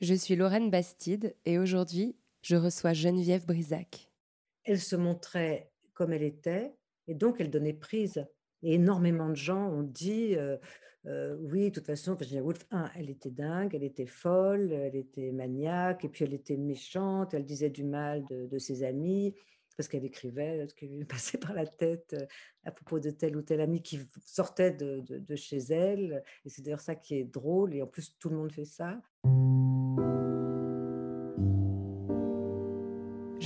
Je 0.00 0.14
suis 0.14 0.36
Lorraine 0.36 0.70
Bastide 0.70 1.34
et 1.44 1.58
aujourd'hui, 1.58 2.16
je 2.42 2.56
reçois 2.56 2.92
Geneviève 2.92 3.46
Brisac. 3.46 4.10
elle 4.64 4.80
se 4.80 4.96
montrait 4.96 5.70
comme 5.94 6.12
elle 6.12 6.22
était 6.22 6.74
et 7.08 7.14
donc 7.14 7.36
elle 7.40 7.50
donnait 7.50 7.72
prise. 7.72 8.26
Et 8.62 8.74
énormément 8.74 9.28
de 9.30 9.36
gens 9.36 9.68
ont 9.70 9.82
dit 9.82 10.34
euh, 10.36 10.56
euh, 11.06 11.36
oui, 11.40 11.70
de 11.70 11.74
toute 11.74 11.86
façon, 11.86 12.14
Virginia 12.14 12.42
Woolf, 12.42 12.66
elle 12.96 13.10
était 13.10 13.30
dingue, 13.30 13.74
elle 13.74 13.84
était 13.84 14.06
folle, 14.06 14.72
elle 14.72 14.96
était 14.96 15.30
maniaque, 15.30 16.04
et 16.04 16.08
puis 16.08 16.24
elle 16.24 16.34
était 16.34 16.56
méchante, 16.56 17.32
elle 17.32 17.44
disait 17.46 17.70
du 17.70 17.84
mal 17.84 18.24
de, 18.28 18.58
ses 18.58 18.82
amis 18.82 19.34
parce 19.76 19.88
qu'elle 19.88 20.06
écrivait 20.06 20.66
ce 20.68 20.74
qui 20.74 20.88
lui 20.88 21.04
passait 21.06 21.38
par 21.38 21.52
la 21.54 21.66
tête 21.66 22.14
euh, 22.18 22.26
à 22.64 22.72
propos 22.72 22.98
de 22.98 23.10
tel 23.10 23.36
ou 23.36 23.42
tel 23.42 23.60
ami 23.60 23.82
qui 23.82 24.00
sortait 24.24 24.72
de, 24.72 25.00
de- 25.00 25.18
de 25.18 25.36
chez 25.36 25.58
elle. 25.70 26.22
Et 26.44 26.48
c'est 26.50 26.62
d'ailleurs 26.62 26.80
ça 26.80 26.94
qui 26.94 27.14
est 27.14 27.24
drôle, 27.24 27.74
et 27.74 27.82
en 27.82 27.86
plus 27.86 28.14
tout 28.18 28.28
le 28.30 28.36
monde 28.36 28.52
fait 28.52 28.64
ça. 28.64 29.00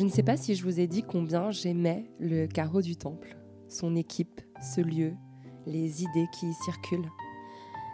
Je 0.00 0.06
ne 0.06 0.10
sais 0.10 0.22
pas 0.22 0.38
si 0.38 0.54
je 0.54 0.64
vous 0.64 0.80
ai 0.80 0.86
dit 0.86 1.02
combien 1.02 1.50
j'aimais 1.50 2.10
le 2.20 2.46
carreau 2.46 2.80
du 2.80 2.96
temple, 2.96 3.36
son 3.68 3.94
équipe, 3.96 4.40
ce 4.58 4.80
lieu, 4.80 5.12
les 5.66 6.02
idées 6.02 6.26
qui 6.32 6.48
y 6.48 6.54
circulent. 6.54 7.10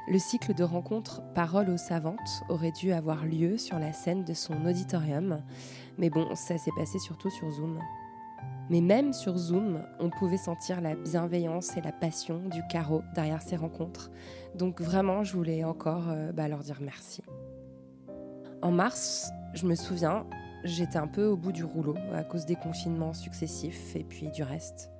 Le 0.06 0.16
cycle 0.20 0.54
de 0.54 0.62
rencontres 0.62 1.20
Paroles 1.34 1.68
aux 1.68 1.76
savantes 1.76 2.44
aurait 2.48 2.70
dû 2.70 2.92
avoir 2.92 3.26
lieu 3.26 3.58
sur 3.58 3.80
la 3.80 3.92
scène 3.92 4.22
de 4.22 4.34
son 4.34 4.66
auditorium, 4.66 5.42
mais 5.98 6.08
bon, 6.08 6.32
ça 6.36 6.56
s'est 6.58 6.70
passé 6.76 7.00
surtout 7.00 7.28
sur 7.28 7.50
Zoom. 7.50 7.80
Mais 8.70 8.80
même 8.80 9.12
sur 9.12 9.36
Zoom, 9.36 9.82
on 9.98 10.08
pouvait 10.08 10.36
sentir 10.36 10.80
la 10.80 10.94
bienveillance 10.94 11.76
et 11.76 11.80
la 11.80 11.90
passion 11.90 12.38
du 12.38 12.62
carreau 12.70 13.02
derrière 13.16 13.42
ces 13.42 13.56
rencontres. 13.56 14.12
Donc 14.54 14.80
vraiment, 14.80 15.24
je 15.24 15.32
voulais 15.32 15.64
encore 15.64 16.04
euh, 16.10 16.30
bah, 16.30 16.46
leur 16.46 16.60
dire 16.60 16.78
merci. 16.80 17.24
En 18.62 18.70
mars, 18.70 19.32
je 19.54 19.66
me 19.66 19.74
souviens, 19.74 20.24
j'étais 20.66 20.98
un 20.98 21.06
peu 21.06 21.26
au 21.26 21.36
bout 21.36 21.52
du 21.52 21.64
rouleau 21.64 21.94
à 22.12 22.22
cause 22.24 22.46
des 22.46 22.56
confinements 22.56 23.12
successifs 23.12 23.96
et 23.96 24.04
puis 24.04 24.30
du 24.30 24.42
reste. 24.42 24.90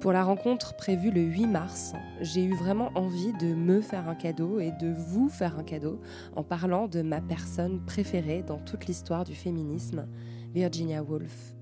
Pour 0.00 0.12
la 0.12 0.24
rencontre 0.24 0.74
prévue 0.76 1.10
le 1.10 1.20
8 1.20 1.46
mars, 1.46 1.92
j'ai 2.22 2.42
eu 2.42 2.54
vraiment 2.54 2.90
envie 2.94 3.34
de 3.34 3.54
me 3.54 3.82
faire 3.82 4.08
un 4.08 4.14
cadeau 4.14 4.58
et 4.58 4.72
de 4.72 4.90
vous 4.90 5.28
faire 5.28 5.58
un 5.58 5.62
cadeau 5.62 6.00
en 6.34 6.42
parlant 6.42 6.88
de 6.88 7.02
ma 7.02 7.20
personne 7.20 7.84
préférée 7.84 8.42
dans 8.42 8.58
toute 8.58 8.86
l'histoire 8.86 9.24
du 9.24 9.34
féminisme, 9.34 10.06
Virginia 10.54 11.02
Woolf. 11.02 11.54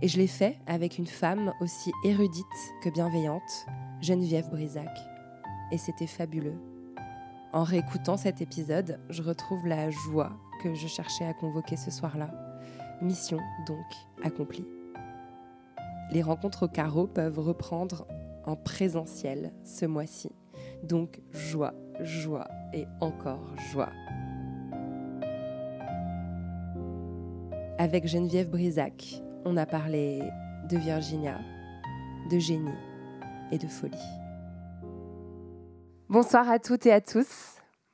Et 0.00 0.08
je 0.08 0.16
l'ai 0.16 0.26
fait 0.28 0.56
avec 0.66 0.96
une 0.96 1.06
femme 1.06 1.52
aussi 1.60 1.92
érudite 2.04 2.46
que 2.82 2.88
bienveillante, 2.88 3.66
Geneviève 4.00 4.48
Brisac. 4.48 4.90
Et 5.72 5.78
c'était 5.78 6.06
fabuleux. 6.06 6.56
En 7.52 7.64
réécoutant 7.64 8.16
cet 8.16 8.40
épisode, 8.40 8.98
je 9.10 9.22
retrouve 9.22 9.66
la 9.66 9.90
joie 9.90 10.32
que 10.62 10.74
je 10.74 10.86
cherchais 10.86 11.24
à 11.24 11.34
convoquer 11.34 11.76
ce 11.76 11.90
soir-là. 11.90 12.30
Mission 13.00 13.38
donc 13.66 13.86
accomplie. 14.22 14.66
Les 16.12 16.22
rencontres 16.22 16.66
au 16.66 16.68
carreau 16.68 17.06
peuvent 17.06 17.38
reprendre 17.38 18.06
en 18.44 18.54
présentiel 18.54 19.52
ce 19.64 19.86
mois-ci. 19.86 20.30
Donc 20.84 21.20
joie, 21.30 21.74
joie 22.00 22.48
et 22.72 22.86
encore 23.00 23.54
joie. 23.72 23.90
Avec 27.78 28.06
Geneviève 28.06 28.48
Brisac, 28.48 29.22
on 29.44 29.56
a 29.56 29.66
parlé 29.66 30.22
de 30.68 30.76
Virginia, 30.76 31.40
de 32.30 32.38
génie 32.38 32.70
et 33.50 33.58
de 33.58 33.66
folie. 33.66 33.96
Bonsoir 36.08 36.48
à 36.48 36.58
toutes 36.58 36.86
et 36.86 36.92
à 36.92 37.00
tous. 37.00 37.51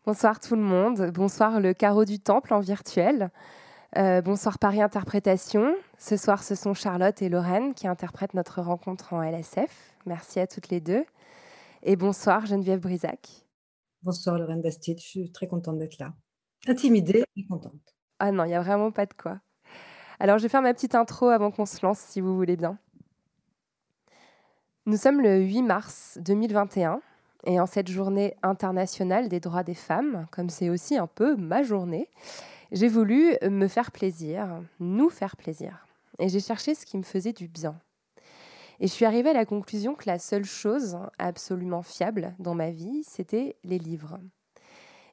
Bonsoir 0.09 0.41
tout 0.41 0.57
le 0.57 0.63
monde. 0.63 1.11
Bonsoir 1.11 1.61
le 1.61 1.75
carreau 1.75 2.07
du 2.07 2.19
temple 2.19 2.55
en 2.55 2.61
virtuel. 2.61 3.31
Euh, 3.99 4.23
bonsoir 4.23 4.59
Paris 4.59 4.81
Interprétation. 4.81 5.75
Ce 5.99 6.17
soir, 6.17 6.43
ce 6.43 6.55
sont 6.55 6.73
Charlotte 6.73 7.21
et 7.21 7.29
Lorraine 7.29 7.75
qui 7.75 7.87
interprètent 7.87 8.33
notre 8.33 8.63
rencontre 8.63 9.13
en 9.13 9.23
LSF. 9.23 9.95
Merci 10.07 10.41
à 10.41 10.47
toutes 10.47 10.71
les 10.71 10.81
deux. 10.81 11.05
Et 11.83 11.95
bonsoir 11.95 12.47
Geneviève 12.47 12.81
Brisac. 12.81 13.45
Bonsoir 14.03 14.39
Lorraine 14.39 14.63
Bastide, 14.63 14.99
je 14.99 15.07
suis 15.07 15.31
très 15.31 15.47
contente 15.47 15.77
d'être 15.77 15.99
là. 15.99 16.15
Intimidée 16.67 17.25
et 17.37 17.45
contente. 17.47 17.95
Ah 18.19 18.33
non, 18.33 18.45
il 18.45 18.49
n'y 18.49 18.55
a 18.55 18.63
vraiment 18.63 18.91
pas 18.91 19.05
de 19.05 19.13
quoi. 19.13 19.41
Alors, 20.21 20.39
je 20.39 20.45
vais 20.45 20.49
faire 20.49 20.63
ma 20.63 20.73
petite 20.73 20.95
intro 20.95 21.29
avant 21.29 21.51
qu'on 21.51 21.67
se 21.67 21.85
lance, 21.85 21.99
si 21.99 22.23
vous 22.23 22.35
voulez 22.35 22.57
bien. 22.57 22.79
Nous 24.87 24.97
sommes 24.97 25.21
le 25.21 25.39
8 25.41 25.65
mars 25.65 26.19
2021, 26.23 27.03
et 27.49 27.59
en 27.59 27.65
cette 27.65 27.89
journée 27.89 28.37
internationale 28.43 29.31
des 29.31 29.41
droits 29.41 29.63
des 29.63 29.75
femmes, 29.75 30.27
comme 30.31 30.51
c'est 30.51 30.69
aussi 30.69 30.99
un 30.99 31.07
peu 31.07 31.35
ma 31.35 31.63
journée, 31.63 32.11
j'ai 32.73 32.89
voulu 32.89 33.39
me 33.43 33.69
faire 33.69 33.91
plaisir, 33.91 34.61
nous 34.81 35.09
faire 35.09 35.35
plaisir. 35.35 35.87
Et 36.19 36.29
j'ai 36.29 36.41
cherché 36.41 36.75
ce 36.75 36.85
qui 36.85 36.99
me 36.99 37.03
faisait 37.03 37.33
du 37.33 37.49
bien. 37.49 37.81
Et 38.81 38.87
je 38.87 38.93
suis 38.93 39.07
arrivée 39.07 39.31
à 39.31 39.33
la 39.33 39.47
conclusion 39.47 39.95
que 39.95 40.05
la 40.07 40.19
seule 40.19 40.45
chose 40.45 40.99
absolument 41.19 41.83
fiable 41.83 42.35
dans 42.39 42.55
ma 42.55 42.71
vie, 42.71 43.03
c'était 43.09 43.57
les 43.65 43.79
livres. 43.79 44.21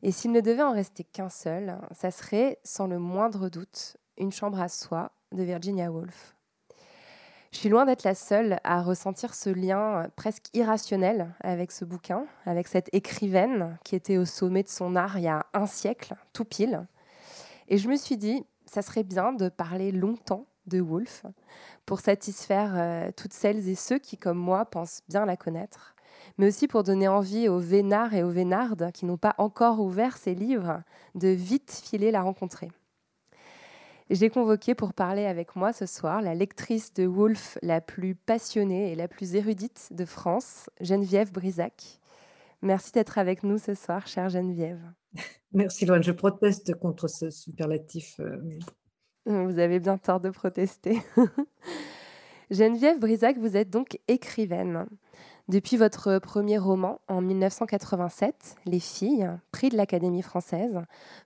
Et 0.04 0.12
s'il 0.12 0.34
ne 0.34 0.42
devait 0.42 0.62
en 0.62 0.74
rester 0.74 1.06
qu'un 1.06 1.30
seul, 1.30 1.80
ça 1.92 2.12
serait, 2.12 2.60
sans 2.66 2.88
le 2.88 3.00
moindre 3.00 3.48
doute, 3.48 3.96
Une 4.18 4.34
chambre 4.34 4.60
à 4.60 4.68
soi 4.68 5.12
de 5.32 5.44
Virginia 5.44 5.90
Woolf. 5.90 6.35
Je 7.56 7.62
suis 7.62 7.70
loin 7.70 7.86
d'être 7.86 8.04
la 8.04 8.16
seule 8.16 8.60
à 8.66 8.82
ressentir 8.82 9.34
ce 9.34 9.50
lien 9.50 10.10
presque 10.18 10.48
irrationnel 10.54 11.34
avec 11.40 11.72
ce 11.72 11.86
bouquin, 11.86 12.26
avec 12.46 12.68
cette 12.68 12.90
écrivaine 12.94 13.78
qui 13.86 13.96
était 13.96 14.18
au 14.18 14.26
sommet 14.26 14.62
de 14.62 14.68
son 14.68 14.98
art 14.98 15.18
il 15.18 15.24
y 15.24 15.30
a 15.30 15.46
un 15.54 15.66
siècle, 15.66 16.16
tout 16.34 16.44
pile. 16.44 16.86
Et 17.70 17.78
je 17.78 17.88
me 17.88 17.96
suis 17.96 18.18
dit, 18.18 18.46
ça 18.66 18.82
serait 18.82 19.04
bien 19.04 19.32
de 19.32 19.48
parler 19.48 19.94
longtemps 19.94 20.48
de 20.68 20.82
Woolf 20.82 21.26
pour 21.86 22.02
satisfaire 22.02 22.74
euh, 22.76 23.12
toutes 23.16 23.32
celles 23.32 23.70
et 23.70 23.76
ceux 23.76 24.00
qui, 24.00 24.18
comme 24.18 24.38
moi, 24.38 24.66
pensent 24.66 25.00
bien 25.08 25.26
la 25.26 25.38
connaître, 25.38 25.96
mais 26.38 26.50
aussi 26.50 26.68
pour 26.68 26.84
donner 26.84 27.08
envie 27.08 27.48
aux 27.48 27.60
vénards 27.60 28.14
et 28.14 28.24
aux 28.24 28.32
vénardes 28.32 28.92
qui 28.92 29.06
n'ont 29.06 29.16
pas 29.16 29.34
encore 29.38 29.80
ouvert 29.80 30.18
ces 30.18 30.36
livres 30.36 30.82
de 31.16 31.30
vite 31.30 31.82
filer 31.86 32.12
la 32.12 32.22
rencontrer. 32.22 32.70
J'ai 34.12 34.30
convoqué 34.30 34.76
pour 34.76 34.94
parler 34.94 35.26
avec 35.26 35.56
moi 35.56 35.74
ce 35.74 35.88
soir 35.88 36.22
la 36.22 36.36
lectrice 36.36 36.94
de 36.94 37.08
Woolf 37.08 37.58
la 37.64 37.82
plus 37.82 38.14
passionnée 38.14 38.92
et 38.92 38.96
la 38.96 39.08
plus 39.08 39.34
érudite 39.36 39.90
de 39.92 40.06
France, 40.06 40.70
Geneviève 40.80 41.32
Brisac. 41.32 42.00
Merci 42.62 42.92
d'être 42.92 43.18
avec 43.18 43.42
nous 43.44 43.58
ce 43.58 43.74
soir, 43.74 44.06
chère 44.06 44.30
Geneviève. 44.30 44.82
Merci 45.54 45.86
Lorraine, 45.86 46.04
je 46.04 46.12
proteste 46.12 46.76
contre 46.76 47.08
ce 47.08 47.32
superlatif. 47.32 48.20
euh, 48.20 48.38
mais 48.44 48.60
Vous 49.26 49.58
avez 49.58 49.80
bien 49.80 49.98
tort 49.98 50.20
de 50.20 50.30
protester. 50.30 51.00
Geneviève 52.52 53.00
Brisac, 53.00 53.40
vous 53.40 53.58
êtes 53.58 53.72
donc 53.72 53.98
écrivaine. 54.08 54.86
Depuis 55.48 55.78
votre 55.78 56.20
premier 56.20 56.60
roman 56.60 57.02
en 57.08 57.22
1987, 57.22 58.56
Les 58.66 58.80
filles, 58.80 59.30
prix 59.52 59.70
de 59.70 59.78
l'Académie 59.78 60.22
française, 60.22 60.80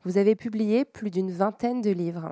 vous 0.05 0.17
avez 0.17 0.35
publié 0.35 0.85
plus 0.85 1.09
d'une 1.09 1.31
vingtaine 1.31 1.81
de 1.81 1.91
livres. 1.91 2.31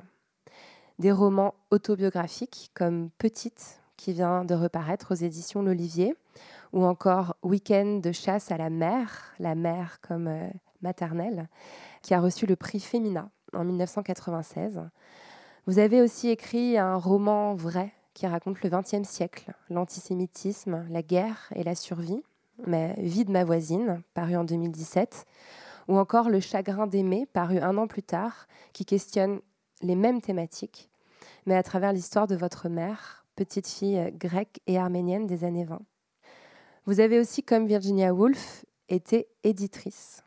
Des 0.98 1.12
romans 1.12 1.54
autobiographiques 1.70 2.70
comme 2.74 3.10
Petite, 3.18 3.80
qui 3.96 4.12
vient 4.12 4.44
de 4.44 4.54
reparaître 4.54 5.12
aux 5.12 5.16
éditions 5.16 5.62
L'Olivier, 5.62 6.16
ou 6.72 6.84
encore 6.84 7.36
Week-end 7.42 8.00
de 8.02 8.10
chasse 8.10 8.50
à 8.50 8.56
la 8.56 8.68
mer, 8.68 9.34
la 9.38 9.54
mer 9.54 10.00
comme 10.00 10.26
euh, 10.26 10.48
maternelle, 10.82 11.48
qui 12.02 12.14
a 12.14 12.20
reçu 12.20 12.46
le 12.46 12.56
prix 12.56 12.80
Femina 12.80 13.30
en 13.52 13.64
1996. 13.64 14.80
Vous 15.66 15.78
avez 15.78 16.02
aussi 16.02 16.30
écrit 16.30 16.78
un 16.78 16.96
roman 16.96 17.54
vrai 17.54 17.92
qui 18.14 18.26
raconte 18.26 18.62
le 18.62 18.70
XXe 18.70 19.08
siècle, 19.08 19.52
l'antisémitisme, 19.70 20.84
la 20.90 21.02
guerre 21.02 21.52
et 21.54 21.62
la 21.62 21.76
survie, 21.76 22.22
mais 22.66 22.94
Vie 22.98 23.24
de 23.24 23.30
ma 23.30 23.44
voisine, 23.44 24.02
paru 24.14 24.36
en 24.36 24.42
2017, 24.42 25.26
ou 25.86 25.96
encore 25.96 26.28
Le 26.28 26.40
chagrin 26.40 26.88
d'aimer, 26.88 27.26
paru 27.26 27.58
un 27.58 27.78
an 27.78 27.86
plus 27.86 28.02
tard, 28.02 28.48
qui 28.72 28.84
questionne 28.84 29.40
les 29.82 29.94
mêmes 29.94 30.20
thématiques, 30.20 30.87
mais 31.48 31.56
à 31.56 31.62
travers 31.62 31.94
l'histoire 31.94 32.26
de 32.26 32.36
votre 32.36 32.68
mère, 32.68 33.24
petite 33.34 33.66
fille 33.66 34.12
grecque 34.12 34.60
et 34.66 34.76
arménienne 34.76 35.26
des 35.26 35.44
années 35.44 35.64
20. 35.64 35.80
Vous 36.84 37.00
avez 37.00 37.18
aussi, 37.18 37.42
comme 37.42 37.66
Virginia 37.66 38.12
Woolf, 38.12 38.66
été 38.90 39.28
éditrice. 39.44 40.22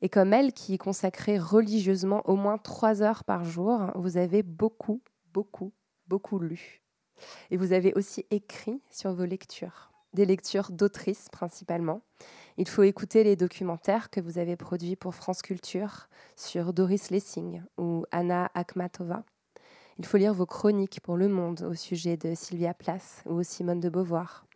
Et 0.00 0.08
comme 0.08 0.32
elle, 0.32 0.54
qui 0.54 0.72
y 0.72 0.78
consacrait 0.78 1.36
religieusement 1.36 2.22
au 2.24 2.36
moins 2.36 2.56
trois 2.56 3.02
heures 3.02 3.24
par 3.24 3.44
jour, 3.44 3.90
vous 3.96 4.16
avez 4.16 4.42
beaucoup, 4.42 5.02
beaucoup, 5.34 5.74
beaucoup 6.06 6.38
lu. 6.38 6.80
Et 7.50 7.58
vous 7.58 7.74
avez 7.74 7.92
aussi 7.92 8.24
écrit 8.30 8.80
sur 8.88 9.12
vos 9.12 9.26
lectures, 9.26 9.92
des 10.14 10.24
lectures 10.24 10.70
d'autrices 10.70 11.28
principalement. 11.28 12.00
Il 12.56 12.66
faut 12.66 12.82
écouter 12.82 13.24
les 13.24 13.36
documentaires 13.36 14.08
que 14.08 14.22
vous 14.22 14.38
avez 14.38 14.56
produits 14.56 14.96
pour 14.96 15.14
France 15.14 15.42
Culture 15.42 16.08
sur 16.34 16.72
Doris 16.72 17.10
Lessing 17.10 17.60
ou 17.76 18.06
Anna 18.10 18.50
Akhmatova. 18.54 19.22
Il 20.00 20.06
faut 20.06 20.16
lire 20.16 20.32
vos 20.32 20.46
chroniques 20.46 21.00
pour 21.02 21.18
Le 21.18 21.28
Monde 21.28 21.60
au 21.60 21.74
sujet 21.74 22.16
de 22.16 22.34
Sylvia 22.34 22.72
Plath 22.72 23.22
ou 23.26 23.42
Simone 23.42 23.80
de 23.80 23.90
Beauvoir. 23.90 24.46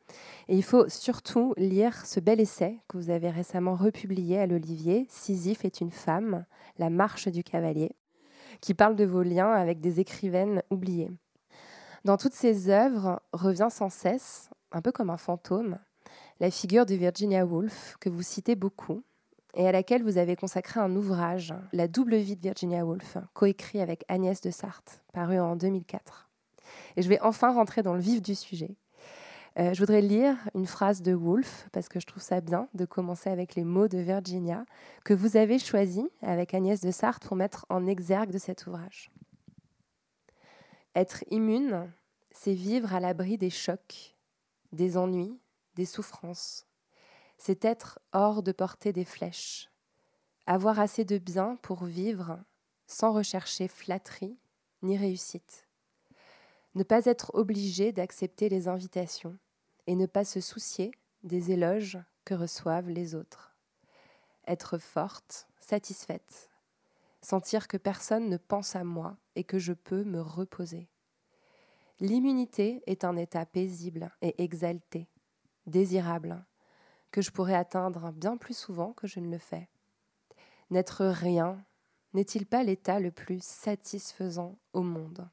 Et 0.49 0.57
il 0.57 0.63
faut 0.63 0.89
surtout 0.89 1.53
lire 1.59 2.07
ce 2.07 2.19
bel 2.19 2.41
essai 2.41 2.79
que 2.89 2.97
vous 2.97 3.11
avez 3.11 3.29
récemment 3.29 3.75
republié 3.75 4.39
à 4.39 4.47
l'Olivier, 4.47 5.07
Sisyphe 5.11 5.67
est 5.67 5.83
une 5.83 5.91
femme, 5.91 6.47
La 6.79 6.89
marche 6.89 7.29
du 7.29 7.45
cavalier, 7.45 7.95
qui 8.63 8.73
parle 8.73 8.97
de 8.97 9.05
vos 9.05 9.23
liens 9.23 9.51
avec 9.51 9.83
des 9.83 10.01
écrivaines 10.01 10.63
oubliées. 10.71 11.13
Dans 12.07 12.17
toutes 12.17 12.33
ces 12.33 12.71
œuvres 12.71 13.21
revient 13.35 13.69
sans 13.71 13.91
cesse, 13.91 14.49
un 14.73 14.81
peu 14.81 14.93
comme 14.93 15.11
un 15.11 15.19
fantôme, 15.19 15.79
la 16.41 16.51
figure 16.51 16.87
de 16.87 16.95
Virginia 16.95 17.45
Woolf, 17.45 17.99
que 18.01 18.09
vous 18.09 18.23
citez 18.23 18.55
beaucoup, 18.55 19.03
et 19.55 19.69
à 19.69 19.73
laquelle 19.73 20.03
vous 20.03 20.19
avez 20.19 20.37
consacré 20.37 20.81
un 20.81 20.95
ouvrage, 20.97 21.55
La 21.73 21.89
double 21.89 22.17
vie 22.17 22.37
de 22.37 22.43
Virginia 22.43 22.85
Woolf, 22.85 23.17
coécrit 23.33 23.81
avec 23.81 24.05
Agnès 24.09 24.41
de 24.41 24.51
Sarthe, 24.51 25.03
paru 25.13 25.39
en 25.39 25.57
2004. 25.57 26.29
Et 26.97 27.03
je 27.03 27.09
vais 27.09 27.21
enfin 27.21 27.53
rentrer 27.53 27.83
dans 27.83 27.95
le 27.95 28.01
vif 28.01 28.21
du 28.21 28.35
sujet. 28.35 28.77
Euh, 29.59 29.73
je 29.73 29.79
voudrais 29.79 30.01
lire 30.01 30.37
une 30.55 30.67
phrase 30.67 31.03
de 31.03 31.15
Woolf, 31.15 31.69
parce 31.73 31.89
que 31.89 32.01
je 32.01 32.07
trouve 32.07 32.23
ça 32.23 32.41
bien 32.41 32.69
de 32.75 32.85
commencer 32.85 33.31
avec 33.31 33.55
les 33.55 33.63
mots 33.63 33.87
de 33.87 33.99
Virginia, 33.99 34.65
que 35.05 35.15
vous 35.15 35.37
avez 35.37 35.59
choisi 35.59 36.09
avec 36.23 36.55
Agnès 36.55 36.81
de 36.81 36.91
Sarthe 36.91 37.25
pour 37.25 37.37
mettre 37.37 37.65
en 37.69 37.87
exergue 37.87 38.33
de 38.33 38.39
cet 38.39 38.67
ouvrage. 38.67 39.13
Être 40.97 41.25
immune, 41.31 41.89
c'est 42.33 42.55
vivre 42.55 42.95
à 42.95 43.01
l'abri 43.01 43.39
des 43.39 43.51
chocs, 43.51 44.17
des 44.73 44.97
ennuis, 44.97 45.39
des 45.77 45.87
souffrances. 45.87 46.67
C'est 47.47 47.67
être 47.67 47.99
hors 48.15 48.43
de 48.43 48.53
portée 48.53 48.95
des 48.95 49.05
flèches. 49.05 49.69
Avoir 50.47 50.81
assez 50.81 51.05
de 51.05 51.19
bien 51.19 51.57
pour 51.57 51.85
vivre 51.85 52.39
sans 52.87 53.13
rechercher 53.13 53.69
flatterie 53.69 54.39
ni 54.81 54.97
réussite. 54.97 55.69
Ne 56.75 56.85
pas 56.85 57.05
être 57.05 57.35
obligé 57.35 57.93
d'accepter 57.93 58.49
les 58.49 58.67
invitations 58.67 59.37
et 59.87 59.95
ne 59.95 60.07
pas 60.07 60.25
se 60.25 60.41
soucier 60.41 60.93
des 61.23 61.51
éloges 61.53 61.99
que 62.25 62.33
reçoivent 62.33 62.89
les 62.89 63.15
autres. 63.15 63.55
Être 64.47 64.79
forte, 64.79 65.47
satisfaite, 65.61 66.49
sentir 67.21 67.69
que 67.69 67.77
personne 67.77 68.31
ne 68.31 68.39
pense 68.39 68.75
à 68.75 68.85
moi 68.85 69.19
et 69.37 69.45
que 69.45 69.59
je 69.59 69.75
peux 69.75 70.05
me 70.05 70.23
reposer. 70.23 70.89
L'immunité 72.01 72.83
est 72.87 73.05
un 73.05 73.19
état 73.19 73.45
paisible 73.45 74.11
et 74.23 74.43
exalté, 74.43 75.11
désirable, 75.67 76.43
que 77.15 77.23
je 77.23 77.31
pourrais 77.31 77.55
atteindre 77.55 78.11
bien 78.11 78.37
plus 78.37 78.59
souvent 78.59 78.93
que 78.93 79.07
je 79.07 79.21
ne 79.21 79.31
le 79.31 79.39
fais. 79.39 79.69
N'être 80.71 81.07
rien 81.07 81.65
n'est-il 82.13 82.45
pas 82.45 82.65
l'état 82.65 82.99
le 82.99 83.13
plus 83.13 83.41
satisfaisant 83.41 84.59
au 84.73 84.83
monde? 84.83 85.29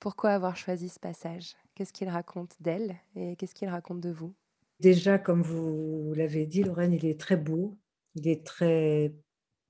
Pourquoi 0.00 0.30
avoir 0.30 0.56
choisi 0.56 0.88
ce 0.88 0.98
passage? 0.98 1.54
Qu'est-ce 1.76 1.92
qu'il 1.92 2.08
raconte 2.08 2.56
d'elle 2.60 2.96
et 3.14 3.36
qu'est-ce 3.36 3.54
qu'il 3.54 3.68
raconte 3.68 4.00
de 4.00 4.10
vous? 4.10 4.34
Déjà, 4.80 5.16
comme 5.20 5.42
vous 5.42 6.12
l'avez 6.16 6.44
dit, 6.46 6.64
Lorraine, 6.64 6.92
il 6.92 7.06
est 7.06 7.20
très 7.20 7.36
beau, 7.36 7.78
il 8.16 8.26
est 8.26 8.44
très 8.44 9.14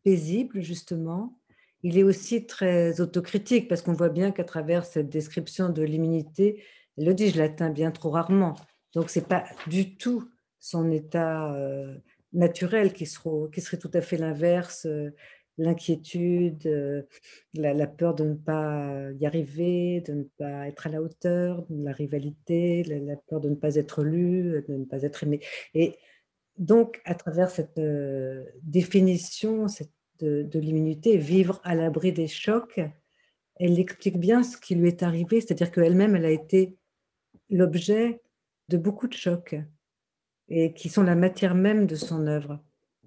paisible, 0.05 0.63
justement. 0.63 1.39
Il 1.83 1.99
est 1.99 2.03
aussi 2.03 2.47
très 2.47 2.99
autocritique, 3.03 3.69
parce 3.69 3.83
qu'on 3.83 3.93
voit 3.93 4.09
bien 4.09 4.31
qu'à 4.31 4.45
travers 4.45 4.87
cette 4.87 5.11
description 5.11 5.69
de 5.69 5.83
l'immunité, 5.83 6.65
elle 6.97 7.05
le 7.05 7.15
dit, 7.15 7.29
je 7.29 7.39
l'atteins 7.39 7.71
bien 7.71 7.91
trop 7.91 8.11
rarement. 8.11 8.55
Donc, 8.95 9.11
ce 9.11 9.19
n'est 9.19 9.27
pas 9.27 9.45
du 9.67 9.99
tout 9.99 10.31
son 10.67 10.91
état 10.91 11.57
naturel 12.33 12.93
qui 12.93 13.07
serait, 13.07 13.51
qui 13.53 13.61
serait 13.61 13.79
tout 13.79 13.91
à 13.95 14.01
fait 14.01 14.17
l'inverse. 14.17 14.87
L'inquiétude, 15.59 16.69
la, 17.55 17.87
peur 17.87 18.15
de 18.15 18.25
ne 18.25 18.35
pas 18.35 19.11
y 19.19 19.25
arriver, 19.25 20.03
de 20.03 20.13
ne 20.13 20.25
pas 20.25 20.69
être 20.69 20.87
à 20.87 20.91
la 20.91 21.01
hauteur, 21.01 21.65
la 21.71 21.93
rivalité, 21.93 22.83
la, 22.85 23.17
peur 23.17 23.41
de 23.41 23.49
ne 23.49 23.55
pas 23.55 23.77
être 23.77 24.03
lu, 24.03 24.63
de 24.69 24.77
ne 24.77 24.85
pas 24.85 25.03
être 25.03 25.23
aimé. 25.23 25.41
Et 25.75 25.97
donc, 26.59 27.01
à 27.05 27.15
travers 27.15 27.49
cette 27.49 27.81
définition 28.63 29.67
de, 30.19 30.43
de 30.43 30.59
l'immunité, 30.59 31.17
vivre 31.17 31.61
à 31.65 31.75
l'abri 31.75 32.13
des 32.13 32.29
chocs, 32.29 32.81
elle 33.59 33.79
explique 33.79 34.19
bien 34.19 34.43
ce 34.43 34.59
qui 34.59 34.75
lui 34.75 34.89
est 34.89 35.03
arrivé, 35.03 35.41
c'est-à-dire 35.41 35.71
qu'elle-même, 35.71 36.17
elle 36.17 36.27
a 36.27 36.31
été 36.31 36.77
l'objet 37.49 38.21
de 38.69 38.77
beaucoup 38.77 39.09
de 39.09 39.15
chocs 39.15 39.57
et 40.49 40.73
qui 40.73 40.89
sont 40.89 41.03
la 41.03 41.15
matière 41.15 41.55
même 41.55 41.87
de 41.87 41.95
son 41.95 42.27
œuvre. 42.27 42.61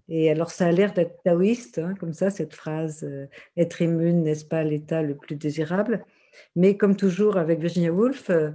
Et 0.09 0.31
alors, 0.31 0.49
ça 0.49 0.65
a 0.65 0.71
l'air 0.71 0.93
d'être 0.93 1.21
taoïste, 1.23 1.77
hein, 1.77 1.93
comme 1.99 2.13
ça, 2.13 2.31
cette 2.31 2.55
phrase 2.55 3.03
euh, 3.03 3.27
être 3.55 3.81
immune, 3.81 4.23
n'est-ce 4.23 4.43
pas 4.43 4.63
l'état 4.63 5.03
le 5.03 5.15
plus 5.15 5.35
désirable 5.35 6.03
Mais 6.55 6.77
comme 6.77 6.95
toujours 6.95 7.37
avec 7.37 7.59
Virginia 7.59 7.91
Woolf, 7.91 8.31
euh, 8.31 8.49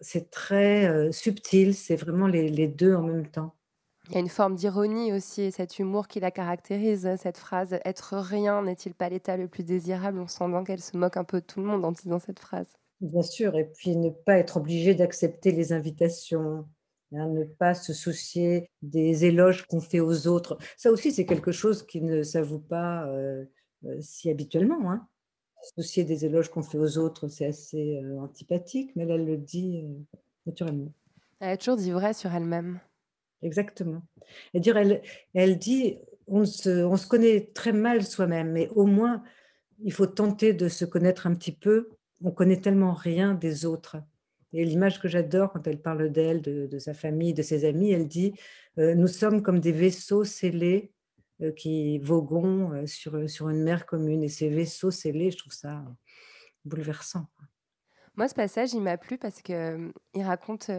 c'est 0.00 0.30
très 0.30 0.88
euh, 0.88 1.12
subtil, 1.12 1.74
c'est 1.74 1.96
vraiment 1.96 2.26
les, 2.26 2.68
deux 2.68 2.94
en 2.94 3.02
même 3.02 3.26
temps. 3.26 3.54
Il 4.08 4.14
y 4.14 4.16
a 4.16 4.20
une 4.20 4.28
forme 4.28 4.56
d'ironie 4.56 5.12
aussi, 5.12 5.52
cet 5.52 5.78
humour 5.78 6.08
qui 6.08 6.20
la 6.20 6.30
caractérise, 6.30 7.08
cette 7.18 7.38
phrase 7.38 7.78
être 7.84 8.16
rien 8.16 8.62
n'est-il 8.62 8.94
pas 8.94 9.10
l'état 9.10 9.36
le 9.36 9.48
plus 9.48 9.62
désirable 9.62 10.18
On 10.18 10.26
sent 10.26 10.48
bien 10.48 10.64
qu'elle 10.64 10.80
se 10.80 10.96
moque 10.96 11.18
un 11.18 11.24
peu 11.24 11.40
de 11.40 11.46
tout 11.46 11.60
le 11.60 11.66
monde 11.66 11.84
en 11.84 11.92
disant 11.92 12.18
cette 12.18 12.40
phrase. 12.40 12.66
Bien 13.00 13.22
sûr, 13.22 13.56
et 13.56 13.64
puis 13.64 13.96
ne 13.96 14.10
pas 14.10 14.38
être 14.38 14.56
obligé 14.56 14.94
d'accepter 14.94 15.52
les 15.52 15.72
invitations, 15.72 16.66
Hein, 17.14 17.28
ne 17.28 17.44
pas 17.44 17.74
se 17.74 17.92
soucier 17.92 18.70
des 18.80 19.26
éloges 19.26 19.66
qu'on 19.66 19.80
fait 19.80 20.00
aux 20.00 20.26
autres. 20.26 20.56
Ça 20.78 20.90
aussi, 20.90 21.12
c'est 21.12 21.26
quelque 21.26 21.52
chose 21.52 21.84
qui 21.86 22.00
ne 22.00 22.22
s'avoue 22.22 22.58
pas 22.58 23.06
euh, 23.06 23.44
euh, 23.84 23.96
si 24.00 24.30
habituellement. 24.30 24.90
Hein. 24.90 25.06
Se 25.62 25.82
soucier 25.82 26.04
des 26.04 26.24
éloges 26.24 26.48
qu'on 26.48 26.62
fait 26.62 26.78
aux 26.78 26.96
autres, 26.96 27.28
c'est 27.28 27.44
assez 27.44 28.00
euh, 28.02 28.18
antipathique, 28.18 28.92
mais 28.96 29.04
elle 29.04 29.26
le 29.26 29.36
dit 29.36 29.84
naturellement. 30.46 30.92
Elle 31.40 31.50
a 31.50 31.56
toujours 31.58 31.76
dit 31.76 31.90
vrai 31.90 32.14
sur 32.14 32.32
elle-même. 32.32 32.80
Exactement. 33.42 34.02
Et 34.54 34.60
dire, 34.60 34.78
elle, 34.78 35.02
elle 35.34 35.58
dit, 35.58 35.98
on 36.26 36.46
se, 36.46 36.84
on 36.84 36.96
se 36.96 37.06
connaît 37.06 37.50
très 37.52 37.72
mal 37.72 38.04
soi-même, 38.04 38.52
mais 38.52 38.68
au 38.70 38.86
moins, 38.86 39.22
il 39.84 39.92
faut 39.92 40.06
tenter 40.06 40.54
de 40.54 40.68
se 40.68 40.84
connaître 40.86 41.26
un 41.26 41.34
petit 41.34 41.52
peu. 41.52 41.90
On 42.24 42.30
connaît 42.30 42.60
tellement 42.60 42.94
rien 42.94 43.34
des 43.34 43.66
autres. 43.66 43.98
Et 44.52 44.64
l'image 44.64 45.00
que 45.00 45.08
j'adore 45.08 45.52
quand 45.52 45.66
elle 45.66 45.80
parle 45.80 46.10
d'elle, 46.10 46.42
de, 46.42 46.78
sa 46.78 46.94
famille, 46.94 47.32
de 47.32 47.42
ses 47.42 47.64
amis, 47.64 47.92
elle 47.92 48.06
dit 48.06 48.34
euh, 48.78 48.94
Nous 48.94 49.08
sommes 49.08 49.42
comme 49.42 49.60
des 49.60 49.72
vaisseaux 49.72 50.24
scellés 50.24 50.92
euh, 51.40 51.52
qui 51.52 51.98
voguons 51.98 52.72
euh, 52.72 52.86
sur, 52.86 53.28
sur 53.30 53.48
une 53.48 53.62
mer 53.62 53.86
commune. 53.86 54.22
Et 54.22 54.28
ces 54.28 54.48
vaisseaux 54.48 54.90
scellés, 54.90 55.30
je 55.30 55.38
trouve 55.38 55.54
ça 55.54 55.84
bouleversant. 56.64 57.26
Moi, 58.14 58.28
ce 58.28 58.34
passage, 58.34 58.74
il 58.74 58.82
m'a 58.82 58.98
plu 58.98 59.16
parce 59.16 59.40
qu'il 59.40 59.90
il 60.12 60.22
raconte 60.22 60.70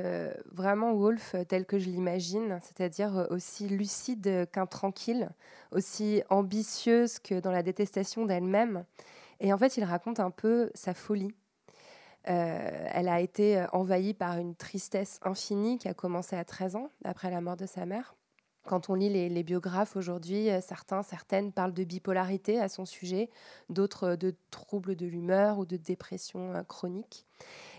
vraiment 0.51 0.93
Wolf 0.93 1.35
tel 1.49 1.65
que 1.65 1.79
je 1.79 1.89
l'imagine, 1.89 2.59
c'est-à-dire 2.61 3.25
aussi 3.31 3.67
lucide 3.67 4.47
qu'intranquille, 4.51 5.27
aussi 5.71 6.21
ambitieuse 6.29 7.17
que 7.17 7.39
dans 7.39 7.51
la 7.51 7.63
détestation 7.63 8.27
d'elle-même. 8.27 8.85
Et 9.39 9.51
en 9.51 9.57
fait, 9.57 9.77
il 9.77 9.83
raconte 9.83 10.19
un 10.19 10.29
peu 10.29 10.69
sa 10.75 10.93
folie 10.93 11.33
euh, 12.29 12.87
elle 12.91 13.09
a 13.09 13.19
été 13.19 13.57
euh, 13.57 13.67
envahie 13.73 14.13
par 14.13 14.37
une 14.37 14.55
tristesse 14.55 15.19
infinie 15.23 15.77
qui 15.77 15.89
a 15.89 15.93
commencé 15.93 16.35
à 16.35 16.45
13 16.45 16.77
ans, 16.77 16.89
après 17.03 17.29
la 17.29 17.41
mort 17.41 17.57
de 17.57 17.65
sa 17.65 17.85
mère. 17.85 18.15
Quand 18.65 18.89
on 18.89 18.93
lit 18.93 19.09
les, 19.09 19.43
biographes 19.43 19.97
aujourd'hui, 19.97 20.49
euh, 20.49 20.61
certains, 20.61 21.03
certaines 21.03 21.51
parlent 21.51 21.73
de 21.73 21.83
bipolarité 21.83 22.61
à 22.61 22.69
son 22.69 22.85
sujet, 22.85 23.29
d'autres 23.67 24.15
de 24.15 24.33
troubles 24.51 24.95
de 24.95 25.05
l'humeur 25.05 25.59
ou 25.59 25.65
de 25.65 25.75
dépression 25.75 26.63
chronique. 26.69 27.25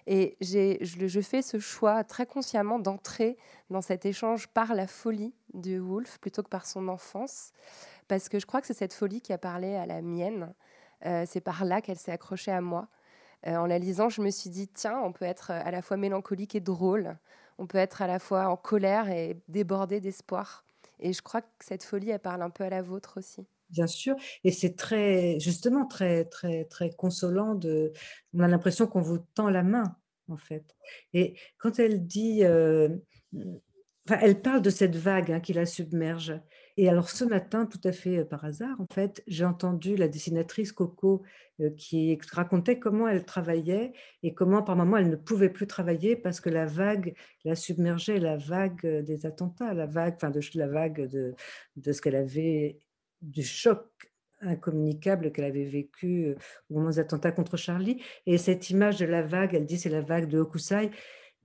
Et 0.06 0.36
je, 0.42 0.76
je, 0.82 1.20
fais 1.22 1.40
ce 1.40 1.58
choix 1.58 2.04
très 2.04 2.26
consciemment 2.26 2.78
d'entrer 2.78 3.38
dans 3.70 3.80
cet 3.80 4.04
échange 4.04 4.48
par 4.48 4.74
la 4.74 4.86
folie 4.86 5.32
de 5.54 5.80
Woolf 5.80 6.18
plutôt 6.18 6.42
que 6.42 6.50
par 6.50 6.66
son 6.66 6.88
enfance, 6.88 7.52
parce 8.06 8.28
que 8.28 8.38
je 8.38 8.44
crois 8.44 8.60
que 8.60 8.66
c'est 8.66 8.74
cette 8.74 8.92
folie 8.92 9.22
qui 9.22 9.32
a 9.32 9.38
parlé 9.38 9.76
à 9.76 9.86
la 9.86 10.02
mienne. 10.02 10.52
c'est 11.00 11.40
par 11.40 11.64
là 11.64 11.80
qu'elle 11.80 11.98
s'est 11.98 12.12
accrochée 12.12 12.52
à 12.52 12.60
moi. 12.60 12.88
En 13.46 13.66
la 13.66 13.78
lisant, 13.78 14.08
je 14.08 14.22
me 14.22 14.30
suis 14.30 14.50
dit, 14.50 14.68
tiens, 14.68 15.00
on 15.04 15.12
peut 15.12 15.24
être 15.24 15.50
à 15.50 15.70
la 15.70 15.82
fois 15.82 15.96
mélancolique 15.96 16.54
et 16.54 16.60
drôle, 16.60 17.16
on 17.58 17.66
peut 17.66 17.78
être 17.78 18.02
à 18.02 18.06
la 18.06 18.18
fois 18.18 18.48
en 18.48 18.56
colère 18.56 19.10
et 19.10 19.36
débordé 19.48 20.00
d'espoir. 20.00 20.64
Et 21.00 21.12
je 21.12 21.22
crois 21.22 21.42
que 21.42 21.48
cette 21.60 21.84
folie, 21.84 22.10
elle 22.10 22.20
parle 22.20 22.42
un 22.42 22.50
peu 22.50 22.64
à 22.64 22.70
la 22.70 22.82
vôtre 22.82 23.18
aussi. 23.18 23.46
Bien 23.70 23.86
sûr, 23.86 24.14
et 24.44 24.52
c'est 24.52 24.76
très, 24.76 25.40
justement, 25.40 25.86
très, 25.86 26.26
très, 26.26 26.64
très 26.64 26.90
consolant. 26.90 27.54
De, 27.54 27.92
on 28.32 28.40
a 28.40 28.48
l'impression 28.48 28.86
qu'on 28.86 29.00
vous 29.00 29.18
tend 29.18 29.50
la 29.50 29.62
main, 29.62 29.96
en 30.28 30.36
fait. 30.36 30.64
Et 31.12 31.36
quand 31.58 31.78
elle 31.78 32.06
dit, 32.06 32.44
euh, 32.44 32.88
enfin, 34.06 34.18
elle 34.20 34.40
parle 34.40 34.62
de 34.62 34.70
cette 34.70 34.96
vague 34.96 35.32
hein, 35.32 35.40
qui 35.40 35.52
la 35.52 35.66
submerge. 35.66 36.38
Et 36.76 36.88
alors 36.88 37.08
ce 37.08 37.24
matin, 37.24 37.66
tout 37.66 37.80
à 37.84 37.92
fait 37.92 38.18
euh, 38.18 38.24
par 38.24 38.44
hasard, 38.44 38.80
en 38.80 38.86
fait, 38.92 39.22
j'ai 39.28 39.44
entendu 39.44 39.96
la 39.96 40.08
dessinatrice 40.08 40.72
Coco 40.72 41.22
euh, 41.60 41.70
qui 41.70 42.18
racontait 42.32 42.80
comment 42.80 43.06
elle 43.06 43.24
travaillait 43.24 43.92
et 44.24 44.34
comment 44.34 44.62
par 44.62 44.74
moments 44.74 44.96
elle 44.96 45.10
ne 45.10 45.16
pouvait 45.16 45.50
plus 45.50 45.68
travailler 45.68 46.16
parce 46.16 46.40
que 46.40 46.50
la 46.50 46.66
vague 46.66 47.14
la 47.44 47.54
submergeait, 47.54 48.18
la 48.18 48.36
vague 48.36 48.84
euh, 48.84 49.02
des 49.02 49.24
attentats, 49.24 49.72
la 49.72 49.86
vague, 49.86 50.14
enfin 50.16 50.30
de 50.30 50.40
la 50.54 50.66
vague 50.66 51.08
de, 51.08 51.34
de 51.76 51.92
ce 51.92 52.02
qu'elle 52.02 52.16
avait, 52.16 52.78
du 53.22 53.44
choc 53.44 53.86
incommunicable 54.40 55.32
qu'elle 55.32 55.44
avait 55.46 55.64
vécu 55.64 56.34
au 56.68 56.74
moment 56.74 56.90
des 56.90 56.98
attentats 56.98 57.32
contre 57.32 57.56
Charlie. 57.56 58.02
Et 58.26 58.36
cette 58.36 58.68
image 58.68 58.98
de 58.98 59.06
la 59.06 59.22
vague, 59.22 59.54
elle 59.54 59.64
dit 59.64 59.78
c'est 59.78 59.88
la 59.88 60.02
vague 60.02 60.28
de 60.28 60.38
Hokusai, 60.38 60.90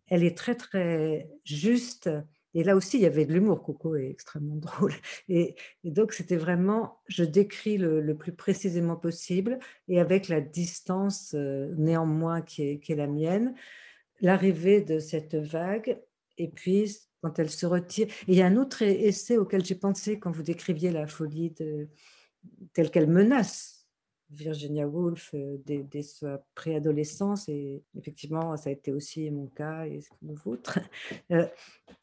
elle 0.08 0.24
est 0.24 0.36
très 0.36 0.56
très 0.56 1.30
juste 1.46 2.10
et 2.54 2.64
là 2.64 2.76
aussi, 2.76 2.98
il 2.98 3.02
y 3.02 3.06
avait 3.06 3.26
de 3.26 3.34
l'humour. 3.34 3.64
Coco 3.64 3.96
est 3.96 4.10
extrêmement 4.10 4.56
drôle. 4.58 4.94
Et, 5.28 5.56
donc, 5.84 6.14
c'était 6.14 6.38
vraiment, 6.38 7.02
je 7.08 7.24
décris 7.24 7.78
le, 7.78 8.16
plus 8.18 8.34
précisément 8.34 8.96
possible 8.96 9.60
et 9.88 10.00
avec 10.00 10.28
la 10.28 10.42
distance 10.42 11.34
euh, 11.36 11.74
néanmoins 11.78 12.42
qui 12.42 12.64
est, 12.64 12.96
la 12.96 13.08
mienne, 13.08 13.56
l'arrivée 14.22 14.82
de 14.82 15.00
cette 15.00 15.36
vague. 15.36 16.02
Et 16.38 16.50
puis, 16.50 16.98
quand 17.22 17.38
elle 17.38 17.50
se 17.50 17.66
retire. 17.66 18.08
il 18.28 18.36
y 18.36 18.42
a 18.42 18.46
un 18.46 18.56
autre 18.56 18.82
essai 18.82 19.38
auquel 19.38 19.66
j'ai 19.66 19.76
pensé 19.76 20.20
quand 20.20 20.32
vous 20.32 20.44
décriviez 20.44 20.90
la 20.90 21.06
folie 21.06 21.52
de, 21.52 21.90
telle 22.74 22.92
qu'elle 22.92 23.10
menace 23.10 23.79
Virginia 24.32 24.88
Woolf 24.88 25.32
euh, 25.34 25.58
dès, 25.66 26.02
sa 26.02 26.44
préadolescence, 26.56 27.50
et 27.50 27.84
effectivement, 27.98 28.56
ça 28.58 28.70
a 28.70 28.74
été 28.74 28.92
aussi 28.92 29.30
mon 29.32 29.48
cas 29.48 29.86
et 29.86 30.02
le 30.22 30.34
vôtre. 30.34 30.80
Euh, 31.32 31.46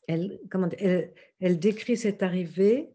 elle, 0.06 0.38
comment 0.50 0.68
elle, 0.78 1.12
elle, 1.40 1.58
décrit 1.58 1.96
cette 1.96 2.22
arrivée, 2.22 2.90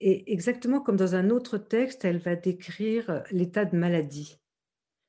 et 0.00 0.32
exactement 0.32 0.80
comme 0.80 0.96
dans 0.96 1.14
un 1.14 1.30
autre 1.30 1.56
texte, 1.56 2.04
elle 2.04 2.18
va 2.18 2.36
décrire 2.36 3.22
l'état 3.30 3.64
de 3.64 3.76
maladie. 3.76 4.38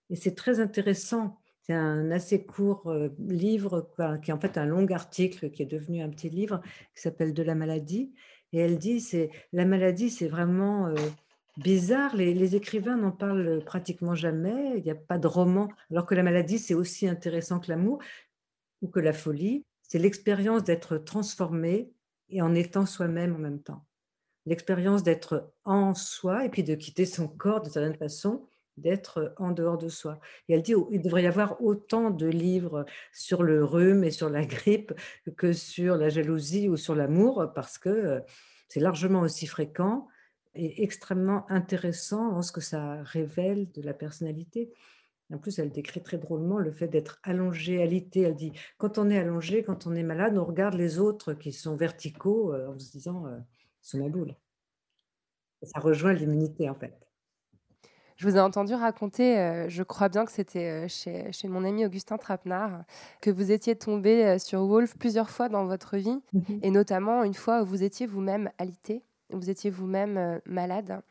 Et 0.09 0.15
c'est 0.15 0.35
très 0.35 0.61
intéressant. 0.61 1.37
C'est 1.63 1.73
un 1.73 2.11
assez 2.11 2.45
court 2.45 2.87
euh, 2.87 3.09
livre, 3.19 3.89
qui 4.23 4.31
est 4.31 4.33
en 4.33 4.39
fait 4.39 4.57
un 4.57 4.65
long 4.65 4.87
article 4.87 5.49
qui 5.49 5.63
est 5.63 5.67
devenu 5.67 6.01
un 6.01 6.09
petit 6.09 6.29
livre, 6.29 6.61
qui 6.95 7.01
s'appelle 7.01 7.33
De 7.33 7.43
la 7.43 7.55
maladie. 7.55 8.13
Et 8.53 8.59
elle 8.59 8.77
dit, 8.77 9.01
c'est 9.01 9.29
la 9.51 9.65
maladie, 9.65 10.09
c'est 10.09 10.29
vraiment 10.29 10.93
bizarre. 11.57 12.15
Les, 12.15 12.55
écrivains 12.55 12.97
n'en 12.97 13.11
parlent 13.11 13.63
pratiquement 13.65 14.15
jamais. 14.15 14.77
Il 14.77 14.83
n'y 14.83 14.91
a 14.91 14.95
pas 14.95 15.17
de 15.17 15.27
roman, 15.27 15.69
alors 15.91 16.05
que 16.05 16.15
la 16.15 16.23
maladie, 16.23 16.59
c'est 16.59 16.73
aussi 16.73 17.07
intéressant 17.07 17.59
que 17.59 17.69
l'amour 17.69 17.99
ou 18.81 18.87
que 18.87 18.99
la 18.99 19.13
folie. 19.13 19.65
C'est 19.81 19.99
l'expérience 19.99 20.63
d'être 20.63 20.97
transformé 20.97 21.91
et 22.29 22.41
en 22.41 22.53
étant 22.53 22.85
soi-même 22.85 23.35
en 23.35 23.39
même 23.39 23.61
temps. 23.61 23.85
L'expérience 24.45 25.03
d'être 25.03 25.51
en 25.65 25.93
soi 25.93 26.45
et 26.45 26.49
puis 26.49 26.63
de 26.63 26.75
quitter 26.75 27.05
son 27.05 27.27
corps 27.27 27.61
de 27.61 27.69
certaine 27.69 27.95
façon, 27.95 28.47
d'être 28.77 29.33
en 29.37 29.51
dehors 29.51 29.77
de 29.77 29.89
soi. 29.89 30.19
Et 30.47 30.53
elle 30.53 30.61
dit 30.61 30.73
il 30.91 31.01
devrait 31.01 31.23
y 31.23 31.27
avoir 31.27 31.61
autant 31.61 32.11
de 32.11 32.27
livres 32.27 32.85
sur 33.11 33.43
le 33.43 33.63
rhume 33.63 34.03
et 34.03 34.11
sur 34.11 34.29
la 34.29 34.45
grippe 34.45 34.93
que 35.35 35.51
sur 35.51 35.97
la 35.97 36.09
jalousie 36.09 36.69
ou 36.69 36.77
sur 36.77 36.95
l'amour 36.95 37.51
parce 37.55 37.77
que 37.77 37.89
euh, 37.89 38.19
c'est 38.67 38.79
largement 38.79 39.21
aussi 39.21 39.47
fréquent 39.47 40.07
est 40.59 40.81
extrêmement 40.81 41.49
intéressant 41.49 42.31
en 42.33 42.41
ce 42.41 42.51
que 42.51 42.61
ça 42.61 43.01
révèle 43.03 43.71
de 43.71 43.81
la 43.81 43.93
personnalité. 43.93 44.71
En 45.33 45.37
plus, 45.37 45.59
elle 45.59 45.71
décrit 45.71 46.01
très 46.01 46.17
drôlement 46.17 46.57
le 46.57 46.71
fait 46.71 46.87
d'être 46.87 47.19
allongé, 47.23 47.81
alité. 47.81 48.21
Elle 48.21 48.35
dit, 48.35 48.53
quand 48.77 48.97
on 48.97 49.09
est 49.09 49.19
allongé, 49.19 49.63
quand 49.63 49.85
on 49.85 49.93
est 49.93 50.03
malade, 50.03 50.37
on 50.37 50.45
regarde 50.45 50.75
les 50.75 50.99
autres 50.99 51.33
qui 51.33 51.51
sont 51.51 51.75
verticaux 51.75 52.53
euh, 52.53 52.69
en 52.69 52.79
se 52.79 52.91
disant, 52.91 53.25
euh, 53.27 53.37
c'est 53.81 53.97
ma 53.97 54.07
boule. 54.07 54.35
ça 55.63 55.79
rejoint 55.79 56.13
l'immunité, 56.13 56.69
en 56.69 56.75
fait. 56.75 56.97
Je 58.15 58.27
vous 58.27 58.37
ai 58.37 58.39
entendu 58.39 58.73
raconter, 58.73 59.37
euh, 59.37 59.69
je 59.69 59.83
crois 59.83 60.09
bien 60.09 60.25
que 60.25 60.31
c'était 60.31 60.87
chez, 60.87 61.31
chez, 61.31 61.47
mon 61.47 61.63
ami 61.63 61.85
Augustin 61.85 62.17
Trapenard, 62.17 62.83
que 63.21 63.29
vous 63.29 63.51
étiez 63.51 63.75
tombé 63.75 64.39
sur 64.39 64.65
Wolf 64.65 64.97
plusieurs 64.97 65.29
fois 65.29 65.49
dans 65.49 65.65
votre 65.65 65.97
vie, 65.97 66.19
et 66.63 66.71
notamment 66.71 67.23
une 67.23 67.35
fois 67.35 67.61
où 67.61 67.65
vous 67.65 67.83
étiez 67.83 68.07
vous-même 68.07 68.49
alité 68.57 69.03
vous 69.31 69.49
étiez 69.49 69.69
vous-même 69.69 70.17
euh, 70.17 70.39
malade. 70.45 71.01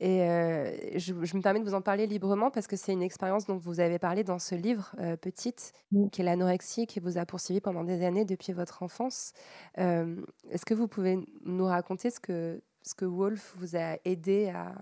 Et 0.00 0.22
euh, 0.22 0.98
je, 0.98 1.12
me 1.14 1.40
permets 1.40 1.60
de 1.60 1.64
vous 1.64 1.74
en 1.74 1.80
parler 1.80 2.08
librement 2.08 2.50
parce 2.50 2.66
que 2.66 2.74
c'est 2.74 2.92
une 2.92 3.02
expérience 3.02 3.46
dont 3.46 3.56
vous 3.56 3.78
avez 3.78 4.00
parlé 4.00 4.24
dans 4.24 4.40
ce 4.40 4.56
livre, 4.56 4.96
euh, 4.98 5.16
Petite, 5.16 5.72
qui 6.10 6.22
est 6.22 6.24
l'anorexie 6.24 6.86
qui 6.86 6.98
vous 6.98 7.18
a 7.18 7.24
poursuivi 7.24 7.60
pendant 7.60 7.84
des 7.84 8.04
années 8.04 8.24
depuis 8.24 8.52
votre 8.52 8.82
enfance. 8.82 9.32
Est-ce 9.76 10.64
que 10.66 10.74
vous 10.74 10.88
pouvez 10.88 11.20
nous 11.44 11.66
raconter 11.66 12.10
ce 12.10 12.18
que, 12.18 12.60
ce 12.82 12.96
que 12.96 13.04
Wolf 13.04 13.54
vous 13.58 13.76
a 13.76 13.96
aidé 14.04 14.48
à, 14.48 14.74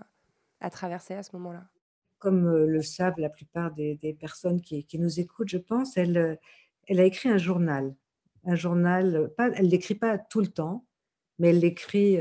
à 0.59 0.71
traverser 0.71 1.13
à 1.13 1.21
ce 1.21 1.35
moment-là? 1.35 1.65
Comme 2.17 2.49
le 2.65 2.81
savent 2.81 3.19
la 3.19 3.29
plupart 3.29 3.71
des, 3.73 3.95
des 3.95 4.13
personnes 4.13 4.59
qui, 4.59 4.85
qui, 4.85 4.97
nous 4.97 5.19
écoutent, 5.19 5.49
je 5.49 5.57
pense, 5.59 5.97
elle, 5.97 6.39
elle 6.87 6.99
a 6.99 7.05
écrit 7.05 7.29
un 7.29 7.37
journal. 7.37 7.93
Un 8.45 8.55
journal, 8.55 9.31
pas, 9.37 9.49
elle 9.49 9.65
ne 9.65 9.71
l'écrit 9.71 9.95
pas 9.95 10.17
tout 10.17 10.41
le 10.41 10.47
temps, 10.47 10.83
mais 11.37 11.49
elle 11.49 11.59
l'écrit 11.59 12.17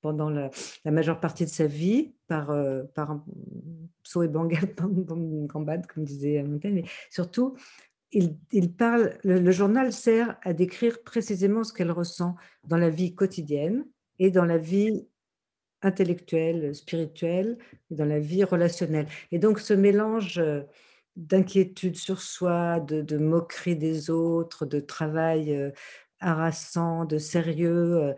pendant 0.00 0.30
la, 0.30 0.50
majeure 0.84 1.20
partie 1.20 1.44
de 1.44 1.50
sa 1.50 1.66
vie 1.66 2.12
par, 2.26 2.50
euh, 2.50 2.84
par 2.94 3.20
saut 4.02 4.22
et 4.22 4.28
gambade, 4.28 5.86
comme 5.86 6.04
disait 6.04 6.42
Montaigne, 6.42 6.74
mais 6.74 6.84
surtout, 7.10 7.56
il, 8.12 8.36
il 8.52 8.72
parle, 8.72 9.18
le, 9.24 9.50
journal 9.50 9.92
sert 9.92 10.38
à 10.42 10.52
décrire 10.52 11.02
précisément 11.02 11.64
ce 11.64 11.72
qu'elle 11.72 11.90
ressent 11.90 12.36
dans 12.64 12.78
la 12.78 12.90
vie 12.90 13.14
quotidienne 13.14 13.84
et 14.18 14.30
dans 14.30 14.44
la 14.44 14.58
vie 14.58 15.06
intellectuelle, 15.82 16.74
spirituelle, 16.74 17.58
et 17.90 17.94
dans 17.94 18.04
la 18.04 18.18
vie 18.18 18.44
relationnelle. 18.44 19.06
Et 19.30 19.38
donc 19.38 19.60
ce 19.60 19.74
mélange 19.74 20.38
euh, 20.38 20.62
d'inquiétude 21.16 21.96
sur 21.96 22.20
soi, 22.20 22.80
de, 22.80 23.02
de, 23.02 23.18
moquerie 23.18 23.76
des 23.76 24.10
autres, 24.10 24.66
de 24.66 24.80
travail 24.80 25.54
euh, 25.54 25.70
harassant, 26.20 27.04
de 27.04 27.18
sérieux, 27.18 28.14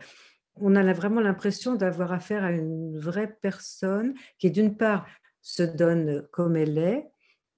on 0.60 0.76
a 0.76 0.92
vraiment 0.92 1.20
l'impression 1.20 1.74
d'avoir 1.74 2.12
affaire 2.12 2.44
à 2.44 2.52
une 2.52 2.98
vraie 2.98 3.36
personne 3.40 4.14
qui, 4.38 4.50
d'une 4.50 4.76
part, 4.76 5.06
se 5.42 5.62
donne 5.62 6.26
comme 6.32 6.56
elle 6.56 6.78
est, 6.78 7.06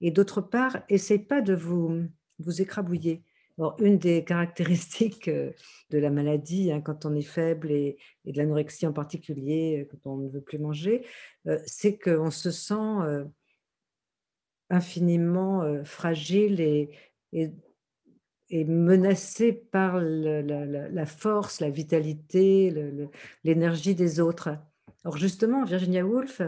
et 0.01 0.11
d'autre 0.11 0.41
part, 0.41 0.79
essaie 0.89 1.19
pas 1.19 1.41
de 1.41 1.53
vous, 1.53 2.05
vous 2.39 2.61
écrabouiller. 2.61 3.23
une 3.79 3.97
des 3.97 4.23
caractéristiques 4.25 5.27
euh, 5.27 5.51
de 5.89 5.97
la 5.97 6.09
maladie, 6.09 6.71
hein, 6.71 6.81
quand 6.81 7.05
on 7.05 7.15
est 7.15 7.21
faible 7.21 7.71
et, 7.71 7.97
de 8.25 8.37
l'anorexie 8.37 8.87
en 8.87 8.93
particulier, 8.93 9.81
euh, 9.81 9.85
quand 9.89 10.11
on 10.11 10.17
ne 10.17 10.29
veut 10.29 10.41
plus 10.41 10.59
manger, 10.59 11.05
euh, 11.47 11.59
c'est 11.65 11.97
qu'on 11.97 12.31
se 12.31 12.51
sent 12.51 12.73
infiniment 14.69 15.83
fragile 15.83 16.59
et 16.59 16.89
est 18.59 18.65
menacé 18.65 19.53
par 19.53 19.99
la, 19.99 21.05
force, 21.05 21.59
la 21.59 21.69
vitalité, 21.69 22.73
l'énergie 23.43 23.95
des 23.95 24.19
autres. 24.19 24.57
Or 25.03 25.17
justement, 25.17 25.63
Virginia 25.65 26.05
Woolf, 26.05 26.41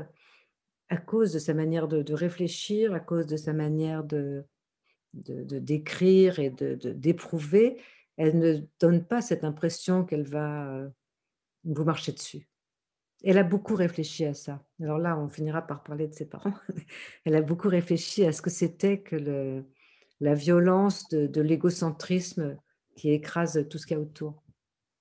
à 0.90 0.98
cause 0.98 1.34
de 1.34 1.40
sa 1.40 1.54
manière 1.54 1.88
de, 1.88 2.14
réfléchir, 2.14 2.94
à 2.94 3.00
cause 3.00 3.26
de 3.26 3.38
sa 3.38 3.54
manière 3.54 4.04
de, 4.04 4.46
de 5.14 5.60
décrire 5.60 6.40
et 6.40 6.50
d'éprouver, 6.50 7.78
elle 8.18 8.40
ne 8.40 8.60
donne 8.80 9.04
pas 9.04 9.22
cette 9.22 9.44
impression 9.44 10.06
qu'elle 10.06 10.28
va 10.28 10.70
euh, 10.70 10.90
vous 11.64 11.84
marcher 11.84 12.12
dessus. 12.12 12.48
Elle 13.24 13.38
a 13.38 13.44
beaucoup 13.44 13.76
réfléchi 13.76 14.26
à 14.26 14.34
ça. 14.34 14.64
Alors 14.82 15.00
là, 15.00 15.18
on 15.18 15.28
finira 15.28 15.66
par 15.66 15.84
parler 15.84 16.08
de 16.08 16.14
ses 16.14 16.26
parents. 16.26 16.54
Elle 17.26 17.36
a 17.36 17.42
beaucoup 17.42 17.70
réfléchi 17.70 18.24
à 18.26 18.32
ce 18.32 18.42
que 18.42 18.50
c'était 18.50 19.02
que 19.02 19.16
le, 19.16 19.66
la 20.22 20.34
violence 20.34 21.08
de, 21.10 21.42
l'égocentrisme 21.42 22.58
qui 22.96 23.12
écrase 23.12 23.66
tout 23.70 23.78
ce 23.78 23.86
qu'il 23.86 23.98
y 23.98 24.00
a 24.00 24.02
autour. 24.02 24.42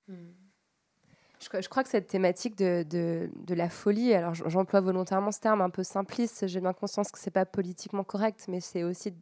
Je, 0.08 1.68
crois 1.68 1.82
que 1.82 1.90
cette 1.90 2.06
thématique 2.06 2.56
de, 2.56 2.84
de, 2.90 3.54
la 3.54 3.68
folie, 3.68 4.14
alors 4.14 4.34
j'emploie 4.34 4.80
volontairement 4.80 5.30
ce 5.30 5.40
terme 5.40 5.60
un 5.60 5.70
peu 5.70 5.82
simpliste, 5.82 6.46
j'ai 6.46 6.60
bien 6.60 6.72
conscience 6.72 7.10
que 7.10 7.18
c'est 7.18 7.30
pas 7.30 7.44
politiquement 7.44 8.02
correct, 8.02 8.46
mais 8.48 8.60
c'est 8.60 8.82
aussi 8.82 9.14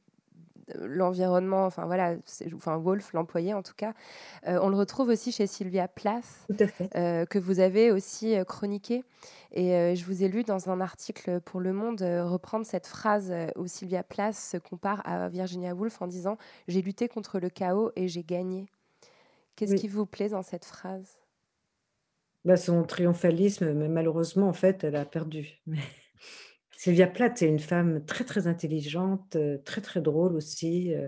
l'environnement, 0.74 1.64
enfin 1.64 1.86
voilà, 1.86 2.16
enfin 2.54 2.76
Wolf, 2.76 3.12
l'employé 3.12 3.54
en 3.54 3.62
tout 3.62 3.74
cas. 3.76 3.94
Euh, 4.46 4.58
on 4.62 4.68
le 4.68 4.76
retrouve 4.76 5.08
aussi 5.08 5.32
chez 5.32 5.46
Sylvia 5.46 5.88
Plath, 5.88 6.46
euh, 6.96 7.26
que 7.26 7.38
vous 7.38 7.60
avez 7.60 7.90
aussi 7.90 8.36
euh, 8.36 8.44
chroniqué. 8.44 9.04
Et 9.54 9.94
je 9.94 10.04
vous 10.06 10.24
ai 10.24 10.28
lu 10.28 10.44
dans 10.44 10.70
un 10.70 10.80
article 10.80 11.40
pour 11.40 11.60
Le 11.60 11.74
Monde 11.74 12.00
reprendre 12.00 12.64
cette 12.64 12.86
phrase 12.86 13.30
où 13.56 13.66
Sylvia 13.66 14.02
Plath 14.02 14.34
se 14.34 14.56
compare 14.56 15.02
à 15.04 15.28
Virginia 15.28 15.74
Woolf 15.74 16.00
en 16.00 16.06
disant 16.06 16.38
J'ai 16.68 16.80
lutté 16.80 17.06
contre 17.06 17.38
le 17.38 17.50
chaos 17.50 17.92
et 17.94 18.08
j'ai 18.08 18.22
gagné. 18.22 18.64
Qu'est-ce 19.54 19.74
qui 19.74 19.88
vous 19.88 20.06
plaît 20.06 20.30
dans 20.30 20.40
cette 20.40 20.64
phrase? 20.64 21.18
Bah, 22.46 22.56
Son 22.56 22.82
triomphalisme, 22.82 23.74
mais 23.74 23.88
malheureusement, 23.88 24.48
en 24.48 24.54
fait, 24.54 24.84
elle 24.84 24.96
a 24.96 25.04
perdu. 25.04 25.60
Sylvia 26.82 27.06
Plath, 27.06 27.38
c'est 27.38 27.46
une 27.46 27.60
femme 27.60 28.04
très, 28.06 28.24
très 28.24 28.48
intelligente, 28.48 29.36
euh, 29.36 29.56
très, 29.64 29.80
très 29.80 30.00
drôle 30.00 30.34
aussi, 30.34 30.92
euh, 30.92 31.06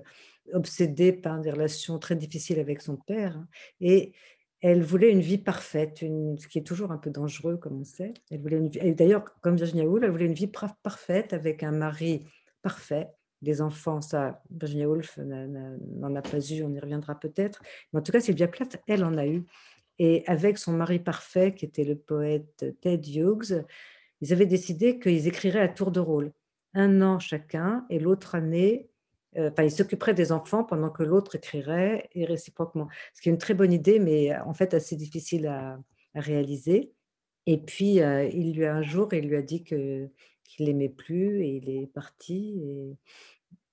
obsédée 0.52 1.12
par 1.12 1.40
des 1.40 1.50
relations 1.50 1.98
très 1.98 2.14
difficiles 2.14 2.60
avec 2.60 2.80
son 2.80 2.94
père. 2.94 3.36
Hein, 3.36 3.48
et 3.80 4.12
elle 4.60 4.84
voulait 4.84 5.10
une 5.10 5.20
vie 5.20 5.36
parfaite, 5.36 5.98
ce 5.98 6.46
qui 6.46 6.58
est 6.60 6.62
toujours 6.62 6.92
un 6.92 6.96
peu 6.96 7.10
dangereux, 7.10 7.56
comme 7.56 7.80
on 7.80 7.84
sait. 7.84 8.14
Elle 8.30 8.40
voulait 8.40 8.58
une 8.58 8.94
d'ailleurs, 8.94 9.24
comme 9.40 9.56
Virginia 9.56 9.84
Woolf, 9.84 10.04
elle 10.04 10.12
voulait 10.12 10.26
une 10.26 10.34
vie 10.34 10.46
parfaite 10.46 11.32
avec 11.32 11.64
un 11.64 11.72
mari 11.72 12.24
parfait. 12.62 13.08
des 13.42 13.60
enfants, 13.60 14.00
ça, 14.00 14.44
Virginia 14.50 14.88
Woolf 14.88 15.18
n'en 15.18 16.14
a 16.14 16.22
pas 16.22 16.38
eu, 16.38 16.62
on 16.62 16.72
y 16.72 16.78
reviendra 16.78 17.18
peut-être. 17.18 17.64
Mais 17.92 17.98
en 17.98 18.02
tout 18.04 18.12
cas, 18.12 18.20
Sylvia 18.20 18.46
Plath, 18.46 18.80
elle 18.86 19.02
en 19.02 19.16
a 19.16 19.26
eu. 19.26 19.44
Et 19.98 20.22
avec 20.28 20.56
son 20.58 20.72
mari 20.72 21.00
parfait, 21.00 21.52
qui 21.52 21.64
était 21.64 21.84
le 21.84 21.96
poète 21.96 22.64
Ted 22.80 23.10
Hughes, 23.10 23.64
ils 24.20 24.32
avaient 24.32 24.46
décidé 24.46 24.98
qu'ils 24.98 25.28
écriraient 25.28 25.60
à 25.60 25.68
tour 25.68 25.90
de 25.90 26.00
rôle, 26.00 26.32
un 26.74 27.02
an 27.02 27.18
chacun, 27.18 27.86
et 27.90 27.98
l'autre 27.98 28.34
année, 28.34 28.88
euh, 29.36 29.50
enfin, 29.50 29.64
ils 29.64 29.70
s'occuperaient 29.70 30.14
des 30.14 30.32
enfants 30.32 30.64
pendant 30.64 30.90
que 30.90 31.02
l'autre 31.02 31.36
écrirait, 31.36 32.08
et 32.12 32.24
réciproquement. 32.24 32.88
Ce 33.14 33.20
qui 33.22 33.28
est 33.28 33.32
une 33.32 33.38
très 33.38 33.54
bonne 33.54 33.72
idée, 33.72 33.98
mais 33.98 34.36
en 34.38 34.54
fait 34.54 34.74
assez 34.74 34.96
difficile 34.96 35.46
à, 35.46 35.78
réaliser. 36.14 36.92
Et 37.46 37.58
puis, 37.58 38.00
euh, 38.00 38.24
il 38.32 38.54
lui 38.54 38.64
a 38.64 38.74
un 38.74 38.82
jour, 38.82 39.12
il 39.12 39.28
lui 39.28 39.36
a 39.36 39.42
dit 39.42 39.64
que 39.64 40.08
qu'il 40.44 40.66
l'aimait 40.66 40.88
plus, 40.88 41.42
et 41.42 41.56
il 41.56 41.68
est 41.70 41.86
parti, 41.86 42.60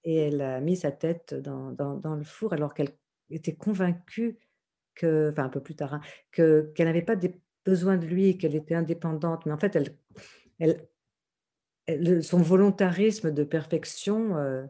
et, 0.04 0.16
elle 0.16 0.42
a 0.42 0.60
mis 0.62 0.76
sa 0.78 0.92
tête 0.92 1.36
dans, 1.36 2.16
le 2.16 2.24
four, 2.24 2.54
alors 2.54 2.74
qu'elle 2.74 2.90
était 3.30 3.56
convaincue 3.56 4.40
que, 4.96 5.30
enfin 5.32 5.46
un 5.46 5.50
peu 5.50 5.62
plus 5.62 5.76
tard, 5.76 5.94
hein, 5.96 6.02
que 6.32 6.72
qu'elle 6.76 6.88
n'avait 6.88 7.02
pas 7.04 7.16
besoin 7.66 7.98
de 7.98 8.06
lui, 8.06 8.38
qu'elle 8.38 8.56
était 8.56 8.76
indépendante, 8.76 9.46
mais 9.46 9.52
en 9.52 9.58
fait, 9.58 9.76
elle, 10.60 10.88
son 12.22 12.42
volontarisme 12.42 13.32
de 13.32 13.44
perfection 13.44 14.38
euh, 14.38 14.66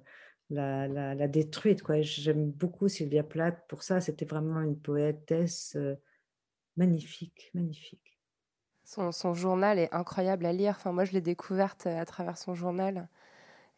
l'a, 0.50 1.28
détruite. 1.28 1.82
J'aime 2.02 2.52
beaucoup 2.52 2.88
Sylvia 2.88 3.24
Plath 3.24 3.66
pour 3.68 3.84
ça. 3.84 4.02
C'était 4.02 4.26
vraiment 4.26 4.62
une 4.62 4.80
poétesse 4.80 5.76
euh, 5.76 5.96
magnifique, 6.78 7.52
magnifique. 7.54 8.20
Son, 8.84 9.12
son, 9.12 9.34
journal 9.34 9.80
est 9.80 9.94
incroyable 9.94 10.46
à 10.46 10.54
lire. 10.54 10.76
Enfin, 10.78 10.92
moi, 10.92 11.06
je 11.06 11.14
l'ai 11.14 11.22
découverte 11.22 11.88
à 11.88 12.06
travers 12.06 12.38
son 12.38 12.56
journal. 12.56 13.08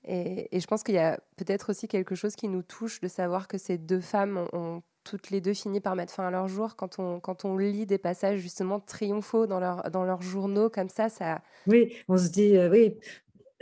Et, 0.06 0.60
je 0.60 0.68
pense 0.68 0.84
qu'il 0.84 0.96
y 0.96 1.00
a 1.00 1.20
peut-être 1.38 1.70
aussi 1.70 1.88
quelque 1.88 2.16
chose 2.16 2.36
qui 2.36 2.48
nous 2.48 2.62
touche 2.62 3.00
de 3.00 3.08
savoir 3.08 3.48
que 3.48 3.58
ces 3.58 3.78
deux 3.78 4.02
femmes 4.02 4.48
ont 4.54 4.82
toutes 5.04 5.32
les 5.32 5.42
deux 5.42 5.54
fini 5.54 5.82
par 5.82 5.96
mettre 5.96 6.14
fin 6.14 6.28
à 6.28 6.32
leur 6.32 6.48
jour. 6.48 6.76
Quand 6.76 7.00
on, 7.00 7.20
quand 7.20 7.46
on 7.46 7.58
lit 7.58 7.86
des 7.86 7.98
passages 7.98 8.40
justement 8.40 8.80
triomphaux 8.80 9.48
dans, 9.48 9.60
leur, 9.60 9.90
dans 9.92 10.04
leurs 10.04 10.22
journaux 10.22 10.70
comme 10.70 10.90
ça, 10.90 11.10
ça... 11.10 11.42
Oui, 11.68 11.94
on 12.08 12.18
se 12.18 12.30
dit, 12.30 12.56
euh, 12.56 12.70
oui, 12.70 12.98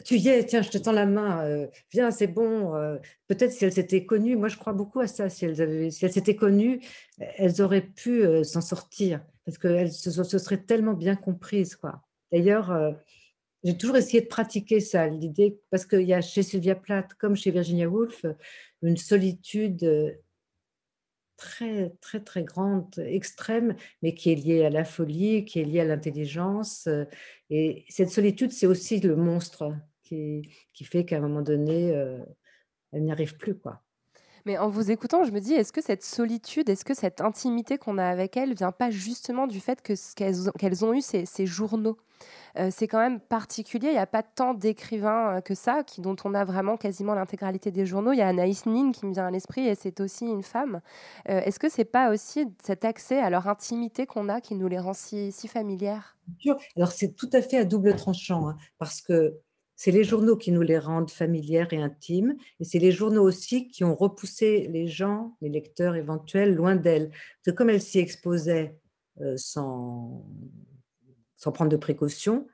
tu 0.05 0.17
y 0.17 0.29
es, 0.29 0.45
tiens, 0.45 0.61
je 0.61 0.69
te 0.69 0.77
tends 0.77 0.91
la 0.91 1.05
main, 1.05 1.43
euh, 1.43 1.67
viens, 1.91 2.11
c'est 2.11 2.27
bon. 2.27 2.75
Euh, 2.75 2.97
peut-être 3.27 3.51
si 3.51 3.65
elles 3.65 3.73
s'étaient 3.73 4.05
connues, 4.05 4.35
moi 4.35 4.47
je 4.47 4.57
crois 4.57 4.73
beaucoup 4.73 4.99
à 4.99 5.07
ça, 5.07 5.29
si 5.29 5.45
elles, 5.45 5.61
avaient, 5.61 5.91
si 5.91 6.05
elles 6.05 6.13
s'étaient 6.13 6.35
connues, 6.35 6.79
elles 7.19 7.61
auraient 7.61 7.81
pu 7.87 8.23
s'en 8.43 8.61
sortir, 8.61 9.21
parce 9.45 9.57
qu'elles 9.57 9.91
se, 9.91 10.11
se, 10.11 10.37
seraient 10.37 10.63
tellement 10.63 10.93
bien 10.93 11.15
comprises. 11.15 11.75
quoi. 11.75 12.01
D'ailleurs, 12.31 12.71
j'ai 13.63 13.77
toujours 13.77 13.97
essayé 13.97 14.21
de 14.21 14.27
pratiquer 14.27 14.79
ça, 14.79 15.07
l'idée, 15.07 15.59
parce 15.69 15.85
qu'il 15.85 16.01
y 16.01 16.13
a 16.13 16.21
chez 16.21 16.43
Sylvia 16.43 16.75
Plath, 16.75 17.13
comme 17.15 17.35
chez 17.35 17.51
Virginia 17.51 17.87
Woolf, 17.87 18.25
une 18.81 18.97
solitude 18.97 20.17
très, 21.41 21.91
très, 22.01 22.19
très 22.19 22.43
grande, 22.43 22.99
extrême, 22.99 23.75
mais 24.03 24.13
qui 24.13 24.31
est 24.31 24.35
liée 24.35 24.63
à 24.63 24.69
la 24.69 24.85
folie, 24.85 25.43
qui 25.43 25.59
est 25.59 25.63
liée 25.65 25.79
à 25.79 25.85
l'intelligence. 25.85 26.85
Euh, 26.87 27.05
et 27.49 27.83
cette 27.89 28.11
solitude, 28.11 28.51
c'est 28.51 28.67
aussi 28.67 28.99
le 28.99 29.15
monstre 29.15 29.73
qui, 30.03 30.53
qui 30.73 30.83
fait 30.83 31.03
qu'à 31.03 31.17
un 31.17 31.21
moment 31.21 31.41
donné, 31.41 31.91
euh, 31.95 32.19
elle 32.91 33.03
n'y 33.03 33.11
arrive 33.11 33.37
plus. 33.37 33.57
quoi. 33.57 33.83
Mais 34.45 34.57
en 34.57 34.69
vous 34.69 34.91
écoutant, 34.91 35.23
je 35.23 35.31
me 35.31 35.39
dis, 35.39 35.53
est-ce 35.53 35.71
que 35.71 35.81
cette 35.81 36.03
solitude, 36.03 36.69
est-ce 36.69 36.85
que 36.85 36.93
cette 36.93 37.21
intimité 37.21 37.77
qu'on 37.77 37.97
a 37.97 38.05
avec 38.05 38.37
elle 38.37 38.53
vient 38.53 38.71
pas 38.71 38.89
justement 38.89 39.47
du 39.47 39.59
fait 39.59 39.81
que 39.81 39.93
qu'elles 40.57 40.85
ont 40.85 40.93
eu 40.93 41.01
ces, 41.01 41.45
journaux? 41.45 41.97
Euh, 42.57 42.69
c'est 42.71 42.87
quand 42.87 42.99
même 42.99 43.19
particulier. 43.19 43.87
Il 43.87 43.93
n'y 43.93 43.97
a 43.97 44.05
pas 44.05 44.23
tant 44.23 44.53
d'écrivains 44.53 45.37
euh, 45.37 45.41
que 45.41 45.55
ça, 45.55 45.83
dont 45.97 46.15
on 46.23 46.33
a 46.33 46.43
vraiment 46.43 46.77
quasiment 46.77 47.15
l'intégralité 47.15 47.71
des 47.71 47.85
journaux. 47.85 48.11
Il 48.11 48.19
y 48.19 48.21
a 48.21 48.27
Anaïs 48.27 48.65
Nin 48.65 48.91
qui 48.91 49.05
me 49.05 49.13
vient 49.13 49.27
à 49.27 49.31
l'esprit 49.31 49.67
et 49.67 49.75
c'est 49.75 49.99
aussi 50.01 50.25
une 50.25 50.43
femme. 50.43 50.81
Euh, 51.29 51.41
est-ce 51.41 51.59
que 51.59 51.69
c'est 51.69 51.85
pas 51.85 52.11
aussi 52.11 52.45
cet 52.61 52.85
accès 52.85 53.19
à 53.19 53.29
leur 53.29 53.47
intimité 53.47 54.05
qu'on 54.05 54.29
a 54.29 54.41
qui 54.41 54.55
nous 54.55 54.67
les 54.67 54.79
rend 54.79 54.93
si, 54.93 55.31
si 55.31 55.47
familières? 55.47 56.17
Alors 56.75 56.91
c'est 56.91 57.15
tout 57.15 57.29
à 57.33 57.41
fait 57.41 57.57
à 57.57 57.65
double 57.65 57.95
tranchant 57.95 58.49
hein, 58.49 58.57
parce 58.77 59.01
que 59.01 59.33
c'est 59.83 59.89
les 59.89 60.03
journaux 60.03 60.37
qui 60.37 60.51
nous 60.51 60.61
les 60.61 60.77
rendent 60.77 61.09
familières 61.09 61.73
et 61.73 61.81
intimes, 61.81 62.35
et 62.59 62.65
c'est 62.65 62.77
les 62.77 62.91
journaux 62.91 63.23
aussi 63.23 63.67
qui 63.67 63.83
ont 63.83 63.95
repoussé 63.95 64.67
les 64.71 64.87
gens, 64.87 65.35
les 65.41 65.49
lecteurs 65.49 65.95
éventuels, 65.95 66.53
loin 66.53 66.75
d'elles. 66.75 67.09
comme 67.57 67.71
elles 67.71 67.81
s'y 67.81 67.97
exposaient 67.97 68.77
sans, 69.37 70.23
sans 71.35 71.51
prendre 71.51 71.71
de 71.71 71.77
précautions, 71.77 72.47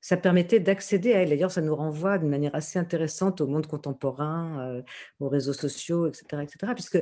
ça 0.00 0.16
permettait 0.16 0.58
d'accéder 0.58 1.14
à 1.14 1.22
elle. 1.22 1.28
D'ailleurs, 1.28 1.52
ça 1.52 1.60
nous 1.60 1.76
renvoie 1.76 2.18
d'une 2.18 2.28
manière 2.28 2.54
assez 2.56 2.80
intéressante 2.80 3.40
au 3.40 3.46
monde 3.46 3.68
contemporain, 3.68 4.60
euh, 4.68 4.82
aux 5.20 5.28
réseaux 5.28 5.52
sociaux, 5.52 6.08
etc., 6.08 6.42
etc., 6.42 6.72
puisque 6.74 6.98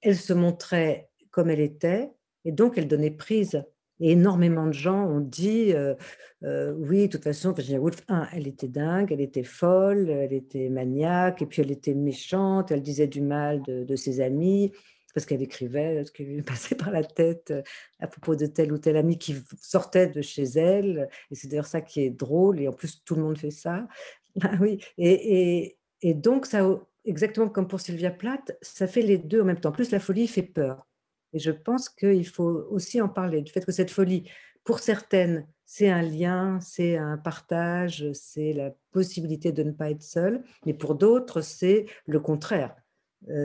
elle 0.00 0.16
se 0.16 0.32
montrait 0.32 1.10
comme 1.30 1.50
elle 1.50 1.60
était, 1.60 2.10
et 2.46 2.52
donc 2.52 2.78
elle 2.78 2.88
donnait 2.88 3.10
prise. 3.10 3.62
Et 4.00 4.12
énormément 4.12 4.66
de 4.66 4.72
gens 4.72 5.06
ont 5.06 5.20
dit, 5.20 5.72
euh, 5.74 5.94
euh, 6.42 6.74
oui, 6.78 7.06
de 7.06 7.12
toute 7.12 7.24
façon, 7.24 7.52
Virginia 7.52 7.80
Woolf, 7.80 8.02
elle 8.32 8.48
était 8.48 8.68
dingue, 8.68 9.12
elle 9.12 9.20
était 9.20 9.42
folle, 9.42 10.08
elle 10.08 10.32
était 10.32 10.70
maniaque, 10.70 11.42
et 11.42 11.46
puis 11.46 11.60
elle 11.62 11.70
était 11.70 11.94
méchante, 11.94 12.70
elle 12.70 12.82
disait 12.82 13.06
du 13.06 13.20
mal 13.20 13.62
de, 13.62 13.96
ses 13.96 14.20
amis 14.20 14.72
parce 15.12 15.26
qu'elle 15.26 15.42
écrivait 15.42 16.04
ce 16.04 16.12
qui 16.12 16.24
lui 16.24 16.42
passait 16.42 16.76
par 16.76 16.90
la 16.92 17.02
tête 17.02 17.50
euh, 17.50 17.62
à 17.98 18.06
propos 18.06 18.36
de 18.36 18.46
tel 18.46 18.72
ou 18.72 18.78
tel 18.78 18.96
ami 18.96 19.18
qui 19.18 19.34
sortait 19.60 20.06
de 20.06 20.22
chez 20.22 20.44
elle. 20.44 21.08
Et 21.30 21.34
c'est 21.34 21.48
d'ailleurs 21.48 21.66
ça 21.66 21.80
qui 21.80 22.02
est 22.02 22.10
drôle. 22.10 22.60
Et 22.60 22.68
en 22.68 22.72
plus, 22.72 23.02
tout 23.04 23.16
le 23.16 23.22
monde 23.22 23.38
fait 23.38 23.50
ça. 23.50 23.86
Ah 24.42 24.52
oui. 24.60 24.78
Et, 24.96 25.76
et, 26.02 26.14
donc, 26.14 26.46
ça, 26.46 26.64
exactement 27.04 27.48
comme 27.48 27.66
pour 27.66 27.80
Sylvia 27.80 28.12
Plath, 28.12 28.56
ça 28.62 28.86
fait 28.86 29.02
les 29.02 29.18
deux 29.18 29.40
en 29.40 29.44
même 29.44 29.58
temps. 29.58 29.70
En 29.70 29.72
plus, 29.72 29.90
la 29.90 29.98
folie 29.98 30.28
fait 30.28 30.44
peur. 30.44 30.86
Et 31.32 31.38
je 31.38 31.50
pense 31.50 31.88
qu'il 31.88 32.26
faut 32.26 32.66
aussi 32.70 33.00
en 33.00 33.08
parler, 33.08 33.42
du 33.42 33.52
fait 33.52 33.64
que 33.64 33.72
cette 33.72 33.90
folie, 33.90 34.28
pour 34.64 34.80
certaines, 34.80 35.46
c'est 35.64 35.88
un 35.88 36.02
lien, 36.02 36.58
c'est 36.60 36.96
un 36.96 37.16
partage, 37.16 38.10
c'est 38.12 38.52
la 38.52 38.72
possibilité 38.90 39.52
de 39.52 39.62
ne 39.62 39.70
pas 39.70 39.90
être 39.90 40.02
seul. 40.02 40.42
Mais 40.66 40.74
pour 40.74 40.94
d'autres, 40.96 41.40
c'est 41.40 41.86
le 42.06 42.20
contraire 42.20 42.74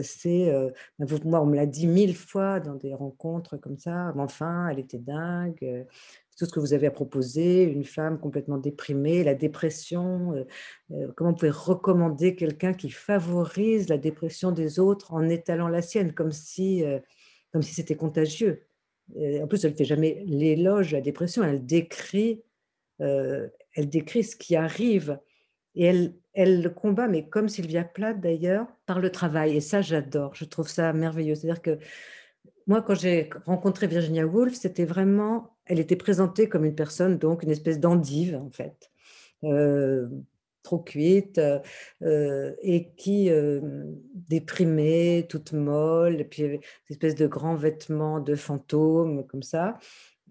c'est, 0.02 0.52
moi, 1.24 1.40
on 1.42 1.46
me 1.46 1.56
l'a 1.56 1.66
dit 1.66 1.86
mille 1.86 2.16
fois 2.16 2.60
dans 2.60 2.74
des 2.74 2.94
rencontres 2.94 3.56
comme 3.56 3.76
ça, 3.76 4.12
enfin, 4.16 4.68
elle 4.68 4.78
était 4.78 4.98
dingue, 4.98 5.86
tout 6.38 6.44
ce 6.46 6.52
que 6.52 6.60
vous 6.60 6.72
avez 6.72 6.86
à 6.86 6.90
proposer, 6.90 7.62
une 7.62 7.84
femme 7.84 8.18
complètement 8.18 8.58
déprimée, 8.58 9.24
la 9.24 9.34
dépression, 9.34 10.46
comment 11.14 11.30
on 11.30 11.34
pouvez 11.34 11.50
recommander 11.50 12.36
quelqu'un 12.36 12.72
qui 12.72 12.90
favorise 12.90 13.88
la 13.88 13.98
dépression 13.98 14.52
des 14.52 14.78
autres 14.78 15.12
en 15.12 15.28
étalant 15.28 15.68
la 15.68 15.82
sienne, 15.82 16.12
comme 16.12 16.32
si, 16.32 16.84
comme 17.52 17.62
si 17.62 17.74
c'était 17.74 17.96
contagieux. 17.96 18.66
en 19.16 19.46
plus, 19.46 19.64
elle 19.64 19.72
ne 19.72 19.76
fait 19.76 19.84
jamais 19.84 20.22
l'éloge 20.26 20.90
de 20.90 20.96
la 20.96 21.02
dépression, 21.02 21.42
elle 21.42 21.64
décrit, 21.64 22.42
elle 22.98 23.88
décrit 23.88 24.24
ce 24.24 24.36
qui 24.36 24.56
arrive 24.56 25.18
et 25.76 25.84
elle, 25.84 26.14
elle 26.32 26.62
le 26.62 26.70
combat, 26.70 27.06
mais 27.06 27.28
comme 27.28 27.48
Sylvia 27.48 27.84
Plath 27.84 28.20
d'ailleurs, 28.20 28.66
par 28.86 28.98
le 28.98 29.10
travail. 29.10 29.56
Et 29.56 29.60
ça, 29.60 29.82
j'adore. 29.82 30.34
Je 30.34 30.44
trouve 30.44 30.68
ça 30.68 30.92
merveilleux. 30.92 31.34
C'est-à-dire 31.34 31.62
que 31.62 31.78
moi, 32.66 32.82
quand 32.82 32.94
j'ai 32.94 33.30
rencontré 33.44 33.86
Virginia 33.86 34.26
Woolf, 34.26 34.54
c'était 34.54 34.84
vraiment, 34.84 35.56
elle 35.66 35.78
était 35.78 35.96
présentée 35.96 36.48
comme 36.48 36.64
une 36.64 36.74
personne, 36.74 37.18
donc 37.18 37.42
une 37.42 37.50
espèce 37.50 37.78
d'endive, 37.78 38.36
en 38.36 38.50
fait, 38.50 38.90
euh, 39.44 40.08
trop 40.66 40.78
cuite, 40.80 41.40
euh, 42.02 42.52
et 42.60 42.90
qui 42.96 43.30
euh, 43.30 43.60
déprimait, 44.14 45.26
toute 45.28 45.52
molle, 45.52 46.20
et 46.20 46.24
puis 46.24 46.42
une 46.42 46.60
espèce 46.90 47.14
de 47.14 47.28
grands 47.28 47.54
vêtements 47.54 48.18
de 48.20 48.34
fantôme, 48.34 49.24
comme 49.28 49.44
ça. 49.44 49.78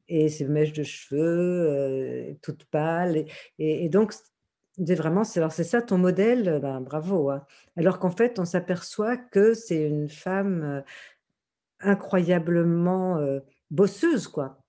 et 0.09 0.29
ses 0.29 0.45
mèches 0.45 0.73
de 0.73 0.83
cheveux, 0.83 2.37
toutes 2.41 2.65
pâles. 2.65 3.25
Et, 3.59 3.89
donc, 3.89 4.13
vraiment, 4.77 5.23
c'est 5.23 5.63
ça 5.63 5.81
ton 5.81 5.97
modèle, 5.97 6.59
ben, 6.61 6.81
bravo. 6.81 7.31
Hein. 7.31 7.45
Alors 7.77 7.99
qu'en 7.99 8.11
fait, 8.11 8.37
on 8.39 8.45
s'aperçoit 8.45 9.17
que 9.17 9.53
c'est 9.53 9.87
une 9.87 10.09
femme 10.09 10.83
incroyablement 11.79 13.19
bosseuse, 13.71 14.27
quoi. 14.27 14.59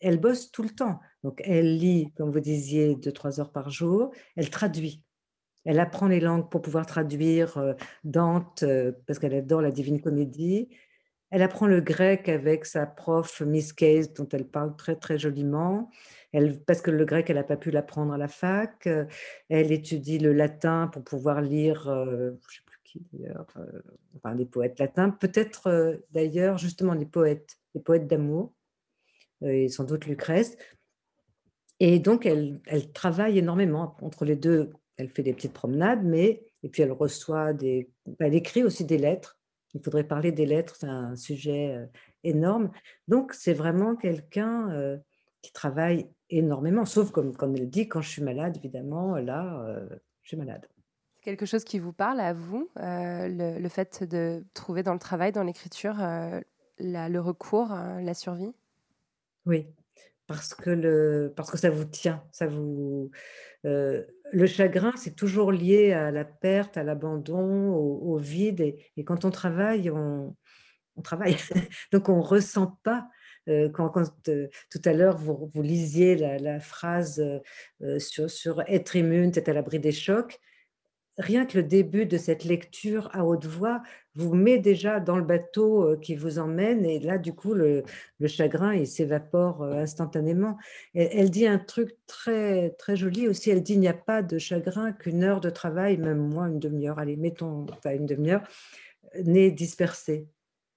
Elle 0.00 0.18
bosse 0.18 0.50
tout 0.50 0.62
le 0.62 0.70
temps. 0.70 0.98
Donc, 1.22 1.40
elle 1.44 1.76
lit, 1.76 2.12
comme 2.16 2.30
vous 2.30 2.40
disiez, 2.40 2.96
deux, 2.96 3.12
trois 3.12 3.38
heures 3.40 3.52
par 3.52 3.68
jour. 3.70 4.12
Elle 4.36 4.50
traduit. 4.50 5.04
Elle 5.64 5.78
apprend 5.78 6.08
les 6.08 6.20
langues 6.20 6.48
pour 6.48 6.62
pouvoir 6.62 6.86
traduire 6.86 7.74
Dante, 8.04 8.64
parce 9.06 9.18
qu'elle 9.18 9.34
adore 9.34 9.60
la 9.60 9.70
Divine 9.70 10.00
Comédie. 10.00 10.68
Elle 11.30 11.42
apprend 11.42 11.66
le 11.66 11.80
grec 11.80 12.28
avec 12.28 12.64
sa 12.64 12.86
prof 12.86 13.40
Miss 13.42 13.72
Case, 13.72 14.12
dont 14.14 14.28
elle 14.32 14.46
parle 14.46 14.74
très 14.74 14.96
très 14.96 15.18
joliment. 15.18 15.90
Elle, 16.32 16.60
parce 16.60 16.80
que 16.80 16.90
le 16.90 17.04
grec, 17.04 17.30
elle 17.30 17.36
n'a 17.36 17.44
pas 17.44 17.56
pu 17.56 17.70
l'apprendre 17.70 18.12
à 18.12 18.18
la 18.18 18.26
fac. 18.26 18.88
Elle 19.48 19.70
étudie 19.70 20.18
le 20.18 20.32
latin 20.32 20.88
pour 20.88 21.04
pouvoir 21.04 21.40
lire, 21.40 21.88
ne 21.88 22.32
sais 22.48 22.62
plus 22.66 22.80
qui 22.82 23.06
d'ailleurs, 23.12 23.46
enfin, 24.16 24.34
les 24.34 24.46
poètes 24.46 24.80
latins. 24.80 25.10
Peut-être 25.10 26.00
d'ailleurs 26.10 26.58
justement 26.58 26.94
les 26.94 27.06
poètes, 27.06 27.58
les 27.74 27.80
poètes 27.80 28.08
d'amour, 28.08 28.52
et 29.42 29.68
sans 29.68 29.84
doute 29.84 30.06
Lucrèce. 30.06 30.56
Et 31.78 32.00
donc, 32.00 32.26
elle 32.26 32.60
travaille 32.92 33.38
énormément 33.38 33.96
entre 34.02 34.24
les 34.24 34.36
deux 34.36 34.72
elle 35.00 35.10
fait 35.10 35.22
des 35.22 35.32
petites 35.32 35.52
promenades, 35.52 36.04
mais 36.04 36.42
et 36.62 36.68
puis 36.68 36.82
elle 36.82 36.92
reçoit 36.92 37.52
des, 37.52 37.90
elle 38.18 38.34
écrit 38.34 38.62
aussi 38.62 38.84
des 38.84 38.98
lettres. 38.98 39.38
Il 39.74 39.82
faudrait 39.82 40.04
parler 40.04 40.32
des 40.32 40.46
lettres, 40.46 40.76
c'est 40.76 40.88
un 40.88 41.16
sujet 41.16 41.74
euh, 41.74 41.86
énorme. 42.24 42.70
Donc 43.08 43.32
c'est 43.32 43.54
vraiment 43.54 43.96
quelqu'un 43.96 44.70
euh, 44.70 44.98
qui 45.42 45.52
travaille 45.52 46.10
énormément, 46.28 46.84
sauf 46.84 47.10
comme, 47.10 47.36
comme 47.36 47.56
elle 47.56 47.70
dit, 47.70 47.88
quand 47.88 48.00
je 48.00 48.10
suis 48.10 48.22
malade, 48.22 48.56
évidemment, 48.56 49.16
là, 49.16 49.64
euh, 49.64 49.88
je 50.22 50.28
suis 50.28 50.36
malade. 50.36 50.66
C'est 51.16 51.24
quelque 51.24 51.46
chose 51.46 51.64
qui 51.64 51.78
vous 51.78 51.92
parle 51.92 52.20
à 52.20 52.32
vous, 52.32 52.70
le, 52.76 53.58
le, 53.58 53.68
fait 53.68 54.04
de 54.04 54.44
trouver 54.54 54.82
dans 54.82 54.94
le 54.94 54.98
travail, 54.98 55.32
dans 55.32 55.42
l'écriture, 55.42 55.96
le 56.78 57.18
recours, 57.18 57.68
la 57.68 58.14
survie? 58.14 58.54
Oui, 59.44 59.66
parce 60.30 60.54
que, 60.54 60.70
le, 60.70 61.32
parce 61.34 61.50
que 61.50 61.58
ça 61.58 61.70
vous 61.70 61.84
tient, 61.84 62.22
ça 62.30 62.46
vous, 62.46 63.10
le 63.64 64.46
chagrin, 64.46 64.92
c'est 64.96 65.16
toujours 65.16 65.50
lié 65.50 65.90
à 65.92 66.12
la 66.12 66.24
perte, 66.24 66.76
à 66.76 66.84
l'abandon, 66.84 67.72
au, 67.74 68.16
vide. 68.16 68.60
Et, 68.60 69.02
quand 69.04 69.24
on 69.24 69.32
travaille, 69.32 69.90
on, 69.90 70.36
travaille. 71.02 71.36
Donc 71.92 72.08
on 72.08 72.18
ne 72.18 72.22
ressent 72.22 72.78
pas. 72.84 73.08
quand, 73.74 73.90
tout 74.22 74.82
à 74.84 74.92
l'heure, 74.92 75.18
vous, 75.18 75.50
lisiez 75.56 76.14
la, 76.14 76.60
phrase 76.60 77.20
sur, 77.98 78.30
sur, 78.30 78.62
être 78.68 78.94
immune, 78.94 79.32
c'est 79.34 79.48
à 79.48 79.52
l'abri 79.52 79.80
des 79.80 79.90
chocs 79.90 80.38
rien 81.20 81.46
que 81.46 81.58
le 81.58 81.64
début 81.64 82.06
de 82.06 82.16
cette 82.16 82.44
lecture 82.44 83.10
à 83.12 83.24
haute 83.24 83.46
voix 83.46 83.82
vous 84.14 84.34
met 84.34 84.58
déjà 84.58 84.98
dans 84.98 85.16
le 85.16 85.24
bateau 85.24 85.84
euh, 85.84 85.96
qui 85.96 86.16
vous 86.16 86.38
emmène 86.38 86.84
et 86.84 86.98
là, 86.98 87.18
du 87.18 87.32
coup, 87.32 87.54
le, 87.54 87.84
chagrin, 88.26 88.74
il 88.74 88.86
s'évapore 88.86 89.62
euh, 89.62 89.74
instantanément. 89.74 90.58
elle 90.94 91.30
dit 91.30 91.46
un 91.46 91.58
truc 91.58 91.96
très, 92.06 92.70
très 92.70 92.96
joli 92.96 93.28
aussi, 93.28 93.50
elle 93.50 93.62
dit, 93.62 93.74
il 93.74 93.80
n'y 93.80 93.88
a 93.88 93.94
pas 93.94 94.22
de 94.22 94.38
chagrin 94.38 94.92
qu'une 94.92 95.22
heure 95.22 95.40
de 95.40 95.50
travail, 95.50 95.98
même 95.98 96.18
moins 96.18 96.48
une 96.48 96.58
demi-heure, 96.58 96.98
allez, 96.98 97.16
mettons 97.16 97.66
pas 97.82 97.94
une 97.94 98.06
demi-heure, 98.06 98.42
n'est 99.24 99.50
dispersée. 99.50 100.28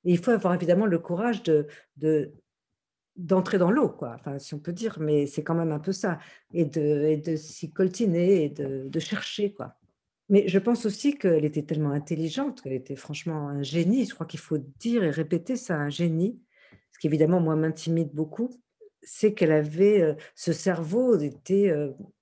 il 0.03 0.17
faut 0.19 0.31
avoir 0.31 0.53
évidemment 0.55 0.85
le 0.85 0.99
courage 0.99 1.43
de, 1.43 1.67
de 1.97 2.31
d'entrer 3.15 3.59
dans 3.59 3.69
l'eau, 3.71 3.89
quoi, 3.89 4.15
enfin, 4.15 4.39
si 4.39 4.55
on 4.55 4.59
peut 4.59 4.73
dire, 4.73 4.97
mais 4.99 5.27
c'est 5.27 5.43
quand 5.43 5.53
même 5.53 5.71
un 5.71 5.79
peu 5.79 5.91
ça, 5.91 6.17
et 6.51 6.65
de, 6.65 6.81
et 6.81 7.17
de 7.17 7.35
s'y 7.35 7.71
coltiner 7.71 8.45
et 8.45 8.49
de, 8.49 8.87
de 8.89 8.99
chercher, 8.99 9.53
quoi. 9.53 9.75
Mais 10.33 10.47
je 10.47 10.57
pense 10.57 10.87
aussi 10.87 11.15
qu'elle 11.15 11.45
était 11.45 11.61
tellement 11.61 11.91
intelligente, 11.91 12.63
qu'elle 12.63 12.73
était 12.73 12.95
franchement 12.95 13.49
un 13.49 13.61
génie. 13.61 14.05
Je 14.05 14.15
crois 14.15 14.25
qu'il 14.25 14.39
faut 14.39 14.57
dire 14.57 15.03
et 15.03 15.11
répéter 15.11 15.55
ça, 15.55 15.75
un 15.75 15.91
génie. 15.91 16.41
Ce 16.91 16.97
qui 16.97 17.05
évidemment, 17.05 17.39
moi, 17.39 17.55
m'intimide 17.55 18.11
beaucoup, 18.11 18.49
c'est 19.03 19.35
qu'elle 19.35 19.51
avait 19.51 20.17
ce 20.33 20.51
cerveau 20.51 21.19
était 21.19 21.71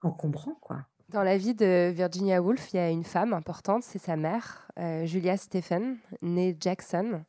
encombrant, 0.01 0.55
quoi. 0.59 0.85
Dans 1.07 1.23
la 1.23 1.37
vie 1.37 1.55
de 1.55 1.89
Virginia 1.91 2.41
Woolf, 2.41 2.73
il 2.73 2.77
y 2.77 2.79
a 2.79 2.89
une 2.89 3.05
femme 3.05 3.31
importante, 3.31 3.83
c'est 3.83 3.97
sa 3.97 4.17
mère, 4.17 4.69
Julia 5.05 5.37
Stephen, 5.37 5.95
née 6.21 6.57
Jackson, 6.59 7.23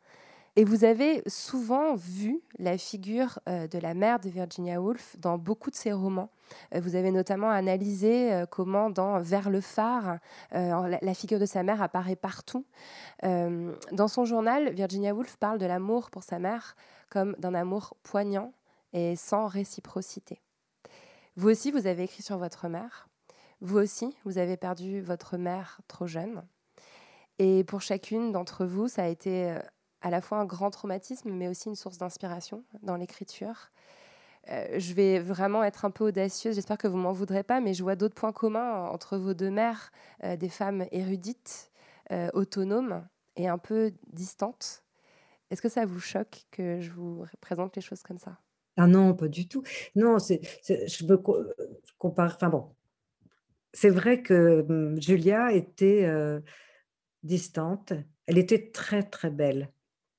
et 0.54 0.64
vous 0.64 0.84
avez 0.84 1.22
souvent 1.26 1.94
vu 1.94 2.42
la 2.58 2.76
figure 2.76 3.38
euh, 3.48 3.66
de 3.66 3.78
la 3.78 3.94
mère 3.94 4.20
de 4.20 4.28
Virginia 4.28 4.82
Woolf 4.82 5.16
dans 5.18 5.38
beaucoup 5.38 5.70
de 5.70 5.74
ses 5.74 5.92
romans. 5.92 6.30
Euh, 6.74 6.80
vous 6.80 6.94
avez 6.94 7.10
notamment 7.10 7.50
analysé 7.50 8.32
euh, 8.32 8.44
comment 8.44 8.90
dans 8.90 9.18
Vers 9.20 9.48
le 9.48 9.62
phare, 9.62 10.18
la 10.52 11.14
figure 11.14 11.38
de 11.38 11.46
sa 11.46 11.62
mère 11.62 11.80
apparaît 11.80 12.16
partout. 12.16 12.66
Dans 13.22 14.08
son 14.08 14.24
journal, 14.24 14.72
Virginia 14.74 15.14
Woolf 15.14 15.36
parle 15.36 15.58
de 15.58 15.66
l'amour 15.66 16.10
pour 16.10 16.22
sa 16.22 16.38
mère 16.38 16.76
comme 17.08 17.34
d'un 17.38 17.54
amour 17.54 17.96
poignant 18.02 18.52
et 18.92 19.16
sans 19.16 19.46
réciprocité. 19.46 20.40
Vous 21.36 21.48
aussi, 21.48 21.70
vous 21.70 21.86
avez 21.86 22.04
écrit 22.04 22.22
sur 22.22 22.36
votre 22.36 22.68
mère. 22.68 23.08
Vous 23.60 23.78
aussi, 23.78 24.14
vous 24.24 24.38
avez 24.38 24.56
perdu 24.56 25.00
votre 25.00 25.36
mère 25.36 25.80
trop 25.88 26.06
jeune. 26.06 26.42
Et 27.38 27.64
pour 27.64 27.80
chacune 27.80 28.32
d'entre 28.32 28.66
vous, 28.66 28.88
ça 28.88 29.04
a 29.04 29.08
été 29.08 29.56
à 30.02 30.10
la 30.10 30.20
fois 30.20 30.38
un 30.38 30.44
grand 30.44 30.70
traumatisme, 30.70 31.30
mais 31.30 31.48
aussi 31.48 31.68
une 31.68 31.76
source 31.76 31.98
d'inspiration 31.98 32.64
dans 32.82 32.96
l'écriture. 32.96 33.70
Euh, 34.50 34.78
je 34.78 34.92
vais 34.92 35.20
vraiment 35.20 35.62
être 35.62 35.84
un 35.84 35.90
peu 35.90 36.04
audacieuse, 36.04 36.56
j'espère 36.56 36.78
que 36.78 36.88
vous 36.88 36.96
m'en 36.96 37.12
voudrez 37.12 37.44
pas, 37.44 37.60
mais 37.60 37.74
je 37.74 37.82
vois 37.82 37.94
d'autres 37.94 38.14
points 38.14 38.32
communs 38.32 38.88
entre 38.88 39.16
vos 39.16 39.34
deux 39.34 39.50
mères, 39.50 39.92
euh, 40.24 40.36
des 40.36 40.48
femmes 40.48 40.86
érudites, 40.90 41.70
euh, 42.10 42.28
autonomes 42.34 43.06
et 43.36 43.48
un 43.48 43.58
peu 43.58 43.92
distantes. 44.12 44.82
Est-ce 45.50 45.62
que 45.62 45.68
ça 45.68 45.86
vous 45.86 46.00
choque 46.00 46.46
que 46.50 46.80
je 46.80 46.90
vous 46.90 47.24
présente 47.40 47.76
les 47.76 47.82
choses 47.82 48.02
comme 48.02 48.18
ça? 48.18 48.38
Ah 48.76 48.86
non, 48.86 49.14
pas 49.14 49.28
du 49.28 49.46
tout. 49.46 49.62
Non, 49.94 50.16
je 50.18 51.04
me 51.04 51.16
compare. 51.98 52.34
Enfin 52.34 52.48
bon, 52.48 52.74
c'est 53.72 53.90
vrai 53.90 54.22
que 54.22 54.64
hum, 54.68 55.00
Julia 55.00 55.52
était 55.52 56.08
distante. 57.22 57.92
Elle 58.26 58.38
était 58.38 58.70
très 58.70 59.02
très 59.02 59.30
belle. 59.30 59.70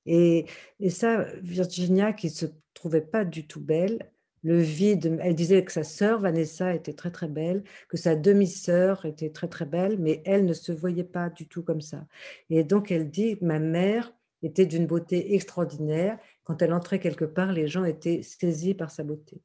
Et, 0.06 0.46
ça, 0.90 1.26
Virginia, 1.42 2.12
qui 2.12 2.26
ne 2.26 2.32
se 2.32 2.46
trouvait 2.74 3.00
pas 3.00 3.24
du 3.24 3.46
tout 3.46 3.60
belle, 3.60 4.10
le 4.42 4.60
vide, 4.60 5.18
elle 5.22 5.34
disait 5.34 5.64
que 5.64 5.72
sa 5.72 5.84
sœur 5.84 6.20
Vanessa 6.20 6.74
était 6.74 6.92
très 6.92 7.10
très 7.10 7.28
belle, 7.28 7.64
que 7.88 7.96
sa 7.96 8.14
demi-sœur 8.14 9.06
était 9.06 9.30
très 9.30 9.48
très 9.48 9.64
belle, 9.64 9.98
mais 9.98 10.22
elle 10.26 10.44
ne 10.44 10.52
se 10.52 10.70
voyait 10.70 11.02
pas 11.02 11.30
du 11.30 11.48
tout 11.48 11.62
comme 11.62 11.80
ça. 11.80 12.06
Et 12.50 12.62
donc 12.62 12.92
elle 12.92 13.08
dit, 13.08 13.38
ma 13.40 13.58
mère 13.58 14.12
était 14.42 14.66
d'une 14.66 14.86
beauté 14.86 15.34
extraordinaire. 15.34 16.18
Quand 16.42 16.60
elle 16.60 16.74
entrait 16.74 16.98
quelque 16.98 17.24
part, 17.24 17.52
les 17.52 17.68
gens 17.68 17.84
étaient 17.84 18.20
saisis 18.22 18.74
par 18.74 18.90
sa 18.90 19.02
beauté. 19.02 19.40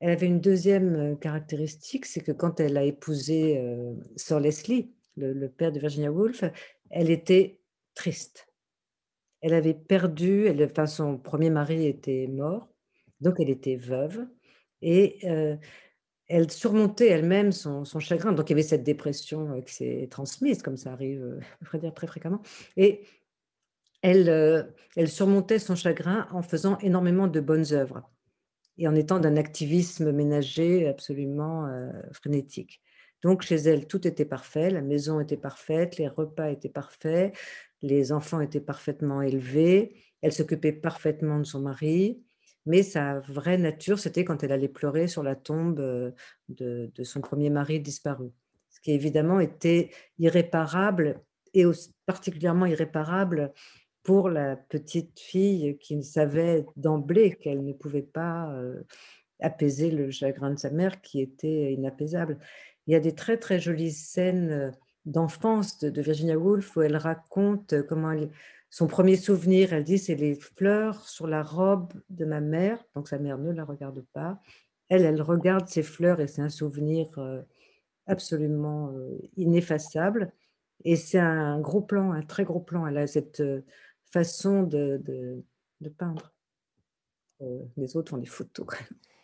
Elle 0.00 0.10
avait 0.10 0.26
une 0.26 0.40
deuxième 0.40 1.18
caractéristique, 1.18 2.04
c'est 2.04 2.20
que 2.20 2.32
quand 2.32 2.60
elle 2.60 2.76
a 2.76 2.84
épousé 2.84 3.56
euh, 3.56 3.94
Sir 4.16 4.40
Leslie, 4.40 4.90
le 5.16 5.48
père 5.48 5.72
de 5.72 5.80
Virginia 5.80 6.12
Woolf, 6.12 6.44
elle 6.90 7.08
était 7.08 7.60
triste 7.94 8.46
elle 9.46 9.54
avait 9.54 9.74
perdu, 9.74 10.48
enfin, 10.64 10.86
son 10.86 11.18
premier 11.18 11.50
mari 11.50 11.86
était 11.86 12.26
mort, 12.26 12.68
donc 13.20 13.36
elle 13.38 13.48
était 13.48 13.76
veuve 13.76 14.26
et 14.82 15.24
elle 16.26 16.50
surmontait 16.50 17.06
elle-même 17.06 17.52
son, 17.52 17.84
chagrin. 18.00 18.32
Donc 18.32 18.50
il 18.50 18.52
y 18.52 18.54
avait 18.54 18.62
cette 18.62 18.82
dépression 18.82 19.62
qui 19.62 19.72
s'est 19.72 20.08
transmise, 20.10 20.62
comme 20.62 20.76
ça 20.76 20.92
arrive, 20.92 21.38
je 21.60 21.78
dire 21.78 21.94
très 21.94 22.08
fréquemment. 22.08 22.42
Et 22.76 23.02
elle, 24.02 24.74
elle 24.96 25.08
surmontait 25.08 25.60
son 25.60 25.76
chagrin 25.76 26.26
en 26.32 26.42
faisant 26.42 26.76
énormément 26.78 27.28
de 27.28 27.38
bonnes 27.38 27.72
œuvres 27.72 28.02
et 28.78 28.88
en 28.88 28.96
étant 28.96 29.20
d'un 29.20 29.36
activisme 29.36 30.10
ménager 30.10 30.88
absolument 30.88 31.70
frénétique. 32.12 32.82
Donc 33.22 33.42
chez 33.42 33.56
elle, 33.56 33.86
tout 33.86 34.06
était 34.06 34.24
parfait, 34.24 34.70
la 34.70 34.82
maison 34.82 35.20
était 35.20 35.36
parfaite, 35.36 35.96
les 35.96 36.08
repas 36.08 36.50
étaient 36.50 36.68
parfaits, 36.68 37.36
les 37.82 38.12
enfants 38.12 38.40
étaient 38.40 38.60
parfaitement 38.60 39.22
élevés, 39.22 39.96
elle 40.22 40.32
s'occupait 40.32 40.72
parfaitement 40.72 41.38
de 41.38 41.44
son 41.44 41.60
mari, 41.60 42.22
mais 42.66 42.82
sa 42.82 43.20
vraie 43.20 43.58
nature, 43.58 43.98
c'était 43.98 44.24
quand 44.24 44.42
elle 44.42 44.52
allait 44.52 44.68
pleurer 44.68 45.06
sur 45.06 45.22
la 45.22 45.36
tombe 45.36 45.78
euh, 45.78 46.10
de, 46.48 46.90
son 47.04 47.20
premier 47.20 47.48
mari 47.48 47.80
disparu. 47.80 48.30
Ce 48.70 48.80
qui 48.80 48.90
évidemment 48.90 49.40
était 49.40 49.90
irréparable 50.18 51.20
et 51.54 51.64
particulièrement 52.04 52.66
irréparable 52.66 53.52
pour 54.02 54.28
la 54.28 54.56
petite 54.56 55.18
fille 55.18 55.78
qui 55.78 56.02
savait 56.02 56.66
d'emblée 56.76 57.36
qu'elle 57.36 57.64
ne 57.64 57.72
pouvait 57.72 58.02
pas 58.02 58.50
euh, 58.52 58.82
apaiser 59.40 59.90
le 59.90 60.10
chagrin 60.10 60.50
de 60.50 60.58
sa 60.58 60.70
mère 60.70 61.00
qui 61.00 61.20
était 61.20 61.72
inapaisable. 61.72 62.38
Il 62.86 62.92
y 62.92 62.96
a 62.96 63.00
des 63.00 63.14
très 63.14 63.36
très 63.36 63.58
jolies 63.58 63.92
scènes 63.92 64.50
euh, 64.50 64.70
d'enfance 65.06 65.78
de, 65.78 66.00
Virginia 66.02 66.36
Woolf 66.36 66.76
où 66.76 66.82
elle 66.82 66.96
raconte 66.96 67.74
comment 67.88 68.12
son 68.70 68.88
premier 68.88 69.16
souvenir, 69.16 69.72
elle 69.72 69.84
dit, 69.84 69.98
c'est 69.98 70.16
les 70.16 70.34
fleurs 70.34 71.08
sur 71.08 71.26
la 71.26 71.42
robe 71.42 71.92
de 72.10 72.24
ma 72.24 72.40
mère. 72.40 72.84
Donc 72.94 73.08
sa 73.08 73.18
mère 73.18 73.38
ne 73.38 73.52
la 73.52 73.64
regarde 73.64 74.04
pas. 74.12 74.40
Elle, 74.88 75.04
elle 75.04 75.22
regarde 75.22 75.68
ces 75.68 75.82
fleurs 75.82 76.20
et 76.20 76.26
c'est 76.26 76.42
un 76.42 76.50
souvenir 76.50 77.08
absolument 78.06 78.92
ineffaçable. 79.36 80.32
Et 80.84 80.96
c'est 80.96 81.18
un 81.18 81.60
gros 81.60 81.80
plan, 81.80 82.12
un 82.12 82.22
très 82.22 82.44
gros 82.44 82.60
plan. 82.60 82.86
Elle 82.86 82.98
a 82.98 83.06
cette 83.06 83.42
façon 84.10 84.64
de, 84.64 85.00
de, 85.80 85.88
peindre. 85.88 86.34
les 87.76 87.96
autres 87.96 88.10
font 88.10 88.18
des 88.18 88.26
photos. 88.26 88.66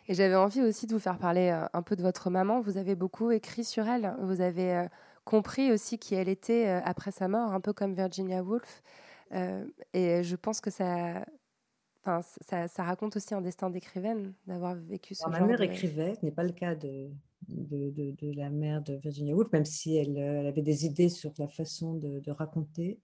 Et 0.07 0.13
j'avais 0.13 0.35
envie 0.35 0.61
aussi 0.61 0.87
de 0.87 0.93
vous 0.93 0.99
faire 0.99 1.17
parler 1.17 1.49
un 1.71 1.81
peu 1.81 1.95
de 1.95 2.01
votre 2.01 2.29
maman. 2.29 2.61
Vous 2.61 2.77
avez 2.77 2.95
beaucoup 2.95 3.31
écrit 3.31 3.63
sur 3.63 3.87
elle. 3.87 4.15
Vous 4.21 4.41
avez 4.41 4.87
compris 5.25 5.71
aussi 5.71 5.97
qui 5.97 6.15
elle 6.15 6.29
était 6.29 6.67
après 6.67 7.11
sa 7.11 7.27
mort, 7.27 7.53
un 7.53 7.61
peu 7.61 7.73
comme 7.73 7.93
Virginia 7.93 8.43
Woolf. 8.43 8.83
et 9.93 10.23
je 10.23 10.35
pense 10.35 10.61
que 10.61 10.69
ça, 10.69 11.25
Enfin, 12.05 12.21
ça, 12.41 12.67
ça, 12.67 12.83
raconte 12.83 13.15
aussi 13.15 13.33
un 13.33 13.39
destin 13.39 13.69
d'écrivaine, 13.69 14.33
d'avoir 14.45 14.75
vécu 14.75 15.15
ce 15.15 15.23
Alors, 15.23 15.37
genre 15.37 15.47
Ma 15.47 15.53
mère 15.53 15.61
écrivait, 15.61 16.15
ce 16.15 16.25
n'est 16.25 16.33
pas 16.33 16.43
le 16.43 16.51
cas 16.51 16.75
de, 16.75 17.09
de, 17.47 17.91
de, 18.11 18.31
la 18.35 18.49
mère 18.49 18.81
de 18.81 18.95
Virginia 18.95 19.33
Woolf, 19.33 19.49
même 19.53 19.63
si 19.63 19.95
elle, 19.95 20.17
elle 20.17 20.47
avait 20.47 20.61
des 20.61 20.85
idées 20.85 21.07
sur 21.07 21.31
la 21.37 21.47
façon 21.47 21.93
de, 21.93 22.31
raconter. 22.31 22.99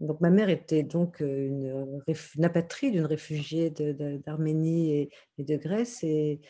Donc 0.00 0.20
ma 0.20 0.30
mère 0.30 0.48
était 0.48 0.82
donc 0.82 1.20
une, 1.20 2.02
une 2.36 2.44
apatride, 2.44 2.96
une 2.96 3.06
réfugiée 3.06 3.70
d'Arménie 3.70 4.90
et, 4.90 5.10
et, 5.38 5.44
de 5.44 5.56
Grèce, 5.56 6.02
et, 6.02 6.40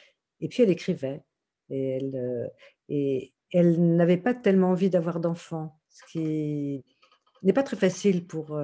et, 0.40 0.48
puis 0.48 0.62
elle 0.62 0.70
écrivait. 0.70 1.22
Et 1.68 1.96
elle, 1.96 2.50
et 2.88 3.33
elle 3.54 3.96
n'avait 3.96 4.18
pas 4.18 4.34
tellement 4.34 4.70
envie 4.70 4.90
d'avoir 4.90 5.20
d'enfants, 5.20 5.78
ce 5.88 6.02
qui 6.10 6.84
n'est 7.42 7.52
pas 7.52 7.62
très 7.62 7.76
facile 7.76 8.26
pour, 8.26 8.58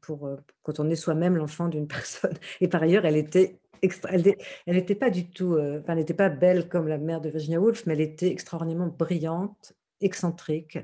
pour, 0.00 0.28
quand 0.62 0.80
on 0.80 0.90
est 0.90 0.96
soi-même 0.96 1.36
l'enfant 1.36 1.68
d'une 1.68 1.86
personne. 1.88 2.36
Et 2.60 2.68
par 2.68 2.82
ailleurs, 2.82 3.04
elle 3.06 3.16
était 3.16 3.60
elle 4.08 4.36
n'était 4.68 4.94
pas 4.94 5.10
du 5.10 5.28
tout, 5.28 5.54
enfin, 5.54 5.94
elle 5.94 5.98
n'était 5.98 6.14
pas 6.14 6.28
belle 6.28 6.68
comme 6.68 6.86
la 6.86 6.98
mère 6.98 7.20
de 7.20 7.30
Virginia 7.30 7.60
Woolf, 7.60 7.84
mais 7.86 7.94
elle 7.94 8.00
était 8.00 8.30
extraordinairement 8.30 8.86
brillante, 8.86 9.72
excentrique, 10.00 10.76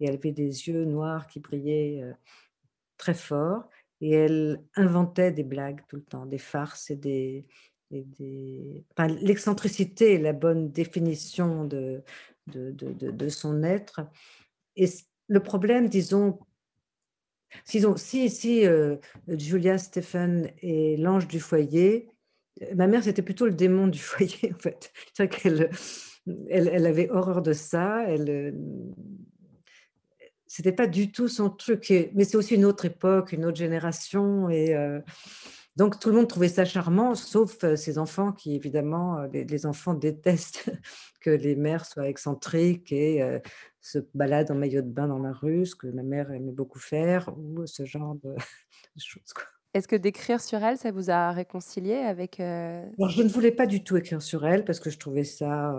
et 0.00 0.06
elle 0.06 0.14
avait 0.14 0.32
des 0.32 0.68
yeux 0.68 0.84
noirs 0.84 1.28
qui 1.28 1.38
brillaient 1.38 2.02
très 2.96 3.14
fort, 3.14 3.68
et 4.00 4.10
elle 4.10 4.64
inventait 4.74 5.30
des 5.30 5.44
blagues 5.44 5.82
tout 5.86 5.94
le 5.94 6.02
temps, 6.02 6.26
des 6.26 6.38
farces 6.38 6.90
et 6.90 6.96
des, 6.96 7.46
l'excentricité 7.92 10.18
la 10.18 10.32
bonne 10.32 10.70
définition 10.70 11.64
de, 11.64 12.02
de, 12.48 12.70
de, 12.70 13.10
de, 13.10 13.28
son 13.28 13.62
être. 13.62 14.00
Et 14.76 14.88
le 15.28 15.40
problème, 15.40 15.88
disons, 15.88 16.38
si, 17.64 18.30
si 18.30 18.66
euh, 18.66 18.96
Julia 19.28 19.78
Stephen 19.78 20.50
est 20.62 20.96
l'ange 20.98 21.28
du 21.28 21.40
foyer, 21.40 22.08
euh, 22.62 22.74
ma 22.74 22.86
mère, 22.86 23.04
c'était 23.04 23.22
plutôt 23.22 23.46
le 23.46 23.52
démon 23.52 23.88
du 23.88 23.98
foyer, 23.98 24.52
en 24.54 24.58
fait. 24.58 24.92
C'est 25.14 25.28
qu'elle 25.28 25.70
elle, 26.48 26.86
avait 26.86 27.10
horreur 27.10 27.42
de 27.42 27.52
ça. 27.52 28.04
Elle, 28.06 28.30
euh, 28.30 28.52
c'était 30.46 30.72
pas 30.72 30.86
du 30.86 31.10
tout 31.10 31.28
son 31.28 31.50
truc. 31.50 31.92
Mais 32.14 32.24
c'est 32.24 32.36
aussi 32.36 32.54
une 32.54 32.64
autre 32.64 32.84
époque, 32.84 33.32
une 33.32 33.44
autre 33.44 33.56
génération. 33.56 34.48
Donc, 35.76 35.98
tout 35.98 36.10
le 36.10 36.16
monde 36.16 36.28
trouvait 36.28 36.48
ça 36.48 36.66
charmant, 36.66 37.14
sauf 37.14 37.64
ces 37.76 37.96
enfants 37.98 38.32
qui, 38.32 38.54
évidemment, 38.54 39.22
les, 39.32 39.66
enfants 39.66 39.94
détestent 39.94 40.70
que 41.20 41.30
les 41.30 41.56
mères 41.56 41.86
soient 41.86 42.08
excentriques 42.08 42.92
et 42.92 43.40
se 43.80 43.98
baladent 44.12 44.50
en 44.50 44.54
maillot 44.54 44.82
de 44.82 44.90
bain 44.90 45.08
dans 45.08 45.18
la 45.18 45.32
rue, 45.32 45.64
ce 45.64 45.74
que 45.74 45.86
ma 45.86 46.02
mère 46.02 46.30
aimait 46.30 46.52
beaucoup 46.52 46.78
faire, 46.78 47.30
ou 47.38 47.66
ce 47.66 47.86
genre 47.86 48.16
de, 48.16 48.34
choses. 48.98 49.32
Est-ce 49.72 49.88
que 49.88 49.96
d'écrire 49.96 50.42
sur 50.42 50.62
elle, 50.62 50.76
ça 50.76 50.90
vous 50.90 51.10
a 51.10 51.32
réconcilié 51.32 51.94
avec... 51.94 52.38
Alors, 52.38 53.08
je 53.08 53.22
ne 53.22 53.28
voulais 53.28 53.52
pas 53.52 53.66
du 53.66 53.82
tout 53.82 53.96
écrire 53.96 54.20
sur 54.20 54.46
elle 54.46 54.66
parce 54.66 54.78
que 54.78 54.90
je 54.90 54.98
trouvais 54.98 55.24
ça 55.24 55.74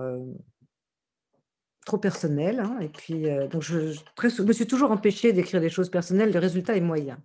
trop 1.86 2.00
personnel. 2.00 2.60
Hein, 2.60 2.80
et 2.82 2.90
puis, 2.90 3.26
donc, 3.52 3.62
je, 3.62 3.92
je, 3.92 4.42
me 4.42 4.54
suis 4.54 4.66
toujours 4.66 4.90
empêchée 4.90 5.34
d'écrire 5.34 5.62
des 5.62 5.70
choses 5.70 5.92
personnelles. 5.92 6.32
Le 6.34 6.40
résultat 6.40 6.76
est 6.76 6.82
moyen. 6.82 7.22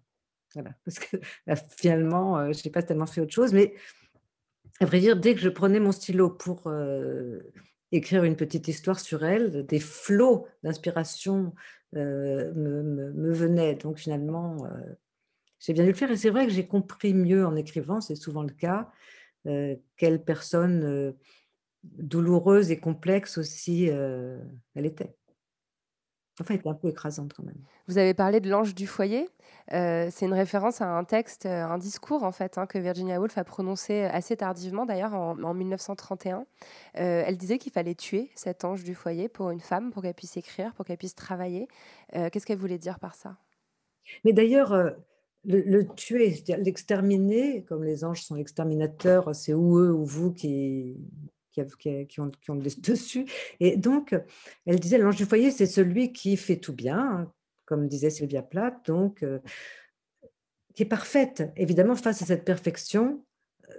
Voilà, 0.55 0.71
parce 0.85 0.99
que 0.99 1.17
bah, 1.47 1.57
finalement, 1.57 2.39
euh, 2.39 2.53
je 2.53 2.63
n'ai 2.65 2.71
pas 2.71 2.83
tellement 2.83 3.07
fait 3.07 3.21
autre 3.21 3.33
chose. 3.33 3.53
Mais 3.53 3.75
à 4.81 4.87
vrai 4.87 5.01
dire, 5.01 5.17
dès 5.17 5.35
que 5.35 5.41
je 5.41 5.49
prenais 5.49 5.81
mon 5.81 5.93
stylo 5.93 6.31
pour 6.31 6.67
euh, 6.67 7.41
écrire 7.93 8.25
une 8.25 8.37
petite 8.37 8.69
histoire 8.69 9.01
sur 9.01 9.25
elle, 9.25 9.67
des 9.67 9.81
flots 9.81 10.47
d'inspiration 10.63 11.55
euh, 11.97 12.53
me, 12.55 13.13
me, 13.13 13.33
venaient. 13.33 13.75
Donc 13.75 13.99
finalement, 13.99 14.69
j'ai 15.59 15.73
bien 15.73 15.85
dû 15.85 15.91
le 15.91 15.97
faire. 15.97 16.11
Et 16.11 16.17
c'est 16.17 16.31
vrai 16.31 16.47
que 16.47 16.53
j'ai 16.53 16.67
compris 16.67 17.15
mieux 17.15 17.47
en 17.47 17.57
écrivant, 17.57 18.01
c'est 18.01 18.17
souvent 18.17 18.43
le 18.43 18.53
cas, 18.53 18.91
quelle 19.97 20.23
personne 20.23 21.15
douloureuse 21.83 22.71
et 22.71 22.79
complexe 22.79 23.39
aussi 23.39 23.87
elle 23.87 24.87
était. 24.87 25.18
Enfin, 26.41 26.55
elle 26.55 26.61
était 26.61 26.69
un 26.69 26.75
peu 26.75 26.89
écrasante 26.89 27.33
quand 27.35 27.43
même. 27.43 27.59
Vous 27.89 27.99
avez 27.99 28.15
parlé 28.15 28.41
de 28.41 28.49
l'ange 28.49 28.75
du 28.75 28.87
foyer. 28.87 29.29
Euh, 29.73 30.09
c'est 30.11 30.27
une 30.27 30.33
référence 30.33 30.81
à 30.81 30.87
un 30.87 31.05
texte, 31.05 31.47
euh, 31.47 31.65
un 31.65 31.79
discours 31.79 32.23
en 32.23 32.33
fait, 32.33 32.57
hein, 32.57 32.67
que 32.67 32.79
Virginia 32.79 33.21
Woolf 33.21 33.37
a 33.37 33.45
prononcé 33.45 34.03
assez 34.05 34.37
tardivement, 34.37 34.87
d'ailleurs 34.87 35.15
en, 35.15 35.55
1931. 35.55 36.39
Euh, 36.97 37.23
elle 37.27 37.37
disait 37.37 37.59
qu'il 37.59 37.73
fallait 37.73 37.95
tuer 37.95 38.31
cet 38.35 38.65
ange 38.65 38.85
du 38.85 38.95
foyer 38.95 39.29
pour 39.29 39.51
une 39.51 39.61
femme, 39.61 39.91
pour 39.91 40.03
qu'elle 40.03 40.15
puisse 40.15 40.37
écrire, 40.37 40.73
pour 40.75 40.85
qu'elle 40.85 40.97
puisse 40.97 41.15
travailler. 41.15 41.69
Qu'est-ce 42.13 42.47
qu'elle 42.47 42.59
voulait 42.59 42.79
dire 42.79 42.99
par 42.99 43.15
ça? 43.15 43.37
Mais 44.25 44.33
d'ailleurs, 44.33 44.75
le, 45.45 45.61
le, 45.61 45.87
tuer, 45.87 46.43
l'exterminer, 46.59 47.65
comme 47.65 47.85
les 47.85 48.05
anges 48.05 48.23
sont 48.23 48.37
exterminateurs, 48.37 49.35
c'est 49.35 49.53
ou 49.53 49.79
eux 49.79 49.93
ou 49.93 50.05
vous 50.05 50.33
qui, 50.33 50.97
qui, 51.79 52.21
ont, 52.21 52.31
qui, 52.31 52.51
ont, 52.51 52.57
dessus. 52.79 53.27
Et 53.61 53.77
donc, 53.77 54.15
elle 54.67 54.81
disait, 54.81 54.99
l'ange 54.99 55.17
du 55.17 55.25
foyer, 55.25 55.51
c'est 55.51 55.67
celui 55.67 56.13
qui 56.13 56.37
fait 56.37 56.57
tout 56.57 56.75
bien, 56.75 56.99
hein, 56.99 57.33
comme 57.65 57.89
disait 57.89 58.11
Sylvia 58.11 58.43
Plath, 58.43 58.87
donc, 58.87 59.23
euh, 59.23 59.39
qui 60.75 60.83
est 60.83 60.87
parfaite. 60.87 61.51
Évidemment, 61.57 61.97
face 61.97 62.23
à 62.23 62.27
cette 62.27 62.45
perfection, 62.45 63.25
euh, 63.69 63.75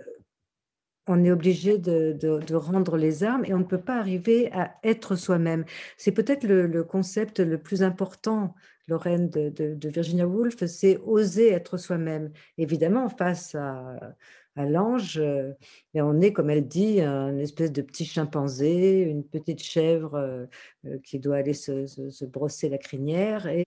on 1.08 1.24
est 1.24 1.32
obligé 1.32 1.78
de, 1.78 2.56
rendre 2.56 2.98
les 2.98 3.24
armes 3.24 3.46
et 3.46 3.54
on 3.54 3.60
ne 3.60 3.64
peut 3.64 3.82
pas 3.82 3.98
arriver 3.98 4.52
à 4.52 4.76
être 4.84 5.16
soi-même. 5.16 5.66
C'est 5.98 6.12
peut-être 6.12 6.44
le, 6.44 6.84
concept 6.84 7.40
le 7.40 7.58
plus 7.58 7.82
important, 7.82 8.54
Lorraine, 8.88 9.30
de 9.30 9.90
Virginia 9.90 10.28
Woolf, 10.28 10.66
c'est 10.66 10.98
oser 10.98 11.52
être 11.52 11.78
soi-même. 11.78 12.32
Évidemment, 12.58 13.08
face 13.10 13.56
à 13.56 14.16
à 14.60 14.66
l'ange, 14.66 15.18
euh, 15.18 15.54
et 15.94 16.02
on 16.02 16.20
est, 16.20 16.34
comme 16.34 16.50
elle 16.50 16.68
dit, 16.68 17.00
un 17.00 17.38
espèce 17.38 17.72
de 17.72 17.82
petit 17.82 18.04
chimpanzé, 18.06 19.00
une 19.00 19.24
petite 19.24 19.64
chèvre 19.64 20.16
euh, 20.16 20.46
euh, 20.86 21.00
qui 21.00 21.20
doit 21.20 21.38
aller 21.38 21.54
se, 21.54 22.26
brosser 22.26 22.68
la 22.68 22.78
crinière. 22.78 23.48
Et, 23.48 23.66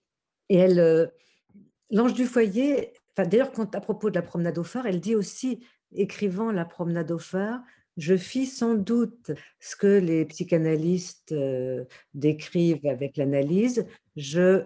elle, 0.49 1.11
l'ange 1.89 2.13
du 2.13 2.25
foyer, 2.25 2.93
d'ailleurs, 3.17 3.51
à 3.57 3.81
propos 3.81 4.11
de 4.11 4.15
la 4.15 4.21
promenade 4.21 4.59
au 4.59 4.63
phare, 4.63 4.85
elle 4.85 4.99
dit 4.99 5.15
aussi, 5.15 5.65
écrivant 5.95 6.51
la 6.51 6.65
promenade 6.65 7.11
au 7.11 7.17
phare, 7.17 7.61
je 7.97 8.15
fis 8.15 8.45
sans 8.45 8.75
doute 8.75 9.31
ce 9.59 9.75
que 9.75 9.87
les 9.87 10.25
psychanalystes 10.25 11.33
décrivent 12.13 12.85
avec 12.85 13.17
l'analyse, 13.17 13.87
je, 14.15 14.63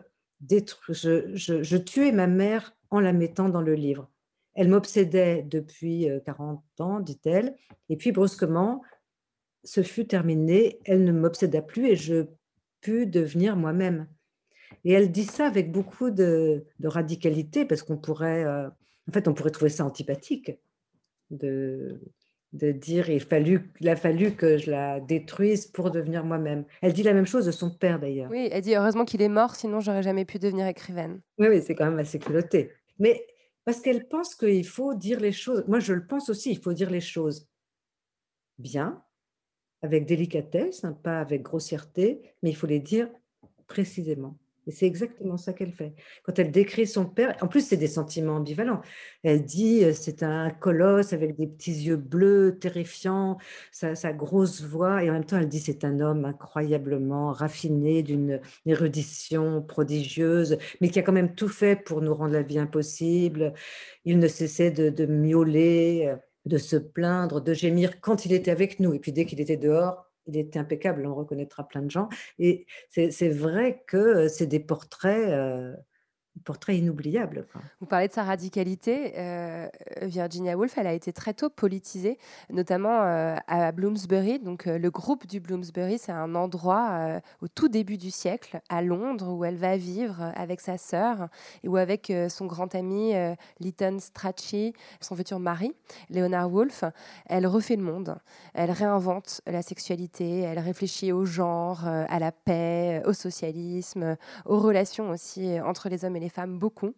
je, 0.49 1.35
je 1.35 1.77
tuais 1.77 2.11
ma 2.11 2.27
mère 2.27 2.75
en 2.89 2.99
la 2.99 3.13
mettant 3.13 3.47
dans 3.47 3.61
le 3.61 3.75
livre. 3.75 4.09
Elle 4.57 4.67
m'obsédait 4.69 5.43
depuis 5.43 6.09
40 6.25 6.61
ans, 6.79 6.99
dit-elle, 6.99 7.55
et 7.89 7.95
puis 7.95 8.11
brusquement, 8.11 8.81
ce 9.63 9.83
fut 9.83 10.07
terminé, 10.07 10.79
elle 10.83 11.03
ne 11.03 11.11
m'obséda 11.11 11.61
plus 11.61 11.87
et 11.87 11.95
je 11.95 12.25
pus 12.81 13.07
devenir 13.07 13.55
moi-même. 13.55 14.07
Et 14.83 14.91
elle 14.91 15.11
dit 15.11 15.23
ça 15.23 15.45
avec 15.45 15.71
beaucoup 15.71 16.09
de, 16.09 16.65
radicalité, 16.83 17.65
parce 17.65 17.83
qu'on 17.83 17.97
pourrait, 17.97 18.45
en 18.45 19.11
fait, 19.13 19.27
on 19.27 19.33
pourrait 19.33 19.51
trouver 19.51 19.69
ça 19.69 19.85
antipathique 19.85 20.51
de, 21.29 22.01
de 22.53 22.71
dire 22.71 23.09
il, 23.09 23.19
fallu, 23.19 23.71
il 23.79 23.89
a 23.89 23.95
fallu 23.95 24.31
que 24.31 24.57
je 24.57 24.71
la 24.71 24.99
détruise 24.99 25.65
pour 25.65 25.91
devenir 25.91 26.23
moi-même. 26.23 26.65
Elle 26.81 26.93
dit 26.93 27.03
la 27.03 27.13
même 27.13 27.25
chose 27.25 27.45
de 27.45 27.51
son 27.51 27.69
père 27.69 27.99
d'ailleurs. 27.99 28.29
Oui, 28.31 28.49
elle 28.51 28.61
dit 28.61 28.75
heureusement 28.75 29.05
qu'il 29.05 29.21
est 29.21 29.29
mort, 29.29 29.55
sinon 29.55 29.79
j'aurais 29.79 30.03
jamais 30.03 30.25
pu 30.25 30.39
devenir 30.39 30.67
écrivaine. 30.67 31.21
Oui, 31.37 31.47
oui, 31.49 31.61
c'est 31.61 31.75
quand 31.75 31.85
même 31.85 31.99
assez 31.99 32.19
culotté. 32.19 32.71
Mais 32.99 33.25
parce 33.67 33.81
qu'elle 33.81 34.07
pense 34.07 34.33
qu'il 34.33 34.65
faut 34.65 34.93
dire 34.93 35.19
les 35.19 35.33
choses. 35.33 35.65
Moi, 35.67 35.81
je 35.81 35.91
le 35.91 36.07
pense 36.07 36.29
aussi, 36.29 36.51
il 36.51 36.57
faut 36.57 36.71
dire 36.71 36.89
les 36.89 37.01
choses 37.01 37.49
bien, 38.57 39.03
avec 39.81 40.05
délicatesse, 40.05 40.85
hein, 40.85 40.93
pas 40.93 41.19
avec 41.19 41.41
grossièreté, 41.41 42.21
mais 42.41 42.51
il 42.51 42.55
faut 42.55 42.65
les 42.65 42.79
dire 42.79 43.09
précisément. 43.67 44.37
Et 44.67 44.71
c'est 44.71 44.85
exactement 44.85 45.37
ça 45.37 45.53
qu'elle 45.53 45.71
fait. 45.71 45.93
Quand 46.23 46.37
elle 46.37 46.51
décrit 46.51 46.85
son 46.85 47.05
père, 47.05 47.35
en 47.41 47.47
plus, 47.47 47.65
c'est 47.65 47.77
des 47.77 47.87
sentiments 47.87 48.35
ambivalents. 48.35 48.81
Elle 49.23 49.45
dit 49.45 49.85
euh, 49.85 49.93
c'est 49.93 50.23
un 50.23 50.49
colosse 50.49 51.13
avec 51.13 51.37
des 51.37 51.47
petits 51.47 51.85
yeux 51.85 51.95
bleus, 51.95 52.57
terrifiants, 52.59 53.37
sa, 53.71 53.95
grosse 54.13 54.61
voix, 54.61 55.03
et 55.03 55.09
en 55.09 55.13
même 55.13 55.25
temps, 55.25 55.37
elle 55.37 55.47
dit 55.47 55.59
c'est 55.59 55.85
un 55.85 56.01
homme 56.01 56.25
incroyablement 56.25 57.31
raffiné, 57.31 58.03
d'une 58.03 58.41
érudition 58.65 59.61
prodigieuse, 59.61 60.57
mais 60.81 60.89
qui 60.89 60.99
a 60.99 61.01
quand 61.01 61.13
même 61.13 61.33
tout 61.33 61.47
fait 61.47 61.77
pour 61.77 62.01
nous 62.01 62.13
rendre 62.13 62.33
la 62.33 62.41
vie 62.41 62.59
impossible. 62.59 63.53
Il 64.03 64.19
ne 64.19 64.27
cessait 64.27 64.71
de, 64.71 64.89
de 64.89 65.05
miauler, 65.05 66.13
de 66.45 66.57
se 66.57 66.75
plaindre, 66.75 67.41
de 67.41 67.53
gémir 67.53 68.01
quand 68.01 68.25
il 68.25 68.33
était 68.33 68.51
avec 68.51 68.79
nous. 68.79 68.93
Et 68.93 68.99
puis 68.99 69.13
dès 69.13 69.25
qu'il 69.25 69.39
était 69.39 69.57
dehors, 69.57 70.06
il 70.27 70.37
était 70.37 70.59
impeccable, 70.59 71.05
on 71.05 71.15
reconnaîtra 71.15 71.67
plein 71.67 71.81
de 71.81 71.91
gens. 71.91 72.09
Et 72.39 72.65
c'est 72.89 73.29
vrai 73.29 73.83
que 73.87 74.27
c'est 74.27 74.47
des 74.47 74.59
portraits 74.59 75.29
euh, 75.29 75.73
portrait 76.43 76.77
inoubliable. 76.77 77.45
Vous 77.79 77.87
parlez 77.87 78.07
de 78.07 78.13
sa 78.13 78.23
radicalité. 78.23 79.13
Euh, 79.17 79.67
Virginia 80.01 80.57
Woolf, 80.57 80.77
elle 80.77 80.87
a 80.87 80.93
été 80.93 81.13
très 81.13 81.33
tôt 81.33 81.49
politisée, 81.49 82.17
notamment 82.49 83.01
euh, 83.01 83.35
à 83.47 83.71
Bloomsbury. 83.71 84.39
Donc, 84.39 84.67
euh, 84.67 84.77
le 84.77 84.89
groupe 84.89 85.27
du 85.27 85.39
Bloomsbury, 85.39 85.97
c'est 85.97 86.11
un 86.11 86.35
endroit 86.35 87.21
au 87.41 87.47
tout 87.47 87.67
début 87.67 87.97
du 87.97 88.11
siècle, 88.11 88.59
à 88.69 88.81
Londres, 88.81 89.33
où 89.33 89.45
elle 89.45 89.57
va 89.57 89.77
vivre 89.77 90.31
avec 90.35 90.61
sa 90.61 90.77
sœur 90.77 91.27
et 91.63 91.67
où 91.67 91.77
avec 91.77 92.11
son 92.29 92.45
grand 92.45 92.73
ami 92.75 93.13
Lytton 93.59 93.97
Strachey, 93.99 94.73
son 95.01 95.15
futur 95.15 95.39
mari, 95.39 95.73
Leonard 96.09 96.51
Woolf, 96.51 96.83
elle 97.25 97.47
refait 97.47 97.75
le 97.75 97.83
monde. 97.83 98.17
Elle 98.53 98.71
réinvente 98.71 99.41
la 99.47 99.61
sexualité, 99.61 100.41
elle 100.41 100.59
réfléchit 100.59 101.11
au 101.11 101.25
genre, 101.25 101.85
à 101.85 102.19
la 102.19 102.31
paix, 102.31 103.01
au 103.05 103.13
socialisme, 103.13 104.17
aux 104.45 104.59
relations 104.59 105.09
aussi 105.09 105.59
entre 105.61 105.89
les 105.89 106.05
hommes 106.05 106.15
et 106.15 106.21
les 106.21 106.26
femmes 106.29 106.59
beaucoup. 106.59 106.93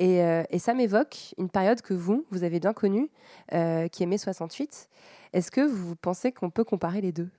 Euh, 0.00 0.44
et, 0.50 0.58
ça 0.58 0.74
m'évoque 0.74 1.34
une 1.38 1.50
période 1.50 1.80
que 1.82 1.94
vous, 1.94 2.26
vous 2.30 2.44
avez 2.44 2.60
bien 2.60 2.72
connue, 2.72 3.10
euh, 3.52 3.88
qui 3.88 4.02
est 4.02 4.06
mai 4.06 4.18
68. 4.18 4.88
Est-ce 5.32 5.50
que 5.50 5.60
vous 5.60 5.96
pensez 5.96 6.32
qu'on 6.32 6.50
peut 6.50 6.64
comparer 6.64 7.00
les 7.00 7.12
deux? 7.12 7.30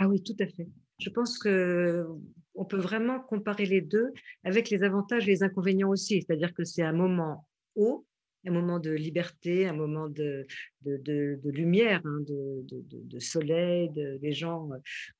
Ah 0.00 0.08
oui, 0.08 0.22
tout 0.22 0.36
à 0.40 0.46
fait. 0.46 0.68
Je 0.98 1.10
pense 1.10 1.38
que 1.38 2.06
on 2.54 2.64
peut 2.64 2.78
vraiment 2.78 3.20
comparer 3.20 3.66
les 3.66 3.80
deux 3.80 4.12
avec 4.42 4.68
les 4.70 4.82
avantages 4.82 5.28
et 5.28 5.32
les 5.32 5.42
inconvénients 5.42 5.90
aussi. 5.90 6.22
C'est-à-dire 6.22 6.52
que 6.54 6.64
c'est 6.64 6.82
un 6.82 6.92
moment 6.92 7.46
haut, 7.76 8.04
un 8.46 8.50
moment 8.50 8.80
de 8.80 8.90
liberté, 8.90 9.66
un 9.66 9.74
moment 9.74 10.08
de, 10.08 10.46
de, 10.82 11.50
lumière, 11.50 12.00
hein, 12.04 12.20
de, 12.26 13.18
soleil, 13.18 13.90
des 13.90 14.32
gens, 14.32 14.68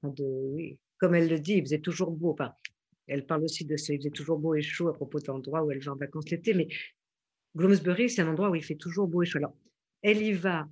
euh, 0.04 0.08
de, 0.10 0.76
comme 0.98 1.14
elle 1.14 1.28
le 1.28 1.38
dit, 1.38 1.54
il 1.54 1.62
faisait 1.62 1.80
toujours 1.80 2.10
beau. 2.10 2.36
Elle 3.08 3.26
parle 3.26 3.44
aussi 3.44 3.64
de 3.64 3.76
ce, 3.76 3.92
il 3.92 3.98
faisait 3.98 4.10
toujours 4.10 4.38
beau 4.38 4.54
et 4.54 4.62
chaud 4.62 4.88
à 4.88 4.94
propos 4.94 5.18
de 5.18 5.26
l'endroit 5.26 5.64
où 5.64 5.70
elle 5.70 5.80
va 5.80 5.92
en 5.92 5.96
vacances 5.96 6.30
l'été, 6.30 6.54
mais 6.54 6.68
Bloomsbury, 7.54 8.10
c'est 8.10 8.22
un 8.22 8.28
endroit 8.28 8.50
où 8.50 8.54
il 8.54 8.62
fait 8.62 8.76
toujours 8.76 9.08
beau 9.08 9.22
et 9.22 9.26
chaud. 9.26 9.38
Alors, 9.38 9.56
elle 10.02 10.22
y 10.22 10.32
va, 10.32 10.68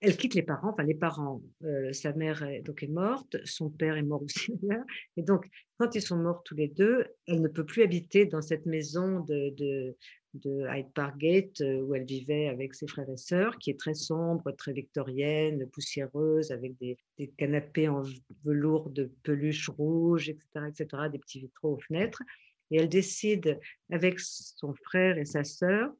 elle 0.00 0.16
quitte 0.16 0.34
les 0.34 0.42
parents, 0.42 0.70
enfin 0.70 0.82
les 0.82 0.94
parents, 0.94 1.42
euh, 1.64 1.92
sa 1.92 2.12
mère 2.12 2.42
est, 2.42 2.62
donc 2.62 2.82
est 2.82 2.88
morte, 2.88 3.36
son 3.44 3.70
père 3.70 3.96
est 3.96 4.02
mort 4.02 4.22
aussi, 4.22 4.58
et 5.16 5.22
donc 5.22 5.46
quand 5.78 5.94
ils 5.94 6.02
sont 6.02 6.16
morts 6.16 6.42
tous 6.42 6.54
les 6.54 6.68
deux, 6.68 7.06
elle 7.26 7.40
ne 7.40 7.48
peut 7.48 7.64
plus 7.64 7.82
habiter 7.82 8.26
dans 8.26 8.42
cette 8.42 8.66
maison 8.66 9.20
de, 9.20 9.50
de 9.56 9.96
Hyde 10.34 10.92
Park 10.94 11.18
Gate, 11.18 11.60
euh, 11.60 11.82
où 11.82 11.94
elle 11.94 12.04
vivait 12.04 12.48
avec 12.48 12.74
ses 12.74 12.86
frères 12.86 13.08
et 13.10 13.16
sœurs, 13.16 13.58
qui 13.58 13.70
est 13.70 13.78
très 13.78 13.94
sombre, 13.94 14.52
très 14.52 14.72
victorienne, 14.72 15.66
poussiéreuse, 15.68 16.50
avec 16.50 16.76
des, 16.78 16.96
canapés 17.36 17.88
en 17.88 18.02
velours 18.44 18.90
de 18.90 19.10
peluche 19.22 19.68
rouge, 19.68 20.28
etc., 20.28 20.46
etc., 20.68 21.02
des 21.10 21.18
petits 21.18 21.40
vitraux 21.40 21.74
aux 21.74 21.80
fenêtres. 21.80 22.22
Et 22.70 22.76
elle 22.76 22.88
décide, 22.88 23.58
avec 23.90 24.20
son 24.20 24.74
frère 24.74 25.18
et 25.18 25.24
sa 25.24 25.42
sœur, 25.42 25.92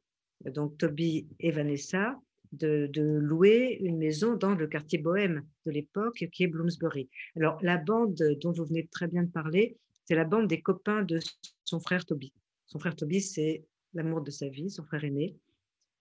donc 0.45 0.77
Toby 0.77 1.27
et 1.39 1.51
Vanessa, 1.51 2.17
de, 2.53 2.87
de, 2.91 3.01
louer 3.01 3.77
une 3.81 3.97
maison 3.97 4.35
dans 4.35 4.55
le 4.55 4.67
quartier 4.67 4.97
bohème 4.97 5.45
de 5.65 5.71
l'époque, 5.71 6.25
qui 6.31 6.43
est 6.43 6.47
Bloomsbury. 6.47 7.09
Alors, 7.35 7.57
la 7.61 7.77
bande 7.77 8.15
dont 8.41 8.51
vous 8.51 8.65
venez 8.65 8.87
très 8.87 9.07
bien 9.07 9.23
de 9.23 9.29
parler, 9.29 9.77
c'est 10.05 10.15
la 10.15 10.25
bande 10.25 10.47
des 10.47 10.61
copains 10.61 11.03
de 11.03 11.19
son 11.63 11.79
frère 11.79 12.05
Toby. 12.05 12.33
Son 12.65 12.79
frère 12.79 12.95
Toby, 12.95 13.21
c'est 13.21 13.65
l'amour 13.93 14.21
de 14.21 14.31
sa 14.31 14.47
vie, 14.49 14.69
son 14.69 14.83
frère 14.83 15.03
aîné, 15.03 15.35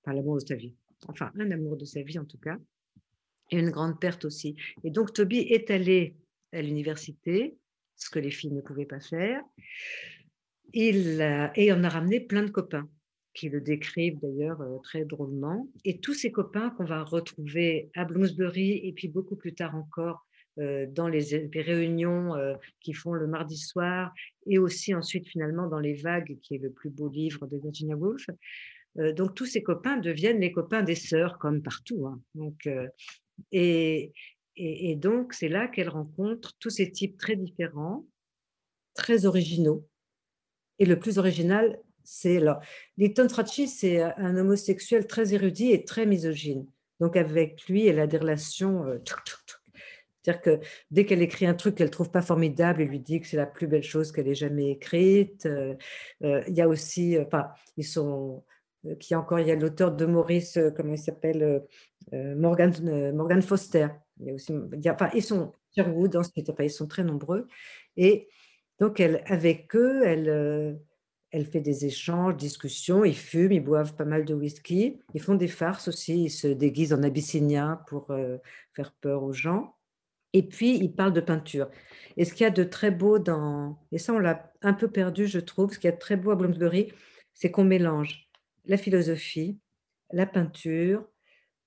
enfin 0.02 0.14
l'amour 0.14 0.36
de 0.36 0.46
sa 0.46 0.54
vie, 0.54 0.74
enfin 1.08 1.30
un 1.38 1.50
amour 1.50 1.76
de 1.76 1.84
sa 1.84 2.02
vie 2.02 2.18
en 2.18 2.24
tout 2.24 2.38
cas, 2.38 2.58
et 3.50 3.58
une 3.58 3.70
grande 3.70 4.00
perte 4.00 4.24
aussi. 4.24 4.56
Et 4.84 4.90
donc 4.90 5.12
Toby 5.12 5.38
est 5.38 5.70
allé 5.70 6.16
à 6.52 6.62
l'université, 6.62 7.56
ce 7.96 8.10
que 8.10 8.18
les 8.18 8.30
filles 8.30 8.52
ne 8.52 8.60
pouvaient 8.60 8.86
pas 8.86 9.00
faire, 9.00 9.42
il, 10.72 11.20
et 11.56 11.72
on 11.72 11.82
a 11.82 11.88
ramené 11.88 12.20
plein 12.20 12.42
de 12.44 12.50
copains 12.50 12.88
qui 13.34 13.48
le 13.48 13.60
décrivent 13.60 14.18
d'ailleurs 14.20 14.60
euh, 14.60 14.78
très 14.82 15.04
drôlement. 15.04 15.68
Et 15.84 16.00
tous 16.00 16.14
ces 16.14 16.32
copains 16.32 16.70
qu'on 16.70 16.84
va 16.84 17.02
retrouver 17.02 17.90
à 17.94 18.04
Bloomsbury 18.04 18.80
et 18.84 18.92
puis 18.92 19.08
beaucoup 19.08 19.36
plus 19.36 19.54
tard 19.54 19.74
encore 19.76 20.26
euh, 20.26 20.29
dans 20.56 21.08
les, 21.08 21.48
réunions 21.54 22.34
euh, 22.34 22.54
qui 22.80 22.92
font 22.92 23.12
le 23.12 23.26
mardi 23.26 23.56
soir 23.56 24.12
et 24.46 24.58
aussi 24.58 24.94
ensuite 24.94 25.26
finalement 25.28 25.68
dans 25.68 25.78
Les 25.78 25.94
Vagues, 25.94 26.38
qui 26.42 26.56
est 26.56 26.58
le 26.58 26.70
plus 26.70 26.90
beau 26.90 27.08
livre 27.08 27.46
de 27.46 27.56
Virginia 27.56 27.96
Woolf. 27.96 28.26
Euh, 28.98 29.12
donc 29.12 29.34
tous 29.34 29.46
ces 29.46 29.62
copains 29.62 29.96
deviennent 29.96 30.40
les 30.40 30.52
copains 30.52 30.82
des 30.82 30.96
sœurs 30.96 31.38
comme 31.38 31.62
partout. 31.62 32.06
Hein. 32.06 32.20
Donc, 32.34 32.68
et, 33.52 34.12
donc 34.96 35.32
c'est 35.32 35.48
là 35.48 35.68
qu'elle 35.68 35.88
rencontre 35.88 36.52
tous 36.58 36.70
ces 36.70 36.90
types 36.90 37.16
très 37.16 37.36
différents, 37.36 38.06
très 38.94 39.24
originaux. 39.24 39.86
Et 40.78 40.84
le 40.84 40.98
plus 40.98 41.18
original, 41.18 41.78
c'est 42.02 42.38
alors, 42.38 42.60
Strachey, 43.28 43.66
c'est 43.66 44.02
un 44.02 44.36
homosexuel 44.36 45.06
très 45.06 45.32
érudit 45.32 45.70
et 45.70 45.84
très 45.84 46.06
misogyne. 46.06 46.66
Donc 46.98 47.16
avec 47.16 47.66
lui, 47.68 47.86
elle 47.86 48.00
a 48.00 48.06
des 48.06 48.18
relations 48.18 48.84
c'est-à-dire 50.22 50.42
que 50.42 50.60
dès 50.90 51.06
qu'elle 51.06 51.22
écrit 51.22 51.46
un 51.46 51.54
truc 51.54 51.76
qu'elle 51.76 51.90
trouve 51.90 52.10
pas 52.10 52.22
formidable, 52.22 52.82
elle 52.82 52.88
lui 52.88 53.00
dit 53.00 53.20
que 53.20 53.26
c'est 53.26 53.36
la 53.36 53.46
plus 53.46 53.66
belle 53.66 53.82
chose 53.82 54.12
qu'elle 54.12 54.28
ait 54.28 54.34
jamais 54.34 54.70
écrite. 54.70 55.46
Euh, 55.46 55.74
euh, 56.22 56.42
il 56.46 56.54
y 56.54 56.60
a 56.60 56.68
aussi, 56.68 57.16
euh, 57.16 57.24
enfin, 57.26 57.48
ils 57.76 57.86
sont, 57.86 58.44
qui 58.98 59.14
encore, 59.14 59.40
il 59.40 59.48
y 59.48 59.50
a 59.50 59.56
l'auteur 59.56 59.92
de 59.92 60.06
Maurice, 60.06 60.58
comment 60.76 60.92
il 60.92 60.98
s'appelle, 60.98 61.62
Morgan, 62.12 62.72
Morgan 63.14 63.42
Foster. 63.42 63.88
Il 64.20 64.26
y 64.26 64.30
a 64.30 64.34
aussi, 64.34 64.54
il 64.72 64.84
y 64.84 64.88
a, 64.88 64.94
enfin, 64.94 65.10
ils 65.14 65.22
sont 65.22 65.52
Sherwood, 65.74 66.16
enfin, 66.16 66.64
ils 66.64 66.70
sont 66.70 66.86
très 66.86 67.04
nombreux. 67.04 67.46
Et 67.96 68.28
donc, 68.78 68.98
elle, 69.00 69.22
avec 69.26 69.74
eux, 69.76 70.02
elle, 70.06 70.80
elle 71.30 71.44
fait 71.44 71.60
des 71.60 71.84
échanges, 71.84 72.36
discussions, 72.36 73.04
ils 73.04 73.14
fument, 73.14 73.52
ils 73.52 73.60
boivent 73.60 73.94
pas 73.94 74.06
mal 74.06 74.24
de 74.24 74.32
whisky, 74.32 74.98
ils 75.12 75.20
font 75.20 75.34
des 75.34 75.48
farces 75.48 75.88
aussi, 75.88 76.24
ils 76.24 76.30
se 76.30 76.48
déguisent 76.48 76.94
en 76.94 77.02
abyssinien 77.02 77.82
pour 77.86 78.10
faire 78.74 78.92
peur 79.02 79.22
aux 79.22 79.34
gens. 79.34 79.76
Et 80.32 80.42
puis, 80.42 80.76
il 80.76 80.94
parle 80.94 81.12
de 81.12 81.20
peinture. 81.20 81.68
Et 82.16 82.24
ce 82.24 82.32
qu'il 82.32 82.44
y 82.44 82.46
a 82.46 82.50
de 82.50 82.64
très 82.64 82.90
beau 82.90 83.18
dans, 83.18 83.78
et 83.92 83.98
ça 83.98 84.12
on 84.12 84.18
l'a 84.18 84.52
un 84.62 84.74
peu 84.74 84.88
perdu, 84.88 85.26
je 85.26 85.38
trouve, 85.38 85.72
ce 85.72 85.78
qu'il 85.78 85.88
y 85.88 85.92
a 85.92 85.96
de 85.96 86.00
très 86.00 86.16
beau 86.16 86.30
à 86.30 86.36
Bloomsbury, 86.36 86.92
c'est 87.34 87.50
qu'on 87.50 87.64
mélange 87.64 88.28
la 88.66 88.76
philosophie, 88.76 89.58
la 90.12 90.26
peinture, 90.26 91.04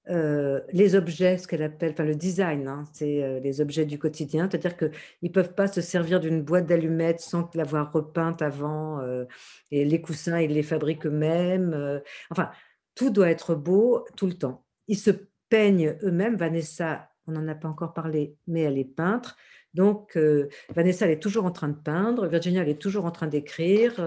euh, 0.09 0.59
les 0.73 0.95
objets, 0.95 1.37
ce 1.37 1.47
qu'elle 1.47 1.63
appelle, 1.63 1.93
enfin 1.93 2.03
le 2.03 2.15
design, 2.15 2.67
hein, 2.67 2.83
c'est 2.91 3.23
euh, 3.23 3.39
les 3.39 3.61
objets 3.61 3.85
du 3.85 3.97
quotidien, 3.97 4.49
c'est-à-dire 4.49 4.75
qu'ils 4.75 4.91
ne 5.21 5.29
peuvent 5.29 5.53
pas 5.53 5.67
se 5.67 5.79
servir 5.79 6.19
d'une 6.19 6.41
boîte 6.41 6.65
d'allumettes 6.65 7.21
sans 7.21 7.49
l'avoir 7.55 7.91
repeinte 7.93 8.41
avant, 8.41 8.99
euh, 8.99 9.23
et 9.71 9.85
les 9.85 10.01
coussins, 10.01 10.41
ils 10.41 10.51
les 10.51 10.63
fabriquent 10.63 11.05
eux-mêmes. 11.05 12.01
enfin, 12.29 12.51
tout 12.95 13.09
doit 13.11 13.29
être 13.29 13.55
beau 13.55 14.05
tout 14.17 14.27
le 14.27 14.33
temps. 14.33 14.65
Ils 14.87 14.97
se 14.97 15.11
peignent 15.49 15.95
eux-mêmes. 16.03 16.35
Vanessa 16.35 17.09
on 17.27 17.33
n'en 17.33 17.47
a 17.47 17.55
pas 17.55 17.67
encore 17.67 17.93
parlé, 17.93 18.35
mais 18.47 18.61
elle 18.61 18.77
est 18.77 18.83
peintre. 18.83 19.37
Donc, 19.73 20.17
euh, 20.17 20.49
Vanessa, 20.75 21.05
elle 21.05 21.11
est 21.11 21.21
toujours 21.21 21.45
en 21.45 21.51
train 21.51 21.69
de 21.69 21.77
peindre, 21.77 22.27
Virginia, 22.27 22.61
elle 22.61 22.69
est 22.69 22.81
toujours 22.81 23.05
en 23.05 23.11
train 23.11 23.27
d'écrire. 23.27 23.99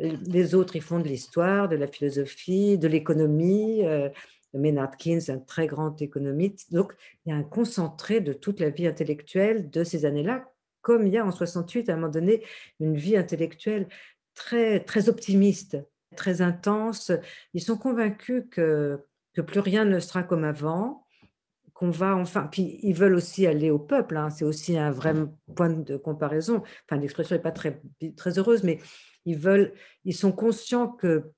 Euh, 0.00 0.16
les 0.26 0.54
autres, 0.54 0.76
ils 0.76 0.82
font 0.82 0.98
de 0.98 1.08
l'histoire, 1.08 1.68
de 1.68 1.76
la 1.76 1.86
philosophie, 1.86 2.78
de 2.78 2.88
l'économie. 2.88 3.84
Euh, 3.86 4.08
Maynard 4.54 4.96
Keynes, 4.96 5.22
un 5.28 5.38
très 5.38 5.66
grand 5.66 6.00
économiste. 6.02 6.72
Donc, 6.72 6.92
il 7.24 7.30
y 7.30 7.32
a 7.32 7.36
un 7.36 7.42
concentré 7.42 8.20
de 8.20 8.32
toute 8.32 8.60
la 8.60 8.68
vie 8.68 8.86
intellectuelle 8.86 9.70
de 9.70 9.82
ces 9.84 10.04
années-là, 10.04 10.44
comme 10.82 11.06
il 11.06 11.12
y 11.12 11.18
a 11.18 11.24
en 11.24 11.30
68, 11.30 11.88
à 11.88 11.94
un 11.94 11.96
moment 11.96 12.08
donné, 12.08 12.44
une 12.80 12.96
vie 12.96 13.16
intellectuelle 13.16 13.88
très, 14.34 14.80
très 14.80 15.08
optimiste, 15.08 15.78
très 16.16 16.42
intense. 16.42 17.12
Ils 17.54 17.62
sont 17.62 17.78
convaincus 17.78 18.44
que, 18.50 19.00
que 19.32 19.40
plus 19.40 19.60
rien 19.60 19.84
ne 19.84 20.00
sera 20.00 20.22
comme 20.22 20.44
avant, 20.44 21.01
qu'on 21.82 21.90
va 21.90 22.14
enfin, 22.14 22.46
puis 22.46 22.78
ils 22.84 22.94
veulent 22.94 23.16
aussi 23.16 23.44
aller 23.44 23.72
au 23.72 23.78
peuple, 23.80 24.16
hein, 24.16 24.30
c'est 24.30 24.44
aussi 24.44 24.78
un 24.78 24.92
vrai 24.92 25.14
point 25.56 25.70
de 25.70 25.96
comparaison. 25.96 26.62
Enfin, 26.86 27.00
l'expression 27.00 27.34
n'est 27.34 27.42
pas 27.42 27.50
très, 27.50 27.82
très 28.16 28.38
heureuse, 28.38 28.62
mais 28.62 28.78
ils 29.24 29.36
veulent, 29.36 29.72
ils 30.04 30.14
sont 30.14 30.30
conscients 30.30 30.86
que, 30.86 31.32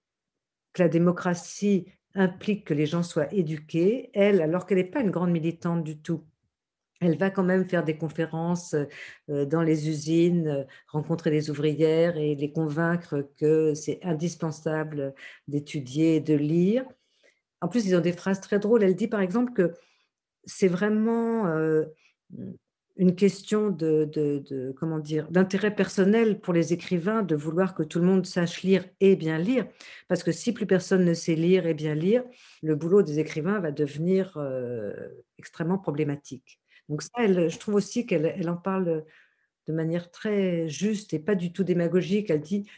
que 0.75 0.83
la 0.83 0.91
démocratie 0.91 1.87
implique 2.15 2.67
que 2.67 2.75
les 2.75 2.85
gens 2.85 3.03
soient 3.03 3.33
éduqués. 3.33 4.11
Elle, 4.13 4.43
alors 4.43 4.67
qu'elle 4.67 4.77
n'est 4.77 4.85
pas 4.85 5.01
une 5.01 5.11
grande 5.11 5.31
militante 5.31 5.83
du 5.83 5.97
tout, 6.03 6.27
Elle 7.01 7.19
va 7.19 7.31
quand 7.31 7.43
même 7.43 7.69
faire 7.69 7.85
des 7.85 7.99
conférences 7.99 8.75
dans 9.29 9.63
les 9.63 9.89
usines, 9.89 10.67
rencontrer 10.89 11.31
les 11.31 11.51
ouvrières 11.51 12.17
et 12.17 12.35
les 12.35 12.53
convaincre 12.53 13.29
que 13.37 13.75
c'est 13.75 13.99
indispensable 14.03 15.15
d'étudier 15.49 16.21
de 16.21 16.35
lire. 16.35 16.85
En 17.61 17.69
plus, 17.69 17.87
ils 17.87 17.97
ont 17.97 18.01
des 18.01 18.13
phrases 18.13 18.41
très 18.41 18.59
drôles. 18.59 18.83
Elle 18.83 18.95
dit 18.95 19.09
par 19.09 19.21
exemple 19.21 19.53
que 19.53 19.75
c'est 20.47 20.69
vraiment 20.69 21.47
une 22.97 23.17
question 23.17 23.71
de, 23.71 24.73
comment 24.79 24.99
dire 24.99 25.29
d'intérêt 25.31 25.75
personnel 25.75 26.41
pour 26.41 26.55
les 26.55 26.73
écrivains 26.73 27.23
de 27.23 27.35
vouloir 27.35 27.75
que 27.75 27.83
tout 27.83 27.99
le 27.99 28.07
monde 28.07 28.25
sache 28.25 28.63
lire 28.63 28.85
et 29.01 29.17
bien 29.17 29.39
lire. 29.39 29.67
Parce 30.09 30.23
que 30.23 30.33
si 30.33 30.53
plus 30.53 30.67
personne 30.67 31.05
ne 31.05 31.15
sait 31.15 31.35
lire 31.35 31.67
et 31.67 31.75
bien 31.75 31.95
lire 31.95 32.23
le 32.63 32.77
boulot 32.77 33.03
des 33.03 33.19
écrivains 33.19 33.59
va 33.59 33.73
devenir 33.73 34.39
extrêmement 35.39 35.79
problématique. 35.79 36.61
Donc 36.89 37.03
ça 37.03 37.27
je 37.27 37.59
trouve 37.59 37.75
aussi 37.75 38.07
qu'elle 38.07 38.27
elle 38.37 38.51
en 38.51 38.57
parle 38.57 39.05
de 39.67 39.73
manière 39.73 40.11
très 40.11 40.69
juste 40.69 41.15
et 41.15 41.19
pas 41.19 41.35
du 41.35 41.53
tout 41.53 41.65
démagogique. 41.65 42.31
Elle 42.31 42.43
dit 42.43 42.69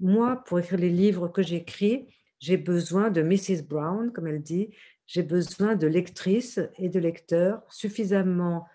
moi 0.00 0.42
pour 0.46 0.60
écrire 0.60 0.78
les 0.78 0.90
livres 0.90 1.28
que 1.28 1.42
j'écris 1.42 2.06
j'ai 2.40 2.56
besoin 2.56 3.10
de 3.10 3.20
Mrs 3.20 3.64
Brown 3.68 4.12
comme 4.12 4.28
elle 4.28 4.42
dit 4.42 4.70
j'ai 5.08 5.22
besoin 5.22 5.74
de 5.74 5.86
lectrices 5.88 6.60
et 6.76 6.88
de 6.88 7.00
lecteurs 7.00 7.62
suffisamment 7.70 8.68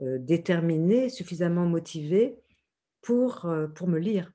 euh, 0.00 0.18
déterminée, 0.20 1.08
suffisamment 1.08 1.66
motivée 1.66 2.38
pour, 3.00 3.46
euh, 3.46 3.66
pour 3.66 3.88
me 3.88 3.98
lire 3.98 4.30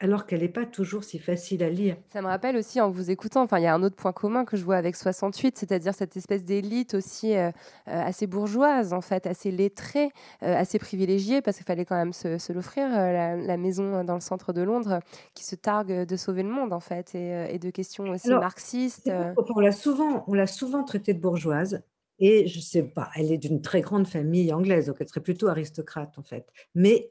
alors 0.00 0.26
qu'elle 0.26 0.40
n'est 0.40 0.48
pas 0.48 0.66
toujours 0.66 1.04
si 1.04 1.18
facile 1.18 1.62
à 1.62 1.70
lire. 1.70 1.96
Ça 2.12 2.20
me 2.20 2.26
rappelle 2.26 2.56
aussi 2.56 2.80
en 2.80 2.90
vous 2.90 3.10
écoutant, 3.10 3.42
enfin 3.42 3.58
il 3.58 3.62
y 3.62 3.66
a 3.66 3.74
un 3.74 3.82
autre 3.82 3.96
point 3.96 4.12
commun 4.12 4.44
que 4.44 4.56
je 4.56 4.64
vois 4.64 4.76
avec 4.76 4.96
68, 4.96 5.56
c'est-à-dire 5.56 5.94
cette 5.94 6.16
espèce 6.16 6.44
d'élite 6.44 6.94
aussi 6.94 7.36
euh, 7.36 7.50
assez 7.86 8.26
bourgeoise 8.26 8.92
en 8.92 9.00
fait, 9.00 9.26
assez 9.26 9.50
lettrée, 9.50 10.10
assez 10.40 10.78
privilégiée 10.78 11.42
parce 11.42 11.56
qu'il 11.56 11.66
fallait 11.66 11.84
quand 11.84 11.96
même 11.96 12.12
se, 12.12 12.52
l'offrir, 12.52 12.88
la, 12.88 13.56
maison 13.56 14.04
dans 14.04 14.14
le 14.14 14.20
centre 14.20 14.52
de 14.52 14.62
Londres 14.62 15.00
qui 15.34 15.44
se 15.44 15.54
targue 15.54 16.06
de 16.06 16.16
sauver 16.16 16.42
le 16.42 16.50
monde 16.50 16.72
en 16.72 16.80
fait 16.80 17.14
et, 17.14 17.58
de 17.58 17.70
questions 17.70 18.04
aussi 18.10 18.30
marxistes. 18.30 19.10
On 19.54 19.60
l'a 19.60 19.72
souvent, 19.72 20.24
on 20.26 20.34
l'a 20.34 20.46
souvent 20.46 20.82
traitée 20.82 21.14
de 21.14 21.20
bourgeoise 21.20 21.82
et 22.18 22.46
je 22.46 22.60
sais 22.60 22.82
pas, 22.82 23.10
elle 23.16 23.32
est 23.32 23.38
d'une 23.38 23.60
très 23.60 23.80
grande 23.80 24.06
famille 24.06 24.52
anglaise, 24.52 24.86
donc 24.86 24.96
elle 25.00 25.08
serait 25.08 25.20
plutôt 25.20 25.48
aristocrate 25.48 26.16
en 26.18 26.22
fait. 26.22 26.46
Mais 26.74 27.10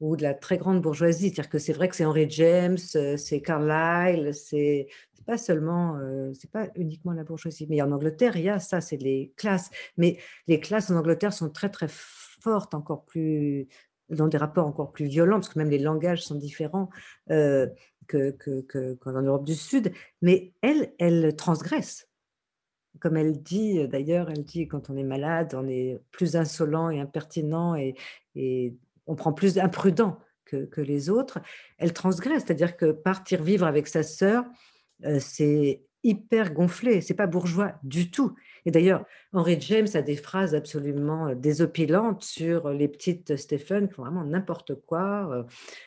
ou 0.00 0.16
de 0.16 0.22
la 0.22 0.34
très 0.34 0.58
grande 0.58 0.82
bourgeoisie, 0.82 1.28
c'est-à-dire 1.28 1.48
que 1.48 1.58
c'est 1.58 1.72
vrai 1.72 1.88
que 1.88 1.96
c'est 1.96 2.04
Henry 2.04 2.28
James, 2.30 2.78
euh, 2.96 3.16
c'est 3.16 3.40
Carlyle, 3.40 4.32
c'est 4.34 4.88
pas 5.24 5.38
seulement, 5.38 5.96
euh, 5.96 6.32
c'est 6.34 6.50
pas 6.50 6.68
uniquement 6.76 7.12
la 7.12 7.24
bourgeoisie. 7.24 7.66
Mais 7.68 7.80
en 7.80 7.92
Angleterre, 7.92 8.36
il 8.36 8.44
y 8.44 8.48
a 8.48 8.58
ça, 8.58 8.80
c'est 8.80 8.96
les 8.96 9.32
classes. 9.36 9.70
Mais 9.96 10.18
les 10.46 10.60
classes 10.60 10.90
en 10.90 10.96
Angleterre 10.96 11.32
sont 11.32 11.50
très 11.50 11.70
très 11.70 11.88
fortes, 11.88 12.74
encore 12.74 13.04
plus 13.04 13.68
dans 14.10 14.28
des 14.28 14.36
rapports 14.36 14.66
encore 14.66 14.92
plus 14.92 15.06
violents, 15.06 15.36
parce 15.36 15.48
que 15.48 15.58
même 15.58 15.70
les 15.70 15.78
langages 15.78 16.22
sont 16.22 16.34
différents 16.34 16.90
euh, 17.30 17.66
que, 18.06 18.32
que, 18.32 18.60
que, 18.60 18.94
qu'en 18.94 19.22
Europe 19.22 19.46
du 19.46 19.54
Sud. 19.54 19.92
Mais 20.20 20.52
elle, 20.60 20.92
elle 20.98 21.34
transgresse 21.36 22.08
comme 23.00 23.16
elle 23.16 23.42
dit, 23.42 23.86
d'ailleurs, 23.88 24.30
elle 24.30 24.44
dit 24.44 24.68
quand 24.68 24.88
on 24.88 24.96
est 24.96 25.02
malade, 25.02 25.54
on 25.56 25.66
est 25.68 26.00
plus 26.12 26.36
insolent 26.36 26.90
et 26.90 27.00
impertinent 27.00 27.74
et, 27.74 27.96
on 29.06 29.14
prend 29.14 29.32
plus 29.32 29.58
imprudent 29.58 30.18
que, 30.44 30.80
les 30.80 31.10
autres. 31.10 31.40
Elle 31.78 31.92
transgresse, 31.92 32.44
c'est-à-dire 32.44 32.76
que 32.76 32.92
partir 32.92 33.42
vivre 33.42 33.66
avec 33.66 33.88
sa 33.88 34.04
sœur, 34.04 34.44
c'est 35.18 35.82
hyper 36.04 36.52
gonflé, 36.52 37.00
c'est 37.00 37.14
pas 37.14 37.26
bourgeois 37.26 37.72
du 37.82 38.10
tout. 38.10 38.36
Et 38.66 38.70
d'ailleurs, 38.70 39.04
Henry 39.32 39.60
James 39.60 39.88
a 39.94 40.02
des 40.02 40.16
phrases 40.16 40.54
absolument 40.54 41.28
euh, 41.28 41.34
désopilantes 41.34 42.22
sur 42.22 42.70
les 42.70 42.88
petites 42.88 43.36
Stephen 43.36 43.88
qui 43.88 43.94
font 43.94 44.02
vraiment 44.02 44.24
n'importe 44.24 44.74
quoi. 44.86 45.28
Euh, 45.32 45.42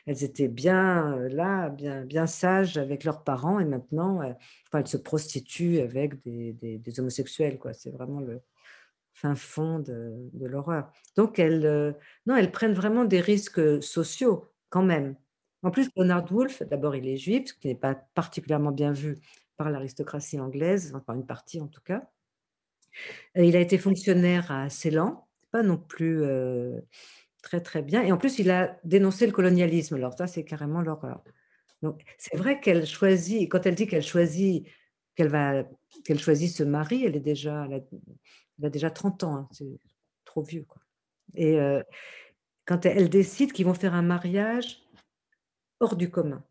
elles 0.05 0.23
étaient 0.23 0.47
bien 0.47 1.13
euh, 1.13 1.29
là, 1.29 1.69
bien, 1.69 2.03
bien 2.03 2.27
sages 2.27 2.77
avec 2.77 3.03
leurs 3.03 3.23
parents 3.23 3.59
et 3.59 3.65
maintenant, 3.65 4.21
elles 4.73 4.87
se 4.87 4.97
prostituent 4.97 5.79
avec 5.79 6.21
des, 6.23 6.53
des, 6.53 6.99
homosexuels. 6.99 7.57
Quoi. 7.57 7.73
C'est 7.73 7.91
vraiment 7.91 8.19
le 8.19 8.41
fin 9.17 9.35
fond 9.35 9.79
de, 9.79 10.29
l'horreur. 10.39 10.91
Donc, 11.15 11.39
elles, 11.39 11.95
non, 12.25 12.35
elles 12.35 12.51
prennent 12.51 12.73
vraiment 12.73 13.03
des 13.03 13.19
risques 13.19 13.81
sociaux 13.81 14.51
quand 14.69 14.83
même. 14.83 15.15
En 15.63 15.71
plus, 15.71 15.89
Leonard 15.97 16.31
Woolf, 16.31 16.61
d'abord, 16.63 16.95
il 16.95 17.07
est 17.07 17.17
juif, 17.17 17.47
ce 17.47 17.53
qui 17.53 17.67
n'est 17.67 17.75
pas 17.75 17.95
particulièrement 17.95 18.71
bien 18.71 18.91
vu 18.91 19.17
par 19.57 19.71
l'aristocratie 19.71 20.39
anglaise, 20.39 20.93
enfin 20.95 21.15
une 21.15 21.25
partie 21.25 21.59
en 21.59 21.67
tout 21.67 21.81
cas. 21.81 22.09
Euh, 23.37 23.43
il 23.43 23.55
a 23.55 23.59
été 23.59 23.77
fonctionnaire 23.77 24.51
à 24.51 24.69
Ceylan, 24.69 25.27
pas 25.51 25.63
non 25.63 25.77
plus 25.77 26.21
euh, 26.21 26.79
très 27.41 27.61
très 27.61 27.81
bien. 27.81 28.03
Et 28.03 28.11
en 28.11 28.17
plus, 28.17 28.39
il 28.39 28.51
a 28.51 28.79
dénoncé 28.83 29.25
le 29.25 29.31
colonialisme. 29.31 29.95
Alors 29.95 30.13
ça, 30.13 30.27
c'est 30.27 30.43
carrément 30.43 30.81
l'horreur. 30.81 31.23
Donc 31.81 32.01
c'est 32.17 32.37
vrai 32.37 32.59
qu'elle 32.59 32.85
choisit, 32.85 33.51
quand 33.51 33.65
elle 33.65 33.75
dit 33.75 33.87
qu'elle 33.87 34.03
choisit, 34.03 34.67
qu'elle 35.15 35.29
va, 35.29 35.63
qu'elle 36.05 36.19
choisit 36.19 36.51
ce 36.51 36.63
mari, 36.63 37.03
elle 37.05 37.15
est 37.15 37.19
déjà, 37.19 37.67
déjà 38.59 38.89
30 38.89 39.23
ans, 39.23 39.35
hein, 39.35 39.49
c'est 39.51 39.79
trop 40.25 40.43
vieux. 40.43 40.65
Et 41.35 41.59
euh, 41.59 41.81
quand 42.65 42.85
elle 42.85 43.09
décide 43.09 43.53
qu'ils 43.53 43.65
vont 43.65 43.73
faire 43.73 43.93
un 43.93 44.01
mariage 44.01 44.83
hors 45.79 45.95
du 45.95 46.09
commun, 46.09 46.43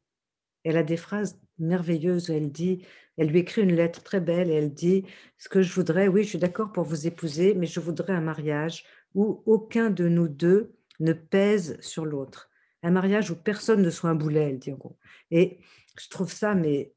elle 0.65 0.77
a 0.77 0.83
des 0.83 0.97
phrases 0.97 1.39
merveilleuse. 1.59 2.31
Elle 2.31 2.51
dit, 2.51 2.83
elle 3.17 3.29
lui 3.29 3.41
écrit 3.41 3.63
une 3.63 3.75
lettre 3.75 4.03
très 4.03 4.21
belle 4.21 4.51
et 4.51 4.55
elle 4.55 4.73
dit 4.73 5.05
ce 5.39 5.49
que 5.49 5.63
je 5.63 5.73
voudrais, 5.73 6.09
oui, 6.09 6.25
je 6.25 6.31
suis 6.31 6.39
d'accord 6.39 6.73
pour 6.73 6.85
vous 6.85 7.07
épouser, 7.07 7.55
mais 7.55 7.67
je 7.67 7.81
voudrais 7.81 8.13
un 8.13 8.21
mariage 8.21 8.85
où 9.15 9.43
aucun 9.47 9.91
de 9.91 10.09
nous 10.09 10.29
deux 10.29 10.75
ne 11.01 11.13
pèse 11.13 11.81
sur 11.81 12.05
l'autre. 12.05 12.51
Un 12.83 12.91
mariage 12.91 13.31
où 13.31 13.37
personne 13.37 13.83
ne 13.83 13.91
soit 13.91 14.11
un 14.11 14.15
boulet, 14.15 14.51
elle 14.51 14.59
dit 14.59 14.73
en 14.73 14.77
gros. 14.77 14.99
Et 15.31 15.59
je 15.99 16.09
trouve 16.09 16.33
ça, 16.33 16.55
mais 16.55 16.93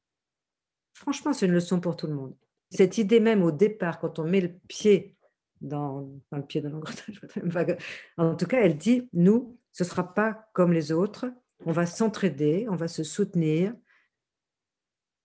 franchement, 0.94 1.34
c'est 1.34 1.46
une 1.46 1.54
leçon 1.54 1.80
pour 1.80 1.96
tout 1.96 2.08
le 2.08 2.14
monde. 2.14 2.36
Cette 2.72 2.98
idée 2.98 3.20
même 3.20 3.44
au 3.44 3.52
départ, 3.52 4.00
quand 4.00 4.20
on 4.20 4.24
met 4.26 4.42
le 4.42 4.52
pied 4.68 5.16
dans, 5.62 6.08
le 6.32 6.42
pied 6.44 6.62
de 6.62 6.70
l'engrenage, 6.70 7.22
en 8.18 8.36
tout 8.36 8.46
cas, 8.46 8.62
elle 8.62 8.78
dit, 8.78 9.10
nous, 9.14 9.58
ce 9.72 9.84
ne 9.84 9.90
sera 9.90 10.14
pas 10.14 10.50
comme 10.54 10.74
les 10.74 10.92
autres, 10.92 11.26
on 11.66 11.72
va 11.72 11.86
s'entraider, 11.86 12.68
on 12.70 12.76
va 12.76 12.88
se 12.88 13.04
soutenir, 13.04 13.74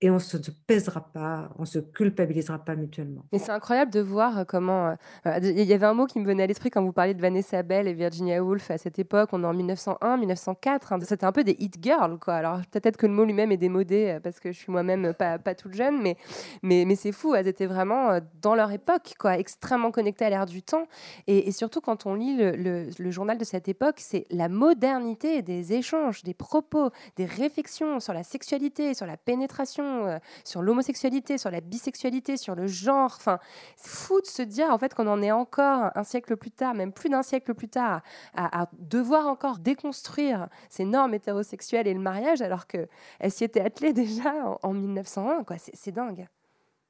et 0.04 0.10
on 0.10 0.18
se 0.18 0.36
pèsera 0.66 1.00
pas, 1.00 1.48
on 1.58 1.64
se 1.64 1.78
culpabilisera 1.78 2.58
pas 2.58 2.76
mutuellement. 2.76 3.22
Mais 3.32 3.38
c'est 3.38 3.52
incroyable 3.52 3.90
de 3.90 4.00
voir 4.00 4.40
euh, 4.40 4.44
comment. 4.44 4.88
Euh, 4.88 4.94
euh, 5.24 5.38
il 5.42 5.64
y 5.64 5.72
avait 5.72 5.86
un 5.86 5.94
mot 5.94 6.04
qui 6.04 6.20
me 6.20 6.26
venait 6.26 6.42
à 6.42 6.46
l'esprit 6.46 6.68
quand 6.68 6.84
vous 6.84 6.92
parliez 6.92 7.14
de 7.14 7.22
Vanessa 7.22 7.62
Bell 7.62 7.88
et 7.88 7.94
Virginia 7.94 8.44
Woolf 8.44 8.70
à 8.70 8.76
cette 8.76 8.98
époque. 8.98 9.30
On 9.32 9.42
est 9.42 9.46
en 9.46 9.54
1901, 9.54 10.18
1904. 10.18 10.92
Hein. 10.92 10.98
C'était 11.04 11.24
un 11.24 11.32
peu 11.32 11.42
des 11.42 11.56
hit 11.58 11.82
girls, 11.82 12.18
quoi. 12.18 12.34
Alors 12.34 12.60
peut-être 12.70 12.98
que 12.98 13.06
le 13.06 13.14
mot 13.14 13.24
lui-même 13.24 13.50
est 13.50 13.56
démodé 13.56 14.18
parce 14.22 14.40
que 14.40 14.52
je 14.52 14.58
suis 14.58 14.70
moi-même 14.70 15.14
pas, 15.14 15.38
pas 15.38 15.54
toute 15.54 15.72
jeune, 15.72 16.02
mais, 16.02 16.18
mais, 16.62 16.84
mais 16.86 16.96
c'est 16.96 17.12
fou. 17.12 17.34
Elles 17.34 17.48
étaient 17.48 17.64
vraiment 17.64 18.18
dans 18.42 18.54
leur 18.54 18.72
époque, 18.72 19.14
quoi, 19.18 19.38
extrêmement 19.38 19.90
connectées 19.90 20.26
à 20.26 20.30
l'ère 20.30 20.44
du 20.44 20.62
temps. 20.62 20.84
Et, 21.26 21.50
surtout 21.50 21.80
quand 21.80 22.04
on 22.04 22.14
lit 22.14 22.36
le 22.36 23.10
journal 23.10 23.38
de 23.38 23.44
cette 23.44 23.68
époque, 23.68 23.96
c'est 24.00 24.26
la 24.30 24.50
modernité 24.50 25.40
des 25.40 25.72
échanges, 25.72 26.22
des 26.24 26.34
propos, 26.34 26.90
des 27.16 27.24
réflexions 27.24 28.00
sur 28.00 28.12
la 28.12 28.22
sexualité, 28.22 28.92
sur 28.92 29.06
la 29.06 29.16
pénétration 29.16 29.93
euh, 29.94 30.18
sur 30.44 30.62
l'homosexualité, 30.62 31.38
sur 31.38 31.50
la 31.50 31.60
bisexualité, 31.60 32.36
sur 32.36 32.54
le 32.54 32.66
genre. 32.66 33.12
Enfin, 33.16 33.38
c'est 33.76 33.90
fou 33.90 34.20
de 34.20 34.26
se 34.26 34.42
dire 34.42 34.70
en 34.70 34.78
fait 34.78 34.94
qu'on 34.94 35.06
en 35.06 35.22
est 35.22 35.32
encore 35.32 35.90
un 35.94 36.04
siècle 36.04 36.36
plus 36.36 36.50
tard, 36.50 36.74
même 36.74 36.92
plus 36.92 37.08
d'un 37.08 37.22
siècle 37.22 37.54
plus 37.54 37.68
tard, 37.68 38.02
à, 38.34 38.68
devoir 38.78 39.26
encore 39.26 39.58
déconstruire 39.58 40.48
ces 40.68 40.84
normes 40.84 41.14
hétérosexuelles 41.14 41.86
et 41.86 41.94
le 41.94 42.00
mariage, 42.00 42.42
alors 42.42 42.66
que 42.66 42.88
s'y 43.28 43.44
était 43.44 43.60
attelée 43.60 43.92
déjà 44.04 44.58
en, 44.62 44.72
1901. 44.72 45.44
Quoi, 45.44 45.56
c'est, 45.58 45.92
dingue. 45.92 46.26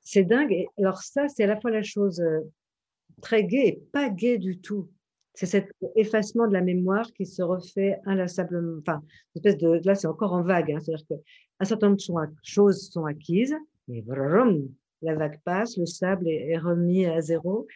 C'est 0.03 0.25
dingue. 0.25 0.67
alors 0.79 1.03
ça, 1.03 1.29
c'est 1.29 1.45
à 1.45 1.47
la 1.47 1.61
fois 1.61 1.71
la 1.71 1.83
chose 1.83 2.21
euh, 2.21 2.41
très 3.23 3.45
gaie 3.45 3.67
et 3.69 3.83
pas 3.93 4.09
gaie 4.09 4.39
du 4.39 4.59
tout. 4.59 4.89
C'est 5.35 5.47
cet 5.47 5.71
effacement 5.97 6.47
de 6.47 6.53
la 6.53 6.61
mémoire 6.61 7.13
qui 7.13 7.27
se 7.27 7.43
refait 7.43 7.99
inlassablement. 8.07 8.79
Enfin, 8.79 9.03
espèce 9.35 9.59
de, 9.59 9.81
là, 9.85 9.95
c'est 9.97 10.07
encore 10.07 10.33
en 10.33 10.43
vague. 10.43 10.71
Hein. 10.71 10.79
C'est-à-dire 10.81 11.07
qu'un 11.09 11.65
certain 11.65 11.89
nombre 11.89 11.99
de 11.99 12.33
choses 12.43 12.89
sont 12.91 13.05
acquises, 13.05 13.57
et 13.89 14.05
la 15.03 15.15
vague 15.15 15.41
passe, 15.45 15.77
le 15.77 15.87
sable 15.87 16.29
est, 16.29 16.57
remis 16.57 17.07
à 17.07 17.21
zéro. 17.21 17.67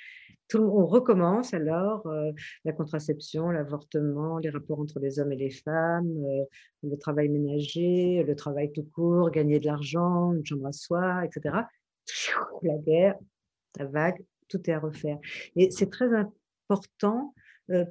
Tout, 0.49 0.59
on 0.63 0.87
recommence 0.87 1.53
alors 1.53 2.07
euh, 2.07 2.33
la 2.65 2.73
contraception, 2.73 3.51
l'avortement, 3.51 4.39
les 4.39 4.49
rapports 4.49 4.81
entre 4.81 4.99
les 4.99 5.21
hommes 5.21 5.33
et 5.33 5.37
les 5.37 5.51
femmes, 5.51 6.11
euh, 6.25 6.45
le 6.83 6.97
travail 6.97 7.29
ménager, 7.29 8.25
le 8.27 8.35
travail 8.35 8.73
tout 8.73 8.89
court, 8.95 9.31
gagner 9.31 9.61
de 9.61 9.67
l'argent, 9.67 10.33
une 10.33 10.47
chambre 10.47 10.67
à 10.67 10.73
soi, 10.73 11.23
etc. 11.27 11.55
La 12.63 12.79
guerre, 12.79 13.19
la 13.79 13.85
vague, 13.85 14.25
tout 14.49 14.71
est 14.71 14.73
à 14.73 14.79
refaire. 14.79 15.19
Et 15.55 15.71
c'est 15.71 15.91
très 15.91 16.09
important 16.15 17.35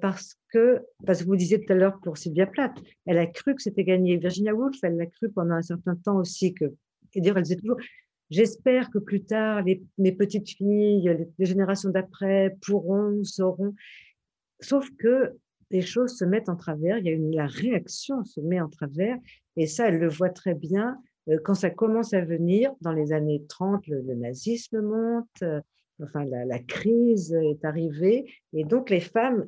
parce 0.02 0.36
que, 0.52 0.82
parce 1.06 1.22
que 1.22 1.28
vous 1.28 1.36
disiez 1.36 1.64
tout 1.64 1.72
à 1.72 1.76
l'heure 1.76 2.00
pour 2.02 2.18
Sylvia 2.18 2.48
Plath, 2.48 2.76
elle 3.06 3.18
a 3.18 3.28
cru 3.28 3.56
que 3.56 3.62
c'était 3.62 3.84
gagné. 3.84 4.18
Virginia 4.18 4.54
Woolf, 4.54 4.78
elle 4.84 4.98
l'a 4.98 5.06
cru 5.06 5.30
pendant 5.30 5.56
un 5.56 5.62
certain 5.62 5.96
temps 5.96 6.18
aussi 6.18 6.54
que, 6.54 6.66
et 7.14 7.22
dire, 7.22 7.38
elle 7.38 7.44
disait 7.44 7.58
toujours, 7.58 7.78
j'espère 8.30 8.90
que 8.90 9.00
plus 9.00 9.24
tard, 9.24 9.64
mes 9.98 10.12
petites 10.12 10.50
filles, 10.50 11.28
les, 11.38 11.46
générations 11.46 11.90
d'après 11.90 12.58
pourront, 12.66 13.24
sauront. 13.24 13.74
sauf 14.60 14.90
que 14.98 15.34
les 15.70 15.82
choses 15.82 16.18
se 16.18 16.26
mettent 16.26 16.50
en 16.50 16.56
travers, 16.56 16.98
il 16.98 17.06
y 17.06 17.10
a 17.10 17.12
une, 17.12 17.36
la 17.36 17.48
réaction 17.48 18.24
se 18.24 18.40
met 18.40 18.62
en 18.62 18.70
travers, 18.70 19.18
et 19.58 19.68
ça, 19.68 19.90
elle 19.90 20.00
le 20.00 20.08
voit 20.08 20.30
très 20.30 20.54
bien 20.54 20.98
euh, 21.30 21.38
quand 21.44 21.56
ça 21.56 21.70
commence 21.70 22.14
à 22.14 22.22
venir, 22.22 22.72
dans 22.82 22.94
les 22.94 23.12
années 23.12 23.44
30, 23.50 23.86
le, 23.88 24.16
nazisme 24.16 24.82
monte, 24.82 25.28
euh, 25.44 25.62
enfin 26.02 26.24
la, 26.26 26.60
crise 26.60 27.34
est 27.34 27.66
arrivée, 27.66 28.32
et 28.54 28.64
donc 28.64 28.90
les 28.90 29.00
femmes 29.00 29.46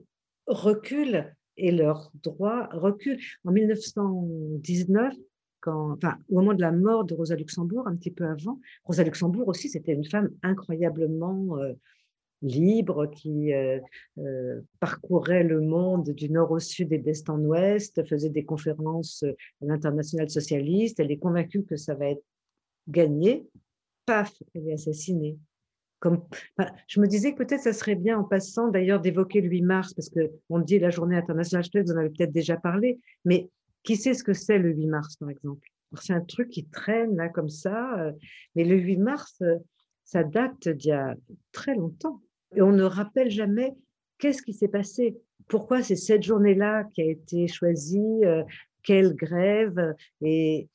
reculent 0.49 1.33
et 1.57 1.71
leurs 1.71 2.11
droits 2.23 2.67
reculent. 2.71 3.19
En 3.45 3.51
1919, 3.51 5.13
quand, 5.61 5.91
enfin, 5.91 6.17
au 6.29 6.35
moment 6.35 6.53
de 6.53 6.61
la 6.61 6.71
mort 6.71 7.03
de 7.03 7.13
Rosa 7.13 7.35
Luxembourg, 7.35 7.87
un 7.87 7.95
petit 7.95 8.11
peu 8.11 8.25
avant, 8.25 8.59
Rosa 8.85 9.03
Luxembourg 9.03 9.47
aussi, 9.47 9.69
c'était 9.69 9.93
une 9.93 10.05
femme 10.05 10.29
incroyablement 10.41 11.57
euh, 11.57 11.73
libre 12.41 13.07
qui 13.07 13.53
euh, 13.53 13.79
euh, 14.19 14.61
parcourait 14.79 15.43
le 15.43 15.61
monde 15.61 16.09
du 16.09 16.29
nord 16.29 16.51
au 16.51 16.59
sud 16.59 16.93
et 16.93 16.97
d'est 16.97 17.29
en 17.29 17.39
ouest, 17.39 18.05
faisait 18.07 18.29
des 18.29 18.45
conférences 18.45 19.23
à 19.23 19.65
l'international 19.65 20.29
socialiste. 20.29 20.99
Elle 20.99 21.11
est 21.11 21.17
convaincue 21.17 21.63
que 21.63 21.75
ça 21.75 21.93
va 21.95 22.11
être 22.11 22.23
gagné. 22.87 23.45
Paf, 24.05 24.33
elle 24.55 24.69
est 24.69 24.73
assassinée. 24.73 25.37
Je 26.03 26.99
me 26.99 27.07
disais 27.07 27.33
que 27.33 27.37
peut-être 27.37 27.61
ça 27.61 27.73
serait 27.73 27.95
bien 27.95 28.17
en 28.17 28.23
passant 28.23 28.69
d'ailleurs 28.69 29.01
d'évoquer 29.01 29.41
le 29.41 29.49
8 29.49 29.61
mars, 29.61 29.93
parce 29.93 30.09
qu'on 30.09 30.59
dit 30.59 30.79
la 30.79 30.89
journée 30.89 31.17
internationale, 31.17 31.65
je 31.73 31.81
vous 31.81 31.91
en 31.91 31.97
avez 31.97 32.09
peut-être 32.09 32.31
déjà 32.31 32.57
parlé, 32.57 32.99
mais 33.25 33.49
qui 33.83 33.95
sait 33.95 34.13
ce 34.13 34.23
que 34.23 34.33
c'est 34.33 34.57
le 34.57 34.71
8 34.71 34.87
mars, 34.87 35.15
par 35.17 35.29
exemple? 35.29 35.67
C'est 35.99 36.13
un 36.13 36.21
truc 36.21 36.49
qui 36.49 36.65
traîne 36.65 37.15
là 37.15 37.29
comme 37.29 37.49
ça, 37.49 37.99
euh, 37.99 38.11
mais 38.55 38.63
le 38.63 38.77
8 38.77 38.97
mars, 38.97 39.41
ça 40.05 40.23
date 40.23 40.69
d'il 40.69 40.89
y 40.89 40.91
a 40.91 41.15
très 41.51 41.75
longtemps. 41.75 42.21
Et 42.55 42.61
on 42.61 42.71
ne 42.71 42.83
rappelle 42.83 43.29
jamais 43.29 43.73
qu'est-ce 44.17 44.41
qui 44.41 44.53
s'est 44.53 44.67
passé, 44.67 45.17
pourquoi 45.47 45.81
c'est 45.81 45.95
cette 45.95 46.23
journée-là 46.23 46.83
qui 46.93 47.01
a 47.01 47.05
été 47.05 47.47
choisie, 47.47 48.23
euh, 48.23 48.43
quelle 48.83 49.15
grève. 49.15 49.95
Et 50.21 50.67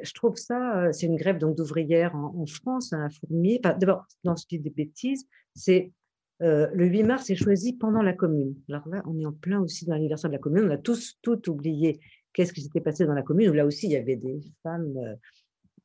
je 0.00 0.12
trouve 0.12 0.36
ça, 0.36 0.92
c'est 0.92 1.06
une 1.06 1.16
grève 1.16 1.38
d'ouvrières 1.38 2.14
en, 2.14 2.46
France, 2.46 2.92
un 2.92 3.10
fourmi. 3.10 3.60
D'abord, 3.60 4.06
dans 4.24 4.36
ce 4.36 4.46
qui 4.46 4.58
des 4.58 4.70
bêtises, 4.70 5.26
c'est 5.54 5.92
le 6.40 6.86
8 6.86 7.02
mars 7.04 7.30
est 7.30 7.34
choisi 7.34 7.72
pendant 7.72 8.02
la 8.02 8.12
commune. 8.12 8.54
Alors 8.68 8.88
là, 8.88 9.02
on 9.06 9.18
est 9.18 9.26
en 9.26 9.32
plein 9.32 9.60
aussi 9.60 9.86
dans 9.86 9.94
l'anniversaire 9.94 10.30
de 10.30 10.36
la 10.36 10.40
commune. 10.40 10.66
On 10.66 10.70
a 10.70 10.76
tous 10.76 11.18
tout 11.22 11.50
oublié 11.50 12.00
qu'est-ce 12.32 12.52
qui 12.52 12.60
s'était 12.60 12.80
passé 12.80 13.06
dans 13.06 13.14
la 13.14 13.22
commune, 13.22 13.52
là 13.52 13.64
aussi, 13.64 13.86
il 13.86 13.92
y 13.92 13.96
avait 13.96 14.16
des 14.16 14.40
femmes 14.62 15.16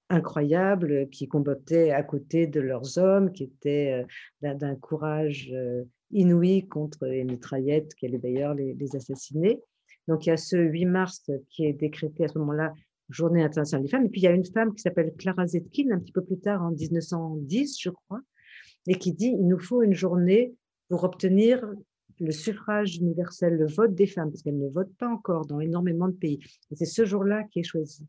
incroyables 0.10 1.10
qui 1.10 1.28
combattaient 1.28 1.92
à 1.92 2.04
côté 2.04 2.46
de 2.46 2.60
leurs 2.60 2.98
hommes, 2.98 3.32
qui 3.32 3.46
étaient 3.46 4.06
d'un 4.42 4.76
courage 4.76 5.54
inouï 6.12 6.68
contre 6.68 7.06
les 7.06 7.24
mitraillettes 7.24 7.96
qui 7.96 8.06
allaient 8.06 8.18
d'ailleurs 8.18 8.54
les, 8.54 8.96
assassiner. 8.96 9.62
Donc 10.08 10.26
il 10.26 10.30
y 10.30 10.34
a 10.34 10.38
ce 10.38 10.58
8 10.58 10.86
mars 10.86 11.32
qui 11.50 11.66
est 11.66 11.74
décrété 11.74 12.26
à 12.26 12.28
ce 12.28 12.38
moment-là 12.40 12.74
Journée 13.12 13.44
internationale 13.44 13.84
des 13.84 13.90
femmes. 13.90 14.06
Et 14.06 14.10
puis 14.10 14.22
il 14.22 14.24
y 14.24 14.28
a 14.28 14.32
une 14.32 14.46
femme 14.46 14.74
qui 14.74 14.82
s'appelle 14.82 15.14
Clara 15.18 15.46
Zetkin, 15.46 15.92
un 15.92 16.00
petit 16.00 16.12
peu 16.12 16.24
plus 16.24 16.40
tard 16.40 16.64
en 16.64 16.72
1910, 16.72 17.80
je 17.80 17.90
crois, 17.90 18.22
et 18.88 18.96
qui 18.96 19.14
dit 19.14 19.36
il 19.38 19.48
nous 19.48 19.60
faut 19.60 19.84
une 19.84 19.94
journée 19.94 20.54
pour 20.90 21.04
obtenir 21.04 21.64
le 22.20 22.32
suffrage 22.32 22.98
universel, 22.98 23.56
le 23.56 23.68
vote 23.68 23.96
des 23.96 24.06
femmes, 24.06 24.30
parce 24.30 24.44
qu'elles 24.44 24.60
ne 24.60 24.70
votent 24.70 24.96
pas 24.98 25.08
encore 25.08 25.46
dans 25.46 25.60
énormément 25.60 26.08
de 26.08 26.14
pays. 26.14 26.40
Et 26.70 26.76
c'est 26.76 26.86
ce 26.86 27.06
jour-là 27.06 27.44
qui 27.46 27.60
est 27.60 27.64
choisi. 27.64 28.06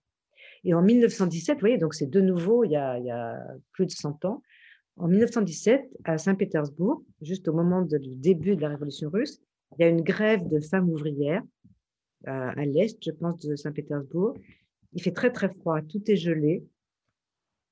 Et 0.65 0.75
en 0.75 0.83
1917, 0.83 1.57
vous 1.57 1.61
voyez, 1.61 1.79
donc 1.79 1.95
c'est 1.95 2.11
de 2.11 2.21
nouveau 2.21 2.65
il 2.65 2.73
y, 2.73 2.77
a, 2.77 3.39
plus 3.73 3.87
de 3.87 3.91
100 3.91 4.25
ans, 4.25 4.43
en 4.99 5.09
1917, 5.09 5.89
à 6.05 6.19
Saint-Pétersbourg, 6.19 7.03
juste 7.23 7.49
au 7.49 7.55
moment 7.55 7.83
du 7.83 8.15
début 8.17 8.57
de 8.57 8.61
la 8.61 8.69
révolution 8.69 9.09
russe, 9.09 9.41
il 9.79 9.83
y 9.83 9.85
a 9.85 9.89
une 9.89 10.03
grève 10.03 10.47
de 10.49 10.61
femmes 10.61 10.91
ouvrières 10.91 11.43
à, 12.27 12.51
à 12.51 12.65
l'est, 12.67 12.99
je 13.03 13.11
pense, 13.11 13.39
de 13.39 13.57
Saint-Pétersbourg. 13.57 14.35
Il 14.93 15.03
fait 15.03 15.12
très 15.12 15.30
très 15.30 15.49
froid, 15.49 15.80
tout 15.82 16.03
est 16.11 16.16
gelé, 16.16 16.64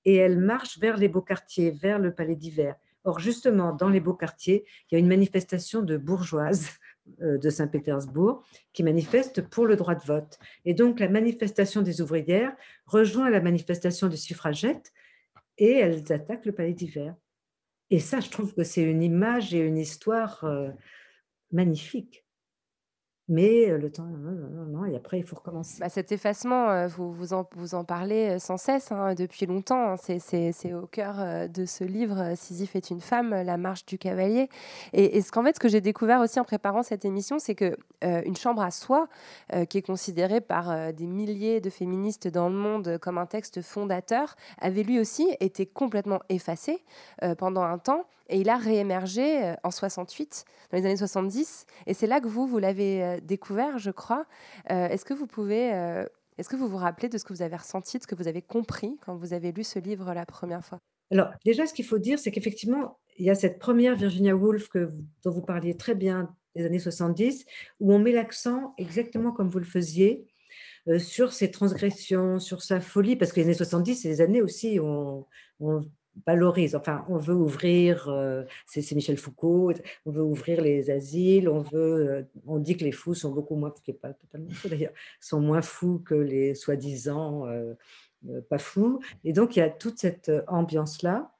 et 0.05 0.17
elles 0.17 0.39
marchent 0.39 0.79
vers 0.79 0.97
les 0.97 1.09
beaux 1.09 1.21
quartiers, 1.23 1.71
vers 1.71 1.99
le 1.99 2.15
palais 2.15 2.37
d'hiver. 2.37 2.77
Or, 3.05 3.19
justement, 3.19 3.73
dans 3.73 3.89
les 3.89 4.01
beaux 4.01 4.15
quartiers, 4.15 4.65
il 4.91 4.95
y 4.95 4.97
a 4.97 4.99
une 4.99 5.09
manifestation 5.09 5.83
de 5.83 5.97
bourgeoises 5.97 6.69
euh, 7.23 7.39
de 7.39 7.51
Saint-Pétersbourg 7.51 8.45
qui 8.73 8.83
manifestent 8.83 9.43
pour 9.43 9.67
le 9.67 9.77
droit 9.77 9.95
de 9.95 10.05
vote. 10.05 10.39
Et 10.65 10.75
donc 10.75 11.01
la 11.01 11.09
manifestation 11.09 11.83
des 11.83 12.03
ouvrières 12.03 12.55
rejoint 12.87 13.31
la 13.31 13.41
manifestation 13.41 14.09
des 14.09 14.17
suffragettes 14.17 14.93
et 15.59 15.73
elles 15.73 16.13
attaquent 16.13 16.47
le 16.47 16.53
palais 16.53 16.75
d'hiver. 16.75 17.15
Et 17.91 18.01
ça, 18.01 18.21
je 18.21 18.31
trouve 18.31 18.55
que 18.55 18.65
c'est 18.65 18.83
une 18.83 19.03
image 19.03 19.55
et 19.55 19.59
une 19.59 19.79
histoire 19.79 20.45
euh, 20.45 20.71
magnifique 21.53 22.25
mais 23.31 23.69
le 23.79 23.91
temps, 23.91 24.05
non, 24.05 24.85
et 24.85 24.97
après, 24.97 25.21
il 25.21 25.25
faut 25.25 25.37
recommencer. 25.37 25.79
Bah, 25.81 25.89
cet 25.89 26.11
effacement, 26.11 26.87
vous, 26.89 27.13
vous, 27.13 27.33
en, 27.33 27.49
vous 27.55 27.75
en 27.75 27.85
parlez 27.85 28.39
sans 28.41 28.57
cesse 28.57 28.91
hein, 28.91 29.15
depuis 29.15 29.47
longtemps. 29.47 29.93
Hein. 29.93 29.97
C'est 29.97 30.75
au 30.75 30.87
cœur 30.87 31.49
de 31.49 31.65
ce 31.65 31.85
livre, 31.85 32.35
Sisyphe 32.35 32.75
est 32.75 32.91
une 32.91 33.01
femme, 33.01 33.31
La 33.31 33.57
marche 33.57 33.87
du 33.87 33.99
cavalier. 33.99 34.49
Et, 34.93 35.23
ce 35.23 35.31
qu'en 35.31 35.45
fait, 35.45 35.55
ce 35.55 35.61
que 35.61 35.69
j'ai 35.69 35.81
découvert 35.81 36.21
aussi 36.21 36.41
en 36.41 36.45
préparant 36.45 36.83
cette 36.83 37.05
émission, 37.05 37.39
c'est 37.39 37.55
que 37.55 37.77
une 38.03 38.37
chambre 38.37 38.63
à 38.63 38.73
soi, 38.73 39.07
qui 39.69 39.79
est 39.79 39.83
considérée 39.83 40.41
par 40.41 40.93
des 40.93 41.07
milliers 41.07 41.61
de 41.61 41.71
féministes 41.71 42.27
dans 42.27 42.49
le 42.49 42.57
monde 42.57 42.99
comme 42.99 43.17
un 43.17 43.27
texte 43.27 43.63
fondateur, 43.63 44.35
avait 44.61 44.83
lui 44.83 44.99
aussi 44.99 45.29
été 45.39 45.67
complètement 45.67 46.21
effacé 46.29 46.83
pendant 47.39 47.63
un 47.63 47.79
temps. 47.79 48.07
Et 48.31 48.39
il 48.39 48.49
a 48.49 48.57
réémergé 48.57 49.55
en 49.65 49.71
68, 49.71 50.45
dans 50.71 50.79
les 50.79 50.87
années 50.87 50.97
70. 50.97 51.67
Et 51.87 51.95
c'est 51.95 52.07
là 52.07 52.21
que 52.21 52.29
vous, 52.29 52.47
vous 52.47 52.59
l'avez 52.59 53.21
découvert, 53.23 53.79
je 53.79 53.91
crois. 53.91 54.25
Euh, 54.71 54.89
est-ce 54.89 55.05
que 55.05 55.15
vous 55.15 55.27
pouvez, 55.27 55.75
euh, 55.75 56.05
est-ce 56.39 56.49
que 56.49 56.57
vous 56.57 56.69
vous 56.69 56.77
rappelez 56.77 57.09
de 57.09 57.19
ce 57.19 57.25
que 57.25 57.33
vous 57.33 57.43
avez 57.43 57.57
ressenti, 57.57 57.99
de 57.99 58.03
ce 58.03 58.07
que 58.07 58.15
vous 58.15 58.29
avez 58.29 58.41
compris 58.41 58.97
quand 59.05 59.17
vous 59.17 59.33
avez 59.33 59.53
lu 59.53 59.65
ce 59.65 59.79
livre 59.79 60.15
la 60.15 60.27
première 60.27 60.65
fois? 60.65 60.79
Alors 61.11 61.31
déjà, 61.45 61.67
ce 61.67 61.75
qu'il 61.75 61.85
faut 61.85 61.99
dire, 61.99 62.19
c'est 62.21 62.31
qu'effectivement, 62.31 62.99
il 63.19 63.27
y 63.27 63.31
a 63.31 63.35
cette 63.35 63.59
première 63.59 63.97
Virginia 63.97 64.37
Woolf 64.37 64.69
dont 65.25 65.31
vous 65.31 65.43
parliez 65.43 65.77
très 65.77 65.97
bien 65.97 66.35
des 66.55 66.65
années 66.65 66.79
70, 66.79 67.45
où 67.81 67.93
on 67.93 67.99
met 67.99 68.13
l'accent 68.13 68.75
exactement 68.79 69.33
comme 69.33 69.49
vous 69.49 69.59
le 69.59 69.65
faisiez, 69.65 70.27
euh, 70.89 70.99
sur 70.99 71.33
ses 71.33 71.51
transgressions, 71.51 72.39
sur 72.39 72.63
sa 72.63 72.81
folie, 72.81 73.17
parce 73.17 73.33
que 73.33 73.41
les 73.41 73.47
années 73.47 73.55
70, 73.55 73.97
c'est 73.97 74.09
des 74.09 74.21
années 74.21 74.43
aussi 74.43 74.79
où 74.79 75.27
on 75.61 75.81
valorise. 76.27 76.75
Enfin, 76.75 77.05
on 77.09 77.17
veut 77.17 77.35
ouvrir, 77.35 78.09
euh, 78.09 78.45
c'est 78.67 78.93
Michel 78.93 79.17
Foucault, 79.17 79.73
on 80.07 80.11
veut 80.11 80.23
ouvrir 80.23 80.61
les 80.61 80.91
asiles, 80.91 81.49
on 81.49 81.61
veut, 81.61 82.09
euh, 82.09 82.23
on 82.47 82.59
dit 82.59 82.77
que 82.77 82.85
les 82.85 82.93
fous 82.93 83.15
sont 83.15 83.33
beaucoup 83.33 83.57
moins, 83.57 83.73
qui 83.85 83.93
pas 83.93 84.13
totalement 84.13 84.51
faux 84.51 84.69
d'ailleurs, 84.69 84.93
sont 85.21 85.41
moins 85.41 85.63
fous 85.63 86.01
que 86.05 86.15
les 86.15 86.55
soi-disant 86.55 87.47
euh, 87.47 87.75
pas 88.49 88.59
fous. 88.59 89.01
Et 89.25 89.33
donc, 89.33 89.57
il 89.57 89.61
y 89.61 89.63
a 89.63 89.71
toute 89.71 89.99
cette 89.99 90.31
ambiance-là. 90.47 91.33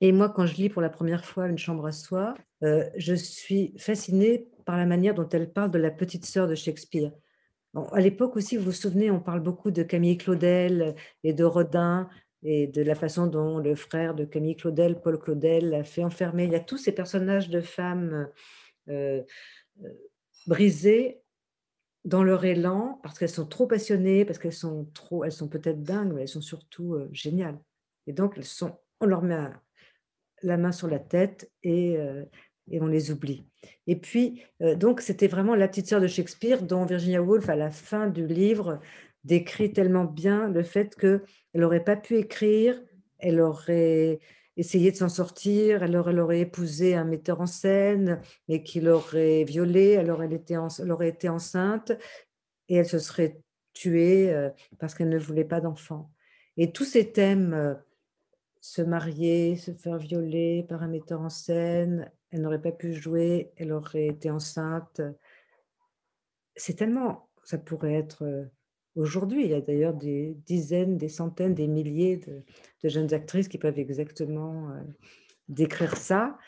Et 0.00 0.10
moi, 0.10 0.28
quand 0.28 0.46
je 0.46 0.56
lis 0.56 0.68
pour 0.68 0.82
la 0.82 0.90
première 0.90 1.24
fois 1.24 1.46
Une 1.46 1.58
chambre 1.58 1.86
à 1.86 1.92
soi, 1.92 2.34
je 2.60 3.14
suis 3.14 3.72
fascinée 3.78 4.48
par 4.64 4.76
la 4.76 4.86
manière 4.86 5.14
dont 5.14 5.28
elle 5.28 5.52
parle 5.52 5.70
de 5.70 5.78
la 5.78 5.92
petite 5.92 6.24
sœur 6.26 6.48
de 6.48 6.56
Shakespeare. 6.56 7.12
à 7.74 8.00
l'époque 8.00 8.36
aussi, 8.36 8.56
vous 8.56 8.64
vous 8.64 8.72
souvenez, 8.72 9.12
on 9.12 9.20
parle 9.20 9.40
beaucoup 9.40 9.70
de 9.70 9.84
Camille 9.84 10.18
Claudel 10.18 10.96
et 11.22 11.32
de 11.32 11.44
Rodin, 11.44 12.08
et 12.42 12.66
de 12.66 12.82
la 12.82 12.94
façon 12.94 13.26
dont 13.26 13.58
le 13.58 13.74
frère 13.74 14.14
de 14.14 14.24
Camille 14.24 14.56
Claudel, 14.56 15.00
Paul 15.00 15.18
Claudel, 15.18 15.70
l'a 15.70 15.84
fait 15.84 16.04
enfermer. 16.04 16.44
Il 16.44 16.52
y 16.52 16.56
a 16.56 16.60
tous 16.60 16.78
ces 16.78 16.92
personnages 16.92 17.48
de 17.48 17.60
femmes 17.60 18.28
euh, 18.88 19.22
euh, 19.84 19.88
brisées 20.46 21.20
dans 22.04 22.24
leur 22.24 22.44
élan 22.44 22.98
parce 23.02 23.18
qu'elles 23.18 23.28
sont 23.28 23.46
trop 23.46 23.66
passionnées, 23.66 24.24
parce 24.24 24.38
qu'elles 24.38 24.52
sont 24.52 24.86
trop, 24.92 25.24
elles 25.24 25.32
sont 25.32 25.48
peut-être 25.48 25.82
dingues, 25.82 26.12
mais 26.12 26.22
elles 26.22 26.28
sont 26.28 26.40
surtout 26.40 26.94
euh, 26.94 27.08
géniales. 27.12 27.60
Et 28.08 28.12
donc, 28.12 28.34
elles 28.36 28.44
sont, 28.44 28.76
on 29.00 29.06
leur 29.06 29.22
met 29.22 29.38
la 30.42 30.56
main 30.56 30.72
sur 30.72 30.88
la 30.88 30.98
tête 30.98 31.48
et, 31.62 31.96
et 32.68 32.80
on 32.80 32.88
les 32.88 33.12
oublie. 33.12 33.46
Et 33.86 33.94
puis, 33.94 34.42
donc, 34.58 35.00
c'était 35.00 35.28
vraiment 35.28 35.54
la 35.54 35.68
petite 35.68 35.86
sœur 35.86 36.00
de 36.00 36.08
Shakespeare 36.08 36.64
dont 36.64 36.84
Virginia 36.84 37.22
Woolf, 37.22 37.48
à 37.48 37.54
la 37.54 37.70
fin 37.70 38.08
du 38.08 38.26
livre, 38.26 38.80
décrit 39.24 39.72
tellement 39.72 40.04
bien 40.04 40.48
le 40.48 40.62
fait 40.62 40.94
qu'elle 40.96 41.20
n'aurait 41.54 41.84
pas 41.84 41.96
pu 41.96 42.16
écrire, 42.16 42.80
elle 43.18 43.40
aurait 43.40 44.20
essayé 44.56 44.90
de 44.90 44.96
s'en 44.96 45.08
sortir, 45.08 45.82
elle 45.82 45.96
aurait, 45.96 46.40
épousé 46.40 46.94
un 46.94 47.04
metteur 47.04 47.40
en 47.40 47.46
scène, 47.46 48.20
mais 48.48 48.62
qui 48.62 48.80
l'aurait 48.80 49.44
violée, 49.44 49.96
alors 49.96 50.22
elle, 50.22 50.40
elle 50.78 50.92
aurait 50.92 51.08
été 51.08 51.28
enceinte 51.28 51.92
et 52.68 52.76
elle 52.76 52.86
se 52.86 52.98
serait 52.98 53.40
tuée 53.72 54.32
euh, 54.32 54.50
parce 54.78 54.94
qu'elle 54.94 55.08
ne 55.08 55.18
voulait 55.18 55.44
pas 55.44 55.60
d'enfant. 55.60 56.10
Et 56.56 56.72
tous 56.72 56.84
ces 56.84 57.12
thèmes, 57.12 57.54
euh, 57.54 57.74
se 58.60 58.80
marier, 58.80 59.56
se 59.56 59.72
faire 59.72 59.98
violer 59.98 60.64
par 60.68 60.82
un 60.82 60.88
metteur 60.88 61.20
en 61.20 61.28
scène, 61.28 62.10
elle 62.30 62.42
n'aurait 62.42 62.62
pas 62.62 62.72
pu 62.72 62.94
jouer, 62.94 63.52
elle 63.56 63.72
aurait 63.72 64.06
été 64.06 64.30
enceinte. 64.30 65.00
C'est 66.54 66.74
tellement, 66.74 67.28
ça 67.42 67.58
pourrait 67.58 67.94
être 67.94 68.24
euh, 68.24 68.44
Aujourd'hui, 68.94 69.44
il 69.44 69.50
y 69.50 69.54
a 69.54 69.60
d'ailleurs 69.60 69.94
des 69.94 70.36
dizaines, 70.44 70.98
des 70.98 71.08
centaines, 71.08 71.54
des 71.54 71.66
milliers 71.66 72.18
de, 72.18 72.42
jeunes 72.88 73.14
actrices 73.14 73.48
qui 73.48 73.58
peuvent 73.58 73.78
exactement 73.78 74.70
euh, 74.70 74.82
décrire 75.48 75.96
ça. 75.96 76.38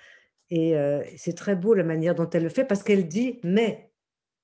Et 0.51 0.77
euh, 0.77 1.03
c'est 1.17 1.37
très 1.37 1.57
beau 1.57 1.75
la 1.75 1.85
manière 1.85 2.15
dont 2.15 2.29
elle 2.29 2.43
le 2.43 2.49
fait 2.51 2.65
parce 2.65 2.83
qu'elle 2.83 3.09
dit, 3.09 3.41
mais 3.43 3.91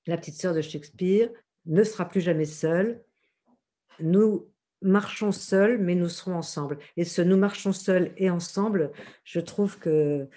la 0.07 0.17
petite 0.17 0.35
sœur 0.35 0.55
de 0.55 0.61
Shakespeare 0.61 1.29
ne 1.67 1.83
sera 1.83 2.07
plus 2.07 2.21
jamais 2.21 2.45
seule. 2.45 3.03
Nous 3.99 4.49
marchons 4.81 5.31
seuls, 5.31 5.77
mais 5.77 5.93
nous 5.93 6.09
serons 6.09 6.35
ensemble. 6.35 6.79
Et 6.97 7.05
ce 7.05 7.21
nous 7.21 7.37
marchons 7.37 7.71
seuls 7.71 8.13
et 8.17 8.31
ensemble, 8.31 8.91
je 9.23 9.39
trouve 9.39 9.77
que, 9.77 10.27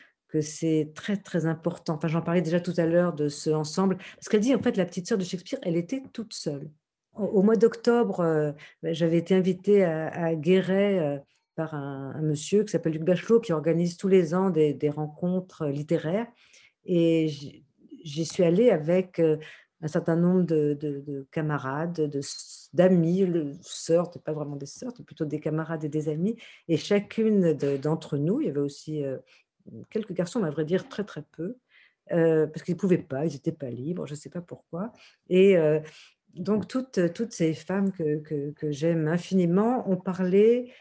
c'est 0.40 0.90
très, 0.96 1.16
très 1.16 1.46
important. 1.46 1.94
Enfin, 1.94 2.08
j'en 2.08 2.20
parlais 2.20 2.42
déjà 2.42 2.58
tout 2.58 2.74
à 2.76 2.86
l'heure 2.86 3.12
de 3.12 3.28
ce 3.28 3.50
ensemble. 3.50 3.98
Parce 4.16 4.28
qu'elle 4.28 4.40
dit, 4.40 4.52
en 4.52 4.60
fait, 4.60 4.76
la 4.76 4.84
petite 4.84 5.06
sœur 5.06 5.16
de 5.16 5.22
Shakespeare, 5.22 5.60
elle 5.62 5.76
était 5.76 6.02
toute 6.12 6.34
seule. 6.34 6.68
Au, 7.14 7.42
mois 7.42 7.56
d'octobre, 7.56 8.20
euh, 8.20 8.52
ben, 8.82 8.94
j'avais 8.94 9.18
été 9.18 9.34
invitée 9.34 9.84
à, 9.84 10.34
Guéret 10.34 10.98
euh, 10.98 11.18
par 11.54 11.74
un, 11.74 12.20
monsieur 12.22 12.64
qui 12.64 12.72
s'appelle 12.72 12.94
Luc 12.94 13.04
Bachelot, 13.04 13.40
qui 13.40 13.52
organise 13.52 13.96
tous 13.96 14.08
les 14.08 14.34
ans 14.34 14.50
des, 14.50 14.90
rencontres 14.90 15.66
littéraires. 15.66 16.26
Et 16.84 17.28
j'y 18.04 18.24
suis 18.24 18.42
allée 18.42 18.70
avec 18.70 19.18
euh, 19.20 19.36
un 19.80 19.88
certain 19.88 20.16
nombre 20.16 20.42
de, 20.42 21.26
camarades, 21.30 22.10
d'amis, 22.72 23.26
sœurs, 23.62 24.10
pas 24.10 24.32
vraiment 24.32 24.56
des 24.56 24.66
sœurs, 24.66 24.92
plutôt 25.06 25.24
des 25.24 25.40
camarades 25.40 25.84
et 25.84 25.88
des 25.88 26.08
amis. 26.08 26.36
Et 26.68 26.76
chacune 26.76 27.52
d'entre 27.52 28.16
nous, 28.16 28.40
il 28.40 28.46
y 28.46 28.50
avait 28.50 28.60
aussi 28.60 29.04
euh, 29.72 29.82
quelques 29.90 30.12
garçons, 30.12 30.40
mais 30.40 30.48
à 30.48 30.50
vrai 30.50 30.64
dire 30.64 30.88
très 30.88 31.04
très 31.04 31.22
peu, 31.32 31.56
euh, 32.12 32.46
parce 32.46 32.62
qu'ils 32.62 32.74
ne 32.74 32.80
pouvaient 32.80 32.98
pas, 32.98 33.24
ils 33.24 33.32
n'étaient 33.32 33.52
pas 33.52 33.70
libres, 33.70 34.06
je 34.06 34.12
ne 34.12 34.18
sais 34.18 34.30
pas 34.30 34.40
pourquoi. 34.40 34.92
Et 35.28 35.56
euh, 35.56 35.80
donc 36.36 36.68
toutes, 36.68 37.12
toutes 37.12 37.32
ces 37.32 37.54
femmes 37.54 37.92
que, 37.92 38.18
que, 38.18 38.50
que 38.52 38.70
j'aime 38.70 39.08
infiniment 39.08 39.88
ont 39.90 39.96
parlé 39.96 40.72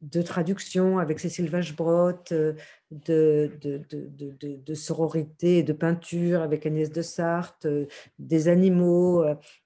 de 0.00 0.22
traduction 0.22 0.98
avec 0.98 1.20
Cécile 1.20 1.50
Vachebrot, 1.50 2.12
de, 2.30 2.56
de, 2.90 3.50
de, 3.60 4.56
de, 4.56 4.74
sororité 4.74 5.62
de 5.62 5.74
peinture 5.74 6.40
avec 6.40 6.64
Agnès 6.64 6.90
de 6.90 7.02
Sarthe, 7.02 7.66
des 8.18 8.48
animaux, 8.48 9.22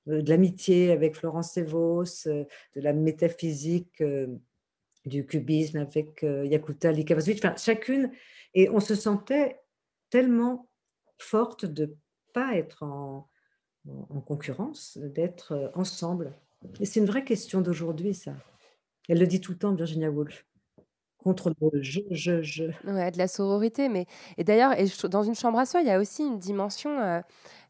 de 0.07 0.29
l'amitié 0.29 0.91
avec 0.91 1.15
Florence 1.15 1.53
Sévos, 1.53 2.25
de 2.27 2.47
la 2.75 2.93
métaphysique 2.93 4.03
du 5.07 5.25
cubisme 5.25 5.79
avec 5.79 6.23
Yakuta 6.23 6.91
Likavasvich, 6.91 7.39
enfin, 7.39 7.55
chacune, 7.57 8.11
et 8.55 8.69
on 8.71 8.81
se 8.81 8.97
sentait 8.97 9.61
tellement 10.11 10.69
forte 11.19 11.65
de 11.65 11.87
ne 11.87 11.95
pas 12.33 12.57
être 12.57 12.83
en, 12.83 13.29
en 13.89 14.20
concurrence, 14.20 14.99
d'être 14.99 15.72
ensemble. 15.74 16.32
Et 16.80 16.87
c'est 16.87 17.01
une 17.01 17.07
vraie 17.07 17.24
question 17.24 17.61
d'aujourd'hui, 17.61 18.14
ça. 18.14 18.32
Elle 19.09 19.18
le 19.18 19.26
dit 19.26 19.41
tout 19.41 19.53
le 19.53 19.59
temps, 19.59 19.74
Virginia 19.74 20.11
Woolf 20.11 20.47
contre 21.24 21.51
le 21.51 21.82
je, 21.82 22.01
je, 22.11 22.43
je. 22.43 22.64
Ouais, 22.87 23.11
de 23.11 23.18
la 23.18 23.26
sororité. 23.26 23.89
Mais... 23.89 24.07
Et 24.37 24.45
d'ailleurs, 24.45 24.74
dans 25.11 25.22
une 25.22 25.35
chambre 25.35 25.59
à 25.59 25.66
soi, 25.66 25.80
il 25.80 25.87
y 25.87 25.91
a 25.91 25.99
aussi 25.99 26.22
une 26.22 26.39
dimension 26.39 27.01
euh, 27.01 27.20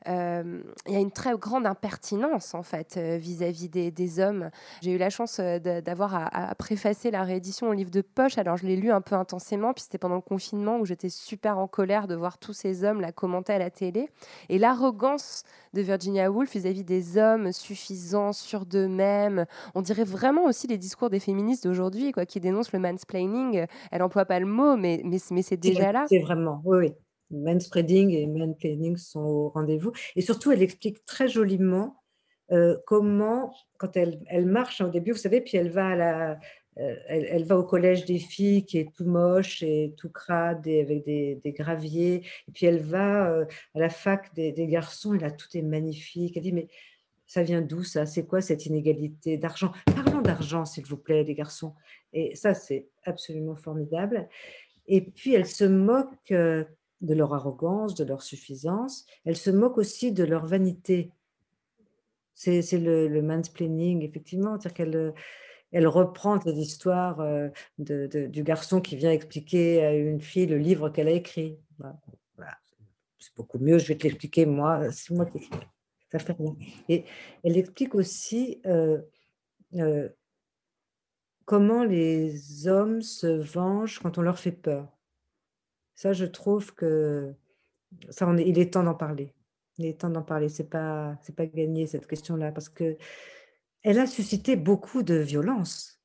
euh, 0.08 0.62
il 0.86 0.92
y 0.92 0.96
a 0.96 1.00
une 1.00 1.10
très 1.10 1.34
grande 1.36 1.66
impertinence 1.66 2.54
en 2.54 2.62
fait 2.62 2.96
euh, 2.96 3.16
vis-à-vis 3.16 3.68
des, 3.68 4.20
hommes. 4.20 4.50
J'ai 4.82 4.92
eu 4.92 4.98
la 4.98 5.10
chance 5.10 5.38
euh, 5.40 5.58
d'avoir 5.58 6.14
à, 6.14 6.54
préfacer 6.54 7.10
la 7.10 7.22
réédition 7.22 7.68
au 7.68 7.72
livre 7.72 7.90
de 7.90 8.02
poche. 8.02 8.36
Alors 8.38 8.56
je 8.56 8.66
l'ai 8.66 8.76
lu 8.76 8.90
un 8.90 9.00
peu 9.00 9.14
intensément, 9.14 9.72
puis 9.72 9.82
c'était 9.82 9.98
pendant 9.98 10.16
le 10.16 10.20
confinement 10.20 10.78
où 10.78 10.84
j'étais 10.84 11.08
super 11.08 11.58
en 11.58 11.66
colère 11.66 12.06
de 12.06 12.14
voir 12.14 12.38
tous 12.38 12.52
ces 12.52 12.84
hommes 12.84 13.00
la 13.00 13.12
commenter 13.12 13.54
à 13.54 13.58
la 13.58 13.70
télé. 13.70 14.10
Et 14.48 14.58
l'arrogance 14.58 15.44
de 15.72 15.80
Virginia 15.80 16.30
Woolf 16.30 16.52
vis-à-vis 16.52 16.84
des 16.84 17.16
hommes 17.18 17.52
suffisants, 17.52 18.32
sûrs 18.32 18.66
d'eux-mêmes. 18.66 19.46
On 19.74 19.82
dirait 19.82 20.04
vraiment 20.04 20.44
aussi 20.44 20.66
les 20.66 20.78
discours 20.78 21.10
des 21.10 21.20
féministes 21.20 21.64
d'aujourd'hui, 21.64 22.12
quoi, 22.12 22.26
qui 22.26 22.40
dénoncent 22.40 22.72
le 22.72 22.78
mansplaining. 22.78 23.66
Elle 23.90 24.02
emploie 24.02 24.26
pas 24.26 24.38
le 24.38 24.46
mot, 24.46 24.76
mais, 24.76 25.00
mais, 25.04 25.18
mais 25.30 25.42
c'est 25.42 25.56
déjà 25.56 25.92
là. 25.92 26.04
C'est 26.08 26.20
vraiment, 26.20 26.60
oui, 26.64 26.78
oui 26.78 26.94
manspreading 27.30 28.10
et 28.10 28.26
mansplaining 28.26 28.96
sont 28.96 29.20
au 29.20 29.48
rendez-vous. 29.48 29.92
Et 30.16 30.22
surtout, 30.22 30.52
elle 30.52 30.62
explique 30.62 31.04
très 31.04 31.28
joliment 31.28 32.02
euh, 32.52 32.76
comment, 32.86 33.54
quand 33.78 33.96
elle, 33.96 34.20
elle, 34.26 34.46
marche 34.46 34.80
au 34.80 34.88
début, 34.88 35.12
vous 35.12 35.18
savez, 35.18 35.40
puis 35.40 35.56
elle 35.56 35.70
va 35.70 35.88
à 35.88 35.96
la, 35.96 36.38
euh, 36.78 36.96
elle, 37.06 37.44
va 37.44 37.56
au 37.56 37.64
collège 37.64 38.04
des 38.04 38.18
filles 38.18 38.64
qui 38.64 38.78
est 38.78 38.92
tout 38.92 39.04
moche 39.04 39.62
et 39.62 39.94
tout 39.96 40.10
crade 40.10 40.66
avec 40.66 41.04
des, 41.04 41.36
des 41.36 41.52
graviers. 41.52 42.26
Et 42.48 42.52
puis 42.52 42.66
elle 42.66 42.80
va 42.80 43.30
euh, 43.30 43.44
à 43.74 43.78
la 43.78 43.88
fac 43.88 44.34
des, 44.34 44.52
des, 44.52 44.66
garçons 44.66 45.14
et 45.14 45.18
là 45.18 45.30
tout 45.30 45.46
est 45.54 45.62
magnifique. 45.62 46.36
Elle 46.36 46.42
dit 46.42 46.52
mais 46.52 46.68
ça 47.26 47.42
vient 47.42 47.62
d'où 47.62 47.84
ça? 47.84 48.06
C'est 48.06 48.26
quoi 48.26 48.40
cette 48.40 48.66
inégalité 48.66 49.38
d'argent? 49.38 49.72
Parlons 49.86 50.20
d'argent 50.20 50.64
s'il 50.64 50.84
vous 50.86 50.96
plaît 50.96 51.22
les 51.22 51.34
garçons. 51.34 51.74
Et 52.12 52.34
ça 52.34 52.54
c'est 52.54 52.88
absolument 53.04 53.56
formidable. 53.56 54.28
Et 54.86 55.00
puis 55.00 55.34
elle 55.34 55.46
se 55.46 55.64
moque 55.64 56.32
de 57.04 57.14
leur 57.14 57.34
arrogance, 57.34 57.94
de 57.94 58.04
leur 58.04 58.22
suffisance. 58.22 59.06
Elle 59.24 59.36
se 59.36 59.50
moque 59.50 59.78
aussi 59.78 60.12
de 60.12 60.24
leur 60.24 60.46
vanité. 60.46 61.12
C'est 62.34 62.62
le, 62.72 63.22
mansplaining, 63.22 64.02
effectivement. 64.02 64.58
C'est-à-dire 64.58 64.74
qu'elle 64.74 65.14
elle 65.74 65.88
reprend 65.88 66.38
l'histoire 66.46 67.20
euh, 67.20 67.48
de, 67.78 68.06
du 68.26 68.44
garçon 68.44 68.80
qui 68.80 68.94
vient 68.94 69.10
expliquer 69.10 69.84
à 69.84 69.92
une 69.92 70.20
fille 70.20 70.46
le 70.46 70.56
livre 70.56 70.88
qu'elle 70.88 71.08
a 71.08 71.12
écrit. 71.12 71.58
C'est 73.18 73.34
beaucoup 73.36 73.58
mieux, 73.58 73.78
je 73.78 73.88
vais 73.88 73.96
te 73.96 74.04
l'expliquer 74.04 74.46
moi, 74.46 74.92
c'est 74.92 75.12
moi 75.12 75.26
qui. 75.26 75.50
Ça 76.12 76.20
fait. 76.20 76.36
Et 76.88 77.04
elle 77.42 77.58
explique 77.58 77.96
aussi 77.96 78.60
euh, 78.66 79.00
euh, 79.74 80.08
comment 81.44 81.82
les 81.82 82.68
hommes 82.68 83.02
se 83.02 83.26
vengent 83.26 83.98
quand 83.98 84.16
on 84.18 84.22
leur 84.22 84.38
fait 84.38 84.52
peur. 84.52 84.93
Ça, 85.94 86.12
je 86.12 86.24
trouve 86.24 86.74
que 86.74 87.32
ça, 88.10 88.32
est, 88.36 88.48
il 88.48 88.58
est 88.58 88.72
temps 88.72 88.82
d'en 88.82 88.94
parler. 88.94 89.32
Il 89.78 89.86
est 89.86 90.00
temps 90.00 90.10
d'en 90.10 90.22
parler. 90.22 90.48
C'est 90.48 90.68
pas, 90.68 91.16
c'est 91.22 91.34
pas 91.34 91.46
gagné 91.46 91.86
cette 91.86 92.06
question-là 92.06 92.52
parce 92.52 92.68
que 92.68 92.96
elle 93.82 93.98
a 93.98 94.06
suscité 94.06 94.56
beaucoup 94.56 95.02
de 95.02 95.14
violence, 95.14 96.00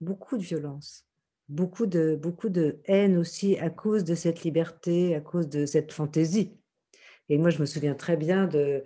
beaucoup 0.00 0.38
de 0.38 0.42
violence, 0.42 1.04
beaucoup 1.48 1.86
de, 1.86 2.16
beaucoup 2.20 2.48
de 2.48 2.80
haine 2.86 3.18
aussi 3.18 3.58
à 3.58 3.70
cause 3.70 4.04
de 4.04 4.14
cette 4.14 4.42
liberté, 4.42 5.14
à 5.14 5.20
cause 5.20 5.48
de 5.48 5.66
cette 5.66 5.92
fantaisie. 5.92 6.58
Et 7.28 7.36
moi, 7.36 7.50
je 7.50 7.60
me 7.60 7.66
souviens 7.66 7.94
très 7.94 8.16
bien 8.16 8.46
de, 8.46 8.82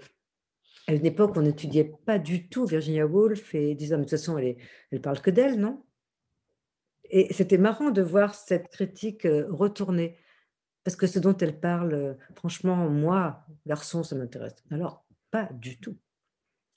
à 0.89 0.95
une 0.95 1.07
époque, 1.07 1.37
on 1.37 1.43
n'étudiait 1.43 1.93
pas 2.05 2.19
du 2.19 2.49
tout 2.49 2.67
Virginia 2.67 3.07
Woolf 3.07 3.55
et 3.55 3.75
disant, 3.75 3.97
mais 3.97 4.05
de 4.05 4.11
toute 4.11 4.19
façon, 4.19 4.37
elle, 4.39 4.47
est, 4.47 4.57
elle 4.91 5.01
parle 5.01 5.21
que 5.21 5.31
d'elle, 5.31 5.61
non? 5.61 5.85
Et 7.11 7.33
c'était 7.33 7.59
marrant 7.59 7.91
de 7.91 8.03
voir 8.03 8.35
cette 8.35 8.69
critique 8.69 9.27
euh, 9.27 9.47
retournée. 9.51 10.17
Parce 10.85 10.97
que 10.97 11.07
ce 11.07 11.19
dont 11.19 11.37
elle 11.37 11.59
parle, 11.59 11.95
euh, 11.95 12.15
franchement, 12.35 12.77
moi, 12.89 13.45
garçon, 13.67 14.03
ça 14.03 14.17
m'intéresse. 14.17 14.57
Alors, 14.71 15.05
pas 15.31 15.49
du 15.53 15.79
tout. 15.79 15.97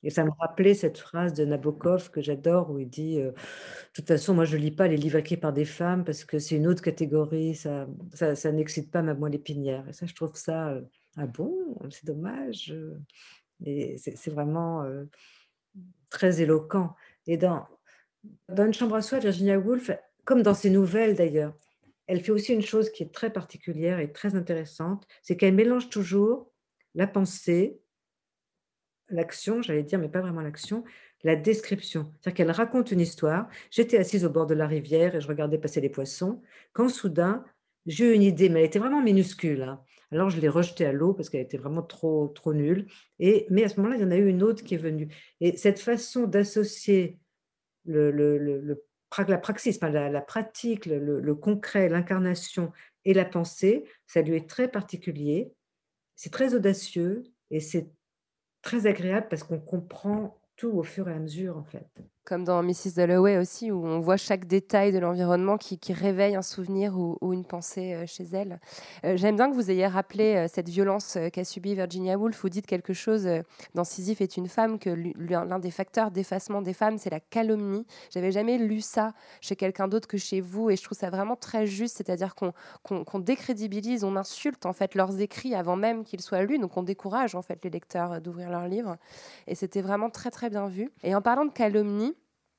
Et 0.03 0.11
ça 0.11 0.23
me 0.23 0.29
rappelait 0.39 0.75
cette 0.75 0.99
phrase 0.99 1.33
de 1.33 1.45
Nabokov 1.45 2.11
que 2.11 2.21
j'adore 2.21 2.69
où 2.69 2.77
il 2.77 2.87
dit 2.87 3.19
euh, 3.19 3.31
De 3.31 3.93
toute 3.93 4.07
façon, 4.07 4.35
moi, 4.35 4.45
je 4.45 4.55
ne 4.55 4.61
lis 4.61 4.71
pas 4.71 4.87
les 4.87 4.97
livres 4.97 5.17
écrits 5.17 5.37
par 5.37 5.53
des 5.53 5.65
femmes 5.65 6.03
parce 6.05 6.23
que 6.23 6.37
c'est 6.37 6.55
une 6.55 6.67
autre 6.67 6.83
catégorie, 6.83 7.55
ça, 7.55 7.87
ça, 8.13 8.51
n'excite 8.51 8.91
pas 8.91 9.01
ma 9.01 9.15
moelle 9.15 9.35
épinière. 9.35 9.87
Et 9.89 9.93
ça, 9.93 10.05
je 10.05 10.13
trouve 10.13 10.35
ça 10.35 10.69
euh, 10.69 10.81
Ah 11.17 11.25
bon 11.25 11.75
C'est 11.89 12.05
dommage. 12.05 12.75
Et 13.65 13.97
c'est 13.97 14.29
vraiment 14.29 14.85
très 16.09 16.41
éloquent. 16.41 16.93
Et 17.25 17.37
dans, 17.37 17.65
dans 18.49 18.65
Une 18.65 18.73
chambre 18.73 18.95
à 18.95 19.01
soi, 19.01 19.19
Virginia 19.19 19.57
Woolf, 19.57 19.89
comme 20.25 20.43
dans 20.43 20.53
ses 20.53 20.69
nouvelles 20.69 21.15
d'ailleurs, 21.15 21.55
elle 22.07 22.21
fait 22.21 22.31
aussi 22.31 22.53
une 22.53 22.61
chose 22.61 22.89
qui 22.89 23.03
est 23.03 23.13
très 23.13 23.31
particulière 23.31 23.99
et 23.99 24.11
très 24.11 24.35
intéressante, 24.35 25.07
c'est 25.21 25.37
qu'elle 25.37 25.55
mélange 25.55 25.89
toujours 25.89 26.51
la 26.93 27.07
pensée, 27.07 27.79
l'action, 29.09 29.61
j'allais 29.61 29.83
dire, 29.83 29.99
mais 29.99 30.09
pas 30.09 30.21
vraiment 30.21 30.41
l'action, 30.41 30.83
la 31.23 31.35
description. 31.35 32.11
C'est-à-dire 32.13 32.33
qu'elle 32.37 32.51
raconte 32.51 32.91
une 32.91 33.01
histoire. 33.01 33.47
J'étais 33.71 33.97
assise 33.97 34.25
au 34.25 34.29
bord 34.29 34.45
de 34.45 34.53
la 34.53 34.67
rivière 34.67 35.15
et 35.15 35.21
je 35.21 35.27
regardais 35.27 35.57
passer 35.57 35.81
les 35.81 35.89
poissons, 35.89 36.41
quand 36.73 36.89
soudain, 36.89 37.43
j'ai 37.85 38.11
eu 38.11 38.15
une 38.15 38.23
idée, 38.23 38.49
mais 38.49 38.61
elle 38.61 38.65
était 38.67 38.79
vraiment 38.79 39.01
minuscule. 39.01 39.61
Hein. 39.63 39.81
Alors 40.11 40.29
je 40.29 40.39
l'ai 40.39 40.49
rejetée 40.49 40.85
à 40.85 40.91
l'eau 40.91 41.13
parce 41.13 41.29
qu'elle 41.29 41.41
était 41.41 41.57
vraiment 41.57 41.83
trop, 41.83 42.27
trop 42.29 42.53
nulle. 42.53 42.87
Et, 43.19 43.47
mais 43.49 43.63
à 43.63 43.69
ce 43.69 43.77
moment-là, 43.77 43.97
il 43.97 44.01
y 44.01 44.05
en 44.05 44.11
a 44.11 44.17
eu 44.17 44.27
une 44.27 44.43
autre 44.43 44.63
qui 44.63 44.75
est 44.75 44.79
venue. 44.79 45.09
Et 45.41 45.57
cette 45.57 45.79
façon 45.79 46.25
d'associer 46.25 47.19
le, 47.85 48.84
la 49.24 49.38
praxis, 49.38 49.80
la, 49.82 50.22
pratique, 50.22 50.86
le, 50.86 51.36
concret, 51.36 51.89
l'incarnation 51.89 52.72
et 53.05 53.13
la 53.13 53.26
pensée, 53.26 53.86
ça 54.07 54.22
lui 54.22 54.36
est 54.36 54.49
très 54.49 54.68
particulier. 54.68 55.53
C'est 56.16 56.32
très 56.32 56.55
audacieux 56.55 57.24
et 57.51 57.59
c'est 57.59 57.89
très 58.61 58.88
agréable 58.88 59.28
parce 59.30 59.43
qu'on 59.43 59.59
comprend 59.59 60.39
tout 60.55 60.72
au 60.72 60.84
fur 60.84 61.09
et 61.09 61.13
à 61.13 61.20
mesure, 61.20 61.57
en 61.57 61.63
fait. 61.63 61.88
Comme 62.26 62.43
dans 62.43 62.63
Mrs. 62.63 62.95
Dalloway 62.95 63.38
aussi, 63.38 63.69
où 63.69 63.86
on 63.86 63.99
voit 63.99 64.17
chaque 64.17 64.45
détail 64.45 64.91
de 64.91 64.97
l'environnement 64.97 65.59
qui, 65.59 65.78
réveille 65.93 66.36
un 66.36 66.41
souvenir 66.41 66.97
ou, 66.97 67.34
une 67.34 67.45
pensée 67.45 67.93
euh, 67.93 68.05
chez 68.07 68.23
elle. 68.34 68.59
Euh, 69.05 69.15
j'aime 69.15 69.36
bien 69.36 69.47
que 69.47 69.53
vous 69.53 69.69
ayez 69.69 69.86
rappelé 69.86 70.36
euh, 70.36 70.47
cette 70.51 70.67
violence 70.67 71.19
qu'a 71.32 71.43
subie 71.43 71.76
Virginia 71.76 72.17
Woolf. 72.17 72.41
Vous 72.41 72.49
dites 72.49 72.65
quelque 72.65 72.93
chose 72.93 73.30
dans 73.76 73.84
Sisyphe 73.84 74.21
est 74.21 74.38
une 74.38 74.47
femme, 74.47 74.80
que 74.80 74.89
l'un 74.89 75.59
des 75.59 75.69
facteurs 75.69 76.09
d'effacement 76.09 76.63
des 76.63 76.73
femmes, 76.73 76.97
c'est 76.97 77.11
la 77.11 77.19
calomnie. 77.19 77.86
J'avais 78.09 78.32
jamais 78.32 78.57
lu 78.57 78.82
ça 78.82 79.13
chez 79.39 79.55
quelqu'un 79.55 79.88
d'autre 79.88 80.07
que 80.07 80.17
chez 80.17 80.41
vous, 80.41 80.71
et 80.71 80.76
je 80.76 80.84
trouve 80.84 80.97
ça 80.97 81.11
vraiment 81.11 81.36
très 81.36 81.67
juste, 81.67 81.97
c'est-à-dire 81.97 82.34
qu'on 82.34 83.19
décrédibilise, 83.19 84.03
on 84.03 84.15
insulte 84.15 84.65
en 84.65 84.73
fait 84.73 84.95
leurs 84.95 85.21
écrits 85.21 85.53
avant 85.53 85.76
même 85.76 86.03
qu'ils 86.03 86.21
soient 86.21 86.41
lus, 86.41 86.57
donc 86.57 86.76
on 86.76 86.84
décourage 86.84 87.36
en 87.36 87.43
fait 87.43 87.63
les 87.63 87.69
lecteurs 87.69 88.19
d'ouvrir 88.19 88.49
leurs 88.49 88.67
livres. 88.67 88.97
Et 89.45 89.53
c'était 89.53 89.82
vraiment 89.82 90.09
très 90.09 90.32
très 90.32 90.49
bien 90.49 90.65
vu. 90.67 90.89
Et 91.03 91.13
en 91.13 91.21
parlant 91.21 91.45
de 91.45 91.51
calomnie, 91.51 92.14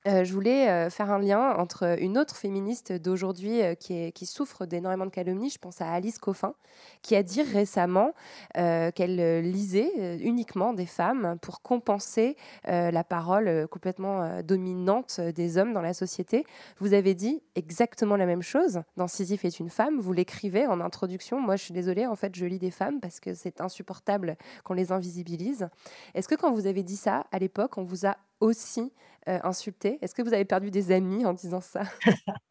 euh, 0.07 0.25
je 0.25 0.33
voulais 0.33 0.69
euh, 0.69 0.91
faire 0.91 1.11
un 1.11 1.19
lien 1.19 1.55
entre 1.57 2.01
une 2.01 2.17
autre 2.17 2.37
féministe 2.37 2.93
d'aujourd'hui 2.93 3.61
euh, 3.63 3.75
qui, 3.75 4.13
qui, 4.13 4.27
souffre 4.27 4.65
d'énormément 4.65 5.07
de 5.07 5.11
calomnie, 5.11 5.51
je 5.51 5.59
pense 5.59 5.81
à 5.81 5.91
Alice 5.91 6.19
Coffin, 6.19 6.55
qui 7.03 7.17
a 7.17 7.23
dit 7.23 7.43
récemment 7.43 8.13
qu'elle 8.55 9.41
lisait 9.41 10.19
uniquement 10.19 10.75
des 10.75 10.85
femmes 10.85 11.39
pour 11.41 11.63
compenser 11.63 12.37
la 12.65 13.05
parole 13.05 13.67
complètement 13.69 14.43
dominante 14.43 15.21
des 15.21 15.57
hommes 15.57 15.73
dans 15.73 15.81
la 15.81 15.95
société. 15.95 16.45
Vous 16.79 16.93
avez 16.93 17.15
dit 17.15 17.43
exactement 17.55 18.17
la 18.17 18.27
même 18.27 18.43
chose 18.43 18.83
dans 18.97 19.09
Sisyphe 19.09 19.45
est 19.45 19.59
une 19.59 19.71
femme, 19.71 20.01
vous 20.01 20.13
l'écrivez 20.13 20.67
en 20.67 20.81
introduction. 20.81 21.41
Moi, 21.41 21.57
je 21.57 21.65
suis 21.65 21.75
désolée, 21.75 22.07
en 22.07 22.17
fait, 22.17 22.35
je 22.35 22.45
lis 22.45 22.59
des 22.59 22.71
femmes 22.71 23.01
parce 23.01 23.21
que 23.21 23.33
c'est 23.33 23.61
insupportable 23.61 24.37
qu'on 24.65 24.75
les 24.75 24.93
invisibilise. 24.93 25.69
Est-ce 26.15 26.29
que 26.29 26.35
quand 26.35 26.53
vous 26.53 26.67
avez 26.67 26.83
dit 26.83 26.97
ça, 26.97 27.25
à 27.33 27.39
l'époque, 27.39 27.79
on 27.79 27.85
vous 27.85 28.07
a 28.07 28.17
aussi 28.41 28.93
euh, 29.29 29.39
insulté 29.43 29.99
Est-ce 30.03 30.15
que 30.15 30.23
vous 30.23 30.33
avez 30.33 30.45
perdu 30.45 30.71
des 30.71 30.93
amis 30.93 31.25
en 31.27 31.33
disant 31.33 31.61
ça? 31.61 31.83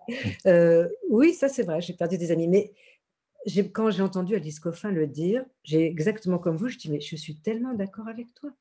Euh, 0.45 0.87
Oui, 1.09 1.33
ça 1.33 1.49
c'est 1.49 1.63
vrai, 1.63 1.81
j'ai 1.81 1.93
perdu 1.93 2.19
des 2.19 2.31
amis. 2.31 2.47
Mais 2.47 2.73
quand 3.73 3.89
j'ai 3.89 4.03
entendu 4.03 4.35
Alice 4.35 4.59
Coffin 4.59 4.91
le 4.91 5.07
dire, 5.07 5.43
j'ai 5.63 5.85
exactement 5.87 6.37
comme 6.37 6.55
vous, 6.55 6.67
je 6.67 6.77
dis 6.77 6.91
mais 6.91 7.01
je 7.01 7.15
suis 7.15 7.37
tellement 7.37 7.73
d'accord 7.73 8.07
avec 8.07 8.31
toi. 8.35 8.51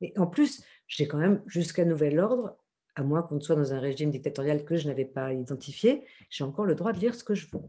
Et 0.00 0.12
en 0.16 0.26
plus, 0.26 0.64
j'ai 0.86 1.06
quand 1.08 1.18
même 1.18 1.42
jusqu'à 1.46 1.84
nouvel 1.84 2.18
ordre, 2.20 2.56
à 2.94 3.02
moins 3.02 3.22
qu'on 3.22 3.40
soit 3.40 3.56
dans 3.56 3.72
un 3.74 3.80
régime 3.80 4.10
dictatorial 4.10 4.64
que 4.64 4.76
je 4.76 4.88
n'avais 4.88 5.04
pas 5.04 5.32
identifié, 5.32 6.04
j'ai 6.30 6.44
encore 6.44 6.64
le 6.64 6.74
droit 6.74 6.92
de 6.92 7.00
lire 7.00 7.14
ce 7.14 7.24
que 7.24 7.34
je 7.34 7.48
veux. 7.52 7.60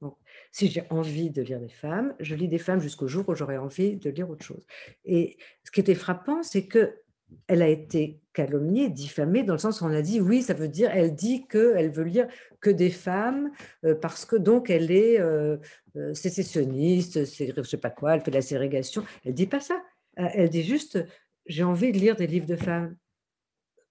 Donc, 0.00 0.16
si 0.52 0.68
j'ai 0.68 0.84
envie 0.90 1.30
de 1.30 1.42
lire 1.42 1.60
des 1.60 1.68
femmes, 1.68 2.14
je 2.20 2.34
lis 2.34 2.48
des 2.48 2.58
femmes 2.58 2.80
jusqu'au 2.80 3.08
jour 3.08 3.28
où 3.28 3.34
j'aurai 3.34 3.56
envie 3.56 3.96
de 3.96 4.10
lire 4.10 4.28
autre 4.28 4.44
chose. 4.44 4.66
Et 5.04 5.38
ce 5.64 5.70
qui 5.70 5.80
était 5.80 5.94
frappant, 5.94 6.42
c'est 6.42 6.66
que 6.66 7.02
elle 7.48 7.62
a 7.62 7.68
été 7.68 8.20
calomniée, 8.32 8.88
diffamée, 8.88 9.42
dans 9.42 9.54
le 9.54 9.58
sens 9.58 9.80
où 9.80 9.84
on 9.84 9.92
a 9.92 10.02
dit 10.02 10.20
oui, 10.20 10.42
ça 10.42 10.54
veut 10.54 10.68
dire, 10.68 10.90
elle 10.92 11.14
dit 11.14 11.46
qu'elle 11.46 11.90
veut 11.90 12.04
lire 12.04 12.28
que 12.60 12.70
des 12.70 12.90
femmes, 12.90 13.50
euh, 13.84 13.94
parce 13.94 14.24
que 14.24 14.36
donc 14.36 14.70
elle 14.70 14.90
est 14.90 15.20
euh, 15.20 15.56
euh, 15.96 16.14
sécessionniste, 16.14 17.24
c'est, 17.24 17.54
je 17.56 17.62
sais 17.62 17.78
pas 17.78 17.90
quoi, 17.90 18.14
elle 18.14 18.20
fait 18.20 18.30
de 18.30 18.36
la 18.36 18.42
ségrégation. 18.42 19.04
Elle 19.24 19.34
dit 19.34 19.46
pas 19.46 19.60
ça. 19.60 19.82
Elle 20.16 20.48
dit 20.48 20.62
juste, 20.62 21.04
j'ai 21.46 21.62
envie 21.62 21.92
de 21.92 21.98
lire 21.98 22.16
des 22.16 22.26
livres 22.26 22.46
de 22.46 22.56
femmes. 22.56 22.96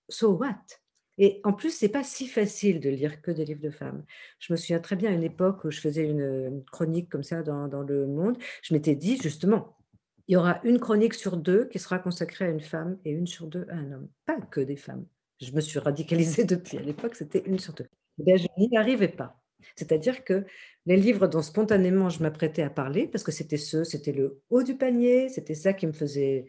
So 0.09 0.31
what? 0.33 0.55
Et 1.17 1.39
en 1.43 1.53
plus, 1.53 1.69
c'est 1.69 1.89
pas 1.89 2.03
si 2.03 2.27
facile 2.27 2.79
de 2.79 2.89
lire 2.89 3.21
que 3.21 3.31
des 3.31 3.45
livres 3.45 3.61
de 3.61 3.69
femmes. 3.69 4.03
Je 4.39 4.51
me 4.51 4.57
souviens 4.57 4.79
très 4.79 4.95
bien 4.95 5.11
à 5.11 5.13
une 5.13 5.23
époque 5.23 5.63
où 5.63 5.71
je 5.71 5.79
faisais 5.79 6.03
une, 6.03 6.63
chronique 6.71 7.09
comme 7.09 7.23
ça 7.23 7.41
dans, 7.41 7.67
dans 7.67 7.83
Le 7.83 8.05
Monde. 8.05 8.37
Je 8.63 8.73
m'étais 8.73 8.95
dit 8.95 9.17
justement, 9.21 9.77
il 10.27 10.33
y 10.33 10.35
aura 10.35 10.59
une 10.63 10.79
chronique 10.79 11.13
sur 11.13 11.37
deux 11.37 11.65
qui 11.65 11.79
sera 11.79 11.99
consacrée 11.99 12.45
à 12.45 12.49
une 12.49 12.61
femme 12.61 12.97
et 13.05 13.11
une 13.11 13.27
sur 13.27 13.47
deux 13.47 13.67
à 13.69 13.75
un 13.75 13.91
homme. 13.91 14.09
Pas 14.25 14.39
que 14.41 14.61
des 14.61 14.75
femmes. 14.75 15.05
Je 15.41 15.51
me 15.51 15.61
suis 15.61 15.79
radicalisée 15.79 16.43
depuis. 16.45 16.77
À 16.77 16.81
l'époque, 16.81 17.15
c'était 17.15 17.43
une 17.45 17.59
sur 17.59 17.73
deux. 17.73 17.87
Eh 18.25 18.37
je 18.37 18.47
n'y 18.57 18.77
arrivais 18.77 19.09
pas. 19.09 19.39
C'est-à-dire 19.75 20.23
que 20.23 20.45
les 20.85 20.97
livres 20.97 21.27
dont 21.27 21.41
spontanément 21.41 22.09
je 22.09 22.21
m'apprêtais 22.21 22.61
à 22.61 22.69
parler, 22.69 23.07
parce 23.07 23.23
que 23.23 23.31
c'était 23.31 23.57
ceux, 23.57 23.83
c'était 23.83 24.11
le 24.11 24.41
haut 24.49 24.63
du 24.63 24.75
panier, 24.77 25.29
c'était 25.29 25.55
ça 25.55 25.73
qui 25.73 25.87
me 25.87 25.91
faisait, 25.91 26.47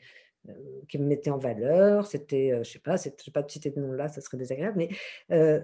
euh, 0.48 0.52
qui 0.88 0.98
me 0.98 1.06
mettait 1.06 1.30
en 1.30 1.38
valeur, 1.38 2.06
c'était, 2.06 2.52
euh, 2.52 2.62
je 2.62 2.72
sais 2.72 2.78
pas, 2.78 2.96
je 2.96 3.08
ne 3.08 3.14
sais 3.16 3.30
pas 3.30 3.42
de 3.42 3.50
citer 3.50 3.70
de 3.70 3.80
nom 3.80 3.92
là, 3.92 4.08
ça 4.08 4.20
serait 4.20 4.36
désagréable, 4.36 4.76
mais 4.76 4.90
euh, 5.32 5.60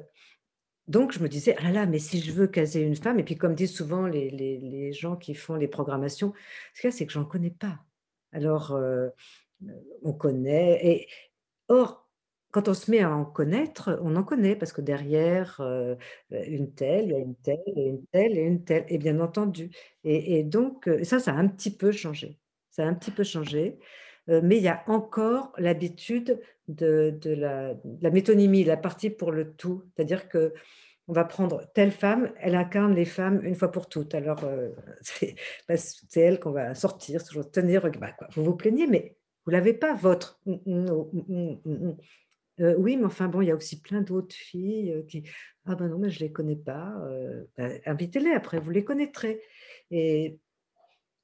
donc 0.88 1.12
je 1.12 1.20
me 1.20 1.28
disais, 1.28 1.54
ah 1.58 1.64
là 1.64 1.72
là, 1.72 1.86
mais 1.86 1.98
si 1.98 2.20
je 2.20 2.32
veux 2.32 2.46
caser 2.46 2.80
une 2.80 2.96
femme, 2.96 3.18
et 3.20 3.24
puis 3.24 3.36
comme 3.36 3.54
disent 3.54 3.74
souvent 3.74 4.06
les, 4.06 4.30
les, 4.30 4.58
les 4.58 4.92
gens 4.92 5.16
qui 5.16 5.34
font 5.34 5.54
les 5.54 5.68
programmations, 5.68 6.32
ce 6.74 6.80
qu'il 6.80 6.88
y 6.88 6.92
a, 6.92 6.96
c'est 6.96 7.06
que 7.06 7.12
j'en 7.12 7.24
connais 7.24 7.50
pas. 7.50 7.84
Alors, 8.32 8.78
on 10.02 10.12
connaît. 10.12 10.80
Et, 10.86 11.08
or, 11.68 12.08
quand 12.50 12.68
on 12.68 12.74
se 12.74 12.90
met 12.90 13.00
à 13.00 13.10
en 13.10 13.24
connaître, 13.24 13.98
on 14.02 14.16
en 14.16 14.24
connaît 14.24 14.56
parce 14.56 14.72
que 14.72 14.80
derrière 14.80 15.60
une 16.30 16.74
telle, 16.74 17.06
il 17.06 17.10
y 17.12 17.14
a 17.14 17.18
une 17.18 17.36
telle, 17.36 17.62
et 17.66 17.82
une 17.82 18.06
telle, 18.06 18.38
et 18.38 18.42
une 18.42 18.64
telle, 18.64 18.84
et 18.88 18.98
bien 18.98 19.20
entendu. 19.20 19.70
Et, 20.04 20.42
donc, 20.42 20.88
ça, 21.04 21.18
ça 21.18 21.32
a 21.32 21.36
un 21.36 21.48
petit 21.48 21.74
peu 21.74 21.92
changé. 21.92 22.38
Ça 22.70 22.84
a 22.84 22.86
un 22.86 22.94
petit 22.94 23.10
peu 23.10 23.24
changé. 23.24 23.78
mais 24.28 24.56
il 24.58 24.62
y 24.62 24.68
a 24.68 24.82
encore 24.86 25.52
l'habitude 25.58 26.40
de, 26.68 27.18
la, 27.24 27.74
métonymie, 28.10 28.64
la 28.64 28.76
partie 28.76 29.10
pour 29.10 29.32
le 29.32 29.52
tout. 29.54 29.84
C'est-à-dire 29.94 30.28
que 30.28 30.54
on 31.08 31.12
va 31.12 31.24
prendre 31.24 31.64
telle 31.74 31.90
femme, 31.90 32.32
elle 32.40 32.54
incarne 32.54 32.94
les 32.94 33.04
femmes 33.04 33.44
une 33.44 33.54
fois 33.54 33.70
pour 33.72 33.88
toutes. 33.88 34.14
Alors, 34.14 34.44
euh, 34.44 34.70
bah, 35.68 35.76
c'est 35.76 36.20
elle 36.20 36.38
qu'on 36.38 36.52
va 36.52 36.74
sortir, 36.74 37.24
toujours 37.24 37.50
tenir. 37.50 37.90
Bah, 37.98 38.12
quoi, 38.12 38.28
vous 38.32 38.44
vous 38.44 38.56
plaignez, 38.56 38.86
mais 38.86 39.16
vous 39.44 39.50
l'avez 39.50 39.74
pas, 39.74 39.94
votre. 39.94 40.40
Mmh, 40.46 40.56
mmh, 40.66 41.60
mmh, 41.64 41.92
euh, 42.60 42.74
oui, 42.78 42.96
mais 42.96 43.06
enfin, 43.06 43.28
bon, 43.28 43.40
il 43.40 43.48
y 43.48 43.50
a 43.50 43.56
aussi 43.56 43.80
plein 43.80 44.02
d'autres 44.02 44.34
filles 44.34 44.92
euh, 44.92 45.02
qui. 45.02 45.24
Ah 45.64 45.74
ben 45.74 45.88
non, 45.88 45.98
mais 45.98 46.10
je 46.10 46.20
les 46.20 46.32
connais 46.32 46.56
pas. 46.56 46.92
Bah, 47.56 47.68
invitez-les 47.86 48.32
après, 48.32 48.58
vous 48.58 48.70
les 48.70 48.84
connaîtrez. 48.84 49.40
Et 49.92 50.38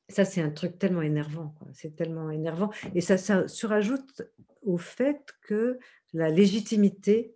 ça, 0.09 0.25
c'est 0.25 0.41
un 0.41 0.51
truc 0.51 0.79
tellement 0.79 1.03
énervant. 1.03 1.55
C'est 1.73 1.97
tellement 1.97 2.31
énervant. 2.31 2.71
Et 2.95 3.01
ça, 3.01 3.17
ça 3.17 3.49
surajoute 3.49 4.23
au 4.63 4.79
fait 4.79 5.35
que 5.43 5.79
la 6.13 6.31
légitimité 6.31 7.35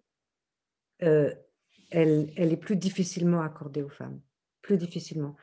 elle, 1.92 2.30
est 2.36 2.56
plus 2.56 2.76
difficilement 2.76 3.42
accordée 3.42 3.82
aux 3.82 3.88
femmes, 3.88 4.20
plus 4.62 4.76
difficilement. 4.76 5.36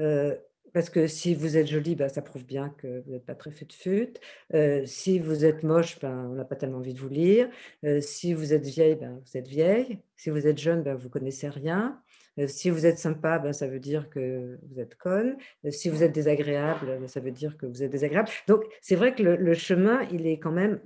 Euh, 0.00 0.36
parce 0.72 0.90
que 0.90 1.06
si 1.06 1.34
vous 1.34 1.56
êtes 1.56 1.68
jolie, 1.68 1.94
ben, 1.94 2.08
ça 2.08 2.20
prouve 2.20 2.44
bien 2.44 2.70
que 2.78 3.02
vous 3.02 3.12
n'êtes 3.12 3.24
pas 3.24 3.36
très 3.36 3.52
fut-fut. 3.52 4.14
Euh, 4.54 4.84
si 4.86 5.20
vous 5.20 5.44
êtes 5.44 5.62
moche, 5.62 6.00
ben, 6.00 6.28
on 6.30 6.34
n'a 6.34 6.44
pas 6.44 6.56
tellement 6.56 6.78
envie 6.78 6.94
de 6.94 6.98
vous 6.98 7.08
lire. 7.08 7.48
Euh, 7.84 8.00
si 8.00 8.34
vous 8.34 8.52
êtes 8.52 8.66
vieille, 8.66 8.96
ben, 8.96 9.22
vous 9.24 9.36
êtes 9.36 9.46
vieille. 9.46 10.00
Si 10.16 10.30
vous 10.30 10.46
êtes 10.46 10.58
jeune, 10.58 10.82
ben, 10.82 10.94
vous 10.94 11.08
connaissez 11.08 11.48
rien. 11.48 12.00
si 12.48 12.70
vous 12.70 12.86
êtes 12.86 12.98
sympa, 12.98 13.38
ben, 13.38 13.52
ça 13.52 13.68
veut 13.68 13.78
dire 13.78 14.10
que 14.10 14.58
vous 14.68 14.80
êtes 14.80 14.96
conne. 14.96 15.36
si 15.70 15.88
vous 15.88 16.02
êtes 16.02 16.12
désagréable, 16.12 16.86
ben, 16.86 17.06
ça 17.06 17.20
veut 17.20 17.30
dire 17.30 17.56
que 17.56 17.66
vous 17.66 17.84
êtes 17.84 17.92
désagréable. 17.92 18.28
Donc, 18.48 18.64
c'est 18.80 18.96
vrai 18.96 19.14
que 19.14 19.22
le, 19.22 19.36
le, 19.36 19.54
chemin, 19.54 20.02
il 20.10 20.26
est 20.26 20.40
quand 20.40 20.50
même 20.50 20.80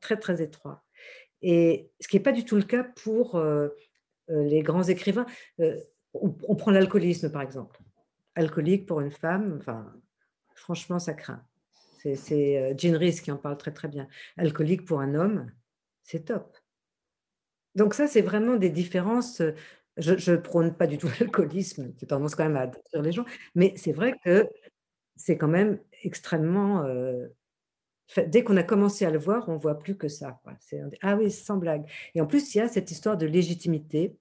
très, 0.00 0.16
très 0.16 0.40
étroit. 0.40 0.84
Et 1.42 1.90
ce 1.98 2.06
qui 2.06 2.16
n'est 2.16 2.22
pas 2.22 2.30
du 2.30 2.44
tout 2.44 2.54
le 2.54 2.62
cas 2.62 2.84
pour 2.84 3.36
les 4.28 4.62
grands 4.62 4.82
écrivains. 4.82 5.26
Euh, 5.60 5.76
on, 6.14 6.54
prend 6.56 6.70
l'alcoolisme, 6.70 7.30
par 7.30 7.42
exemple. 7.42 7.80
Alcoolique 8.34 8.86
pour 8.86 9.00
une 9.00 9.10
femme, 9.10 9.56
enfin, 9.58 9.92
franchement, 10.54 10.98
ça 10.98 11.14
craint. 11.14 11.44
C'est 11.98 12.58
euh, 12.58 12.74
Jean 12.76 12.98
Rhys 12.98 13.20
qui 13.20 13.30
en 13.30 13.36
parle 13.36 13.56
très 13.56 13.72
très 13.72 13.88
bien. 13.88 14.08
Alcoolique 14.36 14.84
pour 14.84 15.00
un 15.00 15.14
homme, 15.14 15.50
c'est 16.02 16.26
top. 16.26 16.56
Donc 17.74 17.94
ça, 17.94 18.06
c'est 18.06 18.22
vraiment 18.22 18.56
des 18.56 18.70
différences. 18.70 19.40
Je 19.96 20.30
ne 20.30 20.36
prône 20.36 20.74
pas 20.74 20.86
du 20.86 20.98
tout 20.98 21.08
l'alcoolisme, 21.20 21.92
j'ai 21.98 22.06
tendance 22.06 22.34
quand 22.34 22.44
même 22.44 22.56
à 22.56 22.66
détruire 22.66 23.02
les 23.02 23.12
gens, 23.12 23.24
mais 23.54 23.74
c'est 23.76 23.92
vrai 23.92 24.18
que 24.24 24.48
c'est 25.16 25.36
quand 25.36 25.48
même 25.48 25.78
extrêmement 26.02 26.84
dès 28.26 28.44
qu'on 28.44 28.56
a 28.56 28.62
commencé 28.62 29.04
à 29.04 29.10
le 29.10 29.18
voir, 29.18 29.48
on 29.48 29.56
voit 29.56 29.78
plus 29.78 29.96
que 29.96 30.08
ça. 30.08 30.40
ah 31.02 31.16
oui, 31.16 31.30
sans 31.30 31.56
blague. 31.56 31.84
Et 32.14 32.20
en 32.20 32.26
plus, 32.26 32.54
il 32.54 32.58
y 32.58 32.60
a 32.60 32.68
cette 32.68 32.90
histoire 32.90 33.16
de 33.16 33.26
légitimité 33.26 34.16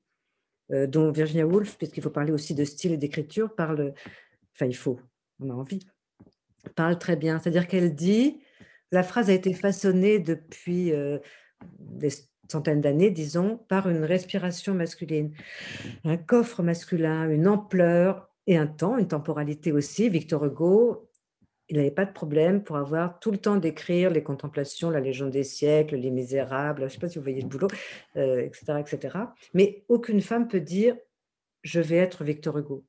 euh, 0.72 0.88
dont 0.88 1.12
Virginia 1.12 1.46
Woolf, 1.46 1.78
puisqu'il 1.78 2.02
faut 2.02 2.10
parler 2.10 2.32
aussi 2.32 2.56
de 2.56 2.64
style 2.64 2.94
et 2.94 2.98
d'écriture, 2.98 3.54
parle, 3.56 3.94
enfin 4.56 4.66
il 4.68 4.76
faut, 4.76 5.00
on 5.40 5.50
a 5.50 5.54
envie, 5.54 5.86
parle 6.76 6.98
très 6.98 7.16
bien. 7.16 7.40
C'est-à-dire 7.40 7.68
qu'elle 7.68 7.94
dit, 7.94 8.42
la 8.92 9.04
phrase 9.04 9.30
a 9.30 9.34
été 9.34 9.54
façonnée 9.54 10.20
depuis 10.20 10.94
euh, 10.94 11.20
des 11.80 12.10
centaines 12.50 12.82
d'années, 12.82 13.12
disons, 13.12 13.58
par 13.70 13.90
une 13.90 14.04
respiration 14.04 14.74
masculine, 14.74 15.34
un 16.04 16.18
coffre 16.18 16.64
masculin, 16.64 17.30
une 17.30 17.48
ampleur 17.48 18.30
et 18.48 18.58
un 18.58 18.68
temps, 18.68 18.98
une 18.98 19.08
temporalité 19.08 19.72
aussi. 19.72 20.10
Victor 20.10 20.46
Hugo 20.46 21.10
il 21.72 21.78
n'avait 21.78 21.90
pas 21.90 22.04
de 22.04 22.12
problème 22.12 22.64
pour 22.64 22.76
avoir 22.76 23.18
tout 23.20 23.32
le 23.32 23.38
temps 23.38 23.56
d'écrire 23.56 24.10
les 24.10 24.22
contemplations, 24.22 24.90
la 24.90 25.00
légende 25.00 25.32
des 25.32 25.46
siècles, 25.46 25.96
les 25.96 26.12
misérables, 26.12 26.82
je 26.82 26.86
ne 26.86 26.90
sais 26.90 27.00
pas 27.00 27.08
si 27.08 27.18
vous 27.18 27.24
voyez 27.24 27.42
le 27.42 27.48
boulot, 27.48 27.70
etc., 28.16 28.64
euh, 28.72 28.78
etc. 28.80 29.18
Mais 29.54 29.86
aucune 29.88 30.20
femme 30.20 30.50
peut 30.50 30.60
dire 30.60 30.98
je 31.64 31.80
vais 31.80 31.96
être 31.96 32.26
Victor 32.26 32.58
Hugo. 32.58 32.86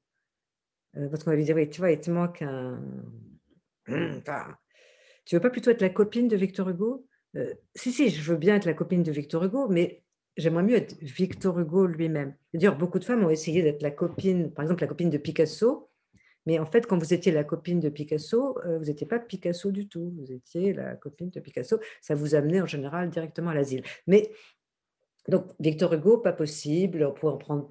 Euh, 0.96 1.08
parce 1.08 1.22
qu'on 1.22 1.30
va 1.30 1.36
lui 1.36 1.44
dire 1.44 1.54
oui, 1.54 1.70
tu 1.70 1.80
vois, 1.80 1.92
il 1.92 2.00
te 2.00 2.10
manque 2.10 2.42
un. 2.42 2.82
tu 3.86 5.36
veux 5.36 5.40
pas 5.40 5.50
plutôt 5.50 5.70
être 5.70 5.80
la 5.80 5.90
copine 5.90 6.26
de 6.26 6.36
Victor 6.36 6.68
Hugo? 6.68 7.06
Euh, 7.36 7.54
Si, 7.76 7.92
si, 7.92 8.10
je 8.10 8.32
veux 8.32 8.36
bien 8.36 8.56
être 8.56 8.66
la 8.66 8.74
copine 8.74 9.04
de 9.04 9.12
Victor 9.12 9.44
Hugo, 9.44 9.68
mais 9.68 10.02
j'aimerais 10.36 10.64
mieux 10.64 10.76
être 10.76 10.96
Victor 11.00 11.56
Hugo 11.60 11.86
lui-même. 11.86 12.34
D'ailleurs, 12.52 12.76
beaucoup 12.76 12.98
de 12.98 13.04
femmes 13.04 13.22
ont 13.22 13.30
essayé 13.30 13.62
d'être 13.62 13.82
la 13.82 13.92
copine, 13.92 14.52
par 14.52 14.64
exemple 14.64 14.82
la 14.82 14.88
copine 14.88 15.08
de 15.08 15.18
Picasso, 15.18 15.88
mais 16.46 16.58
en 16.58 16.66
fait, 16.66 16.86
quand 16.86 16.98
vous 16.98 17.14
étiez 17.14 17.32
la 17.32 17.44
copine 17.44 17.80
de 17.80 17.88
Picasso, 17.88 18.58
euh, 18.66 18.78
vous 18.78 18.86
n'étiez 18.86 19.06
pas 19.06 19.18
Picasso 19.18 19.70
du 19.70 19.88
tout. 19.88 20.12
Vous 20.18 20.32
étiez 20.32 20.72
la 20.72 20.96
copine 20.96 21.30
de 21.30 21.40
Picasso. 21.40 21.78
Ça 22.00 22.14
vous 22.14 22.34
amenait 22.34 22.60
en 22.60 22.66
général 22.66 23.10
directement 23.10 23.50
à 23.50 23.54
l'asile. 23.54 23.82
Mais 24.06 24.30
donc, 25.28 25.46
Victor 25.60 25.92
Hugo, 25.92 26.18
pas 26.18 26.32
possible. 26.32 27.04
On 27.04 27.12
pourrait 27.12 27.34
en 27.34 27.38
prendre. 27.38 27.68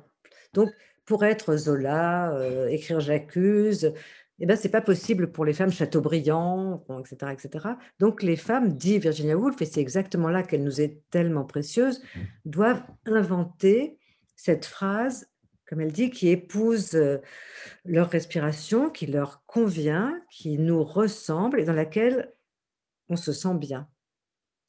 Donc, 0.53 0.69
pour 1.05 1.25
être 1.25 1.57
Zola, 1.57 2.33
euh, 2.35 2.67
écrire 2.67 3.01
J'accuse, 3.01 3.93
eh 4.39 4.45
ben, 4.45 4.55
ce 4.55 4.63
n'est 4.63 4.71
pas 4.71 4.81
possible 4.81 5.31
pour 5.31 5.45
les 5.45 5.53
femmes 5.53 5.71
Chateaubriand, 5.71 6.83
etc., 6.99 7.33
etc. 7.33 7.67
Donc, 7.99 8.23
les 8.23 8.37
femmes, 8.37 8.73
dit 8.73 8.97
Virginia 8.99 9.37
Woolf, 9.37 9.61
et 9.61 9.65
c'est 9.65 9.81
exactement 9.81 10.29
là 10.29 10.43
qu'elle 10.43 10.63
nous 10.63 10.79
est 10.79 11.01
tellement 11.09 11.43
précieuse, 11.43 12.01
mmh. 12.01 12.19
doivent 12.45 12.83
inventer 13.05 13.99
cette 14.35 14.65
phrase 14.65 15.30
comme 15.71 15.79
elle 15.79 15.93
dit, 15.93 16.09
qui 16.09 16.27
épousent 16.27 16.95
euh, 16.95 17.19
leur 17.85 18.09
respiration, 18.09 18.89
qui 18.89 19.07
leur 19.07 19.45
convient, 19.45 20.21
qui 20.29 20.57
nous 20.57 20.83
ressemble 20.83 21.61
et 21.61 21.63
dans 21.63 21.71
laquelle 21.71 22.33
on 23.07 23.15
se 23.15 23.31
sent 23.31 23.55
bien. 23.55 23.87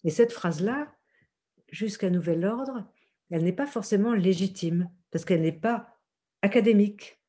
Et 0.04 0.10
cette 0.10 0.32
phrase-là, 0.32 0.94
jusqu'à 1.68 2.08
nouvel 2.08 2.44
ordre, 2.44 2.88
elle 3.30 3.42
n'est 3.42 3.52
pas 3.52 3.66
forcément 3.66 4.14
légitime 4.14 4.90
parce 5.10 5.24
qu'elle 5.24 5.40
n'est 5.40 5.50
pas 5.50 5.98
académique. 6.40 7.20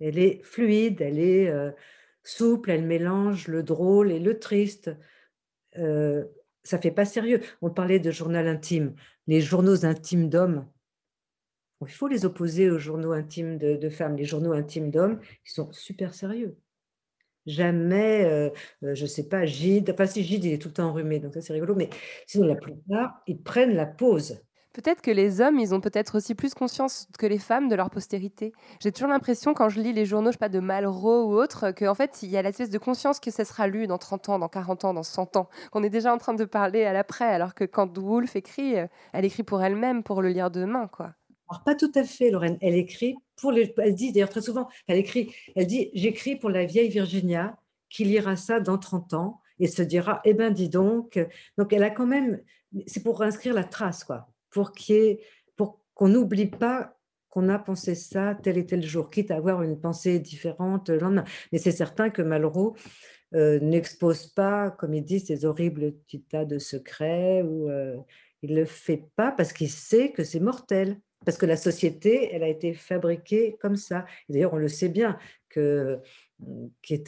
Elle 0.00 0.18
est 0.18 0.42
fluide, 0.42 1.00
elle 1.00 1.20
est 1.20 1.48
euh, 1.50 1.70
souple, 2.24 2.72
elle 2.72 2.84
mélange 2.84 3.46
le 3.46 3.62
drôle 3.62 4.10
et 4.10 4.18
le 4.18 4.40
triste. 4.40 4.90
Euh, 5.78 6.24
ça 6.64 6.80
fait 6.80 6.90
pas 6.90 7.04
sérieux. 7.04 7.42
On 7.62 7.70
parlait 7.70 8.00
de 8.00 8.10
journal 8.10 8.48
intime. 8.48 8.96
Les 9.28 9.40
journaux 9.40 9.84
intimes 9.84 10.28
d'hommes, 10.28 10.66
il 11.86 11.92
faut 11.92 12.08
les 12.08 12.24
opposer 12.24 12.70
aux 12.70 12.78
journaux 12.78 13.12
intimes 13.12 13.58
de, 13.58 13.88
femmes. 13.88 14.16
Les 14.16 14.24
journaux 14.24 14.52
intimes 14.52 14.90
d'hommes, 14.90 15.20
ils 15.46 15.50
sont 15.50 15.72
super 15.72 16.14
sérieux. 16.14 16.56
Jamais, 17.46 18.24
euh, 18.24 18.50
euh, 18.84 18.94
je 18.94 19.02
ne 19.02 19.06
sais 19.08 19.28
pas, 19.28 19.46
Gide, 19.46 19.90
enfin 19.90 20.06
si 20.06 20.22
Gide, 20.22 20.44
il 20.44 20.52
est 20.52 20.58
tout 20.58 20.68
le 20.68 20.74
temps 20.74 20.88
enrhumé, 20.88 21.20
donc 21.20 21.32
ça 21.34 21.40
c'est 21.40 21.54
rigolo, 21.54 21.74
mais 21.74 21.88
sinon 22.26 22.46
la 22.46 22.54
plupart, 22.54 23.22
ils 23.26 23.42
prennent 23.42 23.74
la 23.74 23.86
pause. 23.86 24.42
Peut-être 24.72 25.02
que 25.02 25.10
les 25.10 25.40
hommes, 25.40 25.58
ils 25.58 25.74
ont 25.74 25.80
peut-être 25.80 26.16
aussi 26.16 26.36
plus 26.36 26.54
conscience 26.54 27.08
que 27.18 27.26
les 27.26 27.38
femmes 27.40 27.68
de 27.68 27.74
leur 27.74 27.90
postérité. 27.90 28.52
J'ai 28.80 28.92
toujours 28.92 29.08
l'impression, 29.08 29.52
quand 29.52 29.68
je 29.68 29.80
lis 29.80 29.92
les 29.92 30.06
journaux, 30.06 30.30
je 30.30 30.34
sais 30.34 30.38
pas, 30.38 30.48
de 30.48 30.60
Malraux 30.60 31.24
ou 31.24 31.34
autre, 31.34 31.72
qu'en 31.72 31.94
fait, 31.94 32.22
il 32.22 32.28
y 32.30 32.36
a 32.36 32.42
l'espèce 32.42 32.70
de 32.70 32.78
conscience 32.78 33.18
que 33.18 33.32
ça 33.32 33.44
sera 33.44 33.66
lu 33.66 33.88
dans 33.88 33.98
30 33.98 34.28
ans, 34.28 34.38
dans 34.38 34.48
40 34.48 34.84
ans, 34.84 34.94
dans 34.94 35.02
100 35.02 35.36
ans, 35.36 35.48
qu'on 35.72 35.82
est 35.82 35.90
déjà 35.90 36.14
en 36.14 36.18
train 36.18 36.34
de 36.34 36.44
parler 36.44 36.84
à 36.84 36.92
l'après, 36.92 37.24
alors 37.24 37.54
que 37.54 37.64
quand 37.64 37.98
Woolf 37.98 38.36
écrit, 38.36 38.78
euh, 38.78 38.86
elle 39.12 39.24
écrit 39.24 39.42
pour 39.42 39.60
elle-même, 39.62 40.04
pour 40.04 40.22
le 40.22 40.28
lire 40.28 40.52
demain, 40.52 40.86
quoi. 40.86 41.14
Alors, 41.50 41.64
pas 41.64 41.74
tout 41.74 41.90
à 41.94 42.04
fait, 42.04 42.30
Lorraine. 42.30 42.58
Elle 42.60 42.76
écrit 42.76 43.16
pour 43.36 43.52
les. 43.52 43.74
Elle 43.78 43.94
dit 43.94 44.12
d'ailleurs 44.12 44.30
très 44.30 44.40
souvent, 44.40 44.68
elle 44.86 44.98
écrit, 44.98 45.34
elle 45.56 45.66
dit 45.66 45.90
J'écris 45.94 46.36
pour 46.36 46.50
la 46.50 46.64
vieille 46.64 46.88
Virginia 46.88 47.58
qui 47.88 48.04
lira 48.04 48.36
ça 48.36 48.60
dans 48.60 48.78
30 48.78 49.14
ans 49.14 49.40
et 49.58 49.66
se 49.66 49.82
dira 49.82 50.20
Eh 50.24 50.34
ben, 50.34 50.52
dis 50.52 50.68
donc. 50.68 51.18
Donc, 51.58 51.72
elle 51.72 51.82
a 51.82 51.90
quand 51.90 52.06
même. 52.06 52.40
C'est 52.86 53.02
pour 53.02 53.22
inscrire 53.22 53.54
la 53.54 53.64
trace, 53.64 54.04
quoi. 54.04 54.28
Pour 54.50 54.72
qu'on 55.94 56.08
n'oublie 56.08 56.46
pas 56.46 56.96
qu'on 57.28 57.48
a 57.48 57.58
pensé 57.58 57.94
ça 57.94 58.36
tel 58.42 58.58
et 58.58 58.66
tel 58.66 58.82
jour, 58.82 59.10
quitte 59.10 59.30
à 59.30 59.36
avoir 59.36 59.62
une 59.62 59.80
pensée 59.80 60.18
différente 60.18 60.88
le 60.88 60.98
lendemain. 60.98 61.24
Mais 61.52 61.58
c'est 61.58 61.72
certain 61.72 62.10
que 62.10 62.22
Malraux 62.22 62.76
euh, 63.34 63.60
n'expose 63.60 64.26
pas, 64.26 64.70
comme 64.70 64.94
il 64.94 65.04
dit, 65.04 65.20
ces 65.20 65.44
horribles 65.44 65.92
petits 65.92 66.22
tas 66.22 66.44
de 66.44 66.58
secrets, 66.58 67.42
ou 67.42 67.68
euh, 67.68 67.96
il 68.42 68.54
ne 68.54 68.60
le 68.60 68.64
fait 68.64 69.08
pas 69.14 69.30
parce 69.30 69.52
qu'il 69.52 69.70
sait 69.70 70.10
que 70.10 70.24
c'est 70.24 70.40
mortel. 70.40 71.00
Parce 71.24 71.36
que 71.36 71.46
la 71.46 71.56
société, 71.56 72.30
elle 72.32 72.42
a 72.42 72.48
été 72.48 72.72
fabriquée 72.72 73.56
comme 73.60 73.76
ça. 73.76 74.06
D'ailleurs, 74.28 74.54
on 74.54 74.58
le 74.58 74.68
sait 74.68 74.88
bien, 74.88 75.18
que 75.50 76.00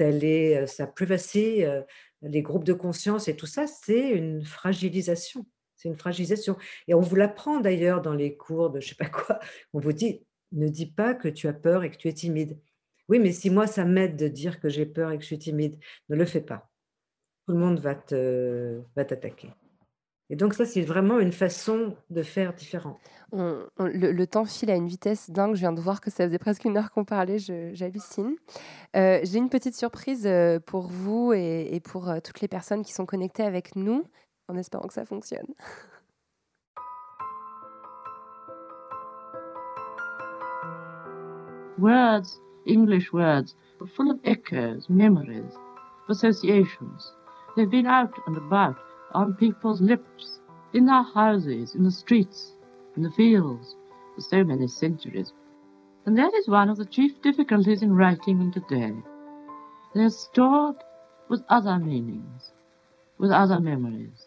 allé 0.01 0.57
euh, 0.57 0.67
sa 0.67 0.87
privacy, 0.87 1.65
euh, 1.65 1.83
les 2.23 2.43
groupes 2.43 2.65
de 2.65 2.73
conscience 2.73 3.29
et 3.29 3.37
tout 3.37 3.47
ça, 3.47 3.67
c'est 3.67 4.11
une 4.11 4.45
fragilisation. 4.45 5.47
C'est 5.77 5.89
une 5.89 5.97
fragilisation. 5.97 6.57
Et 6.87 6.95
on 6.95 7.01
vous 7.01 7.17
l'apprend 7.17 7.61
d'ailleurs 7.61 8.03
dans 8.03 8.15
les 8.15 8.37
cours 8.37 8.71
de 8.71 8.81
je 8.81 8.91
sais 8.91 8.95
pas 8.95 9.09
quoi. 9.09 9.41
On 9.73 9.81
vous 9.81 9.93
dit, 9.93 10.23
ne 10.53 10.69
dis 10.69 10.87
pas 10.87 11.15
que 11.15 11.29
tu 11.29 11.49
as 11.49 11.53
peur 11.53 11.83
et 11.83 11.91
que 11.91 11.97
tu 11.97 12.09
es 12.09 12.13
timide. 12.13 12.59
Oui, 13.09 13.19
mais 13.19 13.33
si 13.33 13.51
moi, 13.51 13.67
ça 13.67 13.85
m'aide 13.85 14.17
de 14.17 14.29
dire 14.29 14.61
que 14.61 14.69
j'ai 14.69 14.87
peur 14.87 15.11
et 15.11 15.17
que 15.17 15.23
je 15.23 15.29
suis 15.29 15.39
timide, 15.39 15.79
ne 16.09 16.17
le 16.17 16.25
fais 16.25 16.41
pas. 16.41 16.71
Tout 17.47 17.55
le 17.55 17.59
monde 17.59 17.81
va 17.81 17.95
t'attaquer. 19.05 19.49
Et 20.33 20.35
donc 20.35 20.55
ça, 20.55 20.65
c'est 20.65 20.81
vraiment 20.81 21.21
une 21.21 21.31
façon 21.31 21.95
de 22.09 22.23
faire 22.23 22.55
différente. 22.55 22.99
le, 23.33 24.25
temps 24.25 24.47
file 24.47 24.71
à 24.71 24.77
une 24.77 24.89
vitesse 24.89 25.31
dingue. 25.31 25.55
Je 25.55 25.61
viens 25.61 25.75
de 25.75 25.81
voir 25.81 26.01
que 26.01 26.11
ça 26.11 26.25
faisait 26.25 26.39
presque 26.39 26.65
une 26.65 26.79
heure 26.79 26.91
qu'on 26.91 27.05
parlait. 27.05 27.37
J'hallucine. 27.39 28.35
Euh, 28.97 29.21
j'ai 29.25 29.37
une 29.37 29.51
petite 29.51 29.75
surprise 29.75 30.27
euh, 30.27 30.59
pour 30.59 30.87
vous 30.87 31.35
et, 31.35 31.79
pour 31.85 32.09
euh, 32.09 32.21
toutes 32.25 32.41
les 32.41 32.49
personnes 32.49 32.83
qui 32.83 32.95
sont 32.95 33.05
connectées 33.05 33.43
avec 33.43 33.77
nous, 33.77 34.05
en 34.49 34.57
espérant 34.57 34.89
que 34.89 34.95
ça 34.95 35.05
fonctionne. 35.05 35.49
Words, 41.79 42.41
English 42.67 43.13
words, 43.13 43.55
are 43.83 43.89
full 43.95 44.11
of 44.11 44.19
echoes, 44.25 44.89
memories, 44.89 45.59
associations. 46.09 47.13
They've 47.55 47.69
been 47.69 47.87
out 47.87 48.13
and 48.27 48.39
about. 48.39 48.77
On 49.15 49.35
people's 49.35 49.81
lips, 49.81 50.41
in 50.73 50.87
their 50.87 51.03
houses, 51.03 51.75
in 51.75 51.85
the 51.85 51.91
streets, 51.91 52.53
in 52.97 53.03
the 53.03 53.11
fields, 53.11 53.77
for 54.15 54.21
so 54.21 54.45
many 54.45 54.67
centuries. 54.67 55.33
And 56.07 56.19
that 56.19 56.35
is 56.35 56.49
one 56.49 56.69
of 56.69 56.79
the 56.79 56.87
chief 56.87 57.21
difficulties 57.23 57.83
in 57.83 57.95
writing 57.95 58.39
them 58.39 58.53
today. 58.53 58.93
They 59.95 60.03
are 60.03 60.11
stored 60.11 60.77
with 61.29 61.45
other 61.49 61.79
meanings, 61.79 62.53
with 63.19 63.31
other 63.31 63.61
memories, 63.61 64.27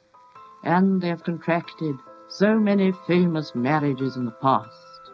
and 0.63 1.01
they 1.01 1.09
have 1.09 1.23
contracted 1.23 1.95
so 2.27 2.59
many 2.59 2.91
famous 3.07 3.53
marriages 3.55 4.15
in 4.15 4.25
the 4.25 4.31
past. 4.31 5.11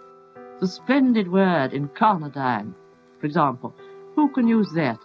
The 0.60 0.68
splendid 0.68 1.32
word 1.32 1.72
incarnadine, 1.72 2.74
for 3.20 3.26
example, 3.26 3.74
who 4.16 4.30
can 4.30 4.48
use 4.48 4.72
that 4.74 5.00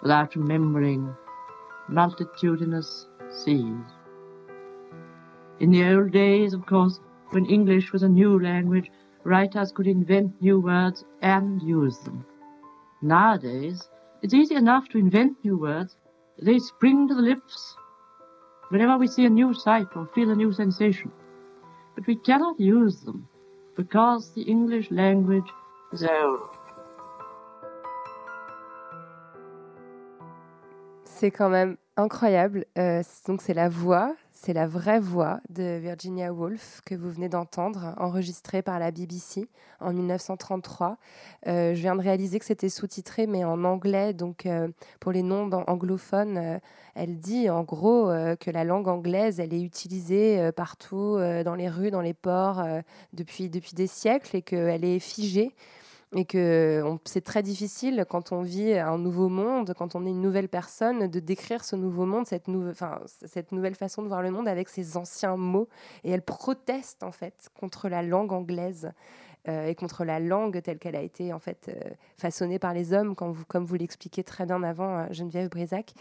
without 0.00 0.36
remembering 0.36 1.14
multitudinous 1.88 3.07
seas. 3.30 3.84
In 5.60 5.70
the 5.70 5.84
old 5.92 6.12
days, 6.12 6.54
of 6.54 6.66
course, 6.66 7.00
when 7.30 7.46
English 7.46 7.92
was 7.92 8.02
a 8.02 8.08
new 8.08 8.40
language, 8.40 8.90
writers 9.24 9.72
could 9.72 9.86
invent 9.86 10.40
new 10.40 10.60
words 10.60 11.04
and 11.20 11.60
use 11.62 11.98
them. 11.98 12.24
Nowadays, 13.02 13.88
it's 14.22 14.34
easy 14.34 14.54
enough 14.54 14.88
to 14.88 14.98
invent 14.98 15.36
new 15.44 15.56
words. 15.58 15.96
They 16.40 16.58
spring 16.58 17.08
to 17.08 17.14
the 17.14 17.22
lips 17.22 17.76
whenever 18.68 18.98
we 18.98 19.06
see 19.06 19.24
a 19.24 19.30
new 19.30 19.54
sight 19.54 19.88
or 19.96 20.06
feel 20.14 20.30
a 20.30 20.36
new 20.36 20.52
sensation. 20.52 21.10
But 21.94 22.06
we 22.06 22.16
cannot 22.16 22.60
use 22.60 23.00
them 23.00 23.28
because 23.76 24.32
the 24.34 24.42
English 24.42 24.90
language 24.90 25.50
is 25.92 26.04
old. 26.04 26.40
C'est 31.04 31.32
quand 31.32 31.50
même 31.50 31.76
incroyable. 31.98 32.64
Euh, 32.78 33.02
donc 33.26 33.42
c'est 33.42 33.54
la 33.54 33.68
voix, 33.68 34.14
c'est 34.30 34.52
la 34.52 34.66
vraie 34.66 35.00
voix 35.00 35.40
de 35.50 35.78
Virginia 35.78 36.32
Woolf 36.32 36.80
que 36.86 36.94
vous 36.94 37.10
venez 37.10 37.28
d'entendre, 37.28 37.94
enregistrée 37.98 38.62
par 38.62 38.78
la 38.78 38.92
BBC 38.92 39.48
en 39.80 39.92
1933. 39.92 40.96
Euh, 41.48 41.74
je 41.74 41.80
viens 41.80 41.96
de 41.96 42.00
réaliser 42.00 42.38
que 42.38 42.44
c'était 42.44 42.68
sous-titré, 42.68 43.26
mais 43.26 43.44
en 43.44 43.64
anglais. 43.64 44.12
Donc 44.12 44.46
euh, 44.46 44.68
pour 45.00 45.10
les 45.10 45.22
noms 45.22 45.50
anglophones, 45.66 46.60
elle 46.94 47.18
dit 47.18 47.50
en 47.50 47.64
gros 47.64 48.06
que 48.40 48.50
la 48.50 48.64
langue 48.64 48.88
anglaise, 48.88 49.40
elle 49.40 49.52
est 49.52 49.62
utilisée 49.62 50.50
partout, 50.52 51.18
dans 51.44 51.54
les 51.54 51.68
rues, 51.68 51.90
dans 51.90 52.00
les 52.00 52.14
ports, 52.14 52.64
depuis, 53.12 53.50
depuis 53.50 53.74
des 53.74 53.86
siècles, 53.86 54.36
et 54.36 54.42
qu'elle 54.42 54.84
est 54.84 54.98
figée 55.00 55.52
et 56.16 56.24
que 56.24 56.82
c'est 57.04 57.20
très 57.20 57.42
difficile 57.42 58.06
quand 58.08 58.32
on 58.32 58.40
vit 58.40 58.72
un 58.72 58.96
nouveau 58.96 59.28
monde, 59.28 59.74
quand 59.76 59.94
on 59.94 60.06
est 60.06 60.10
une 60.10 60.22
nouvelle 60.22 60.48
personne, 60.48 61.06
de 61.06 61.20
décrire 61.20 61.64
ce 61.64 61.76
nouveau 61.76 62.06
monde, 62.06 62.26
cette, 62.26 62.48
nouvelle 62.48 63.74
façon 63.74 64.02
de 64.02 64.08
voir 64.08 64.22
le 64.22 64.30
monde 64.30 64.48
avec 64.48 64.68
ses 64.70 64.96
anciens 64.96 65.36
mots. 65.36 65.68
Et 66.04 66.10
elle 66.10 66.22
proteste 66.22 67.02
en 67.02 67.12
fait 67.12 67.50
contre 67.60 67.90
la 67.90 68.02
langue 68.02 68.32
anglaise 68.32 68.90
euh, 69.48 69.66
et 69.66 69.74
contre 69.74 70.04
la 70.04 70.18
langue 70.18 70.62
telle 70.62 70.78
qu'elle 70.78 70.96
a 70.96 71.02
été 71.02 71.32
en 71.34 71.38
fait 71.38 71.68
euh, 71.68 71.90
façonnée 72.16 72.58
par 72.58 72.72
les 72.72 72.94
hommes, 72.94 73.14
comme 73.14 73.64
vous 73.64 73.74
l'expliquez 73.74 74.24
très 74.24 74.46
bien 74.46 74.62
avant, 74.62 75.00
euh, 75.00 75.06
Geneviève 75.10 75.50
Brisac. 75.50 75.92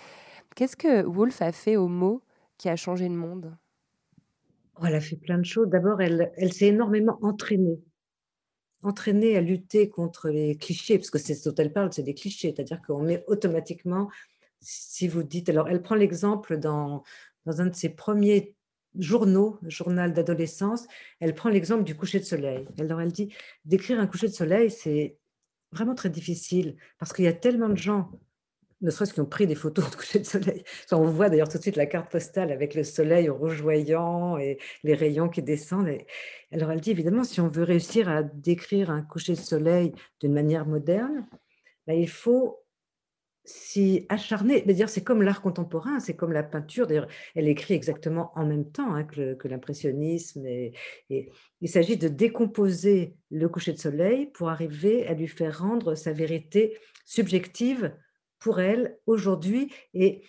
Qu'est-ce 0.56 0.78
que 0.78 1.06
Woolf 1.06 1.42
a 1.42 1.52
fait 1.52 1.76
aux 1.76 1.90
mots 1.90 2.22
qui 2.58 2.70
a 2.70 2.78
changé 2.78 3.10
le 3.10 3.16
monde? 3.16 3.54
Oh, 4.80 4.86
Elle 4.86 4.96
a 4.96 5.02
fait 5.02 5.18
plein 5.18 5.38
de 5.38 5.46
choses. 5.46 5.68
D'abord, 5.68 6.02
elle 6.02 6.54
s'est 6.54 6.68
énormément 6.68 7.20
entraînée 7.22 7.82
entraîner 8.84 9.38
à 9.38 9.42
lutter 9.42 9.90
contre 9.90 10.30
les 10.30 10.56
clichés, 10.56 10.98
parce 10.98 11.10
que 11.10 11.18
c'est 11.18 11.36
ce 11.36 11.50
dont 11.50 11.56
elle 11.56 11.74
parle, 11.74 11.92
c'est 11.92 12.04
des 12.04 12.14
clichés, 12.14 12.54
c'est-à-dire 12.56 12.82
qu'on 12.82 13.02
met 13.02 13.24
automatiquement, 13.28 14.10
si 14.60 15.08
vous 15.08 15.24
dites, 15.24 15.50
alors 15.50 15.68
elle 15.68 15.82
prend 15.82 15.96
l'exemple 15.96 16.58
dans, 16.58 17.04
dans 17.46 17.62
un 17.62 17.68
de 17.68 17.76
ses 17.76 17.90
premiers 17.90 18.56
journaux, 18.98 19.60
journal 19.64 20.14
d'adolescence, 20.14 20.88
elle 21.20 21.36
prend 21.36 21.50
l'exemple 21.50 21.84
du 21.84 21.96
coucher 21.96 22.20
de 22.20 22.26
soleil. 22.26 22.68
Alors 22.80 23.02
elle 23.02 23.12
dit, 23.12 23.34
d'écrire 23.66 24.00
un 24.00 24.08
coucher 24.08 24.28
de 24.28 24.34
soleil, 24.34 24.72
c'est 24.72 25.18
vraiment 25.72 25.96
très 25.96 26.10
difficile 26.10 26.78
parce 26.98 27.14
qu'il 27.14 27.26
y 27.26 27.28
a 27.28 27.34
tellement 27.34 27.70
de 27.70 27.78
gens 27.78 28.12
ne 28.82 28.92
serait-ce 28.92 29.14
qu'ils 29.14 29.24
ont 29.24 29.28
pris 29.28 29.48
des 29.48 29.56
photos 29.56 29.90
de 29.92 29.96
coucher 29.96 30.20
de 30.20 30.26
soleil. 30.26 30.64
on 30.92 31.06
voit 31.06 31.30
d'ailleurs 31.30 31.50
tout 31.50 31.58
de 31.58 31.64
suite 31.64 31.76
la 31.76 31.86
carte 31.86 32.12
postale 32.12 32.52
avec 32.52 32.76
le 32.76 32.84
soleil 32.84 33.30
rougeoyant 33.30 34.38
et 34.38 34.58
les 34.84 34.94
rayons 34.94 35.30
qui 35.30 35.42
descendent. 35.42 35.98
Alors 36.52 36.72
elle 36.72 36.82
dit 36.82 36.92
évidemment, 36.92 37.24
si 37.24 37.42
on 37.42 37.48
veut 37.48 37.64
réussir 37.64 38.10
à 38.10 38.24
décrire 38.24 38.90
un 38.90 39.02
coucher 39.02 39.34
de 39.34 39.40
soleil 39.40 39.94
d'une 40.20 40.34
manière 40.34 40.66
moderne, 40.66 41.28
ben, 41.88 41.94
il 41.94 42.10
faut 42.10 42.60
s'y 43.48 44.06
acharner. 44.10 44.62
D'ailleurs, 44.62 44.90
c'est 44.90 45.04
comme 45.04 45.22
l'art 45.22 45.42
contemporain, 45.42 46.02
c'est 46.02 46.16
comme 46.18 46.34
la 46.34 46.44
peinture. 46.44 46.86
D'ailleurs, 46.86 47.08
elle 47.34 47.48
écrit 47.48 47.76
exactement 47.76 48.32
en 48.36 48.46
même 48.46 48.70
temps 48.70 48.94
hein, 48.94 49.06
que 49.06 49.48
l'impressionnisme. 49.48 50.46
Et, 50.46 50.74
et, 51.10 51.32
il 51.62 51.70
s'agit 51.70 51.96
de 51.96 52.10
décomposer 52.10 53.16
le 53.32 53.48
coucher 53.48 53.72
de 53.72 53.80
soleil 53.80 54.26
pour 54.28 54.50
arriver 54.50 55.08
à 55.08 55.14
lui 55.14 55.30
faire 55.30 55.60
rendre 55.60 55.96
sa 55.96 56.12
vérité 56.12 56.78
subjective 57.06 57.94
pour 58.40 58.60
elle 58.60 59.00
aujourd'hui 59.06 59.74
et 59.94 60.24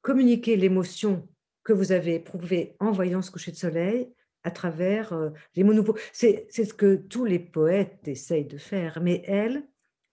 communiquer 0.00 0.56
l'émotion 0.56 1.28
que 1.64 1.72
vous 1.72 1.92
avez 1.92 2.16
éprouvée 2.16 2.76
en 2.80 2.90
voyant 2.90 3.22
ce 3.22 3.30
coucher 3.30 3.52
de 3.52 3.56
soleil 3.56 4.12
à 4.42 4.50
travers 4.50 5.12
euh, 5.12 5.30
les 5.54 5.62
mots 5.62 5.74
nouveaux. 5.74 5.96
C'est 6.12 6.50
ce 6.50 6.74
que 6.74 6.96
tous 6.96 7.24
les 7.24 7.38
poètes 7.38 8.06
essayent 8.06 8.44
de 8.44 8.58
faire, 8.58 9.00
mais 9.00 9.22
elle, 9.26 9.62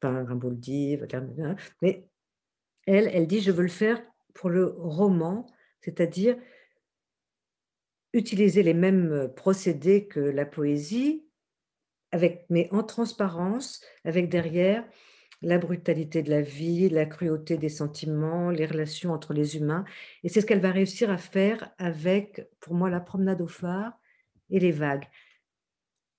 enfin 0.02 0.24
Rimbaud 0.26 0.52
le 0.52 0.56
dit, 0.56 0.98
mais 1.82 2.08
elle, 2.86 3.10
elle 3.12 3.28
dit 3.28 3.42
je 3.42 3.52
veux 3.52 3.64
le 3.64 3.70
faire 3.70 4.02
pour 4.34 4.50
le 4.50 4.66
roman, 4.66 5.48
c'est-à-dire 5.82 6.38
utiliser 8.14 8.64
les 8.64 8.74
mêmes 8.74 9.32
procédés 9.36 10.08
que 10.08 10.20
la 10.20 10.46
poésie, 10.46 11.26
avec, 12.12 12.46
mais 12.50 12.68
en 12.72 12.84
transparence, 12.84 13.84
avec 14.04 14.30
derrière 14.30 14.88
la 15.42 15.58
brutalité 15.58 16.22
de 16.22 16.30
la 16.30 16.42
vie, 16.42 16.90
la 16.90 17.06
cruauté 17.06 17.58
des 17.58 17.70
sentiments, 17.70 18.50
les 18.50 18.66
relations 18.66 19.14
entre 19.14 19.34
les 19.34 19.56
humains. 19.58 19.86
Et 20.24 20.30
c'est 20.30 20.42
ce 20.42 20.46
qu'elle 20.46 20.62
va 20.62 20.72
réussir 20.72 21.10
à 21.10 21.18
faire 21.18 21.72
avec, 21.78 22.50
pour 22.60 22.74
moi, 22.74 22.90
la 22.90 23.00
promenade 23.00 23.42
au 23.42 23.48
phare 23.48 23.94
et 24.50 24.60
les 24.60 24.72
vagues. 24.72 25.06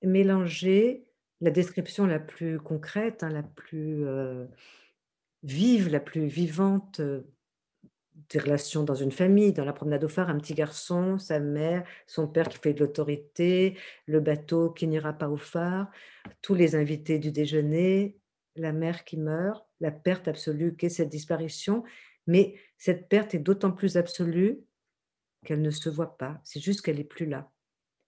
Mélanger 0.02 1.04
la 1.40 1.50
description 1.50 2.06
la 2.06 2.18
plus 2.18 2.58
concrète, 2.58 3.22
hein, 3.22 3.30
la 3.30 3.42
plus 3.42 4.06
euh, 4.06 4.46
vive, 5.42 5.90
la 5.90 6.00
plus 6.00 6.26
vivante 6.26 7.00
euh, 7.00 7.22
des 8.30 8.38
relations 8.38 8.84
dans 8.84 8.94
une 8.94 9.12
famille, 9.12 9.52
dans 9.52 9.64
la 9.64 9.72
promenade 9.72 10.04
au 10.04 10.08
phare, 10.08 10.30
un 10.30 10.38
petit 10.38 10.54
garçon, 10.54 11.18
sa 11.18 11.40
mère, 11.40 11.84
son 12.06 12.28
père 12.28 12.48
qui 12.48 12.58
fait 12.58 12.74
de 12.74 12.80
l'autorité, 12.80 13.76
le 14.06 14.20
bateau 14.20 14.70
qui 14.70 14.86
n'ira 14.86 15.12
pas 15.12 15.28
au 15.28 15.36
phare, 15.36 15.90
tous 16.42 16.54
les 16.54 16.74
invités 16.74 17.18
du 17.18 17.32
déjeuner, 17.32 18.19
la 18.60 18.72
mère 18.72 19.04
qui 19.04 19.16
meurt, 19.16 19.66
la 19.80 19.90
perte 19.90 20.28
absolue 20.28 20.76
qu'est 20.76 20.88
cette 20.88 21.08
disparition, 21.08 21.82
mais 22.26 22.54
cette 22.78 23.08
perte 23.08 23.34
est 23.34 23.38
d'autant 23.38 23.72
plus 23.72 23.96
absolue 23.96 24.60
qu'elle 25.44 25.62
ne 25.62 25.70
se 25.70 25.88
voit 25.88 26.18
pas, 26.18 26.40
c'est 26.44 26.60
juste 26.60 26.82
qu'elle 26.82 26.98
n'est 26.98 27.04
plus 27.04 27.26
là. 27.26 27.50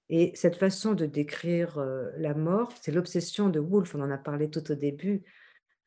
Et 0.09 0.33
cette 0.35 0.57
façon 0.57 0.93
de 0.93 1.07
décrire 1.07 1.79
euh, 1.79 2.11
la 2.19 2.35
mort, 2.35 2.73
c'est 2.81 2.93
l'obsession 2.93 3.49
de 3.49 3.59
Woolf, 3.59 3.95
on 3.95 4.03
en 4.03 4.11
a 4.11 4.19
parlé 4.19 4.51
tout 4.51 4.71
au 4.71 4.75
début, 4.75 5.23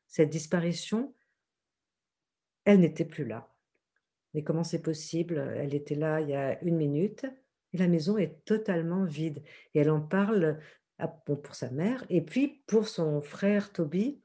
cette 0.07 0.29
disparition, 0.29 1.13
elle 2.63 2.79
n'était 2.79 3.05
plus 3.05 3.25
là. 3.25 3.53
Mais 4.33 4.43
comment 4.43 4.63
c'est 4.63 4.81
possible? 4.81 5.37
Elle 5.55 5.75
était 5.75 5.95
là 5.95 6.19
il 6.19 6.29
y 6.29 6.35
a 6.35 6.61
une 6.63 6.75
minute 6.75 7.25
et 7.73 7.77
la 7.77 7.87
maison 7.87 8.17
est 8.17 8.43
totalement 8.43 9.05
vide. 9.05 9.43
Et 9.73 9.79
elle 9.79 9.91
en 9.91 10.01
parle 10.01 10.59
pour 11.25 11.55
sa 11.55 11.69
mère 11.69 12.05
et 12.09 12.21
puis 12.21 12.63
pour 12.67 12.87
son 12.87 13.21
frère 13.21 13.71
Toby, 13.71 14.21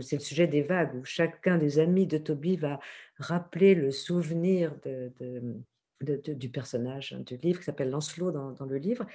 c'est 0.00 0.16
le 0.16 0.22
sujet 0.22 0.46
des 0.46 0.62
vagues, 0.62 0.94
où 0.94 1.04
chacun 1.04 1.58
des 1.58 1.78
amis 1.78 2.06
de 2.06 2.18
Toby 2.18 2.56
va 2.56 2.80
rappeler 3.18 3.74
le 3.74 3.90
souvenir 3.90 4.74
de, 4.84 5.12
du 6.00 6.48
personnage 6.48 7.12
du 7.26 7.36
livre, 7.36 7.60
qui 7.60 7.64
s'appelle 7.64 7.90
Lancelot 7.90 8.30
dans, 8.30 8.66
le 8.66 8.76
livre. 8.76 9.06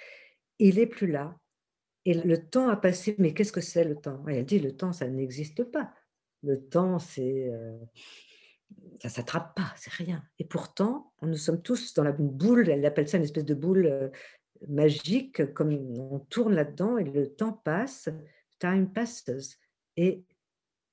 Il 0.59 0.79
est 0.79 0.87
plus 0.87 1.07
là. 1.07 1.37
Et 2.05 2.13
le 2.13 2.37
temps 2.37 2.69
a 2.69 2.77
passé, 2.77 3.15
mais 3.17 3.33
qu'est-ce 3.33 3.51
que 3.51 3.61
c'est 3.61 3.83
le 3.83 3.95
temps? 3.95 4.23
Elle 4.27 4.45
dit, 4.45 4.59
le 4.59 4.75
temps, 4.75 4.93
ça 4.93 5.07
n'existe 5.07 5.63
pas. 5.63 5.93
Le 6.43 6.59
temps, 6.59 6.99
c'est... 6.99 7.49
Euh, 7.49 7.77
ça 9.01 9.09
s'attrape 9.09 9.55
pas, 9.55 9.73
c'est 9.75 9.91
rien. 9.91 10.23
Et 10.39 10.45
pourtant, 10.45 11.13
nous 11.21 11.37
sommes 11.37 11.61
tous 11.61 11.93
dans 11.93 12.03
la 12.03 12.11
boule, 12.11 12.69
elle 12.69 12.85
appelle 12.85 13.07
ça 13.07 13.17
une 13.17 13.23
espèce 13.23 13.45
de 13.45 13.53
boule 13.53 13.85
euh, 13.85 14.09
magique, 14.67 15.53
comme 15.53 15.71
on 15.99 16.19
tourne 16.19 16.53
là-dedans 16.53 16.97
et 16.97 17.03
le 17.03 17.27
temps 17.33 17.53
passe, 17.53 18.09
time 18.59 18.91
passes. 18.91 19.59
Et 19.95 20.23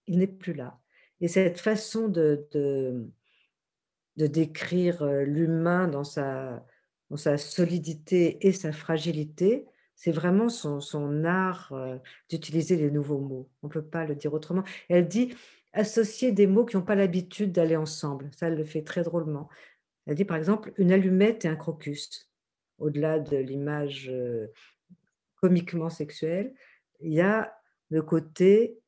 il 0.06 0.18
n'est 0.18 0.26
plus 0.26 0.52
là. 0.52 0.78
Et 1.20 1.28
cette 1.28 1.60
façon 1.60 2.08
de, 2.08 2.48
de, 2.52 4.26
décrire 4.26 5.04
l'humain 5.06 5.88
dans 5.88 6.04
sa, 6.04 6.66
dans 7.10 7.16
sa 7.16 7.38
solidité 7.38 8.46
et 8.46 8.52
sa 8.52 8.72
fragilité, 8.72 9.66
c'est 9.94 10.12
vraiment 10.12 10.48
son, 10.48 10.80
son 10.80 11.24
art 11.24 11.72
d'utiliser 12.28 12.76
les 12.76 12.90
nouveaux 12.90 13.20
mots. 13.20 13.48
On 13.62 13.68
ne 13.68 13.72
peut 13.72 13.84
pas 13.84 14.04
le 14.04 14.14
dire 14.14 14.34
autrement. 14.34 14.64
Elle 14.88 15.08
dit 15.08 15.34
associer 15.72 16.32
des 16.32 16.46
mots 16.46 16.64
qui 16.64 16.76
n'ont 16.76 16.82
pas 16.82 16.94
l'habitude 16.94 17.52
d'aller 17.52 17.76
ensemble. 17.76 18.30
Ça, 18.36 18.48
elle 18.48 18.56
le 18.56 18.64
fait 18.64 18.82
très 18.82 19.02
drôlement. 19.02 19.48
Elle 20.06 20.16
dit 20.16 20.24
par 20.24 20.36
exemple 20.36 20.72
une 20.76 20.92
allumette 20.92 21.44
et 21.44 21.48
un 21.48 21.56
crocus. 21.56 22.30
Au-delà 22.78 23.18
de 23.18 23.36
l'image 23.36 24.12
comiquement 25.36 25.90
sexuelle, 25.90 26.54
il 27.00 27.12
y 27.12 27.20
a 27.20 27.54
le 27.90 28.02
côté 28.02 28.78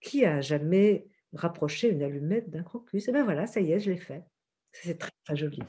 qui 0.00 0.24
a 0.24 0.40
jamais 0.40 1.06
rapproché 1.32 1.90
une 1.90 2.02
allumette 2.02 2.50
d'un 2.50 2.62
crocus 2.62 3.08
Et 3.08 3.12
ben 3.12 3.24
voilà, 3.24 3.46
ça 3.46 3.60
y 3.60 3.72
est, 3.72 3.80
je 3.80 3.90
l'ai 3.90 3.96
fait. 3.98 4.22
C'est 4.72 4.98
très, 4.98 5.10
très 5.24 5.36
joli. 5.36 5.62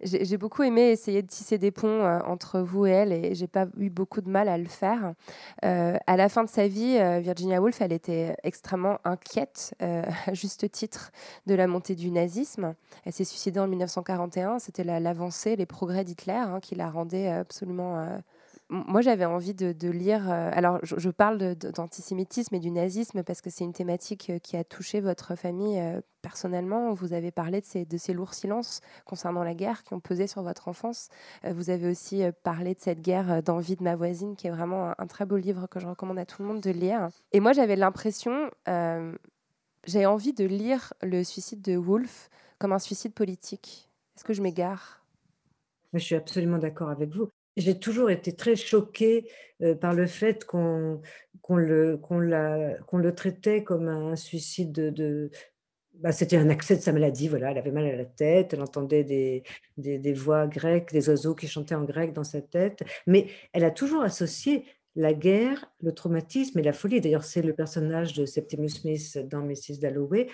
J'ai 0.00 0.36
beaucoup 0.36 0.62
aimé 0.64 0.90
essayer 0.90 1.22
de 1.22 1.28
tisser 1.28 1.56
des 1.56 1.70
ponts 1.70 2.04
euh, 2.04 2.18
entre 2.26 2.60
vous 2.60 2.84
et 2.84 2.90
elle 2.90 3.12
et 3.12 3.34
j'ai 3.34 3.46
pas 3.46 3.66
eu 3.78 3.90
beaucoup 3.90 4.20
de 4.20 4.28
mal 4.28 4.48
à 4.48 4.58
le 4.58 4.66
faire. 4.66 5.14
Euh, 5.64 5.96
à 6.06 6.16
la 6.16 6.28
fin 6.28 6.42
de 6.44 6.48
sa 6.48 6.66
vie, 6.66 6.98
euh, 6.98 7.20
Virginia 7.20 7.62
Woolf, 7.62 7.80
elle 7.80 7.92
était 7.92 8.36
extrêmement 8.42 8.98
inquiète, 9.04 9.74
à 9.80 10.34
juste 10.34 10.70
titre, 10.70 11.10
de 11.46 11.54
la 11.54 11.66
montée 11.66 11.94
du 11.94 12.10
nazisme. 12.10 12.74
Elle 13.04 13.12
s'est 13.12 13.24
suicidée 13.24 13.60
en 13.60 13.68
1941. 13.68 14.58
C'était 14.58 14.84
l'avancée, 14.84 15.56
les 15.56 15.66
progrès 15.66 16.04
d'Hitler 16.04 16.34
hein, 16.34 16.58
qui 16.60 16.74
la 16.74 16.90
rendaient 16.90 17.28
absolument 17.28 18.20
moi, 18.70 19.02
j'avais 19.02 19.26
envie 19.26 19.52
de, 19.52 19.90
lire. 19.90 20.30
Euh, 20.30 20.50
alors, 20.52 20.78
je, 20.82 21.10
parle 21.10 21.54
d'antisémitisme 21.54 22.54
et 22.54 22.60
du 22.60 22.70
nazisme 22.70 23.22
parce 23.22 23.42
que 23.42 23.50
c'est 23.50 23.64
une 23.64 23.74
thématique 23.74 24.30
euh, 24.30 24.38
qui 24.38 24.56
a 24.56 24.64
touché 24.64 25.00
votre 25.00 25.36
famille 25.36 25.78
euh, 25.78 26.00
personnellement. 26.22 26.94
Vous 26.94 27.12
avez 27.12 27.30
parlé 27.30 27.60
de 27.60 27.96
ces, 27.98 28.12
lourds 28.14 28.32
silences 28.32 28.80
concernant 29.04 29.44
la 29.44 29.54
guerre 29.54 29.82
qui 29.82 29.92
ont 29.92 30.00
pesé 30.00 30.26
sur 30.26 30.42
votre 30.42 30.68
enfance. 30.68 31.08
vous 31.44 31.68
avez 31.68 31.90
aussi 31.90 32.22
parlé 32.42 32.74
de 32.74 32.80
cette 32.80 33.02
guerre 33.02 33.42
d'envie 33.42 33.76
de 33.76 33.82
ma 33.82 33.96
voisine, 33.96 34.34
qui 34.34 34.46
est 34.46 34.50
vraiment 34.50 34.94
un, 34.96 35.06
très 35.06 35.26
beau 35.26 35.36
livre 35.36 35.66
que 35.66 35.78
je 35.78 35.86
recommande 35.86 36.18
à 36.18 36.24
tout 36.24 36.40
le 36.40 36.48
monde 36.48 36.62
de 36.62 36.70
lire. 36.70 37.08
Et 37.32 37.40
moi, 37.40 37.52
j'avais 37.52 37.76
l'impression, 37.76 38.50
j'ai 39.86 40.06
envie 40.06 40.32
de 40.32 40.46
lire 40.46 40.94
le 41.02 41.22
suicide 41.24 41.60
de 41.60 41.76
Woolf 41.76 42.30
comme 42.58 42.72
un 42.72 42.78
suicide 42.78 43.12
politique. 43.12 43.90
Est-ce 44.16 44.24
que 44.24 44.32
je 44.32 44.40
m'égare? 44.40 45.04
Je 45.92 45.98
suis 45.98 46.14
absolument 46.14 46.58
d'accord 46.58 46.88
avec 46.88 47.10
vous 47.10 47.28
j'ai 47.56 47.78
toujours 47.78 48.10
été 48.10 48.34
très 48.34 48.56
choquée 48.56 49.30
par 49.80 49.94
le 49.94 50.06
fait 50.06 50.44
qu'on 50.44 51.00
le, 51.48 52.00
le 52.92 53.14
traitait 53.14 53.62
comme 53.62 53.88
un 53.88 54.16
suicide 54.16 54.72
de... 54.72 55.30
Bah, 55.94 56.10
c'était 56.10 56.36
un 56.36 56.50
accès 56.50 56.76
de 56.76 56.82
sa 56.82 56.92
maladie, 56.92 57.28
voilà, 57.28 57.52
elle 57.52 57.58
avait 57.58 57.70
mal 57.70 57.86
à 57.86 57.94
la 57.94 58.04
tête, 58.04 58.52
elle 58.52 58.62
entendait 58.62 59.04
des, 59.04 59.44
des, 59.76 59.96
des, 60.00 60.12
voix 60.12 60.48
grecques, 60.48 60.90
des 60.90 61.08
oiseaux 61.08 61.36
qui 61.36 61.46
chantaient 61.46 61.76
en 61.76 61.84
grec 61.84 62.12
dans 62.12 62.24
sa 62.24 62.40
tête, 62.40 62.82
mais 63.06 63.28
elle 63.52 63.62
a 63.62 63.70
toujours 63.70 64.02
associé 64.02 64.64
la 64.96 65.12
guerre, 65.12 65.70
le 65.82 65.92
traumatisme 65.92 66.58
et 66.58 66.62
la 66.62 66.72
folie. 66.72 67.00
D'ailleurs, 67.00 67.24
c'est 67.24 67.42
le 67.42 67.52
personnage 67.52 68.12
de 68.14 68.26
Septimus 68.26 68.68
Smith 68.68 69.18
dans 69.28 69.42
Mrs. 69.42 69.78
Dalloway. 69.80 70.28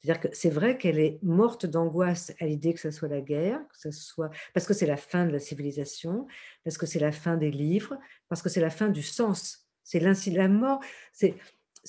C'est-à-dire 0.00 0.20
que 0.20 0.28
c'est 0.32 0.50
vrai 0.50 0.78
qu'elle 0.78 0.98
est 1.00 1.18
morte 1.22 1.66
d'angoisse 1.66 2.32
à 2.40 2.46
l'idée 2.46 2.72
que 2.72 2.80
ce 2.80 2.90
soit 2.92 3.08
la 3.08 3.20
guerre, 3.20 3.60
que 3.68 3.78
ce 3.78 3.90
soit 3.90 4.30
parce 4.54 4.66
que 4.66 4.74
c'est 4.74 4.86
la 4.86 4.96
fin 4.96 5.26
de 5.26 5.32
la 5.32 5.40
civilisation, 5.40 6.26
parce 6.64 6.78
que 6.78 6.86
c'est 6.86 7.00
la 7.00 7.10
fin 7.12 7.36
des 7.36 7.50
livres, 7.50 7.98
parce 8.28 8.40
que 8.42 8.48
c'est 8.48 8.60
la 8.60 8.70
fin 8.70 8.88
du 8.88 9.02
sens. 9.02 9.68
C'est 9.82 9.98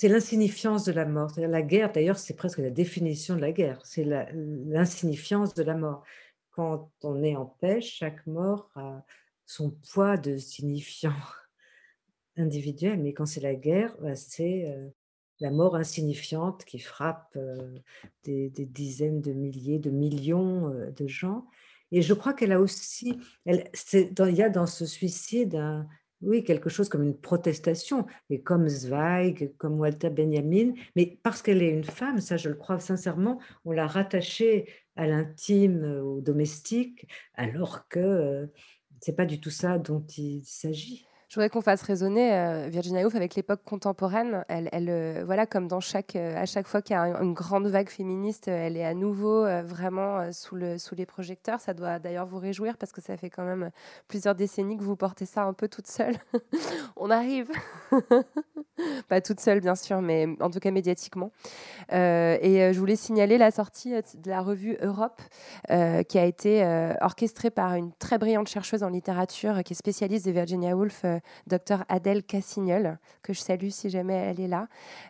l'insignifiance 0.04 0.86
de 0.86 0.92
la 0.92 1.06
mort. 1.06 1.34
La 1.38 1.62
guerre, 1.62 1.92
d'ailleurs, 1.92 2.18
c'est 2.18 2.36
presque 2.36 2.60
la 2.60 2.70
définition 2.72 3.36
de 3.36 3.42
la 3.42 3.52
guerre. 3.52 3.80
C'est 3.84 4.06
l'insignifiance 4.34 5.54
de 5.54 5.64
la 5.64 5.76
mort. 5.76 6.04
Quand 6.52 6.90
on 7.04 7.22
est 7.24 7.36
en 7.36 7.46
paix, 7.46 7.82
chaque 7.82 8.26
mort 8.26 8.72
a 8.76 9.04
son 9.46 9.72
poids 9.92 10.18
de 10.18 10.38
signifiant 10.38 11.14
individuel. 12.38 13.00
Mais 13.02 13.14
quand 13.14 13.26
c'est 13.26 13.42
la 13.42 13.56
guerre, 13.56 13.96
bah, 14.00 14.16
c'est 14.16 14.66
euh, 14.66 14.90
la 15.40 15.52
mort 15.52 15.76
insignifiante 15.76 16.66
qui 16.66 16.80
frappe 16.80 17.36
euh, 17.36 17.78
des, 18.24 18.50
dizaines 18.50 19.22
de 19.22 19.32
milliers, 19.32 19.80
de 19.80 19.90
millions 19.90 20.70
euh, 20.70 20.92
de 20.92 21.08
gens. 21.08 21.46
Et 21.92 22.02
je 22.02 22.14
crois 22.14 22.34
qu'elle 22.34 22.52
a 22.52 22.60
aussi, 22.60 23.20
il 23.46 24.36
y 24.36 24.44
a 24.44 24.50
dans 24.50 24.68
ce 24.68 24.86
suicide 24.86 25.60
oui, 26.22 26.44
quelque 26.44 26.70
chose 26.70 26.90
comme 26.90 27.04
une 27.04 27.18
protestation, 27.18 28.06
et 28.30 28.42
comme 28.42 28.68
Zweig, 28.68 29.54
comme 29.58 29.80
Walter 29.80 30.10
Benjamin, 30.10 30.74
mais 30.96 31.18
parce 31.24 31.42
qu'elle 31.42 31.64
est 31.64 31.72
une 31.72 31.84
femme, 31.84 32.20
ça 32.20 32.38
je 32.38 32.50
le 32.50 32.56
crois 32.56 32.80
sincèrement, 32.80 33.40
on 33.66 33.72
l'a 33.72 33.88
rattachée 33.88 34.68
à 34.96 35.08
l'intime, 35.08 36.02
au 36.04 36.20
domestique, 36.20 37.08
alors 37.36 37.88
que 37.88 38.00
euh, 38.00 38.48
c'est 39.00 39.16
pas 39.16 39.26
du 39.26 39.40
tout 39.40 39.50
ça 39.50 39.80
dont 39.80 40.06
il 40.18 40.44
s'agit. 40.44 41.06
Je 41.30 41.36
voudrais 41.36 41.50
qu'on 41.50 41.62
fasse 41.62 41.84
résonner 41.84 42.34
euh, 42.34 42.70
Virginia 42.70 43.04
Woolf 43.04 43.14
avec 43.14 43.36
l'époque 43.36 43.62
contemporaine. 43.64 44.44
Elle, 44.48 44.68
euh, 44.90 45.22
voilà, 45.24 45.46
comme 45.46 45.68
dans 45.68 45.80
chaque, 45.80 46.16
euh, 46.16 46.36
à 46.36 46.48
chaque 46.48 46.66
fois 46.66 46.82
qu'il 46.82 46.96
y 46.96 46.98
a 46.98 47.06
une 47.22 47.36
grande 47.36 47.68
vague 47.68 47.90
féministe, 47.90 48.48
elle 48.48 48.76
est 48.76 48.84
à 48.84 48.96
nouveau 48.96 49.46
vraiment 49.64 50.32
sous, 50.32 50.56
le, 50.56 50.80
sous 50.80 50.96
les 50.96 51.06
projecteurs. 51.06 51.62
Ça 51.62 51.76
doit 51.76 52.00
d'ailleurs 52.00 52.26
vous 52.26 52.40
réjouir 52.40 52.78
parce 52.78 52.92
que 52.92 53.00
ça 53.00 53.16
fait 53.16 53.30
quand 53.30 53.44
même 53.44 53.70
plusieurs 54.08 54.34
décennies 54.34 54.76
que 54.76 54.84
vous 54.84 54.96
portez 54.96 55.28
ça 55.28 55.44
un 55.44 55.54
peu 55.54 55.68
toute 55.68 55.86
seule. 55.86 56.16
On 56.98 57.12
arrive. 57.12 57.52
Pas 59.08 59.22
toute 59.22 59.40
seule, 59.40 59.60
bien 59.60 59.76
sûr, 59.76 60.02
mais 60.02 60.26
en 60.40 60.50
tout 60.50 60.60
cas 60.60 60.72
médiatiquement. 60.72 61.32
et 61.92 62.72
je 62.74 62.80
voulais 62.80 62.96
signaler 62.96 63.38
la 63.38 63.52
sortie 63.52 63.92
de 63.92 64.30
la 64.30 64.42
revue 64.42 64.78
Europe, 64.82 65.22
qui 65.68 66.18
a 66.18 66.26
été 66.26 66.96
orchestrée 67.02 67.52
par 67.52 67.76
une 67.76 67.92
très 67.94 68.18
brillante 68.18 68.48
chercheuse 68.48 68.82
en 68.82 68.90
littérature 68.90 69.64
qui 69.64 69.74
est 69.74 69.76
spécialiste 69.76 70.26
de 70.26 70.32
Virginia 70.32 70.76
Woolf 70.76 71.04
docteur 71.48 71.86
Adèle 71.90 72.24
Cassignol, 72.24 72.98
que 73.22 73.34
je 73.34 73.40
salue 73.40 73.70
si 73.70 73.90
jamais 73.90 74.14
elle 74.14 74.40
est 74.40 74.48
là. 74.48 74.68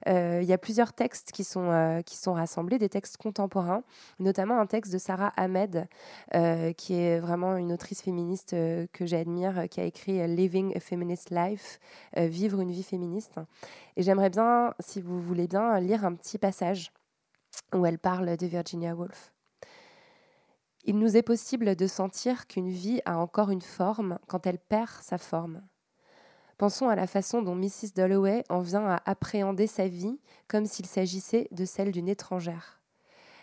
Euh, 0.08 0.40
il 0.42 0.48
y 0.48 0.54
a 0.54 0.58
plusieurs 0.58 0.94
textes 0.94 1.32
qui 1.32 1.44
sont, 1.44 1.70
euh, 1.72 2.02
qui 2.02 2.18
sont 2.18 2.34
rassemblés, 2.34 2.78
des 2.78 2.90
textes 2.90 3.18
contemporains, 3.18 3.84
notamment 4.20 4.60
un 4.60 4.66
texte 4.66 4.92
de 4.94 4.98
Sarah 4.98 5.34
Ahmed, 5.38 5.88
euh, 6.36 6.74
qui 6.74 6.96
est 6.96 7.20
vraiment 7.20 7.58
une 7.58 7.72
autrice 7.72 8.02
féministe 8.02 8.52
que 8.52 9.06
j'admire, 9.06 9.68
qui 9.70 9.80
a 9.80 9.84
écrit 9.84 10.28
Living 10.28 10.76
a 10.76 10.80
Feminist 10.80 11.32
Life, 11.32 11.80
Vivre 12.16 12.62
une 12.62 12.72
vie 12.72 12.84
féministe. 12.84 13.40
Et 13.96 14.04
j'aimerais 14.04 14.30
bien, 14.30 14.74
si 14.80 15.02
vous 15.02 15.22
voulez 15.22 15.48
bien, 15.48 15.80
lire 15.80 16.06
un 16.06 16.14
petit 16.16 16.38
passage 16.38 16.92
où 17.74 17.86
elle 17.86 18.00
parle 18.00 18.38
de 18.38 18.46
Virginia 18.46 18.96
Woolf. 18.96 19.32
Il 20.86 20.98
nous 20.98 21.18
est 21.18 21.24
possible 21.24 21.76
de 21.76 21.88
sentir 21.88 22.48
qu'une 22.48 22.70
vie 22.70 23.02
a 23.06 23.20
encore 23.20 23.52
une 23.52 23.62
forme 23.62 24.18
quand 24.28 24.48
elle 24.48 24.60
perd 24.60 24.90
sa 25.02 25.18
forme. 25.18 25.62
Pensons 26.60 26.90
à 26.90 26.96
la 26.98 27.08
façon 27.08 27.42
dont 27.42 27.56
Mrs. 27.56 27.94
Dalloway 27.96 28.44
en 28.50 28.60
vient 28.60 28.86
à 28.86 29.02
appréhender 29.06 29.66
sa 29.66 29.88
vie 29.88 30.20
comme 30.50 30.66
s'il 30.66 30.86
s'agissait 30.86 31.48
de 31.52 31.64
celle 31.64 31.94
d'une 31.94 32.10
étrangère. 32.10 32.82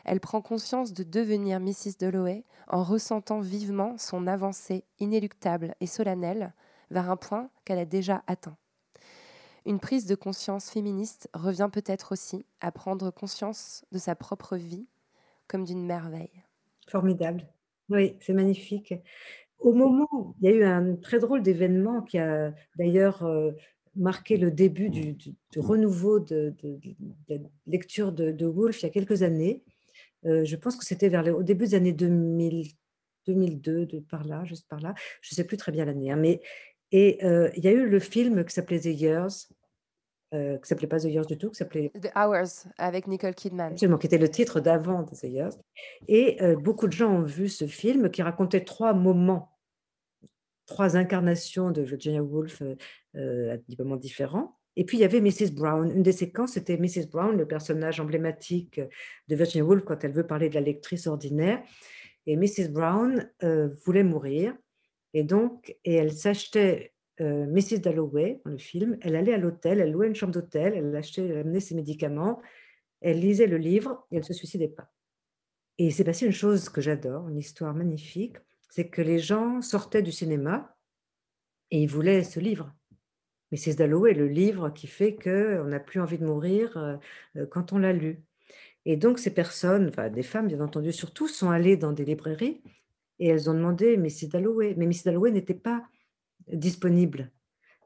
Elle 0.05 0.21
prend 0.21 0.43
conscience 0.43 0.93
de 0.93 1.03
devenir 1.03 1.59
Mrs. 1.59 1.97
Dalloway 1.99 2.45
en 2.69 2.85
ressentant 2.85 3.41
vivement 3.41 3.97
son 3.97 4.27
avancée 4.27 4.85
inéluctable 5.01 5.75
et 5.81 5.87
solennelle 5.87 6.53
vers 6.91 7.11
un 7.11 7.17
point 7.17 7.49
qu'elle 7.64 7.79
a 7.79 7.87
déjà 7.87 8.23
atteint. 8.27 8.59
Une 9.64 9.81
prise 9.81 10.05
de 10.05 10.14
conscience 10.14 10.69
féministe 10.69 11.31
revient 11.33 11.71
peut-être 11.73 12.12
aussi 12.12 12.45
à 12.61 12.71
prendre 12.71 13.11
conscience 13.11 13.87
de 13.93 13.99
sa 13.99 14.14
propre 14.14 14.59
vie 14.59 14.87
comme 15.49 15.64
d'une 15.64 15.87
merveille. 15.87 16.45
Formidable. 16.87 17.49
Oui, 17.89 18.14
c'est 18.21 18.35
magnifique. 18.35 18.93
Au 19.59 19.72
moment 19.72 20.34
il 20.40 20.50
y 20.50 20.52
a 20.52 20.57
eu 20.57 20.64
un 20.64 20.96
très 20.96 21.18
drôle 21.18 21.42
d'événement 21.42 22.02
qui 22.02 22.18
a 22.18 22.54
d'ailleurs 22.76 23.22
euh, 23.24 23.52
marqué 23.94 24.36
le 24.36 24.50
début 24.50 24.90
du, 24.90 25.16
renouveau 25.57 26.20
de, 26.20 26.54
la 27.28 27.36
lecture 27.66 28.12
de, 28.12 28.30
de, 28.30 28.52
il 28.70 28.82
y 28.82 28.86
a 28.86 28.90
quelques 28.90 29.22
années, 29.22 29.62
euh, 30.26 30.44
je 30.44 30.57
pense 30.57 30.76
que 30.76 30.84
c'était 30.84 31.09
vers 31.09 31.26
au 31.34 31.42
début 31.42 31.66
des 31.66 31.74
années 31.74 31.92
2000, 31.92 32.68
2002, 33.26 33.86
de 33.86 34.00
par 34.00 34.24
là, 34.24 34.44
juste 34.44 34.68
par 34.68 34.80
là, 34.80 34.94
je 35.20 35.32
ne 35.32 35.36
sais 35.36 35.44
plus 35.44 35.57
très 35.57 35.72
bien 35.72 35.84
l'année, 35.84 36.11
hein, 36.11 36.16
mais 36.16 36.40
et 36.92 37.24
euh, 37.24 37.50
il 37.57 37.64
y 37.64 37.68
a 37.68 37.72
eu 37.72 37.88
le 37.88 37.98
film 37.98 38.44
qui 38.44 38.54
s'appelait 38.54 38.80
The 38.80 38.86
Years, 38.86 39.48
euh, 40.35 40.59
qui 40.59 40.66
s'appelait 40.68 40.89
pas 40.89 40.99
The 40.99 41.05
Years 41.05 41.27
du 41.27 41.39
tout, 41.39 41.51
qui 41.51 41.55
s'appelait 41.55 41.93
The 41.95 42.11
Hours 42.16 42.66
avec 42.79 43.07
Nicole 43.07 43.37
Kidman. 43.37 43.72
Absolument, 43.72 43.97
qui 43.97 44.09
était 44.09 44.18
le 44.18 44.29
titre 44.29 44.59
d'avant 44.59 45.05
de 45.05 45.11
The 45.11 45.22
Years. 45.22 45.53
Et 46.09 46.43
euh, 46.43 46.57
beaucoup 46.57 46.89
de 46.89 46.93
gens 46.93 47.12
ont 47.12 47.22
vu 47.22 47.49
ce 47.49 47.68
film 47.68 48.11
qui 48.11 48.22
racontait 48.22 48.64
trois 48.64 48.93
moments, 48.93 49.57
trois 50.66 50.97
incarnations 50.97 51.70
de 51.70 51.81
Virginia 51.83 52.24
Woolf 52.24 52.61
euh, 52.62 52.74
euh 53.14 53.55
à 53.55 53.57
des 53.57 53.77
moments 53.79 53.95
différents. 53.95 54.59
Et 54.74 54.85
puis 54.85 54.99
il 54.99 55.01
y 55.01 55.05
avait 55.05 55.20
Mrs. 55.20 55.53
Brown. 55.55 55.93
Une 55.95 56.03
des 56.03 56.11
séquences, 56.11 56.55
c'était 56.55 56.77
Mrs. 56.77 57.07
Brown, 57.09 57.37
le 57.37 57.47
personnage 57.47 58.01
emblématique 58.01 58.81
de 59.29 59.37
Virginia 59.37 59.64
Woolf 59.64 59.85
quand 59.85 60.03
elle 60.03 60.12
veut 60.12 60.27
parler 60.27 60.49
de 60.49 60.57
la 60.57 60.61
lectrice 60.61 61.07
ordinaire. 61.07 61.62
Et 62.27 62.37
Mrs. 62.37 62.70
Brown 62.70 63.31
voulait 63.87 64.03
mourir. 64.03 64.55
Et 65.14 65.22
donc, 65.22 65.77
et 65.85 65.95
elle 65.95 66.12
s'achetait 66.12 66.93
euh, 67.21 67.47
Mrs. 67.47 67.79
Dalloway, 67.79 68.41
dans 68.45 68.51
le 68.51 68.59
film, 68.59 68.99
elle 69.01 69.17
allait 69.17 69.33
à 69.33 69.39
l'hôtel, 69.39 69.81
elle 69.81 69.93
louait 69.93 70.09
une 70.09 70.14
chambre 70.14 70.33
d'hôtel, 70.33 70.75
elle 70.75 70.95
achetait, 70.95 71.27
elle 71.27 71.39
amenait 71.39 71.61
ses 71.61 71.75
médicaments, 71.75 72.41
elle 73.01 73.21
lisait 73.21 73.47
le 73.47 73.57
livre 73.57 74.07
et 74.11 74.17
elle 74.17 74.23
ne 74.23 74.27
se 74.27 74.35
suicidait 74.35 74.69
pas. 74.69 74.91
Et 75.79 75.87
il 75.87 75.93
s'est 75.93 76.05
passé 76.05 76.27
une 76.27 76.33
chose 76.33 76.69
que 76.69 76.81
j'adore, 76.81 77.29
une 77.29 77.39
histoire 77.39 77.75
magnifique, 77.75 78.37
c'est 78.69 78.89
que 78.89 79.03
les 79.03 79.19
gens 79.19 79.62
sortaient 79.62 80.03
du 80.03 80.12
cinéma 80.12 80.77
et 81.71 81.83
ils 81.83 81.89
voulaient 81.89 82.25
ce 82.25 82.41
livre. 82.41 82.73
Mrs. 83.53 83.77
Dalloway, 83.77 84.12
le 84.12 84.27
livre 84.27 84.71
qui 84.71 84.87
fait 84.87 85.14
qu'on 85.14 85.64
n'a 85.64 85.81
plus 85.81 86.01
envie 86.01 86.19
de 86.19 86.27
mourir 86.27 86.77
euh, 86.77 87.47
quand 87.47 87.73
on 87.73 87.79
l'a 87.79 87.93
lu. 87.93 88.23
Et 88.85 88.97
donc 88.97 89.19
ces 89.19 89.33
personnes, 89.33 89.91
des 90.12 90.23
femmes 90.23 90.49
bien 90.49 90.61
entendu 90.61 90.93
surtout, 90.93 91.29
sont 91.29 91.51
allées 91.51 91.77
dans 91.77 91.93
des 91.93 92.05
librairies 92.05 92.62
et 93.19 93.29
elles 93.29 93.49
ont 93.51 93.55
demandé 93.55 93.97
Mrs. 93.97 94.29
Dalloway. 94.29 94.75
Mais 94.77 94.87
Mrs. 94.87 95.05
Dalloway 95.07 95.31
n'était 95.31 95.55
pas 95.55 95.85
disponible. 96.53 97.30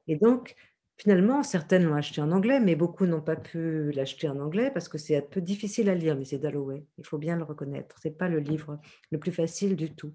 Et 0.06 0.16
donc, 0.16 0.54
finalement, 0.96 1.42
certaines 1.42 1.84
l'ont 1.84 1.94
acheté 1.94 2.20
en 2.20 2.30
anglais, 2.30 2.60
mais 2.60 2.76
beaucoup 2.76 3.06
n'ont 3.06 3.22
pas 3.22 3.36
pu 3.36 3.90
l'acheter 3.92 4.28
en 4.28 4.38
anglais 4.38 4.70
parce 4.70 4.88
que 4.88 4.98
c'est 4.98 5.16
un 5.16 5.22
peu 5.22 5.40
difficile 5.40 5.88
à 5.88 5.94
lire, 5.94 6.16
mais 6.16 6.38
Dalloway. 6.38 6.84
Il 6.98 7.06
faut 7.06 7.18
bien 7.18 7.36
le 7.36 7.44
reconnaître. 7.44 7.96
C'est 8.02 8.18
pas 8.18 8.28
le 8.28 8.38
livre 8.38 8.78
le 9.10 9.18
plus 9.18 9.32
facile 9.32 9.76
du 9.76 9.94
tout. 9.94 10.12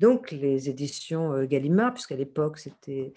Donc, 0.00 0.30
les 0.30 0.68
éditions 0.68 1.32
euh, 1.32 1.46
Gallimard, 1.46 1.94
puisqu'à 1.94 2.16
l'époque, 2.16 2.58
c'était 2.58 3.12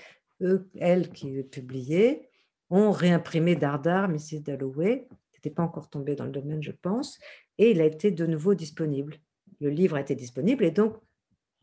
elles 0.79 1.09
qui 1.09 1.41
publiaient, 1.43 2.29
ont 2.69 2.91
réimprimé 2.91 3.55
Dardar, 3.55 4.09
c'est 4.19 4.39
Dalloway. 4.39 5.07
N'était 5.33 5.49
pas 5.49 5.63
encore 5.63 5.89
tombé 5.89 6.15
dans 6.15 6.25
le 6.25 6.31
domaine, 6.31 6.61
je 6.61 6.71
pense. 6.71 7.19
Et 7.57 7.71
il 7.71 7.81
a 7.81 7.85
été 7.85 8.11
de 8.11 8.25
nouveau 8.25 8.53
disponible. 8.53 9.15
Le 9.59 9.69
livre 9.69 9.95
a 9.95 10.01
été 10.01 10.13
disponible 10.13 10.63
et 10.63 10.71
donc 10.71 10.97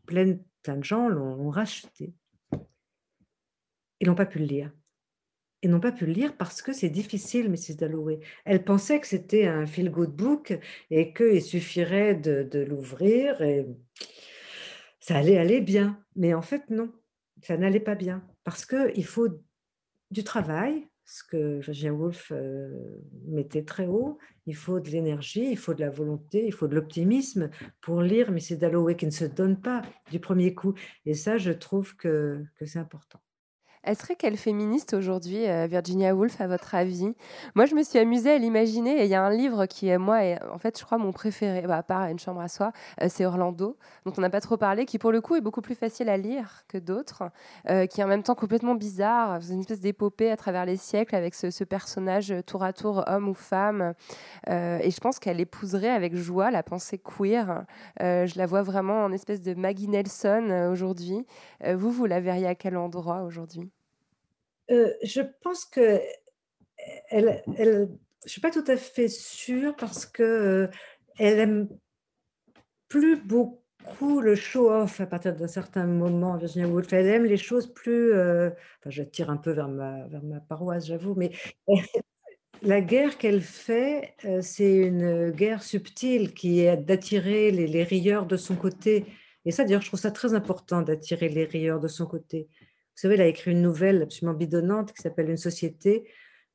plein, 0.06 0.36
plein 0.62 0.76
de 0.76 0.84
gens 0.84 1.08
l'ont 1.08 1.50
racheté. 1.50 2.14
Ils 4.00 4.08
n'ont 4.08 4.14
pas 4.14 4.26
pu 4.26 4.38
le 4.38 4.46
lire. 4.46 4.72
Ils 5.64 5.70
n'ont 5.70 5.80
pas 5.80 5.92
pu 5.92 6.04
le 6.04 6.12
lire 6.12 6.36
parce 6.36 6.60
que 6.60 6.74
c'est 6.74 6.90
difficile, 6.90 7.48
Mrs. 7.48 7.76
Dalloway. 7.78 8.20
Elle 8.44 8.64
pensait 8.64 9.00
que 9.00 9.06
c'était 9.06 9.46
un 9.46 9.64
feel-good 9.64 10.10
book 10.10 10.58
et 10.90 11.14
qu'il 11.14 11.40
suffirait 11.40 12.14
de, 12.14 12.60
l'ouvrir 12.68 13.40
et 13.40 13.66
ça 15.00 15.16
allait 15.16 15.38
aller 15.38 15.62
bien. 15.62 15.98
Mais 16.16 16.34
en 16.34 16.42
fait, 16.42 16.68
non, 16.68 16.92
ça 17.42 17.56
n'allait 17.56 17.80
pas 17.80 17.94
bien 17.94 18.22
parce 18.44 18.66
qu'il 18.66 19.06
faut 19.06 19.28
du 20.10 20.22
travail, 20.22 20.86
ce 21.06 21.24
que 21.24 21.60
Virginia 21.60 21.94
Woolf 21.94 22.30
euh, 22.30 23.00
mettait 23.26 23.64
très 23.64 23.86
haut. 23.86 24.18
Il 24.44 24.56
faut 24.56 24.80
de 24.80 24.90
l'énergie, 24.90 25.50
il 25.50 25.56
faut 25.56 25.72
de 25.72 25.80
la 25.80 25.88
volonté, 25.88 26.44
il 26.46 26.52
faut 26.52 26.68
de 26.68 26.74
l'optimisme 26.74 27.48
pour 27.80 28.02
lire 28.02 28.30
Mrs. 28.30 28.58
Dalloway 28.58 28.96
qui 28.96 29.06
ne 29.06 29.10
se 29.10 29.24
donne 29.24 29.58
pas 29.58 29.80
du 30.10 30.20
premier 30.20 30.54
coup. 30.54 30.74
Et 31.06 31.14
ça, 31.14 31.38
je 31.38 31.52
trouve 31.52 31.96
que 31.96 32.44
c'est 32.66 32.78
important. 32.78 33.23
Elle 33.86 33.96
serait 33.96 34.16
quelle 34.16 34.38
féministe 34.38 34.94
aujourd'hui, 34.94 35.46
euh, 35.46 35.66
Virginia 35.66 36.14
Woolf, 36.14 36.40
à 36.40 36.46
votre 36.46 36.74
avis? 36.74 37.14
Moi, 37.54 37.66
je 37.66 37.74
me 37.74 37.82
suis 37.82 37.98
amusée 37.98 38.32
à 38.32 38.38
l'imaginer. 38.38 39.02
Et 39.02 39.04
il 39.04 39.10
y 39.10 39.14
a 39.14 39.22
un 39.22 39.30
livre 39.30 39.66
qui 39.66 39.94
moi, 39.98 40.24
est, 40.24 40.42
en 40.44 40.56
fait, 40.56 40.78
je 40.78 40.84
crois, 40.84 40.96
mon 40.96 41.12
préféré, 41.12 41.62
bah, 41.62 41.76
à 41.76 41.82
part 41.82 42.06
Une 42.06 42.18
chambre 42.18 42.40
à 42.40 42.48
soi, 42.48 42.72
euh, 43.02 43.08
c'est 43.10 43.26
Orlando, 43.26 43.76
dont 44.06 44.12
on 44.16 44.22
n'a 44.22 44.30
pas 44.30 44.40
trop 44.40 44.56
parlé, 44.56 44.86
qui, 44.86 44.98
pour 44.98 45.12
le 45.12 45.20
coup, 45.20 45.36
est 45.36 45.42
beaucoup 45.42 45.60
plus 45.60 45.74
facile 45.74 46.08
à 46.08 46.16
lire 46.16 46.62
que 46.66 46.78
d'autres, 46.78 47.24
euh, 47.68 47.84
qui 47.84 48.00
est 48.00 48.04
en 48.04 48.06
même 48.06 48.22
temps 48.22 48.34
complètement 48.34 48.74
bizarre. 48.74 49.42
C'est 49.42 49.52
une 49.52 49.60
espèce 49.60 49.80
d'épopée 49.80 50.30
à 50.30 50.38
travers 50.38 50.64
les 50.64 50.76
siècles 50.78 51.14
avec 51.14 51.34
ce, 51.34 51.50
ce, 51.50 51.64
personnage 51.64 52.32
tour 52.46 52.62
à 52.62 52.72
tour, 52.72 53.04
homme 53.06 53.28
ou 53.28 53.34
femme. 53.34 53.94
et 54.46 54.90
je 54.90 55.00
pense 55.00 55.18
qu'elle 55.18 55.40
épouserait 55.40 55.90
avec 55.90 56.14
joie 56.14 56.50
la 56.50 56.62
pensée 56.62 56.98
queer. 56.98 57.64
je 58.00 58.38
la 58.38 58.46
vois 58.46 58.62
vraiment 58.62 59.04
en 59.04 59.12
espèce 59.12 59.42
de 59.42 59.54
Maggie 59.54 59.88
Nelson 59.88 60.68
aujourd'hui. 60.70 61.26
vous, 61.66 61.90
vous 61.90 62.06
la 62.06 62.20
verriez 62.20 62.46
à 62.46 62.54
quel 62.54 62.76
endroit 62.76 63.22
aujourd'hui? 63.22 63.73
Euh, 64.70 64.92
je 65.02 65.20
pense 65.42 65.64
que 65.64 66.00
elle, 67.10 67.42
elle, 67.56 67.88
je 68.24 68.30
suis 68.30 68.40
pas 68.40 68.50
tout 68.50 68.64
à 68.66 68.76
fait 68.76 69.08
sûre 69.08 69.74
parce 69.76 70.06
que 70.06 70.22
euh, 70.22 70.66
aime 71.18 71.68
plus 72.88 73.16
beaucoup 73.16 74.20
le 74.20 74.34
show-off 74.34 75.00
à 75.00 75.06
partir 75.06 75.34
d'un 75.34 75.48
certain 75.48 75.86
moment, 75.86 76.36
Virginia 76.36 76.68
Woolf. 76.68 76.92
Elle 76.92 77.06
aime 77.06 77.24
les 77.24 77.36
choses 77.36 77.72
plus. 77.72 78.12
Euh, 78.12 78.50
enfin, 78.80 78.90
je 78.90 79.02
tire 79.02 79.30
un 79.30 79.36
peu 79.36 79.52
vers 79.52 79.68
ma, 79.68 80.06
vers 80.08 80.22
ma 80.22 80.40
paroisse, 80.40 80.86
j'avoue, 80.86 81.14
mais 81.14 81.32
la 82.62 82.80
guerre 82.80 83.18
qu'elle 83.18 83.42
fait, 83.42 84.14
c'est 84.40 84.76
une 84.76 85.30
guerre 85.30 85.62
subtile 85.62 86.32
qui 86.34 86.60
est 86.60 86.76
d'attirer 86.76 87.50
les, 87.50 87.66
les, 87.66 87.84
rieurs 87.84 88.26
de 88.26 88.36
son 88.36 88.56
côté 88.56 89.04
Et 89.44 89.50
ça, 89.50 89.64
d'ailleurs, 89.64 89.82
je 89.82 89.88
trouve 89.88 90.00
ça 90.00 90.10
très 90.10 90.34
important 90.34 90.80
d'attirer 90.80 91.28
les 91.28 91.44
rieurs 91.44 91.80
de 91.80 91.88
son 91.88 92.06
côté. 92.06 92.48
Vous 92.94 93.00
savez, 93.00 93.16
il 93.16 93.20
a 93.20 93.26
écrit 93.26 93.50
une 93.50 93.62
nouvelle 93.62 94.02
absolument 94.02 94.36
bidonnante 94.36 94.92
qui 94.92 95.02
s'appelle 95.02 95.28
Une 95.28 95.36
société, 95.36 96.04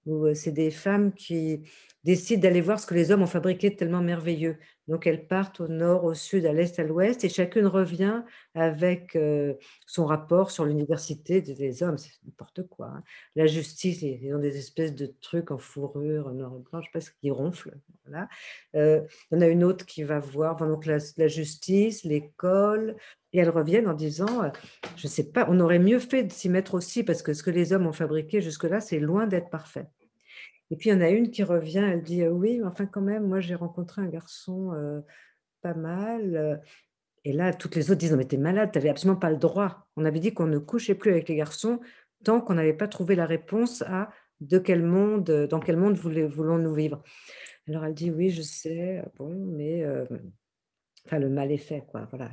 où 0.06 0.26
euh, 0.26 0.34
c'est 0.34 0.52
des 0.52 0.72
femmes 0.72 1.14
qui 1.14 1.62
décident 2.04 2.42
d'aller 2.42 2.62
voir 2.62 2.80
ce 2.80 2.88
que 2.88 2.94
les 2.94 3.12
hommes 3.12 3.24
ont 3.24 3.28
fabriqué 3.28 3.70
de 3.70 3.76
tellement 3.76 4.02
merveilleux. 4.02 4.58
Donc 4.90 5.06
elles 5.06 5.28
partent 5.28 5.60
au 5.60 5.68
nord, 5.68 6.04
au 6.04 6.16
sud, 6.16 6.48
à 6.48 6.52
l'est, 6.52 6.80
à 6.80 6.84
l'ouest, 6.84 7.24
et 7.24 7.30
chacune 7.30 7.68
revient 7.68 8.24
avec 8.56 9.16
euh, 9.16 9.54
son 9.86 10.06
rapport 10.06 10.50
sur 10.50 10.66
l'université 10.66 11.42
des 11.42 11.84
hommes. 11.84 12.00
C'est 12.00 12.12
n'importe 12.26 12.68
quoi. 12.68 12.88
Hein. 12.88 13.04
La 13.36 13.46
justice, 13.46 14.02
ils 14.02 14.34
ont 14.34 14.40
des 14.40 14.58
espèces 14.58 14.96
de 14.96 15.06
trucs 15.22 15.52
en 15.52 15.60
fourrure 15.60 16.34
noir 16.34 16.54
et 16.56 16.64
blanc, 16.64 16.82
je 16.82 16.88
sais 16.88 16.92
pas 16.92 17.14
qui 17.22 17.30
ronflent. 17.30 17.78
Voilà. 18.06 18.28
Euh, 18.76 19.02
a 19.32 19.48
une 19.48 19.64
autre 19.64 19.86
qui 19.86 20.02
va 20.04 20.20
voir 20.20 20.58
donc 20.58 20.88
la, 20.88 20.98
la 21.18 21.28
justice, 21.28 22.04
l'école, 22.04 22.96
et 23.32 23.40
elles 23.40 23.50
reviennent 23.50 23.88
en 23.88 23.94
disant, 23.94 24.44
euh, 24.44 24.50
je 24.96 25.06
ne 25.06 25.12
sais 25.12 25.32
pas, 25.32 25.46
on 25.50 25.60
aurait 25.60 25.78
mieux 25.78 26.00
fait 26.00 26.24
de 26.24 26.32
s'y 26.32 26.50
mettre 26.50 26.74
aussi, 26.74 27.04
parce 27.04 27.22
que 27.22 27.34
ce 27.34 27.44
que 27.44 27.52
les 27.52 27.74
hommes 27.74 27.86
ont 27.86 27.94
fabriqué 27.94 28.42
jusque-là, 28.42 28.82
c'est 28.82 29.00
loin 29.00 29.28
d'être 29.28 29.52
parfait. 29.52 29.86
Et 30.72 30.76
puis, 30.76 30.90
il 30.90 30.94
y 30.94 30.96
en 30.96 31.02
a 31.02 31.10
une 31.10 31.32
qui 31.32 31.44
revient, 31.44 31.80
elle 31.92 32.04
dit, 32.04 32.24
«Euh, 32.24 32.30
oui, 32.30 32.60
mais 32.60 32.66
enfin 32.66 32.86
quand 32.86 33.02
même, 33.02 33.28
moi 33.28 33.40
j'ai 33.40 33.56
rencontré 33.56 34.02
un 34.02 34.08
garçon 34.08 34.72
euh, 34.74 35.02
pas 35.62 35.74
mal. 35.74 36.62
Et 37.26 37.34
là, 37.34 37.54
toutes 37.54 37.76
les 37.76 37.92
autres 37.92 38.00
disent, 38.00 38.12
non 38.12 38.18
mais 38.18 38.26
t'es 38.26 38.38
malade, 38.38 38.72
t'avais 38.72 38.90
absolument 38.90 39.20
pas 39.20 39.30
le 39.30 39.38
droit. 39.38 39.88
On 39.98 40.06
avait 40.06 40.20
dit 40.20 40.34
qu'on 40.34 40.48
ne 40.48 40.60
couchait 40.60 40.96
plus 40.96 41.12
avec 41.12 41.28
les 41.28 41.36
garçons 41.36 41.80
tant 42.24 42.42
qu'on 42.42 42.54
n'avait 42.54 42.74
pas 42.74 42.88
trouvé 42.88 43.16
la 43.16 43.26
réponse 43.26 43.82
à 43.84 44.10
de 44.42 44.58
quel 44.58 44.84
monde, 44.84 45.48
dans 45.50 45.60
quel 45.60 45.78
monde 45.78 45.98
voulons-nous 45.98 46.74
vivre? 46.74 47.04
Alors 47.68 47.86
elle 47.86 47.94
dit, 47.94 48.12
oui, 48.12 48.30
je 48.30 48.42
sais, 48.42 49.04
bon, 49.18 49.34
mais 49.34 49.86
enfin, 51.10 51.20
le 51.20 51.30
mal 51.30 51.52
est 51.52 51.58
fait, 51.58 51.84
quoi. 51.88 52.08
Voilà, 52.12 52.30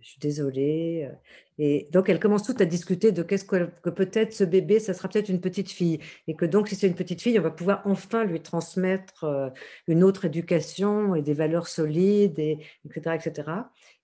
je 0.00 0.06
suis 0.06 0.20
désolée. 0.20 1.08
Euh, 1.10 1.14
et 1.58 1.88
donc, 1.92 2.10
elle 2.10 2.20
commence 2.20 2.42
toutes 2.42 2.60
à 2.60 2.66
discuter 2.66 3.10
de 3.10 3.22
qu'est-ce 3.22 3.44
que, 3.46 3.64
peut-être 3.90 4.34
ce 4.34 4.44
bébé, 4.44 4.80
ça 4.80 4.92
sera 4.92 5.08
peut-être 5.08 5.30
une 5.30 5.40
petite 5.40 5.70
fille. 5.70 5.98
Et 6.28 6.36
que 6.36 6.44
donc, 6.44 6.68
si 6.68 6.76
c'est 6.76 6.86
une 6.86 6.94
petite 6.94 7.22
fille, 7.22 7.38
on 7.38 7.42
va 7.42 7.50
pouvoir 7.50 7.80
enfin 7.86 8.24
lui 8.24 8.40
transmettre 8.42 9.24
euh, 9.24 9.48
une 9.86 10.04
autre 10.04 10.26
éducation 10.26 11.14
et 11.14 11.22
des 11.22 11.32
valeurs 11.32 11.68
solides, 11.68 12.38
et, 12.38 12.58
etc., 12.84 13.16
etc. 13.16 13.48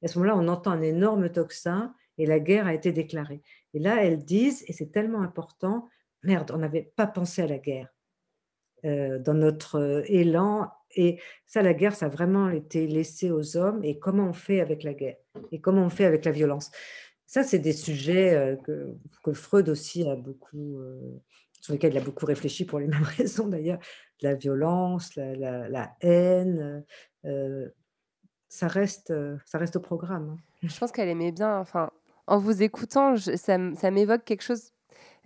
Et 0.00 0.06
à 0.06 0.08
ce 0.08 0.18
moment-là, 0.18 0.38
on 0.38 0.48
entend 0.48 0.70
un 0.70 0.82
énorme 0.82 1.28
tocsin 1.30 1.94
et 2.16 2.24
la 2.24 2.40
guerre 2.40 2.66
a 2.66 2.74
été 2.74 2.92
déclarée. 2.92 3.42
Et 3.74 3.78
là, 3.78 4.02
elles 4.02 4.24
disent, 4.24 4.64
et 4.68 4.72
c'est 4.72 4.90
tellement 4.90 5.20
important, 5.20 5.88
merde, 6.22 6.50
on 6.54 6.58
n'avait 6.58 6.90
pas 6.96 7.06
pensé 7.06 7.42
à 7.42 7.46
la 7.46 7.58
guerre. 7.58 7.92
Euh, 8.84 9.18
dans 9.18 9.34
notre 9.34 10.04
élan 10.06 10.70
et 10.94 11.20
ça, 11.46 11.62
la 11.62 11.74
guerre, 11.74 11.94
ça 11.94 12.06
a 12.06 12.08
vraiment 12.08 12.50
été 12.50 12.86
laissé 12.86 13.30
aux 13.30 13.56
hommes. 13.56 13.84
Et 13.84 13.98
comment 13.98 14.28
on 14.28 14.32
fait 14.32 14.60
avec 14.60 14.82
la 14.82 14.94
guerre? 14.94 15.16
Et 15.52 15.60
comment 15.60 15.84
on 15.84 15.90
fait 15.90 16.04
avec 16.04 16.24
la 16.24 16.32
violence? 16.32 16.70
Ça, 17.26 17.42
c'est 17.42 17.58
des 17.58 17.72
sujets 17.72 18.34
euh, 18.34 18.56
que, 18.56 19.32
Freud 19.32 19.68
aussi 19.68 20.08
a 20.08 20.16
beaucoup, 20.16 20.78
euh, 20.78 21.20
sur 21.60 21.74
lesquels 21.74 21.92
il 21.92 21.98
a 21.98 22.04
beaucoup 22.04 22.26
réfléchi 22.26 22.64
pour 22.64 22.78
les 22.78 22.86
mêmes 22.88 23.02
raisons 23.02 23.48
d'ailleurs. 23.48 23.78
La 24.22 24.34
violence, 24.34 25.14
la, 25.14 25.68
la, 25.68 25.96
haine, 26.00 26.84
euh, 27.24 27.68
ça, 28.48 28.66
reste, 28.66 29.12
ça 29.44 29.58
reste 29.58 29.76
au 29.76 29.80
programme. 29.80 30.30
Hein. 30.30 30.42
Je 30.62 30.76
pense 30.78 30.90
qu'elle 30.90 31.08
aimait 31.08 31.32
bien, 31.32 31.58
enfin, 31.58 31.90
en 32.26 32.38
vous 32.38 32.62
écoutant, 32.62 33.16
ça, 33.16 33.58
ça 33.74 33.90
m'évoque 33.90 34.24
quelque 34.24 34.42
chose 34.42 34.72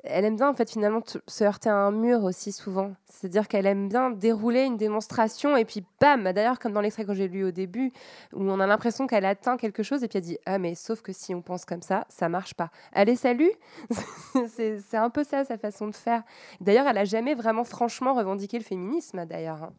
elle 0.05 0.25
aime 0.25 0.37
bien 0.37 0.49
en 0.49 0.55
fait 0.55 0.71
finalement 0.71 1.03
se 1.27 1.45
heurter 1.45 1.69
à 1.69 1.77
un 1.77 1.93
mur 1.93 2.25
aussi 2.25 2.51
souvent. 2.51 2.95
C'est-à-dire 3.07 3.47
qu'elle 3.47 3.67
aime 3.67 3.89
bien 3.89 4.11
dérouler 4.11 4.63
une 4.63 4.77
démonstration 4.77 5.57
et 5.57 5.65
puis 5.65 5.85
bam 6.01 6.33
D'ailleurs 6.33 6.59
comme 6.59 6.73
dans 6.73 6.81
l'extrait 6.81 7.05
que 7.05 7.15
j'ai 7.15 7.29
lu 7.29 7.45
au 7.45 7.53
début 7.53 7.93
où 8.33 8.43
on 8.43 8.59
a 8.59 8.67
l'impression 8.67 9.07
qu'elle 9.07 9.25
atteint 9.25 9.57
quelque 9.57 9.83
chose 9.83 10.03
et 10.03 10.09
puis 10.09 10.19
elle 10.19 10.25
dit 10.25 10.39
ah 10.45 10.59
mais 10.59 10.75
sauf 10.75 11.03
que 11.03 11.13
si 11.13 11.35
on 11.35 11.43
pense 11.43 11.65
comme 11.65 11.83
ça 11.83 12.05
ça 12.09 12.29
marche 12.29 12.55
pas. 12.55 12.71
Allez 12.93 13.17
salut 13.17 13.53
C'est 14.49 14.97
un 14.97 15.11
peu 15.11 15.23
ça 15.23 15.45
sa 15.45 15.57
façon 15.57 15.87
de 15.87 15.95
faire. 15.95 16.25
D'ailleurs 16.61 16.89
elle 16.89 16.99
a 16.99 17.05
jamais 17.05 17.35
vraiment 17.35 17.65
franchement 17.65 18.15
revendiqué 18.15 18.59
le 18.59 18.65
féminisme 18.65 19.25
d'ailleurs. 19.25 19.63
Hein. 19.63 19.73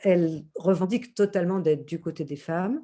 Elle 0.00 0.44
revendique 0.56 1.14
totalement 1.14 1.60
d'être 1.60 1.86
du 1.86 2.00
côté 2.00 2.24
des 2.24 2.36
femmes 2.36 2.82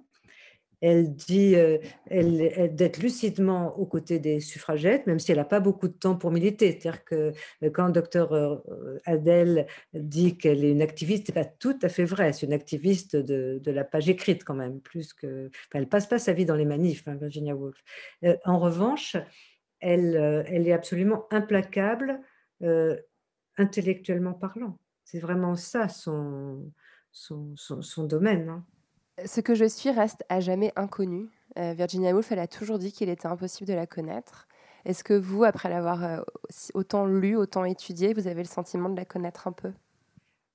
elle 0.82 1.14
dit 1.14 1.54
euh, 1.54 1.78
d'être 2.10 2.98
lucidement 2.98 3.78
aux 3.78 3.86
côtés 3.86 4.18
des 4.18 4.40
suffragettes, 4.40 5.06
même 5.06 5.20
si 5.20 5.30
elle 5.30 5.38
n'a 5.38 5.44
pas 5.44 5.60
beaucoup 5.60 5.86
de 5.86 5.92
temps 5.92 6.16
pour 6.16 6.32
militer. 6.32 6.72
C'est-à-dire 6.72 7.04
que 7.04 7.32
euh, 7.62 7.70
quand 7.70 7.86
le 7.86 7.92
docteur 7.92 8.32
euh, 8.32 8.98
Adèle 9.06 9.66
dit 9.94 10.36
qu'elle 10.36 10.64
est 10.64 10.72
une 10.72 10.82
activiste, 10.82 11.28
ce 11.28 11.32
n'est 11.32 11.44
pas 11.44 11.48
tout 11.48 11.78
à 11.82 11.88
fait 11.88 12.04
vrai. 12.04 12.32
C'est 12.32 12.46
une 12.46 12.52
activiste 12.52 13.14
de, 13.16 13.60
la 13.64 13.84
page 13.84 14.08
écrite 14.08 14.42
quand 14.44 14.54
même, 14.54 14.80
plus 14.80 15.14
que. 15.14 15.50
Passe 15.88 16.06
pas 16.06 16.18
sa 16.18 16.32
vie 16.32 16.44
dans 16.44 16.56
les 16.56 16.64
manifs, 16.64 17.06
hein, 17.06 17.14
Virginia 17.14 17.54
Woolf. 17.54 17.82
en 18.44 18.58
revanche, 18.58 19.16
elle, 19.78 20.16
est 20.16 20.72
absolument 20.72 21.26
implacable 21.30 22.20
intellectuellement 23.56 24.32
parlant. 24.32 24.78
C'est 25.04 25.20
vraiment 25.20 25.54
ça 25.54 25.88
son, 25.88 26.72
domaine. 28.08 28.48
Hein. 28.48 28.64
Ce 29.24 29.40
que 29.40 29.54
je 29.54 29.66
suis 29.66 29.90
reste 29.90 30.24
à 30.28 30.40
jamais 30.40 30.72
inconnu. 30.76 31.28
Euh, 31.58 31.74
Virginia 31.74 32.12
Woolf, 32.14 32.32
elle 32.32 32.38
a 32.38 32.46
toujours 32.46 32.78
dit 32.78 32.92
qu'il 32.92 33.08
était 33.08 33.26
impossible 33.26 33.68
de 33.68 33.74
la 33.74 33.86
connaître. 33.86 34.48
Est-ce 34.84 35.04
que 35.04 35.14
vous, 35.14 35.44
après 35.44 35.68
l'avoir 35.68 36.02
euh, 36.04 36.20
autant 36.74 37.06
lu, 37.06 37.36
autant 37.36 37.64
étudié, 37.64 38.14
vous 38.14 38.26
avez 38.26 38.42
le 38.42 38.48
sentiment 38.48 38.88
de 38.88 38.96
la 38.96 39.04
connaître 39.04 39.46
un 39.46 39.52
peu? 39.52 39.72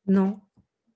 Non. 0.08 0.40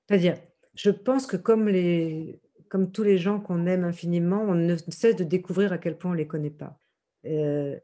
C'est-à-dire, 0.08 0.38
je 0.74 0.90
pense 0.90 1.28
que 1.28 1.38
comme, 1.38 1.68
les, 1.68 2.42
comme 2.68 2.92
tous 2.92 3.04
les 3.04 3.18
gens 3.18 3.40
qu'on 3.40 3.68
aime 3.68 3.84
infiniment, 3.84 4.42
on 4.42 4.56
ne 4.56 4.76
cesse 4.90 5.16
de 5.16 5.24
découvrir 5.24 5.72
à 5.72 5.78
quel 5.78 5.98
point 5.98 6.12
on 6.12 6.14
ne 6.14 6.20
les 6.20 6.28
connaît 6.28 6.50
pas. 6.50 6.78
Euh, 7.26 7.80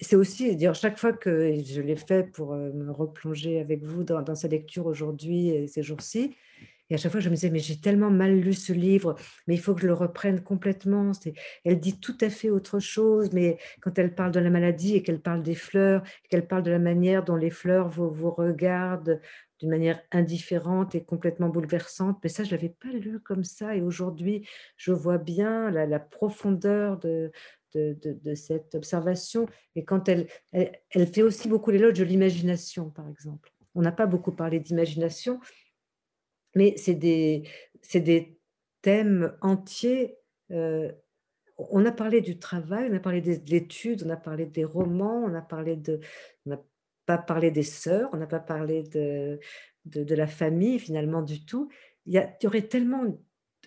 c'est 0.00 0.16
aussi, 0.16 0.56
dire, 0.56 0.74
chaque 0.74 0.98
fois 0.98 1.12
que 1.12 1.54
je 1.62 1.80
l'ai 1.80 1.96
fait 1.96 2.24
pour 2.24 2.54
me 2.54 2.90
replonger 2.90 3.60
avec 3.60 3.84
vous 3.84 4.02
dans, 4.02 4.20
dans 4.20 4.34
sa 4.34 4.48
lecture 4.48 4.86
aujourd'hui 4.86 5.50
et 5.50 5.68
ces 5.68 5.82
jours-ci, 5.82 6.34
et 6.90 6.94
à 6.94 6.98
chaque 6.98 7.12
fois, 7.12 7.20
je 7.20 7.30
me 7.30 7.34
disais, 7.34 7.50
mais 7.50 7.58
j'ai 7.58 7.80
tellement 7.80 8.10
mal 8.10 8.38
lu 8.38 8.52
ce 8.52 8.72
livre, 8.72 9.16
mais 9.46 9.54
il 9.54 9.60
faut 9.60 9.74
que 9.74 9.80
je 9.80 9.86
le 9.86 9.94
reprenne 9.94 10.42
complètement. 10.42 11.12
Elle 11.64 11.80
dit 11.80 11.98
tout 11.98 12.16
à 12.20 12.28
fait 12.28 12.50
autre 12.50 12.80
chose, 12.80 13.30
mais 13.32 13.58
quand 13.80 13.98
elle 13.98 14.14
parle 14.14 14.32
de 14.32 14.40
la 14.40 14.50
maladie 14.50 14.96
et 14.96 15.02
qu'elle 15.02 15.20
parle 15.20 15.42
des 15.42 15.54
fleurs, 15.54 16.02
qu'elle 16.28 16.46
parle 16.46 16.62
de 16.62 16.70
la 16.70 16.78
manière 16.78 17.24
dont 17.24 17.36
les 17.36 17.50
fleurs 17.50 17.88
vous, 17.88 18.30
regardent 18.30 19.20
d'une 19.58 19.70
manière 19.70 20.02
indifférente 20.10 20.94
et 20.94 21.02
complètement 21.02 21.48
bouleversante, 21.48 22.18
mais 22.22 22.28
ça, 22.28 22.44
je 22.44 22.50
ne 22.50 22.56
l'avais 22.56 22.68
pas 22.68 22.88
lu 22.88 23.20
comme 23.20 23.44
ça. 23.44 23.74
Et 23.76 23.80
aujourd'hui, 23.80 24.46
je 24.76 24.92
vois 24.92 25.18
bien 25.18 25.70
la, 25.70 25.98
profondeur 25.98 26.98
de, 26.98 27.30
cette 28.34 28.74
observation. 28.74 29.46
Et 29.76 29.84
quand 29.84 30.08
elle, 30.08 30.26
elle 30.52 31.06
fait 31.06 31.22
aussi 31.22 31.48
beaucoup 31.48 31.70
l'éloge 31.70 31.94
de 31.94 32.04
l'imagination, 32.04 32.90
par 32.90 33.08
exemple. 33.08 33.50
On 33.74 33.80
n'a 33.80 33.92
pas 33.92 34.06
beaucoup 34.06 34.32
parlé 34.32 34.60
d'imagination, 34.60 35.40
mais 36.54 36.74
c'est 36.76 36.94
des, 36.94 37.48
des 37.94 38.38
thèmes 38.82 39.36
entiers. 39.40 40.18
Euh, 40.50 40.92
on 41.58 41.84
a 41.86 41.92
parlé 41.92 42.20
du 42.20 42.38
travail, 42.38 42.88
on 42.90 42.96
a 42.96 43.00
parlé 43.00 43.20
de 43.20 43.50
l'étude, 43.50 44.02
on 44.06 44.10
a 44.10 44.16
parlé 44.16 44.46
des 44.46 44.64
romans, 44.64 45.22
on 45.24 45.34
a 45.34 45.42
parlé 45.42 45.76
de, 45.76 46.00
on 46.46 46.50
n'a 46.50 46.60
pas 47.06 47.18
parlé 47.18 47.50
des 47.50 47.62
sœurs, 47.62 48.08
on 48.12 48.16
n'a 48.16 48.26
pas 48.26 48.40
parlé 48.40 48.82
de, 48.82 49.38
de, 49.84 50.14
la 50.14 50.26
famille 50.26 50.78
finalement 50.78 51.22
du 51.22 51.44
tout. 51.44 51.70
Il 52.06 52.14
y, 52.14 52.18
a, 52.18 52.36
y 52.42 52.46
aurait 52.46 52.68
tellement, 52.68 53.04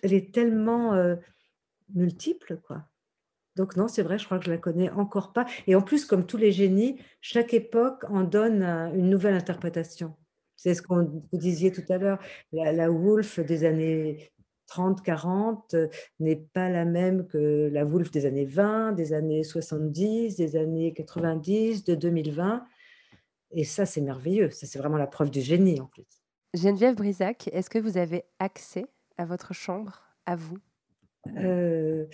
elle 0.02 0.12
est 0.12 0.34
tellement 0.34 0.94
euh, 0.94 1.16
multiple 1.94 2.60
quoi. 2.62 2.84
Donc 3.56 3.76
non, 3.76 3.88
c'est 3.88 4.02
vrai, 4.02 4.18
je 4.18 4.26
crois 4.26 4.38
que 4.38 4.44
je 4.44 4.50
la 4.50 4.58
connais 4.58 4.90
encore 4.90 5.32
pas. 5.32 5.46
Et 5.66 5.74
en 5.74 5.80
plus, 5.80 6.04
comme 6.04 6.26
tous 6.26 6.36
les 6.36 6.52
génies, 6.52 7.00
chaque 7.22 7.54
époque 7.54 8.04
en 8.10 8.22
donne 8.22 8.62
une 8.62 9.08
nouvelle 9.08 9.34
interprétation. 9.34 10.14
C'est 10.56 10.74
ce 10.74 10.82
qu'on 10.82 11.04
vous 11.04 11.38
disiez 11.38 11.70
tout 11.70 11.84
à 11.88 11.98
l'heure. 11.98 12.18
La, 12.52 12.72
la 12.72 12.90
Wolf 12.90 13.40
des 13.40 13.64
années 13.64 14.30
30, 14.66 15.02
40 15.02 15.74
euh, 15.74 15.88
n'est 16.20 16.36
pas 16.36 16.68
la 16.68 16.84
même 16.84 17.26
que 17.26 17.70
la 17.72 17.84
Wolf 17.84 18.10
des 18.10 18.26
années 18.26 18.44
20, 18.44 18.92
des 18.92 19.12
années 19.12 19.44
70, 19.44 20.36
des 20.36 20.56
années 20.56 20.92
90, 20.92 21.84
de 21.84 21.94
2020. 21.94 22.64
Et 23.52 23.64
ça, 23.64 23.86
c'est 23.86 24.00
merveilleux. 24.00 24.50
Ça, 24.50 24.66
c'est 24.66 24.78
vraiment 24.78 24.98
la 24.98 25.06
preuve 25.06 25.30
du 25.30 25.40
génie 25.40 25.80
en 25.80 25.86
plus. 25.86 26.04
Geneviève 26.54 26.94
Brisac, 26.94 27.48
est-ce 27.52 27.70
que 27.70 27.78
vous 27.78 27.96
avez 27.96 28.24
accès 28.38 28.86
à 29.18 29.24
votre 29.24 29.54
chambre, 29.54 30.02
à 30.26 30.36
vous? 30.36 30.58
Euh, 31.38 32.06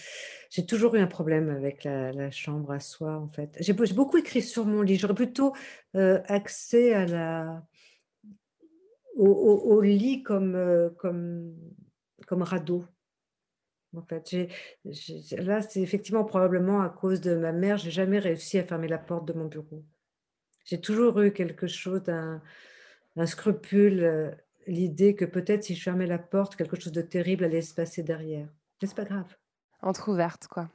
j'ai 0.50 0.64
toujours 0.64 0.94
eu 0.94 0.98
un 0.98 1.06
problème 1.06 1.50
avec 1.50 1.84
la, 1.84 2.30
chambre 2.30 2.72
à 2.72 2.80
soi, 2.80 3.16
en 3.16 3.28
fait. 3.28 3.56
J'ai 3.60 3.72
beaucoup 3.72 4.16
écrit 4.16 4.42
sur 4.42 4.64
mon 4.64 4.82
lit. 4.82 4.96
J'aurais 4.96 5.14
plutôt 5.14 5.54
euh, 5.96 6.20
accès 6.28 6.94
à 6.94 7.06
la, 7.06 7.62
au, 9.16 9.80
lit 9.80 10.22
comme, 10.22 10.54
euh, 10.54 10.90
comme, 10.90 11.54
comme 12.26 12.42
radeau. 12.42 12.84
En 13.94 14.02
fait, 14.02 14.34
là, 15.32 15.60
c'est 15.60 15.82
effectivement 15.82 16.24
probablement 16.24 16.80
à 16.80 16.88
cause 16.88 17.20
de 17.20 17.36
ma 17.36 17.52
mère, 17.52 17.76
j'ai 17.76 17.90
jamais 17.90 18.18
réussi 18.18 18.58
à 18.58 18.64
fermer 18.64 18.88
la 18.88 18.98
porte 18.98 19.26
de 19.26 19.34
mon 19.34 19.46
bureau. 19.46 19.84
J'ai 20.64 20.80
toujours 20.80 21.20
eu 21.20 21.32
quelque 21.32 21.66
chose 21.66 22.02
d'un 22.02 22.40
scrupule, 23.26 24.02
euh, 24.02 24.30
l'idée 24.66 25.14
que 25.14 25.26
peut-être 25.26 25.64
si 25.64 25.74
je 25.74 25.82
fermais 25.82 26.06
la 26.06 26.18
porte, 26.18 26.56
quelque 26.56 26.80
chose 26.80 26.92
de 26.92 27.02
terrible 27.02 27.44
allait 27.44 27.60
se 27.60 27.74
passer 27.74 28.02
derrière. 28.02 28.48
Mais 28.80 28.88
c'est 28.88 28.96
pas 28.96 29.04
grave. 29.04 29.36
Entre 29.82 30.08
ouverte, 30.10 30.46
quoi. 30.46 30.70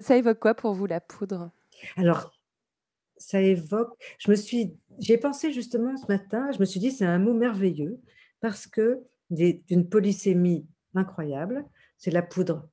Ça 0.00 0.16
évoque 0.16 0.40
quoi 0.40 0.54
pour 0.54 0.72
vous 0.72 0.86
la 0.86 1.00
poudre? 1.00 1.50
Alors, 1.96 2.32
ça 3.16 3.40
évoque. 3.40 3.92
Je 4.18 4.30
me 4.30 4.36
suis, 4.36 4.79
j'ai 4.98 5.18
pensé 5.18 5.52
justement 5.52 5.96
ce 5.96 6.06
matin. 6.06 6.50
Je 6.52 6.58
me 6.58 6.64
suis 6.64 6.80
dit 6.80 6.90
c'est 6.90 7.04
un 7.06 7.18
mot 7.18 7.34
merveilleux 7.34 8.00
parce 8.40 8.66
que 8.66 9.00
d'une 9.30 9.88
polysémie 9.88 10.66
incroyable, 10.94 11.64
c'est 11.96 12.10
la 12.10 12.22
poudre 12.22 12.68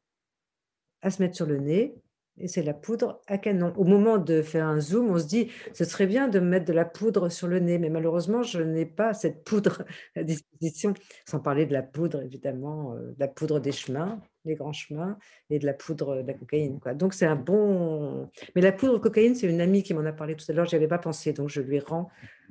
à 1.02 1.12
se 1.12 1.22
mettre 1.22 1.36
sur 1.36 1.46
le 1.46 1.60
nez 1.60 1.96
et 2.40 2.48
c'est 2.48 2.64
la 2.64 2.74
poudre 2.74 3.22
à 3.28 3.38
canon. 3.38 3.74
Au 3.78 3.84
moment 3.84 4.18
de 4.18 4.42
faire 4.42 4.66
un 4.66 4.80
zoom, 4.80 5.10
on 5.10 5.20
se 5.20 5.26
dit, 5.26 5.50
ce 5.74 5.86
serait 5.86 6.06
bien 6.06 6.28
de 6.28 6.40
mettre 6.40 6.66
de 6.66 6.74
la 6.74 6.86
poudre 6.86 7.30
sur 7.30 7.48
le 7.48 7.60
nez, 7.60 7.80
mais 7.80 7.90
malheureusement, 7.90 8.44
je 8.44 8.62
n'ai 8.62 8.86
pas 8.86 9.14
cette 9.14 9.44
poudre 9.44 9.84
à 10.16 10.24
disposition, 10.24 10.94
sans 11.26 11.40
parler 11.40 11.66
de 11.66 11.74
la 11.74 11.84
poudre, 11.84 12.22
évidemment, 12.22 12.94
euh, 12.94 13.14
de 13.14 13.20
la 13.20 13.28
poudre 13.28 13.60
des 13.60 13.72
chemins, 13.72 14.22
les 14.46 14.56
grands 14.56 14.74
chemins, 14.74 15.18
et 15.50 15.60
de 15.60 15.66
la 15.66 15.74
poudre 15.74 16.22
de 16.22 16.28
la 16.28 16.34
cocaïne. 16.34 16.80
Donc, 16.96 17.14
c'est 17.14 17.26
un 17.26 17.36
bon... 17.36 18.30
Mais 18.56 18.62
la 18.62 18.72
poudre 18.72 18.94
de 18.94 19.00
cocaïne, 19.00 19.36
c'est 19.36 19.48
une 19.48 19.62
amie 19.62 19.84
qui 19.84 19.94
m'en 19.94 20.06
a 20.06 20.14
parlé 20.14 20.36
tout 20.36 20.46
à 20.50 20.54
l'heure, 20.54 20.66
je 20.66 20.72
n'y 20.72 20.78
avais 20.78 20.88
pas 20.88 21.00
pensé, 21.00 21.34
donc 21.34 21.50
je 21.50 21.62
lui 21.62 21.80
rends, 21.80 22.10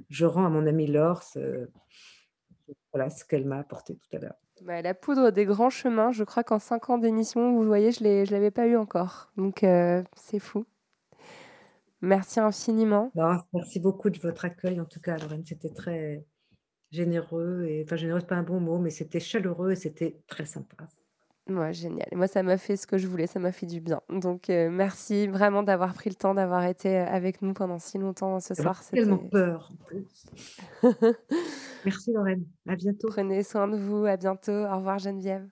je 0.08 0.26
rends 0.26 0.46
à 0.46 0.50
mon 0.50 0.66
amie 0.66 0.86
Laure 0.86 1.22
ce 1.22 1.68
qu'elle 3.28 3.44
m'a 3.44 3.58
apporté 3.58 3.94
tout 3.94 4.16
à 4.16 4.20
l'heure. 4.20 4.45
Bah, 4.62 4.80
la 4.82 4.94
poudre 4.94 5.30
des 5.30 5.44
grands 5.44 5.70
chemins, 5.70 6.12
je 6.12 6.24
crois 6.24 6.42
qu'en 6.42 6.58
cinq 6.58 6.88
ans 6.90 6.98
d'émission, 6.98 7.52
vous 7.54 7.64
voyez, 7.64 7.92
je 7.92 8.02
ne 8.02 8.30
l'avais 8.30 8.50
pas 8.50 8.66
eu 8.66 8.76
encore. 8.76 9.30
Donc, 9.36 9.62
euh, 9.62 10.02
c'est 10.16 10.38
fou. 10.38 10.64
Merci 12.00 12.40
infiniment. 12.40 13.10
Bah, 13.14 13.46
merci 13.52 13.80
beaucoup 13.80 14.10
de 14.10 14.18
votre 14.18 14.44
accueil, 14.44 14.80
en 14.80 14.84
tout 14.84 15.00
cas, 15.00 15.18
Lorraine. 15.18 15.44
C'était 15.44 15.70
très 15.70 16.24
généreux. 16.90 17.64
Et, 17.68 17.84
enfin, 17.84 17.96
généreux, 17.96 18.20
ce 18.20 18.26
pas 18.26 18.36
un 18.36 18.42
bon 18.42 18.60
mot, 18.60 18.78
mais 18.78 18.90
c'était 18.90 19.20
chaleureux 19.20 19.72
et 19.72 19.76
c'était 19.76 20.20
très 20.26 20.46
sympa. 20.46 20.86
Ouais, 21.48 21.72
génial. 21.72 22.08
moi, 22.12 22.26
ça 22.26 22.42
m'a 22.42 22.56
fait 22.58 22.76
ce 22.76 22.88
que 22.88 22.98
je 22.98 23.06
voulais, 23.06 23.28
ça 23.28 23.38
m'a 23.38 23.52
fait 23.52 23.66
du 23.66 23.80
bien. 23.80 24.00
Donc, 24.10 24.50
euh, 24.50 24.68
merci 24.68 25.28
vraiment 25.28 25.62
d'avoir 25.62 25.94
pris 25.94 26.10
le 26.10 26.16
temps, 26.16 26.34
d'avoir 26.34 26.64
été 26.64 26.98
euh, 26.98 27.06
avec 27.06 27.40
nous 27.40 27.52
pendant 27.52 27.78
si 27.78 27.98
longtemps 27.98 28.40
ce 28.40 28.54
soir. 28.54 28.82
J'ai 28.92 29.00
tellement 29.00 29.18
peur. 29.18 29.70
merci 31.84 32.12
Lorraine. 32.12 32.44
À 32.68 32.74
bientôt. 32.74 33.08
Prenez 33.08 33.44
soin 33.44 33.68
de 33.68 33.76
vous. 33.76 34.06
À 34.06 34.16
bientôt. 34.16 34.50
Au 34.50 34.76
revoir 34.76 34.98
Geneviève. 34.98 35.46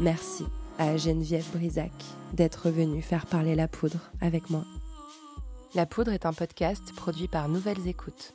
Merci 0.00 0.44
à 0.78 0.96
Geneviève 0.96 1.48
Brisac 1.52 1.92
d'être 2.32 2.70
venue 2.70 3.02
faire 3.02 3.26
parler 3.26 3.54
la 3.54 3.68
poudre 3.68 4.10
avec 4.20 4.50
moi. 4.50 4.64
La 5.74 5.86
poudre 5.86 6.12
est 6.12 6.26
un 6.26 6.32
podcast 6.32 6.92
produit 6.94 7.28
par 7.28 7.48
Nouvelles 7.48 7.86
Écoutes. 7.86 8.34